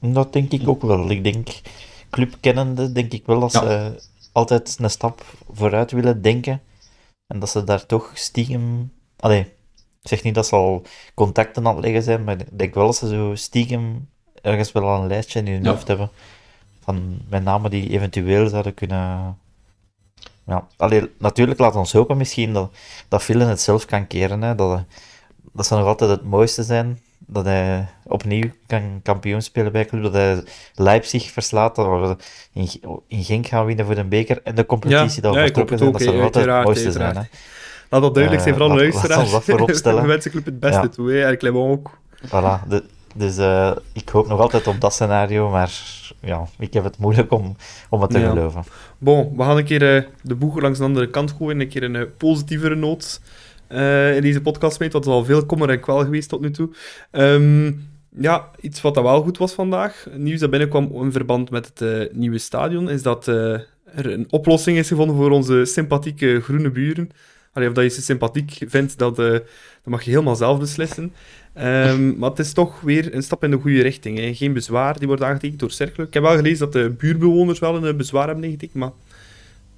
Dat 0.00 0.32
denk 0.32 0.52
ik 0.52 0.68
ook 0.68 0.82
wel. 0.82 1.10
Ik 1.10 1.24
denk, 1.24 1.48
club 2.10 2.36
kennende, 2.40 2.92
denk 2.92 3.12
ik 3.12 3.26
wel 3.26 3.40
dat 3.40 3.52
Ja. 3.52 3.60
ze 3.60 4.02
altijd 4.32 4.76
een 4.80 4.90
stap 4.90 5.24
vooruit 5.52 5.90
willen 5.90 6.22
denken. 6.22 6.60
En 7.26 7.38
dat 7.38 7.50
ze 7.50 7.64
daar 7.64 7.86
toch 7.86 8.10
stiekem... 8.14 8.92
Allee, 9.16 9.40
ik 10.02 10.08
zeg 10.08 10.22
niet 10.22 10.34
dat 10.34 10.46
ze 10.46 10.54
al 10.56 10.82
contacten 11.14 11.66
aan 11.66 11.74
het 11.74 11.84
leggen 11.84 12.02
zijn, 12.02 12.24
maar 12.24 12.40
ik 12.40 12.58
denk 12.58 12.74
wel 12.74 12.86
dat 12.86 12.96
ze 12.96 13.08
zo 13.08 13.34
stiekem 13.34 14.08
ergens 14.42 14.72
wel 14.72 14.88
een 14.88 15.06
lijstje 15.06 15.38
in 15.38 15.46
hun 15.46 15.62
Ja. 15.62 15.70
hoofd 15.70 15.88
hebben. 15.88 16.10
Van 16.80 17.18
met 17.28 17.42
namen 17.44 17.70
die 17.70 17.90
eventueel 17.90 18.48
zouden 18.48 18.74
kunnen... 18.74 19.38
Ja, 20.46 20.66
allee, 20.76 21.10
natuurlijk 21.18 21.58
laat 21.58 21.76
ons 21.76 21.92
hopen 21.92 22.16
misschien 22.16 22.52
dat, 22.52 22.72
dat 23.08 23.22
Villen 23.22 23.48
het 23.48 23.60
zelf 23.60 23.84
kan 23.84 24.06
keren. 24.06 24.42
Hè. 24.42 24.54
Dat, 24.54 24.84
dat 25.52 25.66
zou 25.66 25.80
nog 25.80 25.88
altijd 25.88 26.10
het 26.10 26.22
mooiste 26.24 26.62
zijn. 26.62 26.98
Dat 27.30 27.44
hij 27.44 27.86
opnieuw 28.04 28.50
kan 28.66 29.00
kampioen 29.02 29.42
spelen 29.42 29.72
bij 29.72 29.84
club. 29.84 30.02
Dat 30.02 30.12
hij 30.12 30.42
Leipzig 30.74 31.30
verslaat. 31.30 31.76
Dat 31.76 31.86
we 31.86 32.16
in, 32.52 32.68
in 33.08 33.24
Genk 33.24 33.46
gaan 33.46 33.64
winnen 33.64 33.86
voor 33.86 33.94
de 33.94 34.04
beker. 34.04 34.40
En 34.44 34.54
de 34.54 34.66
competitie 34.66 35.22
dat 35.22 35.32
we 35.34 35.38
ja, 35.40 35.44
vertrokken 35.44 35.78
zijn. 35.78 35.92
Dat 35.92 36.02
zou 36.02 36.14
altijd 36.14 36.34
het 36.34 36.36
Uiteraard, 36.36 36.64
mooiste 36.66 36.92
zijn. 36.92 37.16
Hè. 37.16 37.22
Laat 37.90 38.02
dat 38.02 38.14
duidelijk 38.14 38.42
zijn, 38.44 38.54
Eh, 38.54 38.60
vooral 38.60 38.76
de 38.76 38.84
laat- 38.84 38.92
laat 38.94 39.02
luisteraars. 39.08 39.32
ons 39.62 39.82
dat 39.82 40.04
wensen 40.06 40.30
Club 40.34 40.44
het 40.44 40.60
beste 40.60 40.80
Ja. 40.80 40.88
toe, 40.88 41.10
hè. 41.12 41.20
en 41.26 41.38
Clement 41.38 41.70
ook. 41.70 41.90
Voilà. 42.26 42.68
De, 42.68 42.84
dus 43.14 43.36
eh, 43.36 43.70
ik 43.92 44.08
hoop 44.08 44.28
nog 44.28 44.40
altijd 44.40 44.66
op 44.66 44.80
dat 44.80 44.92
scenario. 44.92 45.48
Maar 45.50 45.72
ja, 46.20 46.44
ik 46.58 46.72
heb 46.72 46.84
het 46.84 46.98
moeilijk 46.98 47.32
om, 47.32 47.56
om 47.88 48.00
het 48.00 48.10
te 48.10 48.18
Ja. 48.18 48.28
geloven. 48.28 48.62
Bon, 48.98 49.36
we 49.36 49.42
gaan 49.42 49.56
een 49.56 49.64
keer 49.64 49.96
eh, 49.96 50.02
de 50.22 50.34
boeg 50.34 50.60
langs 50.60 50.78
de 50.78 50.84
andere 50.84 51.10
kant 51.10 51.34
gooien. 51.38 51.60
Een 51.60 51.68
keer 51.68 51.82
een 51.82 52.08
positievere 52.16 52.74
noot. 52.74 53.20
Eh, 53.68 54.16
in 54.16 54.22
deze 54.22 54.40
podcast 54.40 54.78
mee. 54.78 54.88
Het 54.88 55.04
was 55.04 55.14
al 55.14 55.24
veel 55.24 55.46
kommer 55.46 55.70
en 55.70 55.80
kwel 55.80 55.98
geweest 55.98 56.28
tot 56.28 56.40
nu 56.40 56.50
toe. 56.50 56.70
Ehm, 57.10 57.72
ja, 58.20 58.50
iets 58.60 58.80
wat 58.80 58.94
dat 58.94 59.04
wel 59.04 59.22
goed 59.22 59.38
was 59.38 59.52
vandaag. 59.52 60.06
Nieuws 60.16 60.40
dat 60.40 60.50
binnenkwam 60.50 60.90
in 60.94 61.12
verband 61.12 61.50
met 61.50 61.66
het 61.66 61.80
eh, 61.80 62.16
nieuwe 62.16 62.38
stadion, 62.38 62.90
is 62.90 63.02
dat 63.02 63.28
eh, 63.28 63.52
er 63.84 64.12
een 64.12 64.26
oplossing 64.30 64.78
is 64.78 64.88
gevonden 64.88 65.16
voor 65.16 65.30
onze 65.30 65.64
sympathieke 65.64 66.40
groene 66.40 66.70
buren. 66.70 67.10
Allee, 67.52 67.68
of 67.68 67.74
dat 67.74 67.84
je 67.84 67.90
ze 67.90 68.02
sympathiek 68.02 68.58
vindt, 68.66 68.98
dat, 68.98 69.16
dat 69.16 69.42
mag 69.84 70.02
je 70.02 70.10
helemaal 70.10 70.36
zelf 70.36 70.58
beslissen. 70.58 71.12
Ehm, 71.54 72.12
maar 72.18 72.30
het 72.30 72.38
is 72.38 72.52
toch 72.52 72.80
weer 72.80 73.14
een 73.14 73.22
stap 73.22 73.44
in 73.44 73.50
de 73.50 73.58
goede 73.58 73.82
richting. 73.82 74.18
Hè. 74.18 74.34
Geen 74.34 74.52
bezwaar, 74.52 74.98
die 74.98 75.06
wordt 75.06 75.22
aangetekend 75.22 75.60
door 75.60 75.70
Cercle. 75.70 76.04
Ik 76.04 76.14
heb 76.14 76.22
wel 76.22 76.36
gelezen 76.36 76.58
dat 76.58 76.72
de 76.72 76.90
buurbewoners 76.90 77.58
wel 77.58 77.84
een 77.84 77.96
bezwaar 77.96 78.26
hebben 78.26 78.44
ingetikt, 78.44 78.74
maar 78.74 78.92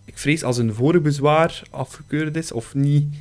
ik 0.05 0.18
vrees 0.18 0.45
als 0.45 0.59
een 0.59 0.74
vorig 0.74 1.03
bezwaar 1.03 1.62
afgekeurd 1.70 2.36
is 2.36 2.53
of 2.53 2.74
niet 2.74 3.14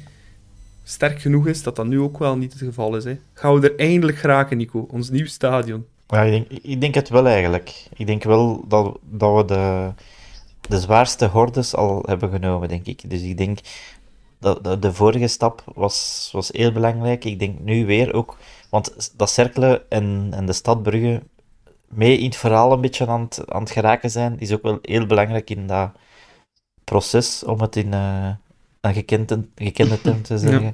sterk 0.83 1.21
genoeg 1.21 1.47
is, 1.47 1.63
dat 1.63 1.75
dat 1.75 1.85
nu 1.85 1.99
ook 1.99 2.17
wel 2.17 2.37
niet 2.37 2.53
het 2.53 2.61
geval 2.61 2.95
is. 2.95 3.03
Hè. 3.03 3.19
Gaan 3.33 3.59
we 3.59 3.69
er 3.69 3.79
eindelijk 3.79 4.17
geraken, 4.17 4.57
Nico? 4.57 4.87
Ons 4.91 5.09
nieuw 5.09 5.25
stadion. 5.25 5.85
Ja, 6.07 6.21
ik, 6.21 6.31
denk, 6.31 6.63
ik 6.63 6.81
denk 6.81 6.95
het 6.95 7.09
wel 7.09 7.27
eigenlijk. 7.27 7.87
Ik 7.95 8.07
denk 8.07 8.23
wel 8.23 8.67
dat, 8.67 8.97
dat 9.09 9.35
we 9.35 9.45
de, 9.45 9.91
de 10.61 10.79
zwaarste 10.79 11.25
hordes 11.25 11.75
al 11.75 12.03
hebben 12.05 12.29
genomen, 12.29 12.67
denk 12.67 12.85
ik. 12.85 13.09
Dus 13.09 13.21
ik 13.21 13.37
denk 13.37 13.59
dat 14.39 14.81
de, 14.81 14.93
vorige 14.93 15.27
stap 15.27 15.63
was, 15.75 16.29
was 16.31 16.49
heel 16.51 16.71
belangrijk. 16.71 17.25
Ik 17.25 17.39
denk 17.39 17.59
nu 17.59 17.85
weer 17.85 18.13
ook, 18.13 18.37
want 18.69 19.11
dat 19.15 19.29
cirkelen 19.29 19.89
en, 19.89 20.29
en 20.31 20.45
de 20.45 20.53
stad 20.53 20.83
Brugge 20.83 21.21
mee 21.87 22.17
in 22.17 22.25
het 22.25 22.35
verhaal 22.35 22.71
een 22.71 22.81
beetje 22.81 23.07
aan 23.07 23.21
het, 23.21 23.43
aan 23.47 23.61
het 23.61 23.71
geraken 23.71 24.09
zijn, 24.09 24.39
is 24.39 24.53
ook 24.53 24.61
wel 24.61 24.79
heel 24.81 25.05
belangrijk 25.05 25.49
in 25.49 25.67
dat 25.67 25.91
proces, 26.83 27.43
om 27.43 27.61
het 27.61 27.75
in 27.75 27.93
uh, 27.93 28.29
een 28.81 28.93
gekende, 28.93 29.47
gekende 29.55 30.01
term 30.03 30.21
te 30.21 30.37
zeggen. 30.37 30.63
Ja. 30.63 30.73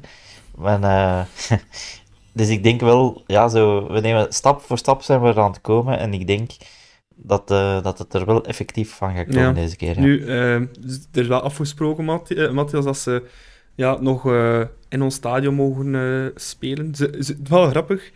Maar, 0.56 0.82
uh, 0.82 1.58
dus 2.34 2.50
ik 2.50 2.64
denk 2.64 2.82
wel, 2.82 3.24
ja, 3.28 3.48
zo, 3.48 3.92
we 3.92 4.00
nemen 4.00 4.34
stap 4.34 4.62
voor 4.62 4.78
stap 4.78 5.02
zijn 5.02 5.22
we 5.22 5.28
er 5.28 5.40
aan 5.40 5.52
het 5.52 5.62
komen 5.62 6.00
en 6.00 6.14
ik 6.14 6.28
denk 6.28 6.52
dat, 7.16 7.52
uh, 7.52 7.84
dat 7.84 7.98
het 7.98 8.14
er 8.14 8.26
wel 8.26 8.46
effectief 8.46 8.92
van 8.92 9.16
gaat 9.16 9.26
komen 9.26 9.42
ja. 9.42 9.52
deze 9.52 9.76
keer. 9.76 9.96
Ja. 9.96 10.00
Nu, 10.00 10.20
uh, 10.20 10.54
er 10.56 10.70
is 11.12 11.28
wel 11.28 11.42
afgesproken, 11.42 12.06
Matthias, 12.54 12.86
dat 12.86 12.98
ze 12.98 13.24
ja, 13.76 13.98
nog 14.00 14.26
in 14.90 15.02
ons 15.02 15.16
stadion 15.16 15.54
mogen 15.54 16.32
spelen. 16.36 16.96
Ze, 16.96 17.18
ze, 17.20 17.38
wel 17.44 17.70
grappig. 17.70 18.12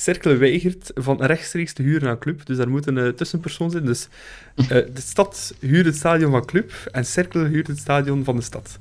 Cercle 0.00 0.36
weigert 0.36 0.90
van 0.94 1.22
rechtstreeks 1.22 1.72
te 1.72 1.82
huren 1.82 2.08
aan 2.08 2.18
club. 2.18 2.46
Dus 2.46 2.56
daar 2.56 2.68
moet 2.68 2.86
een 2.86 2.96
uh, 2.96 3.08
tussenpersoon 3.08 3.70
zijn. 3.70 3.84
Dus 3.84 4.08
uh, 4.56 4.68
de 4.68 4.90
stad 4.94 5.54
huurt 5.60 5.86
het 5.86 5.96
stadion 5.96 6.30
van 6.30 6.44
club 6.44 6.72
en 6.92 7.04
Cercle 7.04 7.44
huurt 7.44 7.66
het 7.66 7.78
stadion 7.78 8.24
van 8.24 8.36
de 8.36 8.42
stad. 8.42 8.78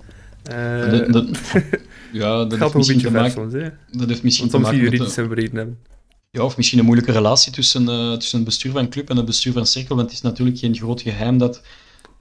Uh, 0.52 0.92
dat, 0.92 1.14
dat, 1.14 1.28
ja, 2.12 2.46
dat 2.46 2.54
gaat 2.54 2.74
een 2.74 2.86
beetje 2.88 3.12
ver 3.12 3.32
soms. 3.32 3.54
Hè? 3.54 3.70
Dat 3.92 4.08
heeft 4.08 4.24
misschien 4.24 4.50
Want 4.50 4.64
te 4.64 4.72
maken 4.72 4.84
met... 4.84 5.16
hebben. 5.16 5.78
Ja, 6.32 6.44
of 6.44 6.58
misschien 6.58 6.80
een 6.80 6.86
moeilijke 6.86 7.12
relatie 7.12 7.52
tussen, 7.52 7.82
uh, 7.82 8.14
tussen 8.14 8.38
het 8.38 8.48
bestuur 8.48 8.72
van 8.72 8.90
club 8.90 9.10
en 9.10 9.18
het 9.18 9.26
bestuur 9.26 9.54
van 9.54 9.66
Cercle. 9.66 9.96
Want 9.96 10.08
het 10.08 10.12
is 10.12 10.22
natuurlijk 10.22 10.58
geen 10.58 10.76
groot 10.76 11.02
geheim 11.02 11.38
dat 11.38 11.62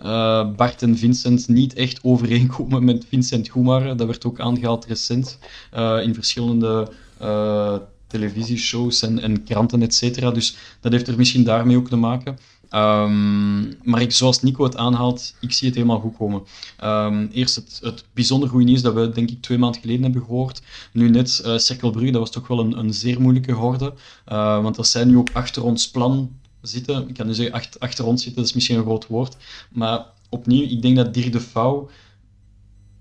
uh, 0.03 0.51
Bart 0.57 0.83
en 0.83 0.97
Vincent 0.97 1.49
niet 1.49 1.75
echt 1.75 1.99
overeenkomen 2.03 2.85
met 2.85 3.05
Vincent 3.09 3.49
Goemar. 3.49 3.97
Dat 3.97 4.07
werd 4.07 4.25
ook 4.25 4.41
aangehaald 4.41 4.85
recent 4.85 5.39
in 6.03 6.15
verschillende 6.15 6.91
televisieshows 8.07 9.03
en, 9.03 9.21
en 9.21 9.45
kranten, 9.45 9.83
et 9.83 9.95
cetera. 9.95 10.31
Dus 10.31 10.57
dat 10.81 10.93
heeft 10.93 11.09
er 11.09 11.17
misschien 11.17 11.45
daarmee 11.45 11.77
ook 11.77 11.89
te 11.89 11.97
maken. 11.97 12.39
Um, 12.71 13.77
maar 13.83 14.01
ik, 14.01 14.13
zoals 14.13 14.43
Nico 14.43 14.65
het 14.65 14.77
aanhaalt, 14.77 15.35
ik 15.41 15.53
zie 15.53 15.67
het 15.67 15.77
helemaal 15.77 16.01
goed 16.01 16.17
komen. 16.17 16.43
Um, 16.85 17.29
eerst 17.33 17.55
het, 17.55 17.79
het 17.83 18.05
bijzonder 18.13 18.49
goede 18.49 18.65
nieuws 18.65 18.83
dat 18.83 18.95
we, 18.95 19.11
denk 19.11 19.31
ik, 19.31 19.43
twee 19.43 19.59
maanden 19.59 19.81
geleden 19.81 20.03
hebben 20.03 20.23
gehoord. 20.23 20.63
Nu 20.93 21.09
net 21.09 21.43
uh, 21.45 22.13
dat 22.13 22.13
was 22.13 22.31
toch 22.31 22.47
wel 22.47 22.59
een, 22.59 22.79
een 22.79 22.95
zeer 22.95 23.21
moeilijke 23.21 23.53
horde. 23.53 23.95
Uh, 24.29 24.63
want 24.63 24.77
dat 24.77 24.87
zijn 24.87 25.09
nu 25.09 25.17
ook 25.17 25.31
achter 25.33 25.65
ons 25.65 25.91
plan 25.91 26.31
zitten. 26.61 27.09
Ik 27.09 27.15
kan 27.15 27.27
nu 27.27 27.35
zeggen 27.35 27.55
achter, 27.55 27.81
achter 27.81 28.05
ons 28.05 28.23
zitten, 28.23 28.41
dat 28.41 28.51
is 28.51 28.55
misschien 28.55 28.77
een 28.77 28.83
groot 28.83 29.07
woord. 29.07 29.37
Maar 29.71 30.07
opnieuw, 30.29 30.63
ik 30.63 30.83
denk 30.83 30.97
dat 30.97 31.15
Dirk 31.15 31.33
de 31.33 31.41
Vouw 31.41 31.89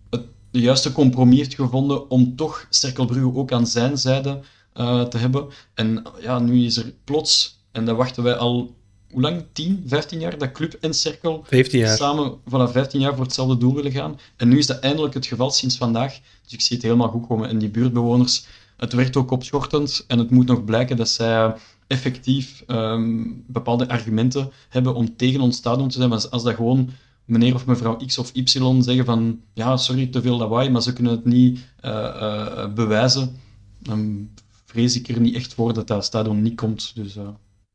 het 0.10 0.26
juiste 0.52 0.92
compromis 0.92 1.38
heeft 1.38 1.56
gevonden 1.56 2.10
om 2.10 2.36
toch 2.36 2.68
Cerkelbrugge 2.70 3.36
ook 3.36 3.52
aan 3.52 3.68
zijn 3.68 3.98
zijde 3.98 4.40
uh, 4.76 5.04
te 5.04 5.18
hebben. 5.18 5.48
En 5.74 6.04
ja, 6.22 6.40
nu 6.40 6.66
is 6.66 6.78
er 6.78 6.94
plots, 7.04 7.60
en 7.72 7.86
dat 7.86 7.98
wachten 7.98 8.24
wij 8.24 8.36
al 8.36 8.76
hoe 9.12 9.22
lang? 9.22 9.44
10, 9.52 9.84
15 9.86 10.20
jaar 10.20 10.38
dat 10.38 10.52
club 10.52 10.74
en 10.74 10.94
cirkel 10.94 11.44
15 11.48 11.80
jaar. 11.80 11.98
samen 11.98 12.38
vanaf 12.46 12.72
15 12.72 13.00
jaar 13.00 13.16
voor 13.16 13.24
hetzelfde 13.24 13.58
doel 13.58 13.74
willen 13.74 13.92
gaan. 13.92 14.20
En 14.36 14.48
nu 14.48 14.58
is 14.58 14.66
dat 14.66 14.80
eindelijk 14.80 15.14
het 15.14 15.26
geval 15.26 15.52
sinds 15.52 15.78
vandaag. 15.78 16.20
Dus 16.44 16.54
ik 16.54 16.62
zie 16.62 16.76
het 16.76 16.86
helemaal 16.86 17.10
goed 17.10 17.28
komen. 17.28 17.50
En 17.50 17.58
die 17.58 17.70
buurtbewoners, 17.70 18.46
het 18.78 18.94
werkt 18.94 19.16
ook 19.16 19.32
opschortend 19.32 20.04
en 20.08 20.20
het 20.20 20.30
moet 20.30 20.48
nog 20.48 20.66
blijken 20.66 20.98
dat 20.98 21.10
zij 21.10 21.56
effectief 21.88 22.64
um, 22.68 23.44
bepaalde 23.48 23.90
argumenten 23.90 24.52
hebben 24.70 24.96
om 24.96 25.16
tegen 25.16 25.42
ons 25.42 25.58
stadion 25.58 25.90
te 25.90 25.98
zijn. 25.98 26.10
Maar 26.10 26.30
als 26.30 26.44
dat 26.44 26.56
gewoon 26.56 26.90
meneer 27.26 27.54
of 27.54 27.66
mevrouw 27.66 27.96
X 28.06 28.18
of 28.18 28.32
Y 28.34 28.46
zeggen 28.82 29.06
van 29.06 29.40
ja, 29.54 29.78
sorry, 29.78 30.08
te 30.08 30.22
veel 30.22 30.38
lawaai, 30.38 30.70
maar 30.70 30.82
ze 30.82 30.94
kunnen 30.94 31.12
het 31.12 31.26
niet 31.26 31.60
uh, 31.86 31.92
uh, 31.92 32.74
bewijzen, 32.74 33.36
dan 33.80 34.30
vrees 34.66 34.96
ik 34.96 35.08
er 35.08 35.20
niet 35.20 35.36
echt 35.36 35.54
voor 35.54 35.74
dat 35.74 35.88
dat 35.88 36.06
stadion 36.06 36.42
niet 36.42 36.56
komt. 36.56 36.92
Dus 36.96 37.16
uh, 37.16 37.24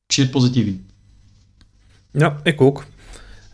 ik 0.06 0.12
zie 0.12 0.22
het 0.22 0.32
positief 0.32 0.66
in. 0.66 0.86
Ja, 2.12 2.36
ik 2.42 2.60
ook. 2.60 2.84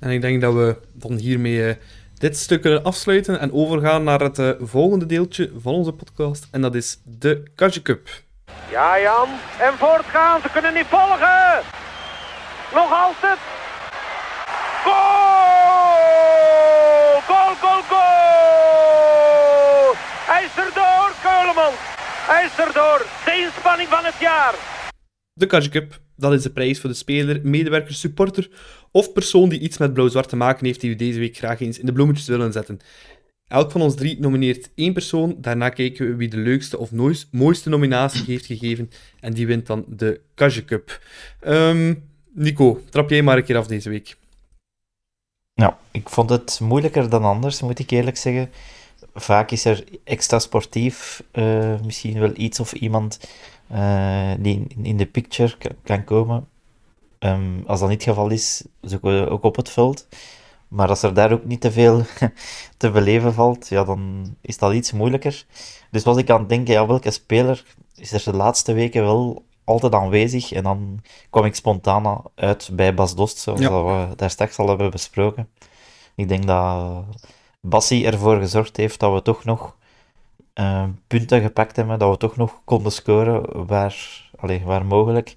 En 0.00 0.10
ik 0.10 0.20
denk 0.20 0.40
dat 0.40 0.54
we 0.54 0.76
dan 0.92 1.16
hiermee 1.16 1.68
uh, 1.68 1.74
dit 2.14 2.36
stuk 2.36 2.60
kunnen 2.60 2.84
afsluiten 2.84 3.40
en 3.40 3.52
overgaan 3.52 4.04
naar 4.04 4.20
het 4.20 4.38
uh, 4.38 4.50
volgende 4.60 5.06
deeltje 5.06 5.50
van 5.58 5.74
onze 5.74 5.92
podcast. 5.92 6.48
En 6.50 6.60
dat 6.60 6.74
is 6.74 7.00
de 7.04 7.42
Kastje 7.54 7.82
Cup. 7.82 8.08
Ja, 8.70 9.00
Jan. 9.00 9.28
En 9.60 9.72
voortgaan. 9.78 10.40
Ze 10.40 10.48
kunnen 10.52 10.74
niet 10.74 10.86
volgen. 10.86 11.62
Nog 12.74 12.92
altijd. 12.92 13.38
Goal! 14.84 14.96
Goal, 17.26 17.54
goal, 17.54 17.82
goal! 17.82 17.98
Hij 20.30 20.44
is 20.44 20.56
erdoor, 20.64 21.12
Keuleman. 21.22 21.72
Hij 22.30 22.44
is 22.44 22.58
erdoor. 22.66 23.06
De 23.24 23.32
inspanning 23.44 23.88
van 23.88 24.04
het 24.04 24.18
jaar. 24.20 24.54
De 25.32 25.46
Kastje 25.46 25.70
Cup 25.70 25.98
dat 26.18 26.32
is 26.32 26.42
de 26.42 26.50
prijs 26.50 26.80
voor 26.80 26.90
de 26.90 26.96
speler, 26.96 27.40
medewerker, 27.42 27.94
supporter 27.94 28.48
of 28.90 29.12
persoon 29.12 29.48
die 29.48 29.60
iets 29.60 29.78
met 29.78 29.92
blauw-zwart 29.92 30.28
te 30.28 30.36
maken 30.36 30.66
heeft 30.66 30.80
die 30.80 30.90
u 30.90 30.94
deze 30.96 31.18
week 31.18 31.36
graag 31.36 31.60
eens 31.60 31.78
in 31.78 31.86
de 31.86 31.92
bloemetjes 31.92 32.26
willen 32.26 32.52
zetten. 32.52 32.80
Elk 33.48 33.70
van 33.70 33.80
ons 33.80 33.94
drie 33.94 34.20
nomineert 34.20 34.70
één 34.74 34.92
persoon, 34.92 35.36
daarna 35.38 35.68
kijken 35.68 36.06
we 36.06 36.14
wie 36.14 36.28
de 36.28 36.36
leukste 36.36 36.78
of 36.78 36.90
mooiste 37.30 37.68
nominatie 37.68 38.24
heeft 38.26 38.46
gegeven 38.46 38.90
en 39.20 39.32
die 39.32 39.46
wint 39.46 39.66
dan 39.66 39.84
de 39.88 40.20
Kajje 40.34 40.64
Cup. 40.64 41.00
Um, 41.46 42.04
Nico, 42.32 42.82
trap 42.90 43.10
jij 43.10 43.22
maar 43.22 43.36
een 43.36 43.44
keer 43.44 43.56
af 43.56 43.66
deze 43.66 43.90
week. 43.90 44.16
Nou, 45.54 45.72
ik 45.90 46.08
vond 46.08 46.30
het 46.30 46.60
moeilijker 46.62 47.08
dan 47.08 47.24
anders, 47.24 47.60
moet 47.60 47.78
ik 47.78 47.90
eerlijk 47.90 48.16
zeggen. 48.16 48.50
Vaak 49.14 49.50
is 49.50 49.64
er 49.64 49.84
extra 50.04 50.38
sportief 50.38 51.22
uh, 51.32 51.80
misschien 51.80 52.20
wel 52.20 52.32
iets 52.34 52.60
of 52.60 52.72
iemand 52.72 53.18
uh, 53.72 54.30
die 54.38 54.66
in 54.82 54.96
de 54.96 55.06
picture 55.06 55.56
kan 55.82 56.04
komen. 56.04 56.48
Um, 57.18 57.62
als 57.66 57.80
dat 57.80 57.88
niet 57.88 58.04
het 58.04 58.08
geval 58.08 58.30
is, 58.30 58.64
zoeken 58.80 59.20
we 59.20 59.30
ook 59.30 59.42
op 59.42 59.56
het 59.56 59.70
veld. 59.70 60.06
Maar 60.68 60.88
als 60.88 61.02
er 61.02 61.14
daar 61.14 61.32
ook 61.32 61.44
niet 61.44 61.60
te 61.60 61.72
veel 61.72 62.02
te 62.76 62.90
beleven 62.90 63.34
valt, 63.34 63.68
ja, 63.68 63.84
dan 63.84 64.34
is 64.40 64.58
dat 64.58 64.72
iets 64.72 64.92
moeilijker. 64.92 65.46
Dus 65.90 66.04
was 66.04 66.16
ik 66.16 66.30
aan 66.30 66.40
het 66.40 66.48
denken, 66.48 66.74
ja, 66.74 66.86
welke 66.86 67.10
speler 67.10 67.64
is 67.94 68.12
er 68.12 68.22
de 68.24 68.36
laatste 68.36 68.72
weken 68.72 69.02
wel 69.02 69.44
altijd 69.64 69.94
aanwezig? 69.94 70.52
En 70.52 70.62
dan 70.62 71.02
kwam 71.30 71.44
ik 71.44 71.54
spontaan 71.54 72.22
uit 72.34 72.70
bij 72.72 72.94
Bas 72.94 73.14
Dost, 73.14 73.38
zoals 73.38 73.60
ja. 73.60 73.82
we 73.84 74.14
daar 74.16 74.30
straks 74.30 74.58
al 74.58 74.68
hebben 74.68 74.90
besproken. 74.90 75.48
Ik 76.14 76.28
denk 76.28 76.46
dat 76.46 77.04
Bassi 77.60 78.04
ervoor 78.04 78.38
gezorgd 78.38 78.76
heeft 78.76 79.00
dat 79.00 79.12
we 79.12 79.22
toch 79.22 79.44
nog 79.44 79.76
uh, 80.58 80.84
punten 81.06 81.40
gepakt 81.40 81.76
hebben, 81.76 81.98
dat 81.98 82.10
we 82.10 82.16
toch 82.16 82.36
nog 82.36 82.60
konden 82.64 82.92
scoren 82.92 83.66
waar, 83.66 83.96
allez, 84.36 84.62
waar 84.62 84.86
mogelijk. 84.86 85.34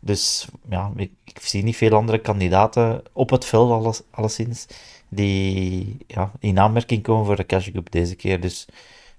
Dus 0.00 0.46
ja, 0.70 0.92
ik, 0.96 1.10
ik, 1.24 1.38
zie 1.40 1.62
niet 1.62 1.76
veel 1.76 1.94
andere 1.94 2.18
kandidaten 2.18 3.02
op 3.12 3.30
het 3.30 3.44
veld, 3.44 3.70
alles, 3.70 4.02
alleszins, 4.10 4.66
die 5.08 5.96
ja, 6.06 6.30
in 6.38 6.58
aanmerking 6.58 7.02
komen 7.02 7.26
voor 7.26 7.36
de 7.36 7.46
Cash 7.46 7.70
Cup 7.70 7.90
deze 7.90 8.14
keer. 8.14 8.40
Dus 8.40 8.66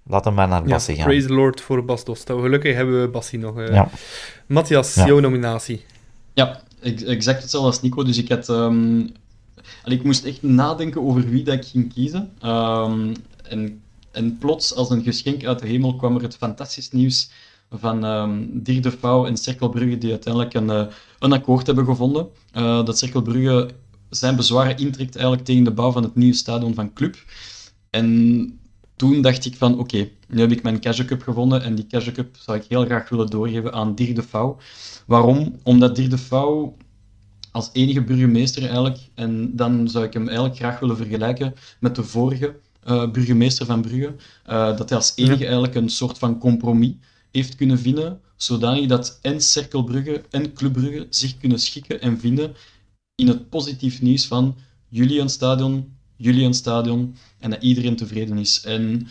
laten 0.03 0.31
we 0.31 0.37
maar 0.37 0.47
naar 0.47 0.63
Bassi 0.63 0.91
ja, 0.91 0.97
gaan. 0.97 1.05
Praise 1.05 1.27
the 1.27 1.33
Lord 1.33 1.61
voor 1.61 1.85
Bas. 1.85 2.03
Gelukkig 2.25 2.75
hebben 2.75 3.01
we 3.01 3.07
Bassi 3.07 3.37
nog. 3.37 3.57
Uh... 3.57 3.67
Ja. 3.67 3.89
Matthias, 4.45 4.93
Ja. 4.95 5.05
jouw 5.05 5.19
nominatie. 5.19 5.85
Ja, 6.33 6.61
ex- 6.81 7.03
exact 7.03 7.41
hetzelfde 7.41 7.69
als 7.69 7.81
Nico. 7.81 8.03
Dus 8.03 8.17
ik 8.17 8.29
had... 8.29 8.49
ehm, 8.49 9.07
allee, 9.83 9.97
ik 9.97 10.03
moest 10.03 10.25
echt 10.25 10.43
nadenken 10.43 11.01
over 11.01 11.29
wie 11.29 11.43
dat 11.43 11.53
ik 11.53 11.65
ging 11.65 11.93
kiezen. 11.93 12.31
Ehm, 12.41 13.13
en, 13.43 13.81
en 14.14 14.38
plots, 14.38 14.76
als 14.76 14.89
een 14.89 15.03
geschenk 15.03 15.45
uit 15.45 15.59
de 15.59 15.68
hemel, 15.68 15.95
kwam 15.95 16.16
er 16.16 16.22
het 16.22 16.36
fantastisch 16.36 16.91
nieuws 16.91 17.30
van 17.70 18.05
ehm 18.05 18.41
Dirk 18.51 18.84
de 18.84 19.26
en 19.28 19.38
Cerkelbrugge, 19.38 19.97
die 19.97 20.11
uiteindelijk 20.11 20.53
een, 20.53 20.70
eh, 20.70 20.86
een 21.20 21.34
akkoord 21.34 21.66
hebben 21.66 21.86
gevonden. 21.86 22.28
Eh, 22.51 22.86
dat 22.86 22.97
Cerkelbrugge 22.97 23.70
zijn 24.09 24.36
bezwaren 24.36 24.78
intrekt 24.78 25.16
eigenlijk 25.16 25.45
tegen 25.45 25.64
de 25.64 25.72
bouw 25.72 25.91
van 25.91 26.03
het 26.03 26.16
nieuwe 26.16 26.36
stadion 26.36 26.74
van 26.74 26.93
Club. 26.93 27.16
En 27.89 28.59
toen 28.95 29.22
dacht 29.22 29.45
ik 29.45 29.55
van, 29.55 29.80
oké, 29.80 30.09
nu 30.28 30.39
heb 30.39 30.51
ik 30.51 30.64
mijn 30.64 30.80
Casual 30.80 31.07
Cup 31.07 31.22
gevonden 31.22 31.64
en 31.64 31.76
die 31.76 31.88
Casual 31.88 32.16
Cup 32.16 32.36
zou 32.39 32.57
ik 32.57 32.66
heel 32.68 32.86
graag 32.86 33.09
willen 33.09 33.30
doorgeven 33.30 33.74
aan 33.74 33.95
Dirk 33.95 34.16
de. 34.16 34.57
Waarom? 35.05 35.59
Omdat 35.64 35.95
Dirk 35.95 36.09
de 36.09 36.18
als 37.51 37.70
enige 37.74 38.03
burgemeester 38.03 38.64
eigenlijk, 38.64 38.97
en 39.16 39.55
dan 39.55 39.89
zou 39.89 40.05
ik 40.05 40.14
hem 40.14 40.28
eigenlijk 40.28 40.57
graag 40.57 40.80
willen 40.80 40.97
vergelijken 40.97 41.53
met 41.80 41.95
de 41.95 42.03
vorige 42.03 42.55
uh, 42.88 43.11
burgemeester 43.11 43.65
van 43.65 43.81
Brugge, 43.81 44.15
uh, 44.49 44.77
dat 44.77 44.89
hij 44.89 44.97
als 44.97 45.13
enige 45.15 45.43
eigenlijk 45.43 45.75
een 45.75 45.89
soort 45.89 46.17
van 46.17 46.39
compromis 46.39 46.93
heeft 47.31 47.55
kunnen 47.55 47.79
vinden, 47.79 48.21
zodanig 48.36 48.88
dat 48.88 49.19
en 49.21 49.41
Cercle 49.41 49.84
Brugge 49.84 50.23
en 50.29 50.53
Club 50.53 50.73
Brugge 50.73 51.07
zich 51.09 51.38
kunnen 51.38 51.59
schikken 51.59 52.01
en 52.01 52.19
vinden 52.19 52.55
in 53.15 53.27
het 53.27 53.49
positief 53.49 54.01
nieuws 54.01 54.25
van 54.25 54.55
jullie 54.88 55.19
een 55.19 55.29
stadion, 55.29 55.97
jullie 56.15 56.45
een 56.45 56.53
stadion, 56.53 57.15
en 57.39 57.49
dat 57.49 57.63
iedereen 57.63 57.95
tevreden 57.95 58.38
is. 58.38 58.61
En 58.61 59.07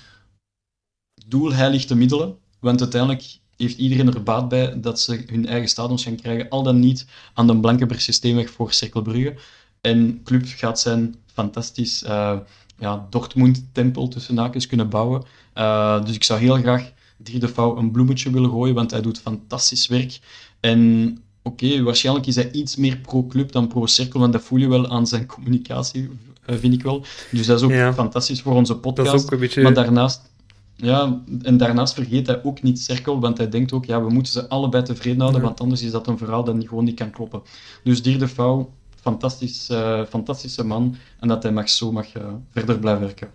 doel 1.27 1.53
heiligt 1.53 1.89
de 1.89 1.95
middelen, 1.95 2.37
want 2.61 2.81
uiteindelijk 2.81 3.39
heeft 3.57 3.79
iedereen 3.79 4.15
er 4.15 4.23
baat 4.23 4.49
bij 4.49 4.81
dat 4.81 5.01
ze 5.01 5.25
hun 5.27 5.47
eigen 5.47 5.69
stadions 5.69 6.05
gaan 6.05 6.17
krijgen, 6.17 6.49
al 6.49 6.63
dan 6.63 6.79
niet 6.79 7.07
aan 7.35 7.47
de 7.47 7.61
Blankenberg 7.61 8.01
systeemweg 8.01 8.51
voor 8.51 8.73
Cerkelbrugge. 8.73 9.37
En 9.81 10.21
Club 10.25 10.43
gaat 10.47 10.81
zijn 10.81 11.15
fantastisch 11.27 12.03
uh, 12.03 12.39
ja, 12.83 13.07
Dortmund-tempel 13.11 14.09
tussen 14.09 14.35
nakens 14.35 14.67
kunnen 14.67 14.89
bouwen. 14.89 15.23
Uh, 15.59 16.05
dus 16.05 16.15
ik 16.15 16.25
zou 16.25 16.41
heel 16.41 16.57
graag 16.57 16.93
Drie 17.17 17.39
de 17.39 17.49
Vouw 17.49 17.77
een 17.77 17.91
bloemetje 17.91 18.31
willen 18.31 18.51
gooien, 18.51 18.75
want 18.75 18.91
hij 18.91 19.01
doet 19.01 19.21
fantastisch 19.21 19.87
werk. 19.87 20.21
En 20.61 21.19
oké, 21.43 21.83
waarschijnlijk 21.83 22.27
is 22.27 22.35
hij 22.35 22.51
iets 22.51 22.77
meer 22.77 22.97
pro-club 22.97 23.53
dan 23.53 23.69
pro-cirkel, 23.69 24.21
want 24.21 24.33
dat 24.33 24.43
voel 24.43 24.59
je 24.59 24.69
wel 24.69 24.89
aan 24.89 25.07
zijn 25.07 25.27
communicatie, 25.27 26.11
eh, 26.45 26.57
vind 26.57 26.75
ik 26.75 26.83
wel. 26.83 27.05
Dus 27.31 27.47
dat 27.47 27.63
is 27.63 27.65
ook 27.65 27.95
fantastisch 27.95 28.41
voor 28.41 28.55
onze 28.55 28.77
podcast. 28.77 29.39
Beetje... 29.39 29.63
Maar 29.63 29.75
daarnaast... 29.75 30.31
Ja, 30.77 31.23
en 31.43 31.57
daarnaast 31.57 31.95
vergeet 31.95 32.27
hij 32.27 32.45
ook 32.45 32.63
niet 32.63 32.81
cirkel, 32.81 33.21
want 33.21 33.39
hij 33.39 33.49
denkt 33.49 33.73
ook, 33.73 33.85
ja, 33.85 34.03
we 34.03 34.11
moeten 34.11 34.33
ze 34.33 34.49
allebei 34.49 34.83
tevreden 34.83 35.21
houden, 35.21 35.43
want 35.43 35.61
anders 35.61 35.83
is 35.83 35.91
dat 35.91 36.07
een 36.07 36.19
verhaal 36.19 36.45
dat 36.45 36.55
niet, 36.55 36.69
gewoon 36.69 36.85
niet 36.85 36.97
kan 36.97 37.11
kloppen. 37.11 37.43
Dus 37.85 38.03
Dier 38.03 38.19
de 38.19 38.29
Vouw, 38.29 38.71
fantastisch, 39.03 39.71
uh, 39.71 40.05
fantastische 40.05 40.65
man, 40.65 40.97
en 41.21 41.29
dat 41.29 41.43
hij 41.43 41.53
mag, 41.53 41.69
zo 41.69 41.93
mag 41.93 42.17
uh, 42.17 42.23
verder 42.51 42.79
blijven 42.79 43.03
werken. 43.03 43.29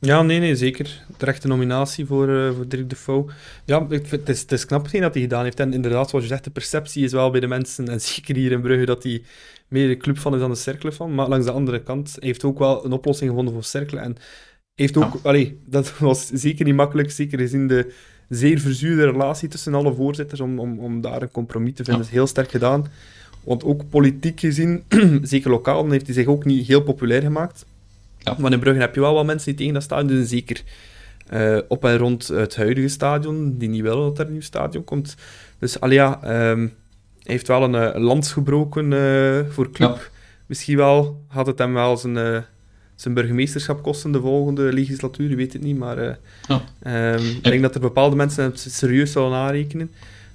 Ja, 0.00 0.22
nee, 0.22 0.38
nee, 0.38 0.56
zeker. 0.56 1.04
Terechte 1.16 1.48
nominatie 1.48 2.06
voor, 2.06 2.28
uh, 2.28 2.52
voor 2.54 2.68
Dirk 2.68 2.90
de 2.90 2.96
Vouw. 2.96 3.26
Ja, 3.64 3.86
het 3.88 4.28
is, 4.28 4.40
het 4.40 4.52
is 4.52 4.66
knap 4.66 4.90
dat 4.90 5.14
hij 5.14 5.22
gedaan 5.22 5.44
heeft. 5.44 5.60
En 5.60 5.72
inderdaad, 5.72 6.08
zoals 6.08 6.24
je 6.24 6.30
zegt, 6.30 6.44
de 6.44 6.50
perceptie 6.50 7.04
is 7.04 7.12
wel 7.12 7.30
bij 7.30 7.40
de 7.40 7.46
mensen, 7.46 7.88
en 7.88 8.00
zeker 8.00 8.36
hier 8.36 8.52
in 8.52 8.60
Brugge, 8.60 8.86
dat 8.86 9.02
hij 9.02 9.22
meer 9.68 9.88
de 9.88 9.96
club 9.96 10.18
van 10.18 10.34
is 10.34 10.40
dan 10.40 10.50
de 10.50 10.56
cirkel 10.56 10.92
van. 10.92 11.14
Maar 11.14 11.28
langs 11.28 11.46
de 11.46 11.52
andere 11.52 11.82
kant, 11.82 12.16
hij 12.18 12.28
heeft 12.28 12.44
ook 12.44 12.58
wel 12.58 12.84
een 12.84 12.92
oplossing 12.92 13.30
gevonden 13.30 13.54
voor 13.54 13.64
cirkelen. 13.64 14.02
En 14.02 14.16
heeft 14.74 14.96
ook, 14.96 15.12
ja. 15.12 15.20
allee, 15.22 15.60
dat 15.66 15.98
was 15.98 16.26
zeker 16.26 16.64
niet 16.64 16.74
makkelijk, 16.74 17.10
zeker 17.10 17.38
gezien 17.38 17.66
de 17.66 17.92
zeer 18.28 18.58
verzuurde 18.60 19.10
relatie 19.10 19.48
tussen 19.48 19.74
alle 19.74 19.94
voorzitters, 19.94 20.40
om, 20.40 20.58
om, 20.58 20.78
om 20.78 21.00
daar 21.00 21.22
een 21.22 21.30
compromis 21.30 21.74
te 21.74 21.84
vinden. 21.84 21.92
Ja. 21.92 21.98
Dat 21.98 22.08
is 22.08 22.14
heel 22.14 22.26
sterk 22.26 22.50
gedaan. 22.50 22.86
Want 23.44 23.64
ook 23.64 23.88
politiek 23.88 24.40
gezien, 24.40 24.82
zeker 25.22 25.50
lokaal, 25.50 25.82
dan 25.82 25.92
heeft 25.92 26.06
hij 26.06 26.14
zich 26.14 26.26
ook 26.26 26.44
niet 26.44 26.66
heel 26.66 26.82
populair 26.82 27.22
gemaakt. 27.22 27.64
Ja. 28.18 28.36
Maar 28.38 28.52
in 28.52 28.58
Brugge 28.58 28.80
heb 28.80 28.94
je 28.94 29.00
wel 29.00 29.14
wat 29.14 29.26
mensen 29.26 29.46
die 29.46 29.56
tegen 29.56 29.74
dat 29.74 29.82
stadion 29.82 30.16
doen, 30.16 30.26
zeker 30.26 30.62
uh, 31.32 31.58
op 31.68 31.84
en 31.84 31.96
rond 31.96 32.28
het 32.28 32.56
huidige 32.56 32.88
stadion, 32.88 33.58
die 33.58 33.68
niet 33.68 33.82
willen 33.82 34.04
dat 34.04 34.18
er 34.18 34.26
een 34.26 34.32
nieuw 34.32 34.40
stadion 34.40 34.84
komt. 34.84 35.16
Dus 35.58 35.80
Alia 35.80 36.20
um, 36.50 36.74
heeft 37.22 37.48
wel 37.48 37.62
een, 37.62 37.96
een 37.96 38.02
lans 38.02 38.32
gebroken 38.32 38.92
uh, 38.92 39.40
voor 39.48 39.70
club. 39.70 39.96
Ja. 39.96 40.02
Misschien 40.46 40.76
wel 40.76 41.22
had 41.26 41.46
het 41.46 41.58
hem 41.58 41.74
wel 41.74 41.96
zijn, 41.96 42.16
uh, 42.16 42.38
zijn 42.94 43.14
burgemeesterschap 43.14 43.82
kosten 43.82 44.12
de 44.12 44.20
volgende 44.20 44.72
legislatuur, 44.72 45.36
weet 45.36 45.52
het 45.52 45.62
niet. 45.62 45.78
Maar 45.78 46.18
ja. 46.48 47.14
um, 47.14 47.26
ik 47.26 47.42
denk 47.42 47.62
dat 47.62 47.74
er 47.74 47.80
bepaalde 47.80 48.16
mensen 48.16 48.44
het 48.44 48.60
serieus 48.60 49.12
zullen 49.12 49.32
aanrekenen. 49.32 49.90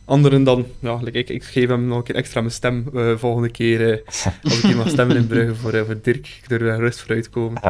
Anderen 0.05 0.43
dan, 0.43 0.65
ja, 0.79 0.99
ik, 1.11 1.29
ik 1.29 1.43
geef 1.43 1.67
hem 1.67 1.85
nog 1.85 1.97
een 1.97 2.03
keer 2.03 2.15
extra 2.15 2.39
mijn 2.41 2.53
stem 2.53 2.89
uh, 2.93 3.17
volgende 3.17 3.49
keer. 3.49 3.91
Uh, 3.91 3.97
als 4.43 4.57
ik 4.57 4.63
hier 4.63 4.75
mag 4.75 4.89
stemmen 4.89 5.15
in 5.15 5.27
Brugge 5.27 5.55
voor, 5.55 5.73
uh, 5.73 5.81
voor 5.85 5.99
Dirk. 6.01 6.39
Ik 6.43 6.51
er 6.51 6.77
rust 6.77 6.99
voor 6.99 7.15
uitkomen. 7.15 7.61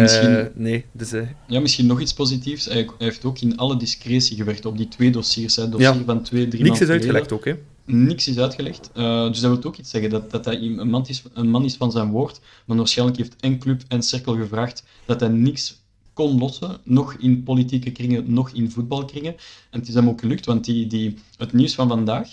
misschien, 0.00 0.50
nee, 0.54 0.84
dus, 0.92 1.12
ja, 1.46 1.60
misschien 1.60 1.86
nog 1.86 2.00
iets 2.00 2.14
positiefs. 2.14 2.64
Hij, 2.64 2.74
hij, 2.74 2.86
heeft 2.98 3.24
ook 3.24 3.38
in 3.38 3.56
alle 3.56 3.76
discretie 3.76 4.36
gewerkt 4.36 4.66
op 4.66 4.76
die 4.76 4.88
twee 4.88 5.10
dossiers. 5.10 5.56
Hè. 5.56 5.68
Dossier 5.68 5.94
ja. 5.94 6.04
van 6.04 6.22
twee, 6.22 6.48
drie 6.48 6.62
Niks 6.62 6.80
is 6.80 6.88
uitgelegd 6.88 7.32
ook, 7.32 7.44
hè? 7.44 7.54
Niks 7.84 8.28
is 8.28 8.38
uitgelegd. 8.38 8.90
dus 8.94 9.40
dat 9.40 9.50
wil 9.50 9.62
ook 9.62 9.76
iets 9.76 9.90
zeggen. 9.90 10.10
Dat, 10.10 10.30
dat 10.30 10.44
hij 10.44 10.56
een 10.56 10.90
man, 10.90 11.06
is, 11.06 11.22
een 11.32 11.50
man 11.50 11.64
is 11.64 11.76
van 11.76 11.92
zijn 11.92 12.10
woord. 12.10 12.40
Maar 12.64 12.76
waarschijnlijk 12.76 13.18
heeft 13.18 13.36
en 13.40 13.58
club 13.58 13.82
en 13.88 14.02
cirkel 14.02 14.36
gevraagd 14.36 14.84
dat 15.04 15.20
hij 15.20 15.28
niks 15.28 15.81
kon 16.12 16.38
lossen, 16.38 16.78
nog 16.84 17.14
in 17.14 17.42
politieke 17.42 17.92
kringen, 17.92 18.32
nog 18.32 18.50
in 18.50 18.70
voetbalkringen. 18.70 19.34
En 19.70 19.78
het 19.78 19.88
is 19.88 19.94
hem 19.94 20.08
ook 20.08 20.20
gelukt, 20.20 20.46
want 20.46 20.64
die, 20.64 20.86
die, 20.86 21.18
het 21.36 21.52
nieuws 21.52 21.74
van 21.74 21.88
vandaag 21.88 22.28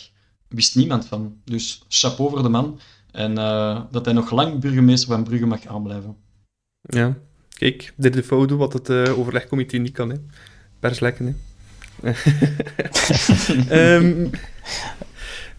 wist 0.48 0.76
niemand 0.76 1.06
van. 1.06 1.36
Dus 1.46 1.84
chapeau 1.88 2.30
voor 2.30 2.44
de 2.44 2.50
man. 2.50 2.80
En 3.12 3.32
uh, 3.32 3.82
dat 3.92 4.06
hij 4.06 4.14
nog 4.14 4.32
lang 4.32 4.60
burgemeester 4.60 5.10
van 5.10 5.24
Brugge 5.24 5.46
mag 5.46 5.66
aanblijven. 5.66 6.16
Ja, 6.82 7.18
kijk, 7.54 7.94
dit 7.98 8.14
de 8.14 8.24
foto 8.24 8.58
wat 8.58 8.74
het 8.74 8.90
uh, 8.90 9.20
overlegcomité 9.20 9.78
niet 9.78 9.92
kan. 9.92 10.10
Hè. 10.10 10.16
Perslekken, 10.80 11.38
hè. 12.02 12.14
um, 13.96 14.30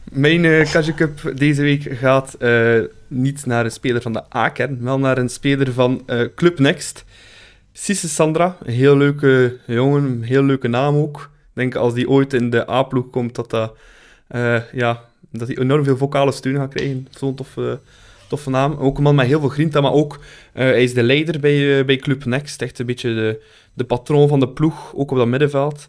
mijn 0.24 0.44
uh, 0.44 0.94
Cup 0.94 1.32
deze 1.36 1.62
week 1.62 1.82
gaat 1.82 2.36
uh, 2.38 2.80
niet 3.08 3.46
naar 3.46 3.64
een 3.64 3.70
speler 3.70 4.02
van 4.02 4.12
de 4.12 4.34
A-kern, 4.36 4.82
wel 4.82 4.98
naar 4.98 5.18
een 5.18 5.28
speler 5.28 5.72
van 5.72 6.04
Club 6.34 6.58
Next. 6.58 7.04
Sisse 7.72 8.08
Sandra, 8.08 8.56
een 8.62 8.72
heel 8.72 8.96
leuke 8.96 9.58
jongen, 9.66 10.04
een 10.04 10.22
heel 10.22 10.42
leuke 10.42 10.68
naam 10.68 10.96
ook. 10.96 11.20
Ik 11.22 11.56
denk 11.56 11.74
als 11.74 11.94
die 11.94 12.08
ooit 12.08 12.32
in 12.32 12.50
de 12.50 12.70
A-ploeg 12.70 13.10
komt, 13.10 13.34
dat, 13.34 13.52
uh, 13.52 14.60
ja, 14.72 15.04
hij 15.30 15.58
enorm 15.58 15.84
veel 15.84 15.96
vocale 15.96 16.32
steun 16.32 16.56
gaat 16.56 16.74
krijgen. 16.74 17.08
Zo'n 17.10 17.34
toffe, 17.34 17.80
toffe 18.28 18.50
naam. 18.50 18.76
Ook 18.78 18.96
een 18.96 19.02
man 19.02 19.14
met 19.14 19.26
heel 19.26 19.40
veel 19.40 19.48
grinta, 19.48 19.80
maar 19.80 19.92
ook 19.92 20.14
uh, 20.14 20.20
hij 20.52 20.82
is 20.82 20.94
de 20.94 21.02
leider 21.02 21.40
bij, 21.40 21.78
uh, 21.78 21.84
bij 21.84 21.96
Club 21.96 22.24
Next. 22.24 22.62
Echt 22.62 22.78
een 22.78 22.86
beetje 22.86 23.14
de, 23.14 23.42
de 23.74 23.84
patroon 23.84 24.28
van 24.28 24.40
de 24.40 24.48
ploeg, 24.48 24.94
ook 24.94 25.10
op 25.10 25.16
dat 25.16 25.26
middenveld. 25.26 25.88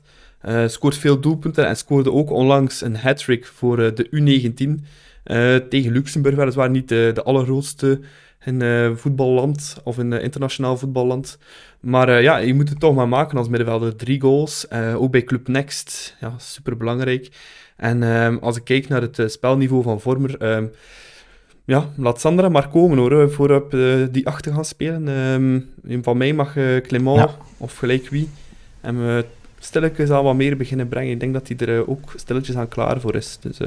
Scoort 0.66 0.98
veel 0.98 1.20
doelpunten 1.20 1.68
en 1.68 1.78
scoorde 1.78 2.12
ook 2.12 2.30
onlangs 2.30 2.82
een 2.82 2.96
hat-trick 2.96 3.46
voor 3.46 3.78
de 3.78 4.08
U19 4.08 4.86
tegen 5.70 5.92
Luxemburg, 5.92 6.36
weliswaar 6.36 6.70
niet 6.70 6.90
de, 6.90 7.12
de 7.14 7.24
allergrootste 7.24 8.00
in 8.46 8.62
uh, 8.62 8.96
voetballand 8.96 9.82
of 9.84 9.98
in 9.98 10.12
uh, 10.12 10.24
internationaal 10.24 10.78
voetballand. 10.78 11.38
Maar 11.80 12.10
uh, 12.10 12.22
ja, 12.22 12.38
je 12.38 12.54
moet 12.54 12.70
het 12.70 12.80
toch 12.80 12.96
maar 12.96 13.08
maken 13.08 13.38
als 13.38 13.48
middenvelder. 13.48 13.96
Drie 13.96 14.22
goals, 14.22 14.72
ook 14.96 15.12
bij 15.12 15.24
Club 15.24 15.48
Next. 15.48 16.16
Ja, 16.20 16.34
super 16.38 16.78
belangrijk. 16.78 17.30
En 17.76 18.04
ehm, 18.04 18.38
als 18.38 18.58
ik 18.58 18.64
kijk 18.64 18.88
naar 18.88 19.02
het 19.02 19.22
spelniveau 19.26 19.84
van 19.84 20.02
Vormer, 20.02 20.56
um, 20.56 20.72
ja, 21.66 21.90
laat 21.98 22.20
Sandra 22.20 22.50
maar 22.50 22.68
komen 22.68 22.98
hoor, 22.98 23.32
voor 23.32 23.52
op 23.52 23.76
die 24.12 24.28
achter 24.28 24.54
gaan 24.54 24.66
spelen. 24.66 25.08
Um, 25.08 25.70
van 26.04 26.18
mij 26.18 26.34
mag 26.34 26.54
Clément 26.82 27.18
ja. 27.18 27.36
of 27.58 27.78
gelijk 27.78 28.10
wie 28.10 28.30
hem 28.82 29.24
stilletjes 29.60 30.10
al 30.10 30.24
wat 30.24 30.36
meer 30.36 30.58
beginnen 30.58 30.88
brengen. 30.88 31.12
Ik 31.12 31.20
denk 31.20 31.34
dat 31.34 31.48
hij 31.48 31.68
er 31.68 31.90
ook 31.90 32.14
stilletjes 32.16 32.56
aan 32.56 32.68
klaar 32.68 33.00
voor 33.00 33.16
is. 33.16 33.38
Dus, 33.42 33.58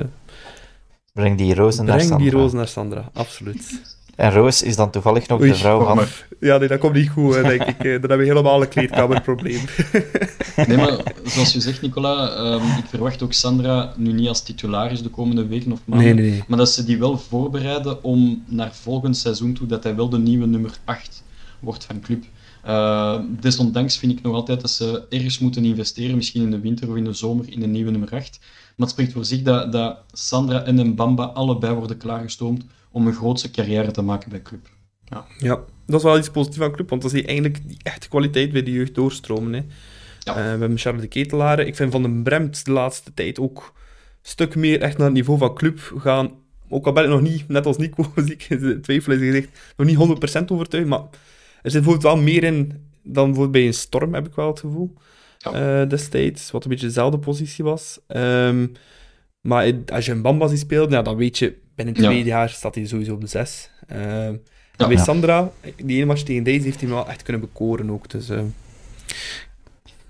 Breng 1.12 1.38
die 1.38 1.54
rozen 1.54 1.84
naar 1.84 2.00
Sandra. 2.00 2.16
Breng 2.16 2.30
die 2.30 2.40
rozen 2.40 2.56
naar 2.56 2.68
Sandra, 2.68 3.10
absoluut. 3.12 3.93
En 4.16 4.32
Roos 4.32 4.62
is 4.62 4.76
dan 4.76 4.90
toevallig 4.90 5.28
nog 5.28 5.40
Oei, 5.40 5.50
de 5.50 5.56
vrouw 5.56 5.84
van... 5.84 6.06
Ja, 6.40 6.58
nee, 6.58 6.68
dat 6.68 6.78
komt 6.78 6.94
niet 6.94 7.10
goed, 7.10 7.32
denk 7.34 7.62
ik. 7.62 7.78
Dan 7.78 7.90
hebben 7.90 8.18
we 8.18 8.24
helemaal 8.24 8.62
een 8.62 8.68
kleedkamerprobleem. 8.68 9.60
Nee, 10.66 10.76
maar 10.76 10.98
zoals 11.24 11.52
je 11.52 11.60
zegt, 11.60 11.82
Nicola, 11.82 12.36
um, 12.52 12.62
ik 12.62 12.84
verwacht 12.88 13.22
ook 13.22 13.32
Sandra 13.32 13.92
nu 13.96 14.12
niet 14.12 14.28
als 14.28 14.42
titularis 14.42 15.02
de 15.02 15.08
komende 15.08 15.46
weken 15.46 15.72
of 15.72 15.80
maanden. 15.84 16.16
Nee, 16.16 16.30
nee. 16.30 16.44
Maar 16.46 16.58
dat 16.58 16.70
ze 16.70 16.84
die 16.84 16.98
wel 16.98 17.18
voorbereiden 17.18 18.04
om 18.04 18.44
naar 18.46 18.74
volgend 18.74 19.16
seizoen 19.16 19.52
toe, 19.52 19.66
dat 19.66 19.82
hij 19.82 19.96
wel 19.96 20.08
de 20.08 20.18
nieuwe 20.18 20.46
nummer 20.46 20.70
8 20.84 21.22
wordt 21.60 21.84
van 21.84 22.00
club. 22.00 22.24
Uh, 22.66 23.18
desondanks 23.40 23.96
vind 23.96 24.12
ik 24.12 24.22
nog 24.22 24.34
altijd 24.34 24.60
dat 24.60 24.70
ze 24.70 25.02
ergens 25.08 25.38
moeten 25.38 25.64
investeren, 25.64 26.16
misschien 26.16 26.42
in 26.42 26.50
de 26.50 26.60
winter 26.60 26.88
of 26.88 26.96
in 26.96 27.04
de 27.04 27.12
zomer, 27.12 27.44
in 27.52 27.62
een 27.62 27.70
nieuwe 27.70 27.90
nummer 27.90 28.12
8. 28.12 28.38
Maar 28.40 28.86
het 28.86 28.90
spreekt 28.90 29.12
voor 29.12 29.24
zich 29.24 29.42
dat, 29.42 29.72
dat 29.72 29.96
Sandra 30.12 30.62
en 30.62 30.86
Mbamba 30.86 31.24
allebei 31.24 31.74
worden 31.74 31.96
klaargestoomd 31.96 32.64
om 32.94 33.06
een 33.06 33.14
grootste 33.14 33.50
carrière 33.50 33.90
te 33.90 34.02
maken 34.02 34.30
bij 34.30 34.42
club. 34.42 34.68
Ja. 35.04 35.26
ja, 35.38 35.64
dat 35.86 35.96
is 35.96 36.02
wel 36.02 36.18
iets 36.18 36.30
positiefs 36.30 36.64
aan 36.64 36.72
club, 36.72 36.90
want 36.90 37.02
dat 37.02 37.12
is 37.12 37.24
eigenlijk 37.24 37.68
die 37.68 37.78
echte 37.82 38.08
kwaliteit 38.08 38.52
bij 38.52 38.62
de 38.62 38.72
jeugd 38.72 38.94
doorstromen. 38.94 39.52
Hè. 39.52 39.60
Ja. 40.18 40.30
Uh, 40.30 40.42
we 40.42 40.60
hebben 40.60 40.78
Charles 40.78 41.00
de 41.00 41.08
Ketelaren. 41.08 41.66
Ik 41.66 41.76
vind 41.76 41.92
Van 41.92 42.02
den 42.02 42.22
Bremt 42.22 42.64
de 42.64 42.72
laatste 42.72 43.14
tijd 43.14 43.38
ook 43.38 43.72
een 43.74 44.28
stuk 44.30 44.54
meer 44.54 44.80
echt 44.80 44.96
naar 44.96 45.06
het 45.06 45.16
niveau 45.16 45.38
van 45.38 45.54
club 45.54 45.92
gaan. 45.98 46.30
Ook 46.68 46.86
al 46.86 46.92
ben 46.92 47.04
ik 47.04 47.10
nog 47.10 47.20
niet, 47.20 47.48
net 47.48 47.66
als 47.66 47.76
Nico, 47.76 48.12
zie 48.26 48.36
ik 48.36 48.82
twijfel 48.82 49.12
in 49.12 49.18
gezegd, 49.18 49.48
nog 49.76 49.86
niet 49.86 50.40
100% 50.40 50.44
overtuigd, 50.46 50.88
maar 50.88 51.02
er 51.62 51.70
zit 51.70 51.82
bijvoorbeeld 51.82 52.14
wel 52.14 52.22
meer 52.22 52.44
in 52.44 52.88
dan 53.02 53.24
bijvoorbeeld 53.24 53.52
bij 53.52 53.66
een 53.66 53.74
storm, 53.74 54.14
heb 54.14 54.26
ik 54.26 54.34
wel 54.34 54.46
het 54.46 54.60
gevoel. 54.60 54.94
Ja. 55.38 55.82
Uh, 55.82 55.88
destijds, 55.88 56.50
wat 56.50 56.64
een 56.64 56.70
beetje 56.70 56.86
dezelfde 56.86 57.18
positie 57.18 57.64
was. 57.64 57.98
Um, 58.08 58.72
maar 59.40 59.72
als 59.92 60.06
je 60.06 60.12
een 60.12 60.22
Bamba 60.22 60.46
ziet 60.46 60.58
spelen, 60.58 60.90
ja, 60.90 61.02
dan 61.02 61.16
weet 61.16 61.38
je, 61.38 61.56
binnen 61.74 61.94
twee 61.94 62.18
ja. 62.18 62.24
jaar 62.24 62.48
staat 62.48 62.74
hij 62.74 62.86
sowieso 62.86 63.12
op 63.14 63.20
de 63.20 63.26
zes. 63.26 63.70
Uh, 63.92 63.98
ja, 64.76 64.86
bij 64.88 64.96
Sandra, 64.96 65.50
die 65.76 65.96
ene 65.96 66.04
match 66.06 66.22
tegen 66.22 66.42
deze 66.44 66.64
heeft 66.64 66.80
hij 66.80 66.88
wel 66.88 67.08
echt 67.08 67.22
kunnen 67.22 67.40
bekoren 67.42 67.90
ook. 67.90 68.10
Dus, 68.10 68.30
uh, 68.30 68.40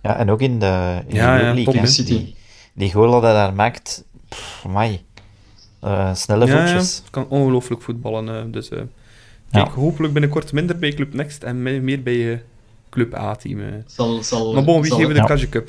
Ja, 0.02 0.16
en 0.16 0.30
ook 0.30 0.40
in 0.40 0.58
de, 0.58 1.00
in 1.06 1.14
Ja, 1.14 1.38
de 1.38 1.44
ja, 1.44 1.54
League. 1.54 1.86
City. 1.86 2.10
Die, 2.14 2.34
die 2.72 2.92
goal 2.92 3.10
dat 3.10 3.22
hij 3.22 3.32
daar 3.32 3.54
maakt, 3.54 4.04
pff, 4.28 4.62
amai. 4.66 5.00
Eh, 5.80 6.14
snelle 6.14 6.46
Ja, 6.46 6.54
ja, 6.54 6.66
voetjes. 6.66 6.96
het 6.96 7.10
kan 7.10 7.28
ongelooflijk 7.28 7.82
voetballen. 7.82 8.28
eh, 8.28 8.42
dus 8.52 8.68
eh, 8.68 8.78
Ja. 8.78 9.62
kijk, 9.62 9.74
hopelijk 9.74 10.12
binnenkort 10.12 10.52
minder 10.52 10.78
bij 10.78 10.92
Club 10.92 11.14
Next 11.14 11.42
en 11.42 11.62
me- 11.62 11.80
meer 11.80 12.02
bij 12.02 12.32
eh, 12.32 12.38
Club 12.90 13.14
A-team. 13.14 13.60
eh. 13.60 13.66
Zal, 13.86 14.22
zal, 14.22 14.52
Maar 14.52 14.64
bon, 14.64 14.80
wie 14.80 14.86
zal- 14.90 14.96
geven 14.98 15.12
we 15.14 15.20
de 15.20 15.26
ja. 15.34 15.48
Kaja 15.48 15.62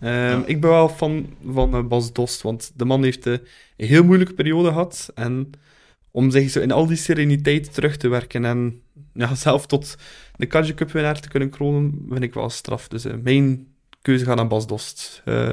Ehm, 0.00 0.40
Ik 0.46 0.60
ben 0.60 0.70
wel 0.70 0.88
fan 0.88 1.26
van 1.52 1.74
eh, 1.74 1.82
Bas 1.82 2.12
Dost, 2.12 2.42
want 2.42 2.72
de 2.76 2.84
man 2.84 3.02
heeft 3.02 3.26
eh, 3.26 3.32
een 3.76 3.86
heel 3.86 4.04
moeilijke 4.04 4.34
periode 4.34 4.68
gehad. 4.68 5.10
En 5.14 5.50
om 6.10 6.30
zich 6.30 6.50
zo 6.50 6.60
in 6.60 6.72
al 6.72 6.86
die 6.86 6.96
sereniteit 6.96 7.74
terug 7.74 7.96
te 7.96 8.08
werken 8.08 8.44
en 8.44 8.80
ja, 9.14 9.34
zelf 9.46 9.66
tot 9.66 9.96
de 10.36 10.46
Kaja 10.46 10.74
Cup 10.74 10.92
winnaar 10.92 11.20
te 11.20 11.28
kunnen 11.28 11.50
kronen, 11.50 12.06
vind 12.10 12.22
ik 12.22 12.34
wel 12.34 12.50
straf. 12.50 12.88
Dus 12.88 13.04
eh, 13.04 13.14
mijn 13.22 13.66
keuze 14.02 14.24
gaat 14.24 14.36
naar 14.36 14.46
Bas 14.46 14.66
Dost. 14.66 15.22
Eh 15.24 15.48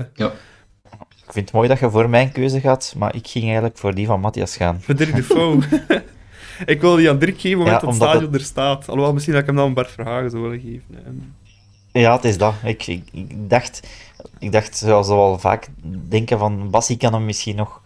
Ik 1.25 1.31
vind 1.31 1.45
het 1.45 1.51
mooi 1.55 1.67
dat 1.67 1.79
je 1.79 1.89
voor 1.89 2.09
mijn 2.09 2.31
keuze 2.31 2.59
gaat, 2.59 2.93
maar 2.97 3.15
ik 3.15 3.27
ging 3.27 3.43
eigenlijk 3.45 3.77
voor 3.77 3.95
die 3.95 4.05
van 4.05 4.19
Matthias 4.19 4.55
gaan. 4.57 4.81
voor 4.81 4.95
Dirk 4.95 5.15
de 5.15 5.23
Fouw. 5.33 5.59
ik 6.73 6.81
wil 6.81 6.95
die 6.95 7.09
aan 7.09 7.19
Dirk 7.19 7.39
geven, 7.39 7.57
omdat 7.59 7.81
Ja, 7.81 7.87
het 7.87 7.89
omdat 7.89 8.09
stadion 8.09 8.33
er 8.33 8.39
staat. 8.41 8.87
Alhoewel, 8.87 9.13
misschien 9.13 9.33
dat 9.33 9.41
ik 9.41 9.47
hem 9.47 9.57
dan 9.57 9.73
Bart 9.73 9.91
Verhagen 9.91 10.29
zou 10.29 10.41
willen 10.43 10.59
geven. 10.59 10.83
Ja, 11.99 12.15
het 12.15 12.23
is 12.23 12.37
dat. 12.37 12.53
Ik, 12.63 12.87
ik, 12.87 13.03
ik 13.11 13.49
dacht, 13.49 13.87
ik 14.39 14.51
dacht, 14.51 14.77
zoals 14.77 15.07
we 15.07 15.13
al 15.13 15.39
vaak 15.39 15.67
denken, 16.09 16.39
van 16.39 16.69
Bassi 16.69 16.97
kan 16.97 17.13
hem 17.13 17.25
misschien 17.25 17.55
nog, 17.55 17.81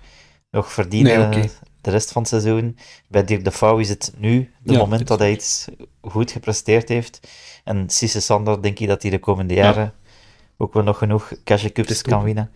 nog 0.52 0.72
verdienen 0.72 1.30
Nee, 1.30 1.50
de 1.82 1.90
rest 1.92 2.12
van 2.12 2.22
het 2.22 2.32
seizoen. 2.32 2.78
Bij 3.08 3.24
Dirk 3.24 3.44
de 3.44 3.52
Vouw 3.52 3.78
is 3.78 3.90
het 3.90 4.14
nu, 4.18 4.52
de 4.64 4.74
Ja, 4.74 4.80
moment 4.80 5.08
dat 5.08 5.20
hij 5.20 5.32
iets 5.32 5.68
goed 6.02 6.32
gepresteerd 6.32 6.90
heeft. 6.90 7.20
En 7.64 7.90
Sisse 7.90 8.22
Sander, 8.22 8.62
denk 8.62 8.80
ik 8.80 8.88
dat 8.88 9.02
hij 9.02 9.12
de 9.12 9.20
komende 9.20 9.54
jaren 9.54 9.94
ook 10.58 10.74
wel 10.74 10.84
nog 10.84 10.98
genoeg 10.98 11.32
Cash 11.44 11.68
Cups 11.74 12.02
kan 12.02 12.24
winnen. 12.24 12.52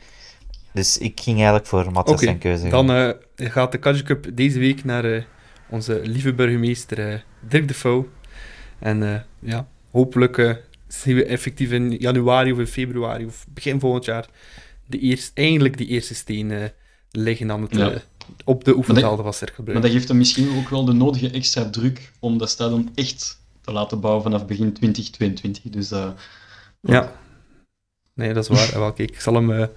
Dus 0.71 0.97
ik 0.97 1.19
ging 1.19 1.35
eigenlijk 1.35 1.67
voor 1.67 1.91
Matthias 1.91 2.17
Oké, 2.17 2.25
zijn 2.25 2.37
keuze. 2.37 2.67
dan 2.69 2.91
eh, 2.91 3.09
gaat 3.35 3.71
de 3.71 3.77
Kaja 3.77 4.01
Cup 4.03 4.27
deze 4.33 4.59
week 4.59 4.83
naar 4.83 5.05
eh, 5.05 5.23
onze 5.69 5.99
lieve 6.03 6.33
burgemeester 6.33 7.11
eh, 7.11 7.19
Dirk 7.39 7.67
de 7.67 7.73
Fouw. 7.73 8.07
En 8.79 9.25
ja, 9.39 9.67
hopelijk 9.91 10.61
zien 11.01 11.15
we 11.15 11.25
effectief 11.25 11.71
in 11.71 11.91
januari 11.91 12.51
of 12.51 12.59
in 12.59 12.67
februari 12.67 13.25
of 13.25 13.45
begin 13.49 13.79
volgend 13.79 14.05
jaar 14.05 14.29
de 14.85 14.99
eerst, 14.99 15.31
eindelijk 15.33 15.77
die 15.77 15.87
eerste 15.87 16.15
steen 16.15 16.71
liggen 17.11 17.51
aan 17.51 17.61
het, 17.61 17.75
Ja. 17.75 17.91
eh, 17.91 17.99
op 18.45 18.63
de 18.63 18.75
oefenvelden 18.75 19.23
van 19.23 19.33
Cercle 19.33 19.63
Maar 19.73 19.81
dat 19.81 19.91
geeft 19.91 20.07
hem 20.07 20.17
misschien 20.17 20.57
ook 20.57 20.69
wel 20.69 20.85
de 20.85 20.93
nodige 20.93 21.29
extra 21.29 21.69
druk 21.69 22.11
om 22.19 22.37
dat 22.37 22.49
stadion 22.49 22.91
echt 22.95 23.41
te 23.61 23.71
laten 23.71 23.99
bouwen 23.99 24.23
vanaf 24.23 24.45
begin 24.45 24.73
2022. 24.73 25.63
Dus 25.71 25.91
eh, 25.91 26.09
Ja. 26.81 27.21
Nee, 28.13 28.33
dat 28.33 28.43
is 28.49 28.49
waar. 28.57 28.71
Wel, 28.79 28.93
kijk, 28.93 29.11
ik 29.11 29.19
zal 29.21 29.33
hem... 29.33 29.51
eh, 29.51 29.67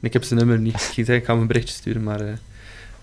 ik 0.00 0.12
heb 0.12 0.24
zijn 0.24 0.38
nummer 0.38 0.58
niet. 0.58 0.92
Ik 0.96 1.24
ga 1.24 1.32
hem 1.32 1.40
een 1.40 1.46
berichtje 1.46 1.74
sturen, 1.74 2.02
maar 2.02 2.20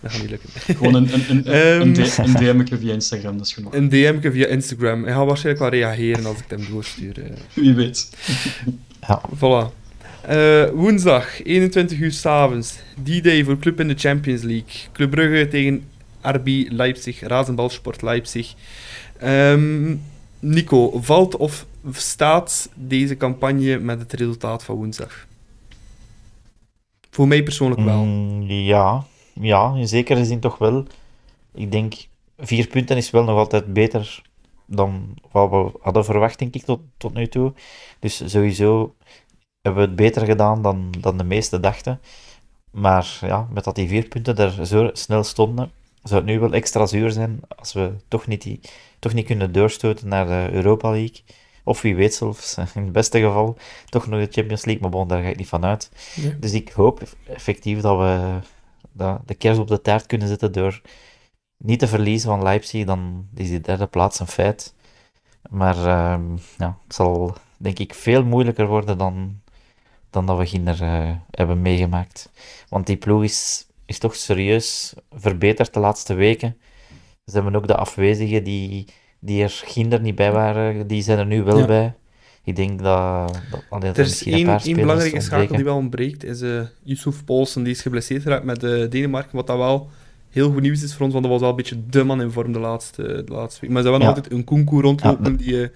dat 0.01 0.11
gaat 0.11 0.21
niet 0.21 0.29
lukken. 0.29 0.49
gewoon 0.77 0.93
een, 0.93 1.13
een, 1.13 1.29
een, 1.29 1.45
Ehm. 1.45 1.81
een, 1.81 2.25
een 2.25 2.33
DM'tje 2.57 2.77
via 2.77 2.93
Instagram, 2.93 3.37
dat 3.37 3.45
is 3.45 3.53
genoeg. 3.53 3.73
Een 3.73 3.89
DM'tje 3.89 4.31
via 4.31 4.47
Instagram. 4.47 5.03
Hij 5.03 5.13
gaat 5.13 5.25
waarschijnlijk 5.25 5.71
wel 5.71 5.79
reageren 5.81 6.25
als 6.25 6.37
ik 6.37 6.43
het 6.47 6.59
hem 6.59 6.69
doorstuur. 6.69 7.23
eh. 7.23 7.31
Wie 7.53 7.73
weet. 7.73 8.09
Voilà. 9.35 9.77
Eh, 10.21 10.69
woensdag, 10.69 11.43
21 11.43 11.99
uur 11.99 12.11
s'avonds. 12.11 12.75
D-Day 13.03 13.43
voor 13.43 13.59
Club 13.59 13.79
in 13.79 13.87
de 13.87 13.95
Champions 13.97 14.41
League. 14.41 14.71
Club 14.93 15.09
Brugge 15.09 15.47
tegen 15.47 15.83
RB 16.21 16.47
Leipzig. 16.69 17.19
Razenbalsport 17.19 18.01
Leipzig. 18.01 18.53
Ehm, 19.17 19.95
Nico, 20.39 20.99
valt 21.01 21.35
of 21.37 21.65
staat 21.91 22.69
deze 22.73 23.17
campagne 23.17 23.79
met 23.79 23.99
het 23.99 24.13
resultaat 24.13 24.63
van 24.63 24.75
woensdag? 24.75 25.27
Voor 27.11 27.27
mij 27.27 27.43
persoonlijk 27.43 27.81
wel. 27.81 28.03
Mm, 28.03 28.41
ja, 28.49 29.05
ja, 29.39 29.73
in 29.75 29.87
zekere 29.87 30.25
zin 30.25 30.39
toch 30.39 30.57
wel. 30.57 30.85
Ik 31.53 31.71
denk, 31.71 31.93
vier 32.37 32.67
punten 32.67 32.97
is 32.97 33.11
wel 33.11 33.23
nog 33.23 33.37
altijd 33.37 33.73
beter 33.73 34.21
dan 34.65 35.17
wat 35.31 35.49
we 35.49 35.71
hadden 35.81 36.05
verwacht, 36.05 36.39
denk 36.39 36.55
ik, 36.55 36.63
tot, 36.63 36.79
tot 36.97 37.13
nu 37.13 37.27
toe. 37.27 37.53
Dus 37.99 38.31
sowieso 38.31 38.95
hebben 39.61 39.81
we 39.81 39.87
het 39.87 39.95
beter 39.95 40.25
gedaan 40.25 40.61
dan, 40.61 40.91
dan 40.99 41.17
de 41.17 41.23
meesten 41.23 41.61
dachten. 41.61 41.99
Maar 42.71 43.17
ja, 43.21 43.47
met 43.51 43.63
dat 43.63 43.75
die 43.75 43.87
vier 43.87 44.07
punten 44.07 44.37
er 44.37 44.65
zo 44.65 44.89
snel 44.93 45.23
stonden, 45.23 45.71
zou 46.03 46.21
het 46.21 46.29
nu 46.29 46.39
wel 46.39 46.53
extra 46.53 46.85
zuur 46.85 47.11
zijn 47.11 47.39
als 47.57 47.73
we 47.73 47.93
toch 48.07 48.27
niet, 48.27 48.41
die, 48.41 48.59
toch 48.99 49.13
niet 49.13 49.25
kunnen 49.25 49.51
doorstoten 49.51 50.07
naar 50.07 50.25
de 50.25 50.53
Europa 50.53 50.89
League. 50.89 51.21
Of 51.63 51.81
wie 51.81 51.95
weet 51.95 52.13
zelfs, 52.13 52.57
in 52.75 52.83
het 52.83 52.91
beste 52.91 53.19
geval, 53.19 53.57
toch 53.85 54.07
nog 54.07 54.19
de 54.19 54.31
Champions 54.31 54.65
League. 54.65 54.81
Maar 54.81 54.91
bon, 54.91 55.07
daar 55.07 55.21
ga 55.23 55.29
ik 55.29 55.37
niet 55.37 55.47
van 55.47 55.65
uit. 55.65 55.91
Ja. 56.15 56.29
Dus 56.39 56.53
ik 56.53 56.69
hoop 56.69 57.01
effectief 57.27 57.81
dat 57.81 57.97
we 57.97 58.39
dat 58.91 59.21
de 59.25 59.35
kerst 59.35 59.59
op 59.59 59.67
de 59.67 59.81
taart 59.81 60.05
kunnen 60.05 60.27
zetten 60.27 60.51
door 60.51 60.81
niet 61.57 61.79
te 61.79 61.87
verliezen 61.87 62.29
van 62.29 62.43
Leipzig. 62.43 62.85
Dan 62.85 63.27
is 63.35 63.49
die 63.49 63.61
derde 63.61 63.87
plaats 63.87 64.19
een 64.19 64.27
feit. 64.27 64.73
Maar 65.49 65.75
ehm, 65.77 66.37
ja, 66.57 66.77
het 66.83 66.95
zal 66.95 67.35
denk 67.57 67.79
ik 67.79 67.93
veel 67.93 68.23
moeilijker 68.23 68.67
worden 68.67 68.97
dan, 68.97 69.41
dan 70.09 70.25
dat 70.25 70.37
we 70.37 70.45
ginder 70.45 70.81
eh, 70.83 71.11
hebben 71.31 71.61
meegemaakt. 71.61 72.29
Want 72.69 72.85
die 72.85 72.97
ploeg 72.97 73.23
is, 73.23 73.67
is 73.85 73.99
toch 73.99 74.15
serieus 74.15 74.93
verbeterd 75.11 75.73
de 75.73 75.79
laatste 75.79 76.13
weken. 76.13 76.57
Ze 77.25 77.33
hebben 77.35 77.55
ook 77.55 77.67
de 77.67 77.75
afwezigen 77.75 78.43
die, 78.43 78.87
die 79.19 79.43
er 79.43 79.49
ginder 79.65 80.01
niet 80.01 80.15
bij 80.15 80.31
waren, 80.31 80.87
die 80.87 81.01
zijn 81.01 81.19
er 81.19 81.25
nu 81.25 81.43
wel 81.43 81.57
Ja. 81.59 81.65
bij. 81.65 81.93
Ik 82.43 82.55
denk 82.55 82.83
dat, 82.83 83.33
dat, 83.69 83.83
Er 83.97 83.99
is 83.99 84.23
één, 84.23 84.45
paar 84.45 84.51
één 84.53 84.59
spelers 84.61 84.81
belangrijke 84.81 85.19
schakel 85.21 85.55
die 85.55 85.65
wel 85.65 85.75
ontbreekt, 85.75 86.23
is 86.23 86.41
eh 86.41 86.61
Yusuf 86.83 87.23
Poulsen, 87.25 87.63
die 87.63 87.73
is 87.73 87.81
geblesseerd 87.81 88.21
geraakt 88.21 88.43
met 88.43 88.63
eh, 88.63 88.89
Denemarken, 88.89 89.35
wat 89.35 89.47
dat 89.47 89.57
wel 89.57 89.89
heel 90.29 90.51
goed 90.51 90.61
nieuws 90.61 90.83
is 90.83 90.93
voor 90.93 91.03
ons, 91.05 91.13
want 91.13 91.23
dat 91.25 91.33
was 91.33 91.41
wel 91.41 91.49
een 91.49 91.55
beetje 91.55 91.77
de 91.89 92.03
man 92.03 92.21
in 92.21 92.31
vorm 92.31 92.51
de 92.53 92.59
laatste, 92.59 93.23
de 93.25 93.33
laatste 93.33 93.61
week. 93.61 93.69
Maar 93.69 93.81
ze 93.83 93.89
hebben 93.89 94.07
Ja. 94.07 94.13
altijd 94.13 94.33
een 94.33 94.43
Kunku 94.43 94.81
rondlopen 94.81 95.31
Ja, 95.31 95.37
die 95.37 95.61
eh, 95.61 95.69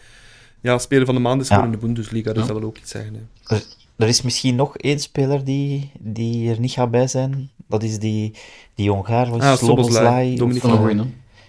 ja, 0.62 0.78
speler 0.78 1.06
van 1.06 1.16
de 1.16 1.22
maand 1.22 1.42
is 1.42 1.48
Ja. 1.48 1.56
geworden 1.56 1.80
in 1.80 1.80
de 1.82 1.94
Bundesliga, 1.94 2.34
dus 2.34 2.42
Ja. 2.42 2.48
dat 2.48 2.58
wil 2.60 2.68
ook 2.68 2.78
iets 2.78 2.92
zeggen. 2.92 3.30
hè. 3.48 3.56
Er 3.98 4.08
is 4.08 4.22
misschien 4.22 4.56
nog 4.56 4.78
één 4.78 5.00
speler 5.00 5.44
die, 5.44 5.92
die 6.00 6.50
er 6.50 6.60
niet 6.60 6.72
gaat 6.72 6.92
bij 6.92 7.08
zijn. 7.08 7.50
Dat 7.68 7.84
is 7.84 8.00
die, 8.00 8.34
die 8.76 8.90
Hongaar, 8.90 9.30
was 9.30 9.42
Ah, 9.42 9.56
Sloboslai. 9.58 10.38
Hè. 10.38 11.04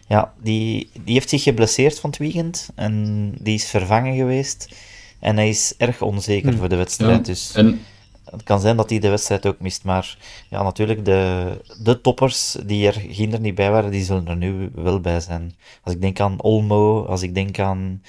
Ja, 0.09 0.33
die, 0.43 0.91
die 1.05 1.15
heeft 1.15 1.29
zich 1.29 1.43
geblesseerd 1.43 1.99
van 2.01 2.11
het 2.11 2.19
weekend. 2.19 2.69
En 2.75 3.33
die 3.41 3.55
is 3.55 3.67
vervangen 3.67 4.17
geweest. 4.17 4.75
En 5.25 5.37
hij 5.37 5.49
is 5.49 5.75
erg 5.79 6.03
onzeker 6.03 6.53
Hm. 6.53 6.59
voor 6.59 6.69
de 6.69 6.77
wedstrijd. 6.77 7.17
Ja. 7.17 7.23
Dus 7.33 7.53
En 7.55 7.81
het 8.25 8.43
kan 8.43 8.61
zijn 8.61 8.77
dat 8.77 8.91
hij 8.91 8.99
de 8.99 9.09
wedstrijd 9.09 9.47
ook 9.47 9.61
mist. 9.61 9.85
Maar 9.85 10.19
ja, 10.51 10.63
natuurlijk, 10.63 11.05
de, 11.05 11.47
de 11.83 12.01
toppers 12.01 12.57
die 12.67 12.87
er 12.87 12.93
ginder 13.09 13.41
niet 13.41 13.55
bij 13.55 13.71
waren, 13.71 13.91
die 13.91 14.05
zullen 14.05 14.27
er 14.29 14.37
nu 14.37 14.71
wel 14.75 15.01
bij 15.01 15.21
zijn. 15.21 15.55
Als 15.83 15.95
ik 15.95 16.01
denk 16.01 16.21
aan 16.21 16.41
Olmo, 16.43 17.05
als 17.05 17.23
ik 17.23 17.35
denk 17.35 17.59
aan... 17.59 18.03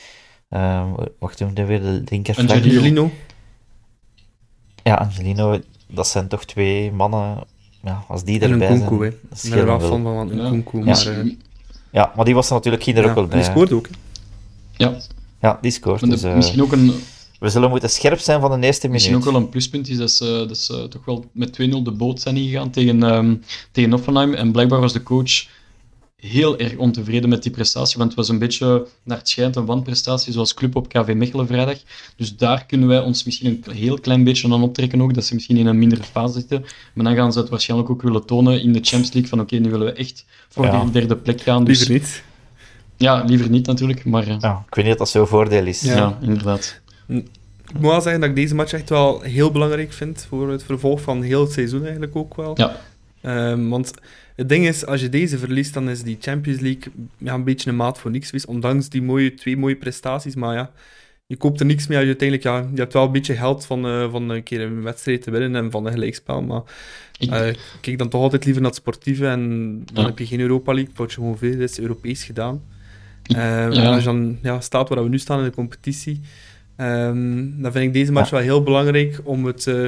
eh 0.49 0.91
wacht, 1.19 1.39
hij 1.39 1.65
weer? 1.65 1.81
De 1.81 2.03
linkerflank. 2.09 2.49
Angelino. 2.49 3.11
Ja, 4.83 4.95
Angelino, 4.95 5.59
dat 5.87 6.07
zijn 6.07 6.27
toch 6.27 6.45
twee 6.45 6.91
mannen. 6.91 7.43
Ja, 7.83 8.03
als 8.07 8.23
die 8.23 8.39
en 8.39 8.51
erbij 8.51 8.67
Kunku, 8.67 9.03
hè. 9.03 9.09
zijn, 9.09 9.11
dat 9.29 9.43
Ik 9.43 9.49
ben 9.49 9.59
er 9.59 9.65
wel 9.65 9.79
scheelt 9.79 9.91
fan 9.91 10.03
wel. 10.03 10.13
van, 10.27 10.39
een 10.39 10.63
Ja. 10.71 10.85
Maar... 10.85 11.07
eh, 11.07 11.31
Ja, 11.91 12.11
maar 12.15 12.25
die 12.25 12.33
was 12.33 12.47
er 12.47 12.53
natuurlijk 12.53 12.83
ginder 12.83 13.03
ja, 13.03 13.09
ook 13.09 13.15
wel 13.15 13.23
en 13.23 13.29
bij. 13.29 13.39
die 13.39 13.47
hè. 13.47 13.53
scoort 13.53 13.71
ook. 13.71 13.87
hè. 13.87 13.93
ja, 14.85 14.97
Ja, 15.41 15.57
die 15.61 15.71
scoort. 15.71 15.99
de- 15.99 16.07
Dus, 16.07 16.23
eh, 16.23 16.35
misschien 16.35 16.61
ook 16.61 16.71
een, 16.71 16.91
we 17.39 17.49
zullen 17.49 17.69
moeten 17.69 17.89
scherp 17.89 18.19
zijn 18.19 18.39
van 18.41 18.59
de 18.61 18.65
eerste 18.65 18.87
Misschien 18.87 19.13
minuut. 19.13 19.27
ook 19.27 19.33
wel 19.33 19.43
een 19.43 19.49
pluspunt 19.49 19.89
is 19.89 19.97
dat 19.97 20.11
ze, 20.11 20.45
dat 20.47 20.57
ze 20.57 20.87
toch 20.89 21.05
wel 21.05 21.25
met 21.31 21.53
2-0 21.53 21.83
de 21.83 21.91
boot 21.91 22.21
zijn 22.21 22.37
ingegaan 22.37 22.69
tegen, 22.69 23.03
ehm 23.03 23.35
tegen 23.71 23.93
Offenheim. 23.93 24.33
En 24.33 24.51
blijkbaar 24.51 24.79
was 24.79 24.93
de 24.93 25.03
coach 25.03 25.45
heel 26.15 26.57
erg 26.57 26.75
ontevreden 26.75 27.29
met 27.29 27.43
die 27.43 27.51
prestatie, 27.51 27.97
want 27.97 28.09
het 28.09 28.19
was 28.19 28.29
een 28.29 28.39
beetje, 28.39 28.87
naar 29.03 29.17
het 29.17 29.29
schijnt, 29.29 29.55
een 29.55 29.65
wanprestatie 29.65 30.33
zoals 30.33 30.53
club 30.53 30.75
op 30.75 30.89
KV 30.89 31.13
Mechelen 31.15 31.47
vrijdag. 31.47 31.77
Dus 32.15 32.35
daar 32.37 32.65
kunnen 32.65 32.87
wij 32.87 32.99
ons 32.99 33.23
misschien 33.23 33.61
een 33.65 33.73
heel 33.75 33.99
klein 33.99 34.23
beetje 34.23 34.53
aan 34.53 34.63
optrekken 34.63 35.01
ook, 35.01 35.13
dat 35.13 35.25
ze 35.25 35.33
misschien 35.33 35.57
in 35.57 35.65
een 35.67 35.77
mindere 35.77 36.03
fase 36.03 36.33
zitten. 36.33 36.65
Maar 36.93 37.05
dan 37.05 37.15
gaan 37.15 37.33
ze 37.33 37.39
het 37.39 37.49
waarschijnlijk 37.49 37.89
ook 37.89 38.01
willen 38.01 38.25
tonen 38.25 38.61
in 38.61 38.73
de 38.73 38.79
Champions 38.81 39.11
League, 39.13 39.29
van 39.29 39.39
oké, 39.39 39.55
nu 39.57 39.69
willen 39.69 39.85
we 39.87 39.93
echt 39.93 40.25
voor 40.49 40.65
Ja. 40.65 40.81
die 40.83 40.91
derde 40.91 41.15
plek 41.15 41.41
gaan. 41.41 41.63
Dus, 41.63 41.77
Liever 41.87 41.93
niet. 42.07 42.23
Ja, 42.97 43.23
liever 43.23 43.49
niet 43.49 43.65
natuurlijk, 43.67 44.05
maar 44.05 44.27
eh, 44.27 44.35
Ja, 44.39 44.63
ik 44.67 44.75
weet 44.75 44.83
niet 44.85 44.93
of 44.93 44.99
dat 44.99 45.09
zo'n 45.09 45.27
voordeel 45.27 45.65
is. 45.65 45.81
Ja. 45.81 45.95
ja. 45.95 46.17
inderdaad. 46.21 46.81
Ik 47.07 47.73
moet 47.73 47.91
wel 47.91 48.01
zeggen 48.01 48.21
dat 48.21 48.29
ik 48.29 48.35
deze 48.35 48.55
match 48.55 48.73
echt 48.73 48.89
wel 48.89 49.21
heel 49.21 49.51
belangrijk 49.51 49.93
vind 49.93 50.25
voor 50.29 50.49
het 50.51 50.63
vervolg 50.63 51.01
van 51.01 51.21
heel 51.21 51.41
het 51.41 51.51
seizoen 51.51 51.81
eigenlijk 51.83 52.15
ook 52.15 52.35
wel. 52.35 52.51
Ja. 52.57 52.75
Ehm, 53.21 53.67
want 53.69 53.91
het 54.35 54.49
ding 54.49 54.67
is, 54.67 54.85
als 54.85 55.01
je 55.01 55.09
deze 55.09 55.37
verliest, 55.37 55.73
dan 55.73 55.89
is 55.89 56.03
die 56.03 56.17
Champions 56.19 56.59
League 56.59 56.91
ja, 57.17 57.33
een 57.33 57.43
beetje 57.43 57.69
een 57.69 57.75
maat 57.75 57.99
voor 57.99 58.11
niks 58.11 58.25
geweest. 58.25 58.45
Ondanks 58.45 58.89
die 58.89 59.01
mooie, 59.01 59.33
twee 59.33 59.57
mooie 59.57 59.75
prestaties. 59.75 60.35
Maar 60.35 60.53
ja, 60.55 60.71
je 61.25 61.35
koopt 61.37 61.59
er 61.59 61.65
niks 61.65 61.87
mee 61.87 61.97
als 61.97 62.07
je 62.07 62.15
uiteindelijk... 62.19 62.47
Ja, 62.49 62.69
je 62.73 62.79
hebt 62.81 62.93
wel 62.93 63.05
een 63.05 63.11
beetje 63.11 63.35
geld 63.35 63.65
van, 63.65 63.85
eh, 63.85 64.11
van 64.11 64.29
een 64.29 64.43
keer 64.43 64.61
een 64.61 64.81
wedstrijd 64.81 65.21
te 65.21 65.31
winnen 65.31 65.55
en 65.63 65.71
van 65.71 65.85
een 65.85 65.91
gelijkspel. 65.91 66.41
Maar 66.41 66.61
Ik, 67.19 67.31
eh, 67.31 67.47
ik 67.47 67.57
kijk 67.81 67.97
dan 67.97 68.09
toch 68.09 68.21
altijd 68.21 68.43
liever 68.43 68.61
naar 68.61 68.71
het 68.71 68.79
sportieve. 68.79 69.27
En 69.27 69.39
dan 69.93 70.03
Ja. 70.03 70.09
heb 70.09 70.19
je 70.19 70.25
geen 70.25 70.39
Europa 70.39 70.73
League. 70.73 70.93
Wordt 70.95 71.11
je 71.11 71.17
gewoon 71.19 71.37
veel 71.37 71.59
is 71.59 71.79
Europees 71.79 72.23
gedaan. 72.23 72.61
Ehm, 73.27 73.71
ja. 73.71 73.81
En 73.83 73.85
als 73.85 74.03
je 74.03 74.09
dan 74.09 74.37
ja, 74.41 74.59
staat 74.59 74.89
waar 74.89 75.03
we 75.03 75.09
nu 75.09 75.19
staan 75.19 75.39
in 75.39 75.45
de 75.45 75.51
competitie... 75.51 76.21
Ehm, 76.75 77.61
dan 77.61 77.71
vind 77.71 77.85
ik 77.85 77.93
deze 77.93 78.11
match 78.11 78.29
wel 78.29 78.39
heel 78.39 78.63
belangrijk 78.63 79.21
om 79.23 79.45
het, 79.45 79.67
eh, 79.67 79.87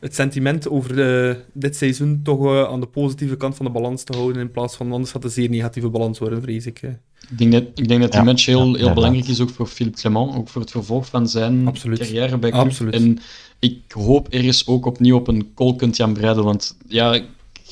het 0.00 0.14
sentiment 0.14 0.68
over 0.68 1.28
eh, 1.28 1.36
dit 1.52 1.76
seizoen 1.76 2.20
toch 2.22 2.44
eh, 2.44 2.62
aan 2.62 2.80
de 2.80 2.86
positieve 2.86 3.36
kant 3.36 3.56
van 3.56 3.66
de 3.66 3.72
balans 3.72 4.02
te 4.02 4.16
houden, 4.16 4.42
in 4.42 4.50
plaats 4.50 4.76
van, 4.76 4.92
anders 4.92 5.10
gaat 5.10 5.22
het 5.22 5.36
een 5.36 5.42
zeer 5.42 5.50
negatieve 5.50 5.88
balans 5.88 6.18
worden, 6.18 6.42
vrees 6.42 6.66
ik. 6.66 6.82
Ik 7.30 7.38
denk 7.38 7.52
dat, 7.52 7.62
ik 7.74 7.88
denk 7.88 8.00
dat 8.00 8.10
die 8.10 8.20
Ja, 8.20 8.26
match 8.26 8.46
heel, 8.46 8.66
ja, 8.66 8.76
heel 8.84 8.94
belangrijk 8.94 9.28
is, 9.28 9.40
ook 9.40 9.50
voor 9.50 9.66
Philippe 9.66 9.98
Clement, 9.98 10.34
ook 10.34 10.48
voor 10.48 10.60
het 10.60 10.70
vervolg 10.70 11.06
van 11.06 11.28
zijn 11.28 11.66
Absoluut. 11.66 11.98
carrière 11.98 12.38
bij 12.38 12.50
club. 12.50 12.62
Absoluut. 12.62 12.94
En 12.94 13.18
ik 13.58 13.92
hoop 13.92 14.28
ergens 14.28 14.66
ook 14.66 14.86
opnieuw 14.86 15.16
op 15.16 15.28
een 15.28 15.54
kolkend 15.54 15.96
Jan 15.96 16.12
Breidel, 16.12 16.44
want 16.44 16.76
ja, 16.86 17.20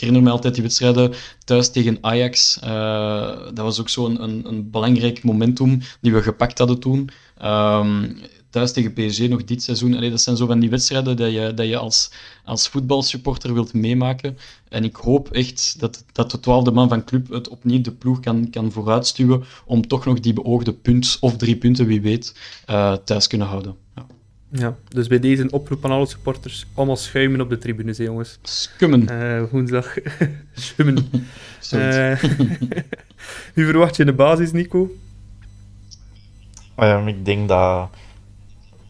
herinner 0.04 0.22
me 0.22 0.30
altijd 0.30 0.54
die 0.54 0.62
wedstrijden 0.62 1.12
thuis 1.44 1.70
tegen 1.70 1.98
Ajax. 2.00 2.58
Eh, 2.60 3.36
dat 3.44 3.64
was 3.64 3.80
ook 3.80 3.88
zo'n 3.88 4.22
een, 4.22 4.42
een 4.46 4.70
belangrijk 4.70 5.22
momentum 5.22 5.80
die 6.00 6.12
we 6.12 6.22
gepakt 6.22 6.58
hadden 6.58 6.78
toen. 6.78 7.10
Ehm, 7.38 8.12
thuis 8.50 8.72
tegen 8.72 8.92
PSG 8.92 9.28
nog 9.28 9.44
dit 9.44 9.62
seizoen. 9.62 10.10
Dat 10.10 10.20
zijn 10.20 10.36
zo 10.36 10.46
van 10.46 10.60
die 10.60 10.70
wedstrijden 10.70 11.16
dat 11.16 11.32
je, 11.32 11.52
dat 11.54 11.66
je 11.66 11.76
als, 11.76 12.10
als 12.44 12.68
voetbalsupporter 12.68 13.54
wilt 13.54 13.72
meemaken. 13.72 14.38
En 14.68 14.84
ik 14.84 14.96
hoop 14.96 15.30
echt 15.30 15.80
dat, 15.80 16.04
dat 16.12 16.30
de 16.30 16.40
twaalfde 16.40 16.70
man 16.70 16.88
van 16.88 17.04
club 17.04 17.28
het 17.28 17.48
opnieuw 17.48 17.80
de 17.80 17.92
ploeg 17.92 18.20
kan, 18.20 18.50
kan 18.50 18.72
vooruitstuwen 18.72 19.44
om 19.66 19.86
toch 19.86 20.04
nog 20.04 20.20
die 20.20 20.32
beoogde 20.32 20.72
punt, 20.72 21.16
of 21.20 21.36
drie 21.36 21.56
punten, 21.56 21.86
wie 21.86 22.00
weet, 22.00 22.34
eh, 22.66 22.92
thuis 22.92 23.26
kunnen 23.26 23.46
houden. 23.46 23.76
Ja. 23.94 24.06
Ja, 24.56 24.76
dus 24.88 25.06
bij 25.06 25.18
deze 25.18 25.42
een 25.42 25.52
oproep 25.52 25.84
aan 25.84 25.90
alle 25.90 26.06
supporters, 26.06 26.66
allemaal 26.74 26.96
schuimen 26.96 27.40
op 27.40 27.48
de 27.48 27.58
tribunes, 27.58 27.98
hè, 27.98 28.04
jongens. 28.04 28.38
Skummen. 28.42 29.08
Eh, 29.08 29.50
woensdag 29.50 29.96
schummen. 30.52 31.08
Zoiets. 31.60 31.96
Eh, 31.96 32.22
wie 33.54 33.64
verwacht 33.64 33.96
je 33.96 34.02
in 34.02 34.08
de 34.08 34.14
basis, 34.14 34.52
Nico? 34.52 34.90
Ehm, 36.74 37.08
ik 37.08 37.24
denk 37.24 37.48
dat, 37.48 37.88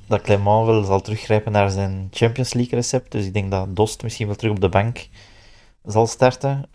dat 0.07 0.21
Clement 0.21 0.67
wel 0.67 0.85
zal 0.85 1.01
teruggrijpen 1.01 1.53
naar 1.53 1.71
zijn 1.71 2.09
Champions 2.11 2.53
League 2.55 2.75
recept. 2.75 3.13
Dus 3.13 3.27
ik 3.27 3.33
denk 3.33 3.51
dat 3.51 3.77
Dost 3.77 4.03
misschien 4.03 4.27
wel 4.27 4.37
terug 4.37 4.53
op 4.53 4.61
de 4.61 4.69
bank 4.69 5.09
zal 5.85 6.07
starten. 6.07 6.69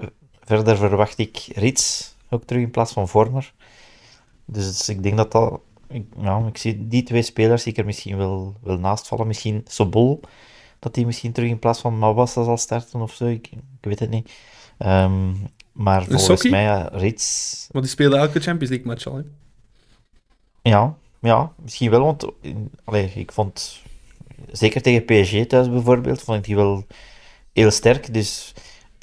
Verder 0.44 0.78
verwacht 0.78 1.18
ik 1.18 1.38
Rits 1.56 2.16
ook 2.30 2.44
terug 2.44 2.62
in 2.62 2.72
plaats 2.72 2.94
van 2.94 3.08
Vormer. 3.08 3.54
Dus 4.46 4.90
ik 4.90 5.04
denk 5.04 5.18
dat 5.18 5.32
dat... 5.32 5.60
Ik, 5.90 6.06
ja, 6.22 6.46
ik 6.48 6.58
zie 6.58 6.88
die 6.88 7.04
twee 7.04 7.22
spelers 7.22 7.64
zie 7.64 7.72
ik 7.72 7.78
er 7.78 7.86
misschien 7.86 8.18
wel, 8.18 8.56
wel 8.62 8.80
naast 8.80 9.08
vallen. 9.08 9.28
Misschien 9.28 9.62
Sobol, 9.68 10.20
dat 10.80 10.96
hij 10.96 11.06
misschien 11.06 11.32
terug 11.32 11.50
in 11.50 11.60
plaats 11.60 11.80
van 11.80 12.00
Mawassa 12.00 12.44
zal 12.44 12.58
starten 12.58 13.02
of 13.02 13.14
zo. 13.14 13.26
Ik, 13.26 13.50
ik 13.52 13.60
weet 13.82 14.00
het 14.00 14.10
niet. 14.10 14.32
Ehm, 14.78 15.32
maar 15.72 16.04
volgens 16.04 16.50
mij, 16.50 16.64
ja, 16.64 16.90
Rits 16.92 17.68
Want 17.72 17.84
die 17.84 17.94
speelde 17.94 18.18
elke 18.18 18.40
Champions 18.40 18.70
League 18.70 18.88
match 18.88 19.08
al. 19.08 19.16
Hè? 19.16 19.22
Ja, 20.62 20.98
ja, 21.20 21.54
misschien 21.62 21.90
wel, 21.90 22.04
want 22.04 22.26
allee, 22.84 23.12
ik 23.16 23.32
vond, 23.32 23.82
zeker 24.52 24.82
tegen 24.82 25.06
PSG 25.06 25.46
thuis 25.46 25.70
bijvoorbeeld, 25.70 26.22
vond 26.22 26.38
ik 26.38 26.44
die 26.44 26.56
wel 26.56 26.86
heel 27.54 27.72
sterk. 27.72 28.14
Dus 28.14 28.54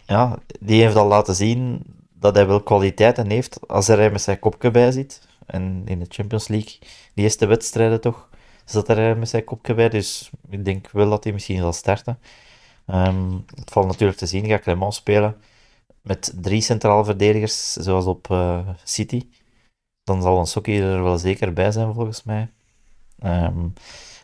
ja, 0.06 0.38
die 0.60 0.82
heeft 0.82 0.96
al 0.96 1.06
laten 1.06 1.34
zien 1.34 1.82
dat 2.12 2.34
hij 2.34 2.46
wel 2.46 2.62
kwaliteiten 2.62 3.30
heeft 3.30 3.68
als 3.68 3.86
hij 3.86 3.98
er 3.98 4.12
met 4.12 4.22
zijn 4.22 4.38
kopje 4.38 4.70
bij 4.70 4.92
zit. 4.92 5.20
En 5.46 5.82
in 5.84 5.98
de 5.98 6.06
Champions 6.08 6.48
League, 6.48 6.78
die 7.14 7.24
eerste 7.24 7.46
wedstrijden 7.46 8.00
toch, 8.00 8.28
zat 8.64 8.88
er 8.88 9.16
met 9.16 9.28
zijn 9.28 9.44
kopje 9.44 9.74
bij. 9.74 9.88
Dus 9.88 10.30
ik 10.50 10.64
denk 10.64 10.90
wel 10.90 11.10
dat 11.10 11.24
hij 11.24 11.32
misschien 11.32 11.58
zal 11.58 11.72
starten. 11.72 12.18
Ehm, 12.86 13.32
het 13.54 13.70
valt 13.70 13.86
natuurlijk 13.86 14.18
te 14.18 14.26
zien, 14.26 14.46
gaat 14.46 14.60
Clement 14.60 14.94
spelen 14.94 15.36
met 16.02 16.32
drie 16.40 16.60
centrale 16.60 17.04
verdedigers, 17.04 17.72
zoals 17.72 18.04
op 18.04 18.30
eh, 18.30 18.68
City 18.84 19.26
dan 20.06 20.22
zal 20.22 20.38
een 20.38 20.46
Sokkie 20.46 20.82
er 20.82 21.02
wel 21.02 21.18
zeker 21.18 21.52
bij 21.52 21.72
zijn, 21.72 21.94
volgens 21.94 22.22
mij. 22.22 22.48
Ehm, 23.18 23.68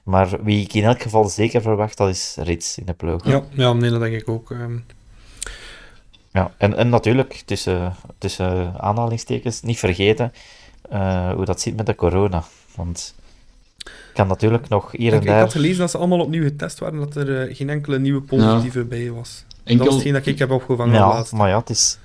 maar 0.05 0.45
wie 0.45 0.65
ik 0.65 0.75
in 0.75 0.85
elk 0.85 1.03
geval 1.03 1.25
zeker 1.25 1.63
verwacht, 1.63 1.97
dat 1.97 2.09
is 2.09 2.37
Rits 2.39 2.79
in 2.79 2.87
de 2.87 2.93
ploeg. 2.93 3.27
Ja, 3.27 3.43
ja 3.51 3.73
nee, 3.73 3.91
dat 3.91 4.01
denk 4.01 4.15
ik 4.15 4.29
ook. 4.29 4.51
ehm. 4.51 4.79
Ja, 6.33 6.55
en, 6.59 6.77
en 6.77 6.89
natuurlijk, 6.89 7.43
tussen, 7.45 7.95
tussen 8.19 8.81
aanhalingstekens, 8.81 9.63
niet 9.63 9.79
vergeten 9.79 10.33
eh, 10.93 11.33
hoe 11.33 11.45
dat 11.45 11.61
zit 11.61 11.77
met 11.77 11.87
de 11.87 11.95
corona. 11.95 12.45
Want 12.75 13.15
kan 14.15 14.27
natuurlijk 14.27 14.69
nog 14.69 14.91
hier 14.91 15.07
ik, 15.07 15.13
en 15.13 15.21
ik 15.21 15.27
daar... 15.27 15.41
had 15.41 15.53
gelezen 15.53 15.79
dat 15.79 15.91
ze 15.91 15.99
allemaal 15.99 16.21
opnieuw 16.21 16.43
getest 16.43 16.79
waren, 16.79 16.99
dat 16.99 17.17
er 17.17 17.49
eh, 17.49 17.57
geen 17.57 17.71
enkele 17.71 17.99
nieuwe 17.99 18.21
positieve 18.21 18.85
bij 18.85 19.11
was. 19.11 19.45
Dat 19.49 19.59
Enkel, 19.65 19.85
was 19.85 19.95
hetgeen 19.95 20.13
dat 20.13 20.27
ik 20.27 20.39
heb 20.39 20.51
opgevangen 20.51 20.95
Ja, 20.95 21.09
laatst. 21.09 21.33
maar 21.33 21.49
ja, 21.49 21.59
het 21.59 21.71
is... 21.71 21.99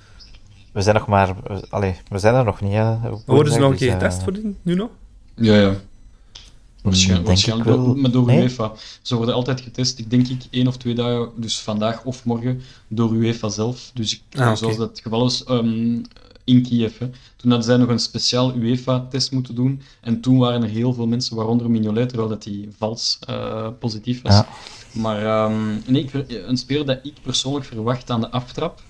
We 0.72 0.82
zijn 0.82 0.94
nog 0.94 1.06
maar... 1.06 1.34
Allee, 1.70 1.96
we 2.08 2.18
zijn 2.18 2.34
er 2.34 2.44
nog 2.44 2.60
niet, 2.60 2.72
hè. 2.72 2.96
Worden 3.26 3.52
ze 3.52 3.58
nog 3.58 3.70
een 3.70 3.76
keer 3.76 3.92
dus, 3.92 3.98
getest 3.98 4.18
eh, 4.18 4.24
voor 4.24 4.32
die, 4.32 4.56
nu 4.62 4.74
nog? 4.74 4.90
Ja, 5.34 5.54
ja. 5.54 5.60
denk 5.68 5.80
Waarschijnlijk, 6.82 7.20
ik 7.20 7.26
waarschijnlijk 7.26 7.68
wel. 7.68 7.84
door, 7.84 7.96
maar 7.96 8.10
door 8.10 8.26
Nee? 8.26 8.42
UEFA. 8.42 8.72
Ze 9.02 9.16
worden 9.16 9.34
altijd 9.34 9.60
getest, 9.60 9.98
ik 9.98 10.10
denk 10.10 10.28
ik, 10.28 10.42
één 10.50 10.66
of 10.66 10.76
twee 10.76 10.94
dagen, 10.94 11.30
dus 11.36 11.60
vandaag 11.60 12.04
of 12.04 12.24
morgen, 12.24 12.60
door 12.88 13.12
UEFA 13.12 13.48
zelf. 13.48 13.90
Dus 13.94 14.12
ik, 14.12 14.40
Ah, 14.40 14.56
zoals 14.56 14.76
dat 14.76 14.88
het 14.88 15.00
geval 15.00 15.26
is 15.26 15.44
ehm, 15.44 16.00
in 16.48 16.62
Kiev. 16.62 16.98
Hè. 16.98 17.06
Toen 17.36 17.50
hadden 17.50 17.68
zij 17.68 17.76
nog 17.76 17.88
een 17.88 17.98
speciaal 17.98 18.54
UEFA-test 18.56 19.32
moeten 19.32 19.54
doen. 19.54 19.80
En 20.00 20.20
toen 20.20 20.38
waren 20.38 20.62
er 20.62 20.68
heel 20.68 20.92
veel 20.92 21.06
mensen, 21.06 21.36
waaronder 21.36 21.70
Mignolet, 21.70 22.08
terwijl 22.08 22.28
dat 22.28 22.42
die 22.42 22.68
vals 22.78 23.18
eh, 23.26 23.68
positief 23.78 24.22
was. 24.22 24.34
Ja. 24.34 24.46
Maar 24.92 25.24
ehm, 25.24 25.76
nee, 25.86 26.10
een 26.46 26.56
speler 26.56 26.86
dat 26.86 26.98
ik 27.02 27.14
persoonlijk 27.22 27.64
verwacht 27.64 28.10
aan 28.10 28.20
de 28.20 28.30
aftrap, 28.30 28.82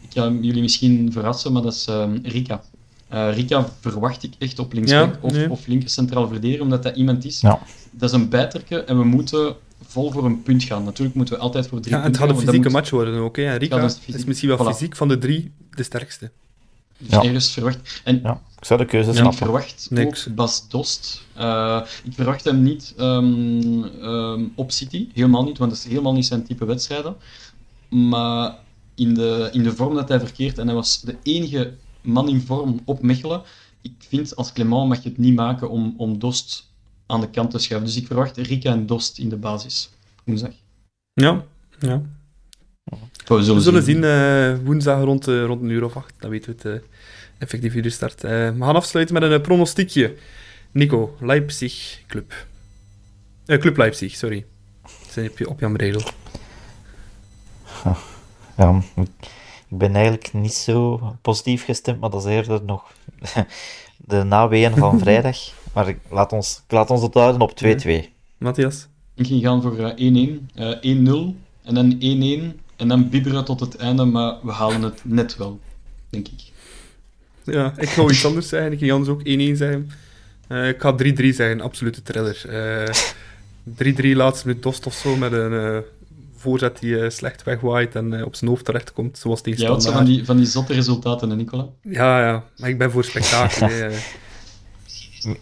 ik 0.00 0.12
ga 0.12 0.30
jullie 0.40 0.62
misschien 0.62 1.12
verrassen, 1.12 1.52
maar 1.52 1.62
dat 1.62 1.72
is 1.72 1.86
ehm, 1.86 2.18
Rika. 2.22 2.62
Eh, 3.08 3.34
Rika 3.34 3.68
verwacht 3.80 4.22
ik 4.22 4.34
echt 4.38 4.58
op 4.58 4.72
linksback 4.72 5.12
Ja, 5.12 5.18
of, 5.20 5.32
nee. 5.32 5.50
of 5.50 5.66
linker 5.66 5.88
centraal 5.88 6.28
verdediger, 6.28 6.62
omdat 6.62 6.82
dat 6.82 6.96
iemand 6.96 7.24
is. 7.24 7.40
Ja. 7.40 7.58
Dat 7.90 8.08
is 8.08 8.14
een 8.14 8.28
bijterke 8.28 8.84
en 8.84 8.98
we 8.98 9.04
moeten 9.04 9.56
vol 9.86 10.10
voor 10.10 10.24
een 10.24 10.42
punt 10.42 10.62
gaan. 10.62 10.84
Natuurlijk 10.84 11.16
moeten 11.16 11.34
we 11.34 11.40
altijd 11.40 11.66
voor 11.66 11.80
drie 11.80 11.94
Ja, 11.94 11.98
en 12.02 12.04
het 12.04 12.18
punten 12.18 12.28
gaat 12.28 12.38
een 12.38 12.44
gaan, 12.46 12.54
fysieke 12.54 12.78
match 12.78 12.90
worden 12.90 13.20
ook. 13.20 13.36
Hè. 13.36 13.54
Rika 13.54 13.82
is 13.82 13.98
is, 14.06 14.24
misschien 14.24 14.48
wel 14.48 14.58
Voilà. 14.58 14.70
fysiek 14.70 14.96
van 14.96 15.08
de 15.08 15.18
drie 15.18 15.52
de 15.70 15.82
sterkste. 15.82 16.30
Dus 17.08 17.18
ergens 17.18 17.50
verwacht. 17.50 18.00
En 18.04 18.20
Ja, 18.22 18.40
ik 18.58 18.64
zou 18.64 18.80
de 18.80 18.86
keuze 18.86 19.08
en 19.08 19.14
ik 19.14 19.20
snappen. 19.20 19.38
verwacht 19.44 19.86
Niks. 19.90 20.28
ook 20.28 20.34
Bas 20.34 20.68
Dost. 20.68 21.22
Eh, 21.34 21.80
ik 22.04 22.12
verwacht 22.14 22.44
hem 22.44 22.62
niet 22.62 22.94
ehm, 22.96 23.84
ehm, 23.84 24.44
op 24.54 24.70
City, 24.72 25.08
helemaal 25.12 25.44
niet, 25.44 25.58
want 25.58 25.70
dat 25.70 25.78
is 25.80 25.86
helemaal 25.88 26.12
niet 26.12 26.26
zijn 26.26 26.44
type 26.44 26.64
wedstrijden. 26.64 27.16
Maar 27.88 28.54
in 28.94 29.14
de, 29.14 29.48
in 29.52 29.62
de 29.62 29.72
vorm 29.76 29.94
dat 29.94 30.08
hij 30.08 30.18
verkeert, 30.20 30.58
en 30.58 30.66
hij 30.66 30.74
was 30.74 31.00
de 31.00 31.16
enige 31.22 31.74
man 32.00 32.28
in 32.28 32.40
vorm 32.40 32.80
op 32.84 33.02
Mechelen, 33.02 33.42
ik 33.80 33.92
vind 33.98 34.36
als 34.36 34.52
Clement 34.52 34.88
mag 34.88 35.02
je 35.02 35.08
het 35.08 35.18
niet 35.18 35.34
maken 35.34 35.70
om, 35.70 35.94
om 35.96 36.18
Dost 36.18 36.70
aan 37.06 37.20
de 37.20 37.30
kant 37.30 37.50
te 37.50 37.58
schuiven. 37.58 37.88
Dus 37.88 37.98
ik 37.98 38.06
verwacht 38.06 38.36
Rika 38.36 38.70
en 38.70 38.86
Dost 38.86 39.18
in 39.18 39.28
de 39.28 39.36
basis. 39.36 39.90
Woensdag. 40.24 40.52
Ja, 41.12 41.44
ja. 41.78 42.02
We 43.26 43.42
zullen, 43.42 43.54
We 43.54 43.60
zullen 43.60 43.82
zien 43.82 44.04
eh, 44.04 44.64
woensdag 44.64 45.04
rond, 45.04 45.28
eh, 45.28 45.44
rond 45.44 45.62
een 45.62 45.68
uur 45.68 45.84
of 45.84 45.96
acht. 45.96 46.14
Dan 46.18 46.30
weten 46.30 46.56
we 46.56 46.68
het 46.68 46.82
uh, 46.82 46.88
effectief 47.38 47.74
uur 47.74 47.90
start. 47.90 48.24
Eh, 48.24 48.30
we 48.30 48.56
gaan 48.58 48.74
afsluiten 48.74 49.14
met 49.14 49.22
een 49.22 49.40
pronostiekje. 49.40 50.14
Nico, 50.70 51.16
Leipzig 51.20 52.02
Club. 52.06 52.46
Uh, 53.46 53.58
Club 53.58 53.76
Leipzig, 53.76 54.14
sorry. 54.14 54.44
Zijn 55.10 55.30
op, 55.30 55.46
op 55.46 55.60
Jan 55.60 55.72
Breidel. 55.72 56.02
Ja, 58.56 58.82
ik 59.68 59.78
ben 59.78 59.94
eigenlijk 59.94 60.32
niet 60.32 60.54
zo 60.54 61.00
positief 61.22 61.64
gestemd, 61.64 62.00
maar 62.00 62.10
dat 62.10 62.24
is 62.24 62.30
eerder 62.30 62.60
nog 62.64 62.92
de 63.96 64.22
naween 64.22 64.76
van 64.76 64.98
vrijdag. 65.04 65.38
Maar 65.72 65.88
ik 65.88 65.98
laat 66.10 66.32
ons, 66.32 66.62
ik 66.66 66.72
laat 66.72 66.90
ons 66.90 67.02
het 67.02 67.14
houden 67.14 67.40
op 67.40 67.52
2-2. 67.64 67.90
Matthias? 68.38 68.86
Ik 69.14 69.26
ging 69.26 69.42
gaan 69.42 69.62
voor 69.62 69.78
uh, 69.78 69.88
1-1, 69.88 69.94
uh, 70.54 71.34
1-0 71.34 71.36
en 71.62 71.74
dan 71.74 71.92
1-1 72.54 72.60
en 72.76 72.88
dan 72.88 73.08
bibberen 73.08 73.44
tot 73.44 73.60
het 73.60 73.76
einde, 73.76 74.04
maar 74.04 74.34
we 74.42 74.50
halen 74.50 74.82
het 74.82 75.00
net 75.04 75.36
wel, 75.36 75.60
denk 76.10 76.28
ik. 76.28 76.40
Ja, 77.44 77.72
ik 77.76 77.88
ga 77.88 78.02
iets 78.02 78.26
anders 78.26 78.48
zeggen. 78.48 78.72
Ik 78.72 78.78
ging 78.78 78.92
anders 78.92 79.10
ook 79.10 79.20
1-1 79.20 79.22
zeggen. 79.56 79.90
Uh, 80.48 80.68
ik 80.68 80.80
ga 80.80 80.94
3-3 81.04 81.28
zeggen, 81.28 81.60
absolute 81.60 82.02
thriller. 82.02 82.46
3-3 83.64 84.16
laatste 84.16 84.46
minuut 84.46 84.62
Dost 84.62 84.86
of 84.86 84.94
zo 84.94 85.16
met 85.16 85.32
een 85.32 85.52
uh, 85.52 85.78
voorzet 86.36 86.78
die 86.78 86.90
uh, 86.90 87.10
slecht 87.10 87.42
wegwaait 87.42 87.94
en 87.94 88.12
uh, 88.12 88.24
op 88.24 88.34
zijn 88.34 88.50
hoofd 88.50 88.64
terechtkomt, 88.64 89.18
zoals 89.18 89.40
tegen 89.40 89.62
Ja, 89.62 89.68
wat 89.68 89.82
zijn 89.82 89.94
van 89.94 90.04
die, 90.04 90.24
van 90.24 90.36
die 90.36 90.46
zotte 90.46 90.74
resultaten, 90.74 91.30
hè, 91.30 91.36
Nicola? 91.36 91.66
Ja, 91.82 92.26
ja, 92.26 92.44
maar 92.56 92.68
ik 92.68 92.78
ben 92.78 92.90
voor 92.90 93.04
spektakel. 93.04 93.68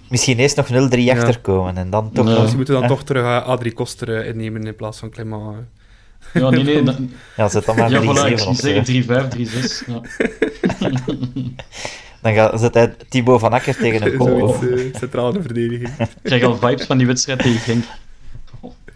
Misschien 0.09 0.39
eerst 0.39 0.57
nog 0.57 0.67
0-3 0.67 0.99
ja. 0.99 1.17
achterkomen 1.17 1.77
en 1.77 1.91
dan 1.91 2.13
toch... 2.13 2.25
Nee. 2.25 2.35
Nog... 2.35 2.49
Ze 2.49 2.57
moeten 2.57 2.75
dan 2.75 2.89
toch 2.89 3.05
terug 3.05 3.23
uh, 3.23 3.47
Adrie 3.47 3.73
Koster 3.73 4.25
innemen 4.25 4.67
in 4.67 4.77
plaats 4.77 4.99
van 4.99 5.11
Clement. 5.11 5.57
Ja, 6.33 6.51
nee, 6.51 6.65
nee. 6.65 6.83
Dan... 6.83 7.11
Ja, 7.37 7.49
zet 7.49 7.65
dan 7.65 7.77
maar 7.77 7.91
ja, 7.91 8.01
3-7 8.01 8.05
voilà, 8.05 8.33
ik 8.33 8.47
op. 8.47 8.55
zeggen 8.55 9.05
3-5, 9.05 9.07
3-6. 9.85 9.87
Ja. 9.87 10.01
dan 12.23 12.35
gaat, 12.35 12.61
zet 12.61 12.75
hij 12.75 12.95
Thibaut 13.09 13.41
van 13.41 13.53
Akker 13.53 13.77
tegen 13.77 14.13
een. 14.13 14.23
Zoiets, 14.23 14.63
uh, 14.63 14.95
centrale 14.95 15.43
verdediging. 15.43 15.89
Ik 15.99 16.09
krijg 16.23 16.43
al 16.43 16.57
vibes 16.57 16.87
van 16.87 16.99
die 16.99 17.07
wedstrijd 17.07 17.39
tegen 17.39 17.61
Genk. 17.61 17.85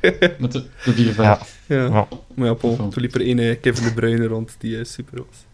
Met 0.39 0.53
de, 0.53 0.65
de 0.85 1.13
4-5. 1.13 1.17
Ja. 1.17 1.39
Ja. 1.67 1.85
ja. 1.85 2.09
Maar 2.35 2.49
ja, 2.49 2.55
Paul, 2.55 2.77
toen 2.77 3.03
liep 3.03 3.15
er 3.15 3.29
een 3.29 3.61
Kevin 3.61 3.85
de 3.85 3.95
Bruyne 3.95 4.27
rond 4.27 4.57
die 4.59 4.77
uh, 4.77 4.85
super 4.85 5.19
was. 5.19 5.45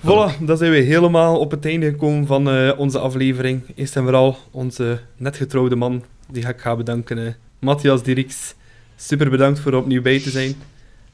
Voilà, 0.00 0.38
dan 0.40 0.56
zijn 0.56 0.70
we 0.70 0.76
helemaal 0.76 1.38
op 1.38 1.50
het 1.50 1.66
einde 1.66 1.86
gekomen 1.90 2.26
van 2.26 2.56
uh, 2.56 2.72
onze 2.78 2.98
aflevering. 2.98 3.62
Eerst 3.74 3.96
en 3.96 4.02
vooral 4.02 4.36
onze 4.50 5.00
net 5.16 5.36
getrouwde 5.36 5.76
man, 5.76 6.04
die 6.30 6.42
ga 6.42 6.48
ik 6.48 6.60
gaan 6.60 6.76
bedanken. 6.76 7.18
eh. 7.26 7.32
Matthias 7.58 8.02
Dirks, 8.02 8.54
super 8.96 9.30
bedankt 9.30 9.60
voor 9.60 9.72
er 9.72 9.78
opnieuw 9.78 10.02
bij 10.02 10.20
te 10.20 10.30
zijn. 10.30 10.54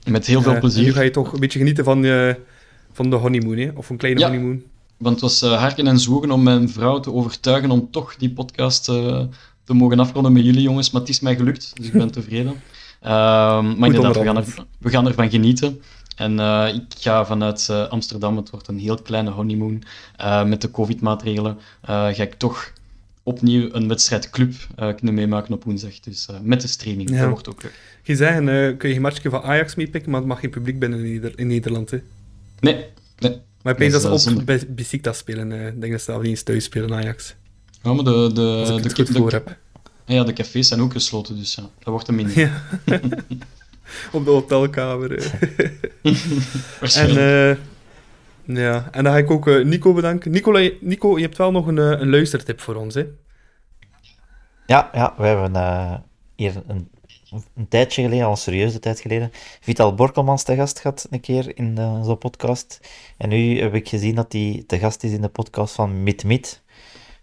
Met 0.05 0.27
heel 0.27 0.41
veel 0.43 0.49
en 0.51 0.55
nu 0.55 0.61
plezier. 0.61 0.93
ga 0.93 1.01
je 1.01 1.11
toch 1.11 1.33
een 1.33 1.41
beetje 1.41 1.59
genieten 1.59 1.85
van, 1.85 2.05
eh, 2.05 2.35
van 2.93 3.11
de 3.11 3.17
honeymoon, 3.17 3.57
hè? 3.57 3.71
of 3.75 3.91
een 3.91 3.97
kleine 3.97 4.21
Ja. 4.21 4.27
honeymoon. 4.27 4.63
Want 4.97 5.21
het 5.21 5.21
was 5.25 5.43
eh, 5.43 5.59
harken 5.59 5.87
en 5.87 5.99
zwoegen 5.99 6.31
om 6.31 6.43
mijn 6.43 6.69
vrouw 6.69 7.01
te 7.01 7.13
overtuigen 7.13 7.71
om 7.71 7.91
toch 7.91 8.17
die 8.17 8.31
podcast 8.31 8.89
eh, 8.89 9.23
te 9.65 9.75
mogen 9.75 9.99
afronden 10.01 10.33
met 10.33 10.45
jullie, 10.45 10.63
jongens. 10.63 10.91
Maar 10.91 11.01
het 11.01 11.11
is 11.11 11.21
mij 11.21 11.37
gelukt, 11.37 11.73
dus 11.77 11.87
ik 11.87 11.93
ben 11.93 12.11
tevreden. 12.21 12.55
Ehm, 13.01 13.79
maar 13.79 13.89
inderdaad, 13.89 14.17
we 14.17 14.25
gaan, 14.25 14.37
er, 14.37 14.55
we 14.79 14.91
gaan 14.91 15.07
ervan 15.07 15.31
genieten. 15.31 15.81
En 16.17 16.33
ik 16.75 16.83
ga 16.99 17.25
vanuit 17.27 17.71
Amsterdam, 17.89 18.37
het 18.37 18.51
wordt 18.51 18.69
een 18.69 18.79
heel 18.79 19.03
kleine 19.03 19.31
honeymoon, 19.31 19.83
met 20.47 20.61
de 20.61 20.71
covid-maatregelen, 20.71 21.59
ga 21.83 22.09
ik 22.23 22.35
toch 22.35 22.73
opnieuw 23.31 23.69
een 23.73 23.89
wedstrijdclub 23.89 24.53
eh 24.77 24.95
kunnen 24.95 25.15
meemaken 25.15 25.55
op 25.55 25.65
woensdag. 25.65 26.01
Dus 26.01 26.27
eh, 26.27 26.37
met 26.43 26.61
de 26.61 26.69
streaming, 26.69 27.11
Ja. 27.11 27.21
dat 27.21 27.29
wordt 27.31 27.49
ook 27.49 27.63
leuk. 27.63 27.79
Je 28.03 28.17
zeggen, 28.17 28.49
eh, 28.49 28.77
kun 28.77 28.89
je 28.89 28.95
een 28.95 29.01
matchje 29.01 29.31
van 29.31 29.43
Ajax 29.43 29.75
meepikken, 29.75 30.11
maar 30.11 30.21
het 30.21 30.29
mag 30.29 30.41
geen 30.41 30.51
publiek 30.51 30.79
binnen 30.79 30.99
in, 30.99 31.13
Neder- 31.13 31.39
in 31.39 31.47
Nederland. 31.47 31.91
Hè? 31.91 31.99
Nee, 32.61 32.85
nee. 33.19 33.37
Maar 33.63 33.77
denk 33.77 33.93
dat 33.93 34.03
Dat 34.03 34.23
ze 34.23 34.37
op 34.37 34.47
Be- 34.47 34.67
Besiktas 34.69 35.19
spelen. 35.19 35.53
Ik 35.53 35.81
denk 35.81 35.93
dat 35.93 36.01
ze 36.01 36.07
zelf 36.11 36.21
niet 36.21 36.31
eens 36.31 36.43
thuis 36.43 36.65
spelen, 36.65 36.95
Ajax. 36.95 37.35
Ja, 37.83 37.93
maar 37.93 38.05
de, 38.05 38.31
de, 38.35 38.41
Als 38.67 38.71
ik 38.71 38.83
de, 38.83 38.95
goed 38.95 39.07
de- 39.07 39.13
voor 39.13 39.33
heb. 39.33 39.57
ja, 40.07 40.25
de 40.25 40.33
cafés 40.33 40.69
zijn 40.69 40.81
ook 40.81 40.93
gesloten, 40.93 41.37
dus 41.37 41.55
ja, 41.55 41.63
dat 41.63 41.85
wordt 41.85 42.09
een 42.09 42.15
mini. 42.15 42.33
Ja. 42.35 42.63
op 44.13 44.25
de 44.25 44.31
hotelkamer. 44.31 45.11
En, 46.95 47.59
ja. 48.55 48.89
en 48.91 49.05
dan 49.05 49.13
ga 49.13 49.19
ik 49.19 49.31
ook 49.31 49.49
eh, 49.49 49.65
Nico 49.65 49.93
bedanken. 49.93 50.31
Nico, 50.31 50.71
Nico, 50.81 51.17
je 51.17 51.25
hebt 51.25 51.37
wel 51.37 51.51
nog 51.51 51.67
een, 51.67 51.79
eh, 51.79 52.01
een 52.01 52.11
luistertip 52.11 52.61
voor 52.61 52.75
ons. 52.75 52.95
Hè? 52.95 53.05
Ja, 54.67 54.91
ja, 54.93 55.15
we 55.17 55.27
hebben 55.27 55.57
eh, 55.57 55.95
hier 56.37 56.63
een, 56.67 56.89
een 57.55 57.69
tijdje 57.69 58.03
geleden, 58.03 58.25
al 58.25 58.31
een 58.31 58.37
serieuze 58.37 58.79
tijd 58.79 59.01
geleden, 59.01 59.31
Vital 59.61 59.95
Borkelmans 59.95 60.43
te 60.43 60.55
gast 60.55 60.81
gehad 60.81 61.07
een 61.11 61.21
keer 61.21 61.57
in 61.57 61.77
uh, 61.79 62.05
zo'n 62.05 62.19
podcast. 62.19 62.81
En 63.17 63.29
nu 63.29 63.61
heb 63.61 63.75
ik 63.75 63.89
gezien 63.89 64.15
dat 64.15 64.33
hij 64.33 64.65
te 64.67 64.79
gast 64.79 65.05
is 65.05 65.13
in 65.13 65.21
de 65.21 65.29
podcast 65.29 65.75
van 65.75 66.03
Mit 66.03 66.25
Mit. 66.25 66.63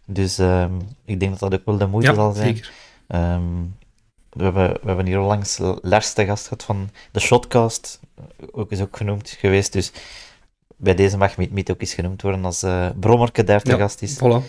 Dus 0.06 0.38
ehm, 0.38 0.74
ik 1.06 1.20
denk 1.20 1.32
dat 1.40 1.52
dat 1.52 1.60
ook 1.60 1.66
wel 1.66 1.78
de 1.78 1.88
moeite 1.88 2.10
Ja, 2.10 2.16
zal 2.16 2.34
zijn. 2.34 2.56
zeker. 2.56 2.72
Ehm, 3.08 3.42
we, 4.30 4.44
hebben, 4.44 4.70
we 4.70 4.88
hebben 4.88 5.06
hier 5.06 5.20
onlangs 5.20 5.58
Lars 5.82 6.14
te 6.14 6.26
gast 6.26 6.44
gehad 6.44 6.64
van 6.64 6.90
de 7.12 7.20
Shotcast, 7.20 8.00
ook 8.52 8.72
is 8.72 8.82
ook 8.82 8.98
genoemd 8.98 9.30
geweest. 9.30 9.74
Dus 9.74 9.92
bij 10.78 10.96
deze 10.96 11.18
mag 11.18 11.38
Mit 11.38 11.72
ook 11.72 11.82
eens 11.82 11.94
genoemd 11.94 12.22
worden 12.22 12.46
als 12.46 12.64
eh 12.64 12.90
Brommerke 13.00 13.44
daar 13.44 13.62
te 13.62 13.72
Ja, 13.72 13.78
gast 13.78 14.02
is. 14.02 14.18
Voilà. 14.18 14.44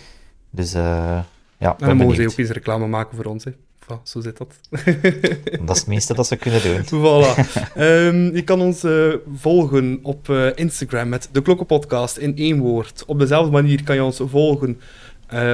Dus 0.51 0.75
eh, 0.75 1.21
ja, 1.59 1.77
En 1.79 1.87
dan 1.87 1.97
mogen 1.97 2.17
ze 2.17 2.29
ook 2.29 2.39
eens 2.39 2.51
reclame 2.51 2.87
maken 2.87 3.17
voor 3.17 3.25
ons. 3.25 3.45
Hè. 3.45 3.51
Voilà, 3.85 4.03
zo 4.03 4.21
zit 4.21 4.37
dat. 4.37 4.55
Dat 5.67 5.77
is 5.77 5.79
het 5.79 5.87
minste 5.87 6.15
dat 6.15 6.27
ze 6.27 6.37
kunnen 6.37 6.63
doen. 6.63 6.85
Voilà. 7.05 7.35
Ehm, 7.75 8.35
je 8.35 8.43
kan 8.45 8.61
ons 8.61 8.85
eh, 8.85 9.15
volgen 9.35 9.99
op 10.03 10.29
Instagram 10.55 11.09
met 11.09 11.29
de 11.33 11.43
Klokkenpodcast 11.43 12.17
in 12.17 12.37
één 12.37 12.59
woord. 12.59 13.05
Op 13.07 13.19
dezelfde 13.19 13.51
manier 13.51 13.85
kan 13.85 13.95
je 13.95 14.05
ons 14.05 14.21
volgen 14.25 14.81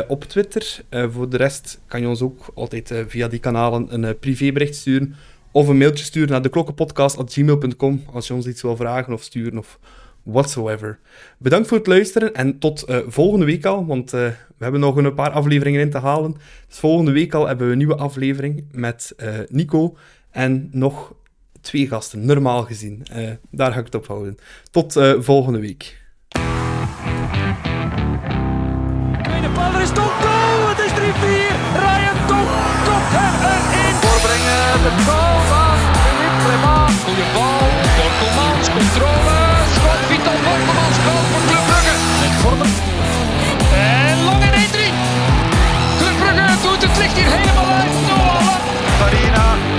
op 0.09 0.25
Twitter. 0.25 0.81
Voor 1.11 1.29
de 1.29 1.37
rest 1.37 1.81
kan 1.87 2.01
je 2.01 2.09
ons 2.09 2.23
ook 2.23 2.47
altijd 2.55 2.95
via 3.09 3.29
die 3.29 3.39
kanalen 3.39 3.95
een 3.95 4.19
privébericht 4.19 4.75
sturen 4.75 5.15
of 5.51 5.69
een 5.69 5.79
mailtje 5.79 6.05
sturen 6.05 6.31
naar 6.31 6.43
deklokkenpodcast.gmail.com 6.43 8.05
als 8.13 8.27
je 8.27 8.35
ons 8.35 8.47
iets 8.47 8.63
wil 8.63 8.77
vragen 8.77 9.13
of 9.13 9.23
sturen 9.23 9.59
of 9.59 9.79
Bedankt 11.39 11.69
voor 11.69 11.79
het 11.79 11.87
luisteren 11.87 12.35
en 12.35 12.59
tot 12.59 12.83
eh, 12.83 12.99
volgende 13.07 13.45
week 13.45 13.65
al, 13.65 13.87
want 13.87 14.13
eh, 14.13 14.21
we 14.57 14.63
hebben 14.63 14.81
nog 14.81 14.97
een 14.97 15.15
paar 15.15 15.31
afleveringen 15.31 15.81
in 15.81 15.91
te 15.91 15.99
halen. 15.99 16.35
Dus 16.69 16.79
volgende 16.79 17.13
week 17.13 17.35
al 17.35 17.47
hebben 17.47 17.67
we 17.67 17.73
een 17.73 17.79
nieuwe 17.79 17.97
aflevering 17.97 18.65
met 18.71 19.13
eh, 19.17 19.35
Nico 19.49 19.97
en 20.31 20.69
nog 20.73 21.15
twee 21.61 21.89
gasten, 21.89 22.27
normaal 22.27 22.63
gezien. 22.63 23.07
Daar 23.51 23.73
ga 23.73 23.79
ik 23.79 23.85
het 23.85 23.95
op 23.95 24.07
houden. 24.07 24.37
Tot 24.71 24.93
volgende 25.19 25.59
week. 25.61 26.03
Is 30.85 30.91
3-4. 31.41 31.44
Noah 47.17 47.67
Lang. 47.71 47.91
Farina 48.99 49.74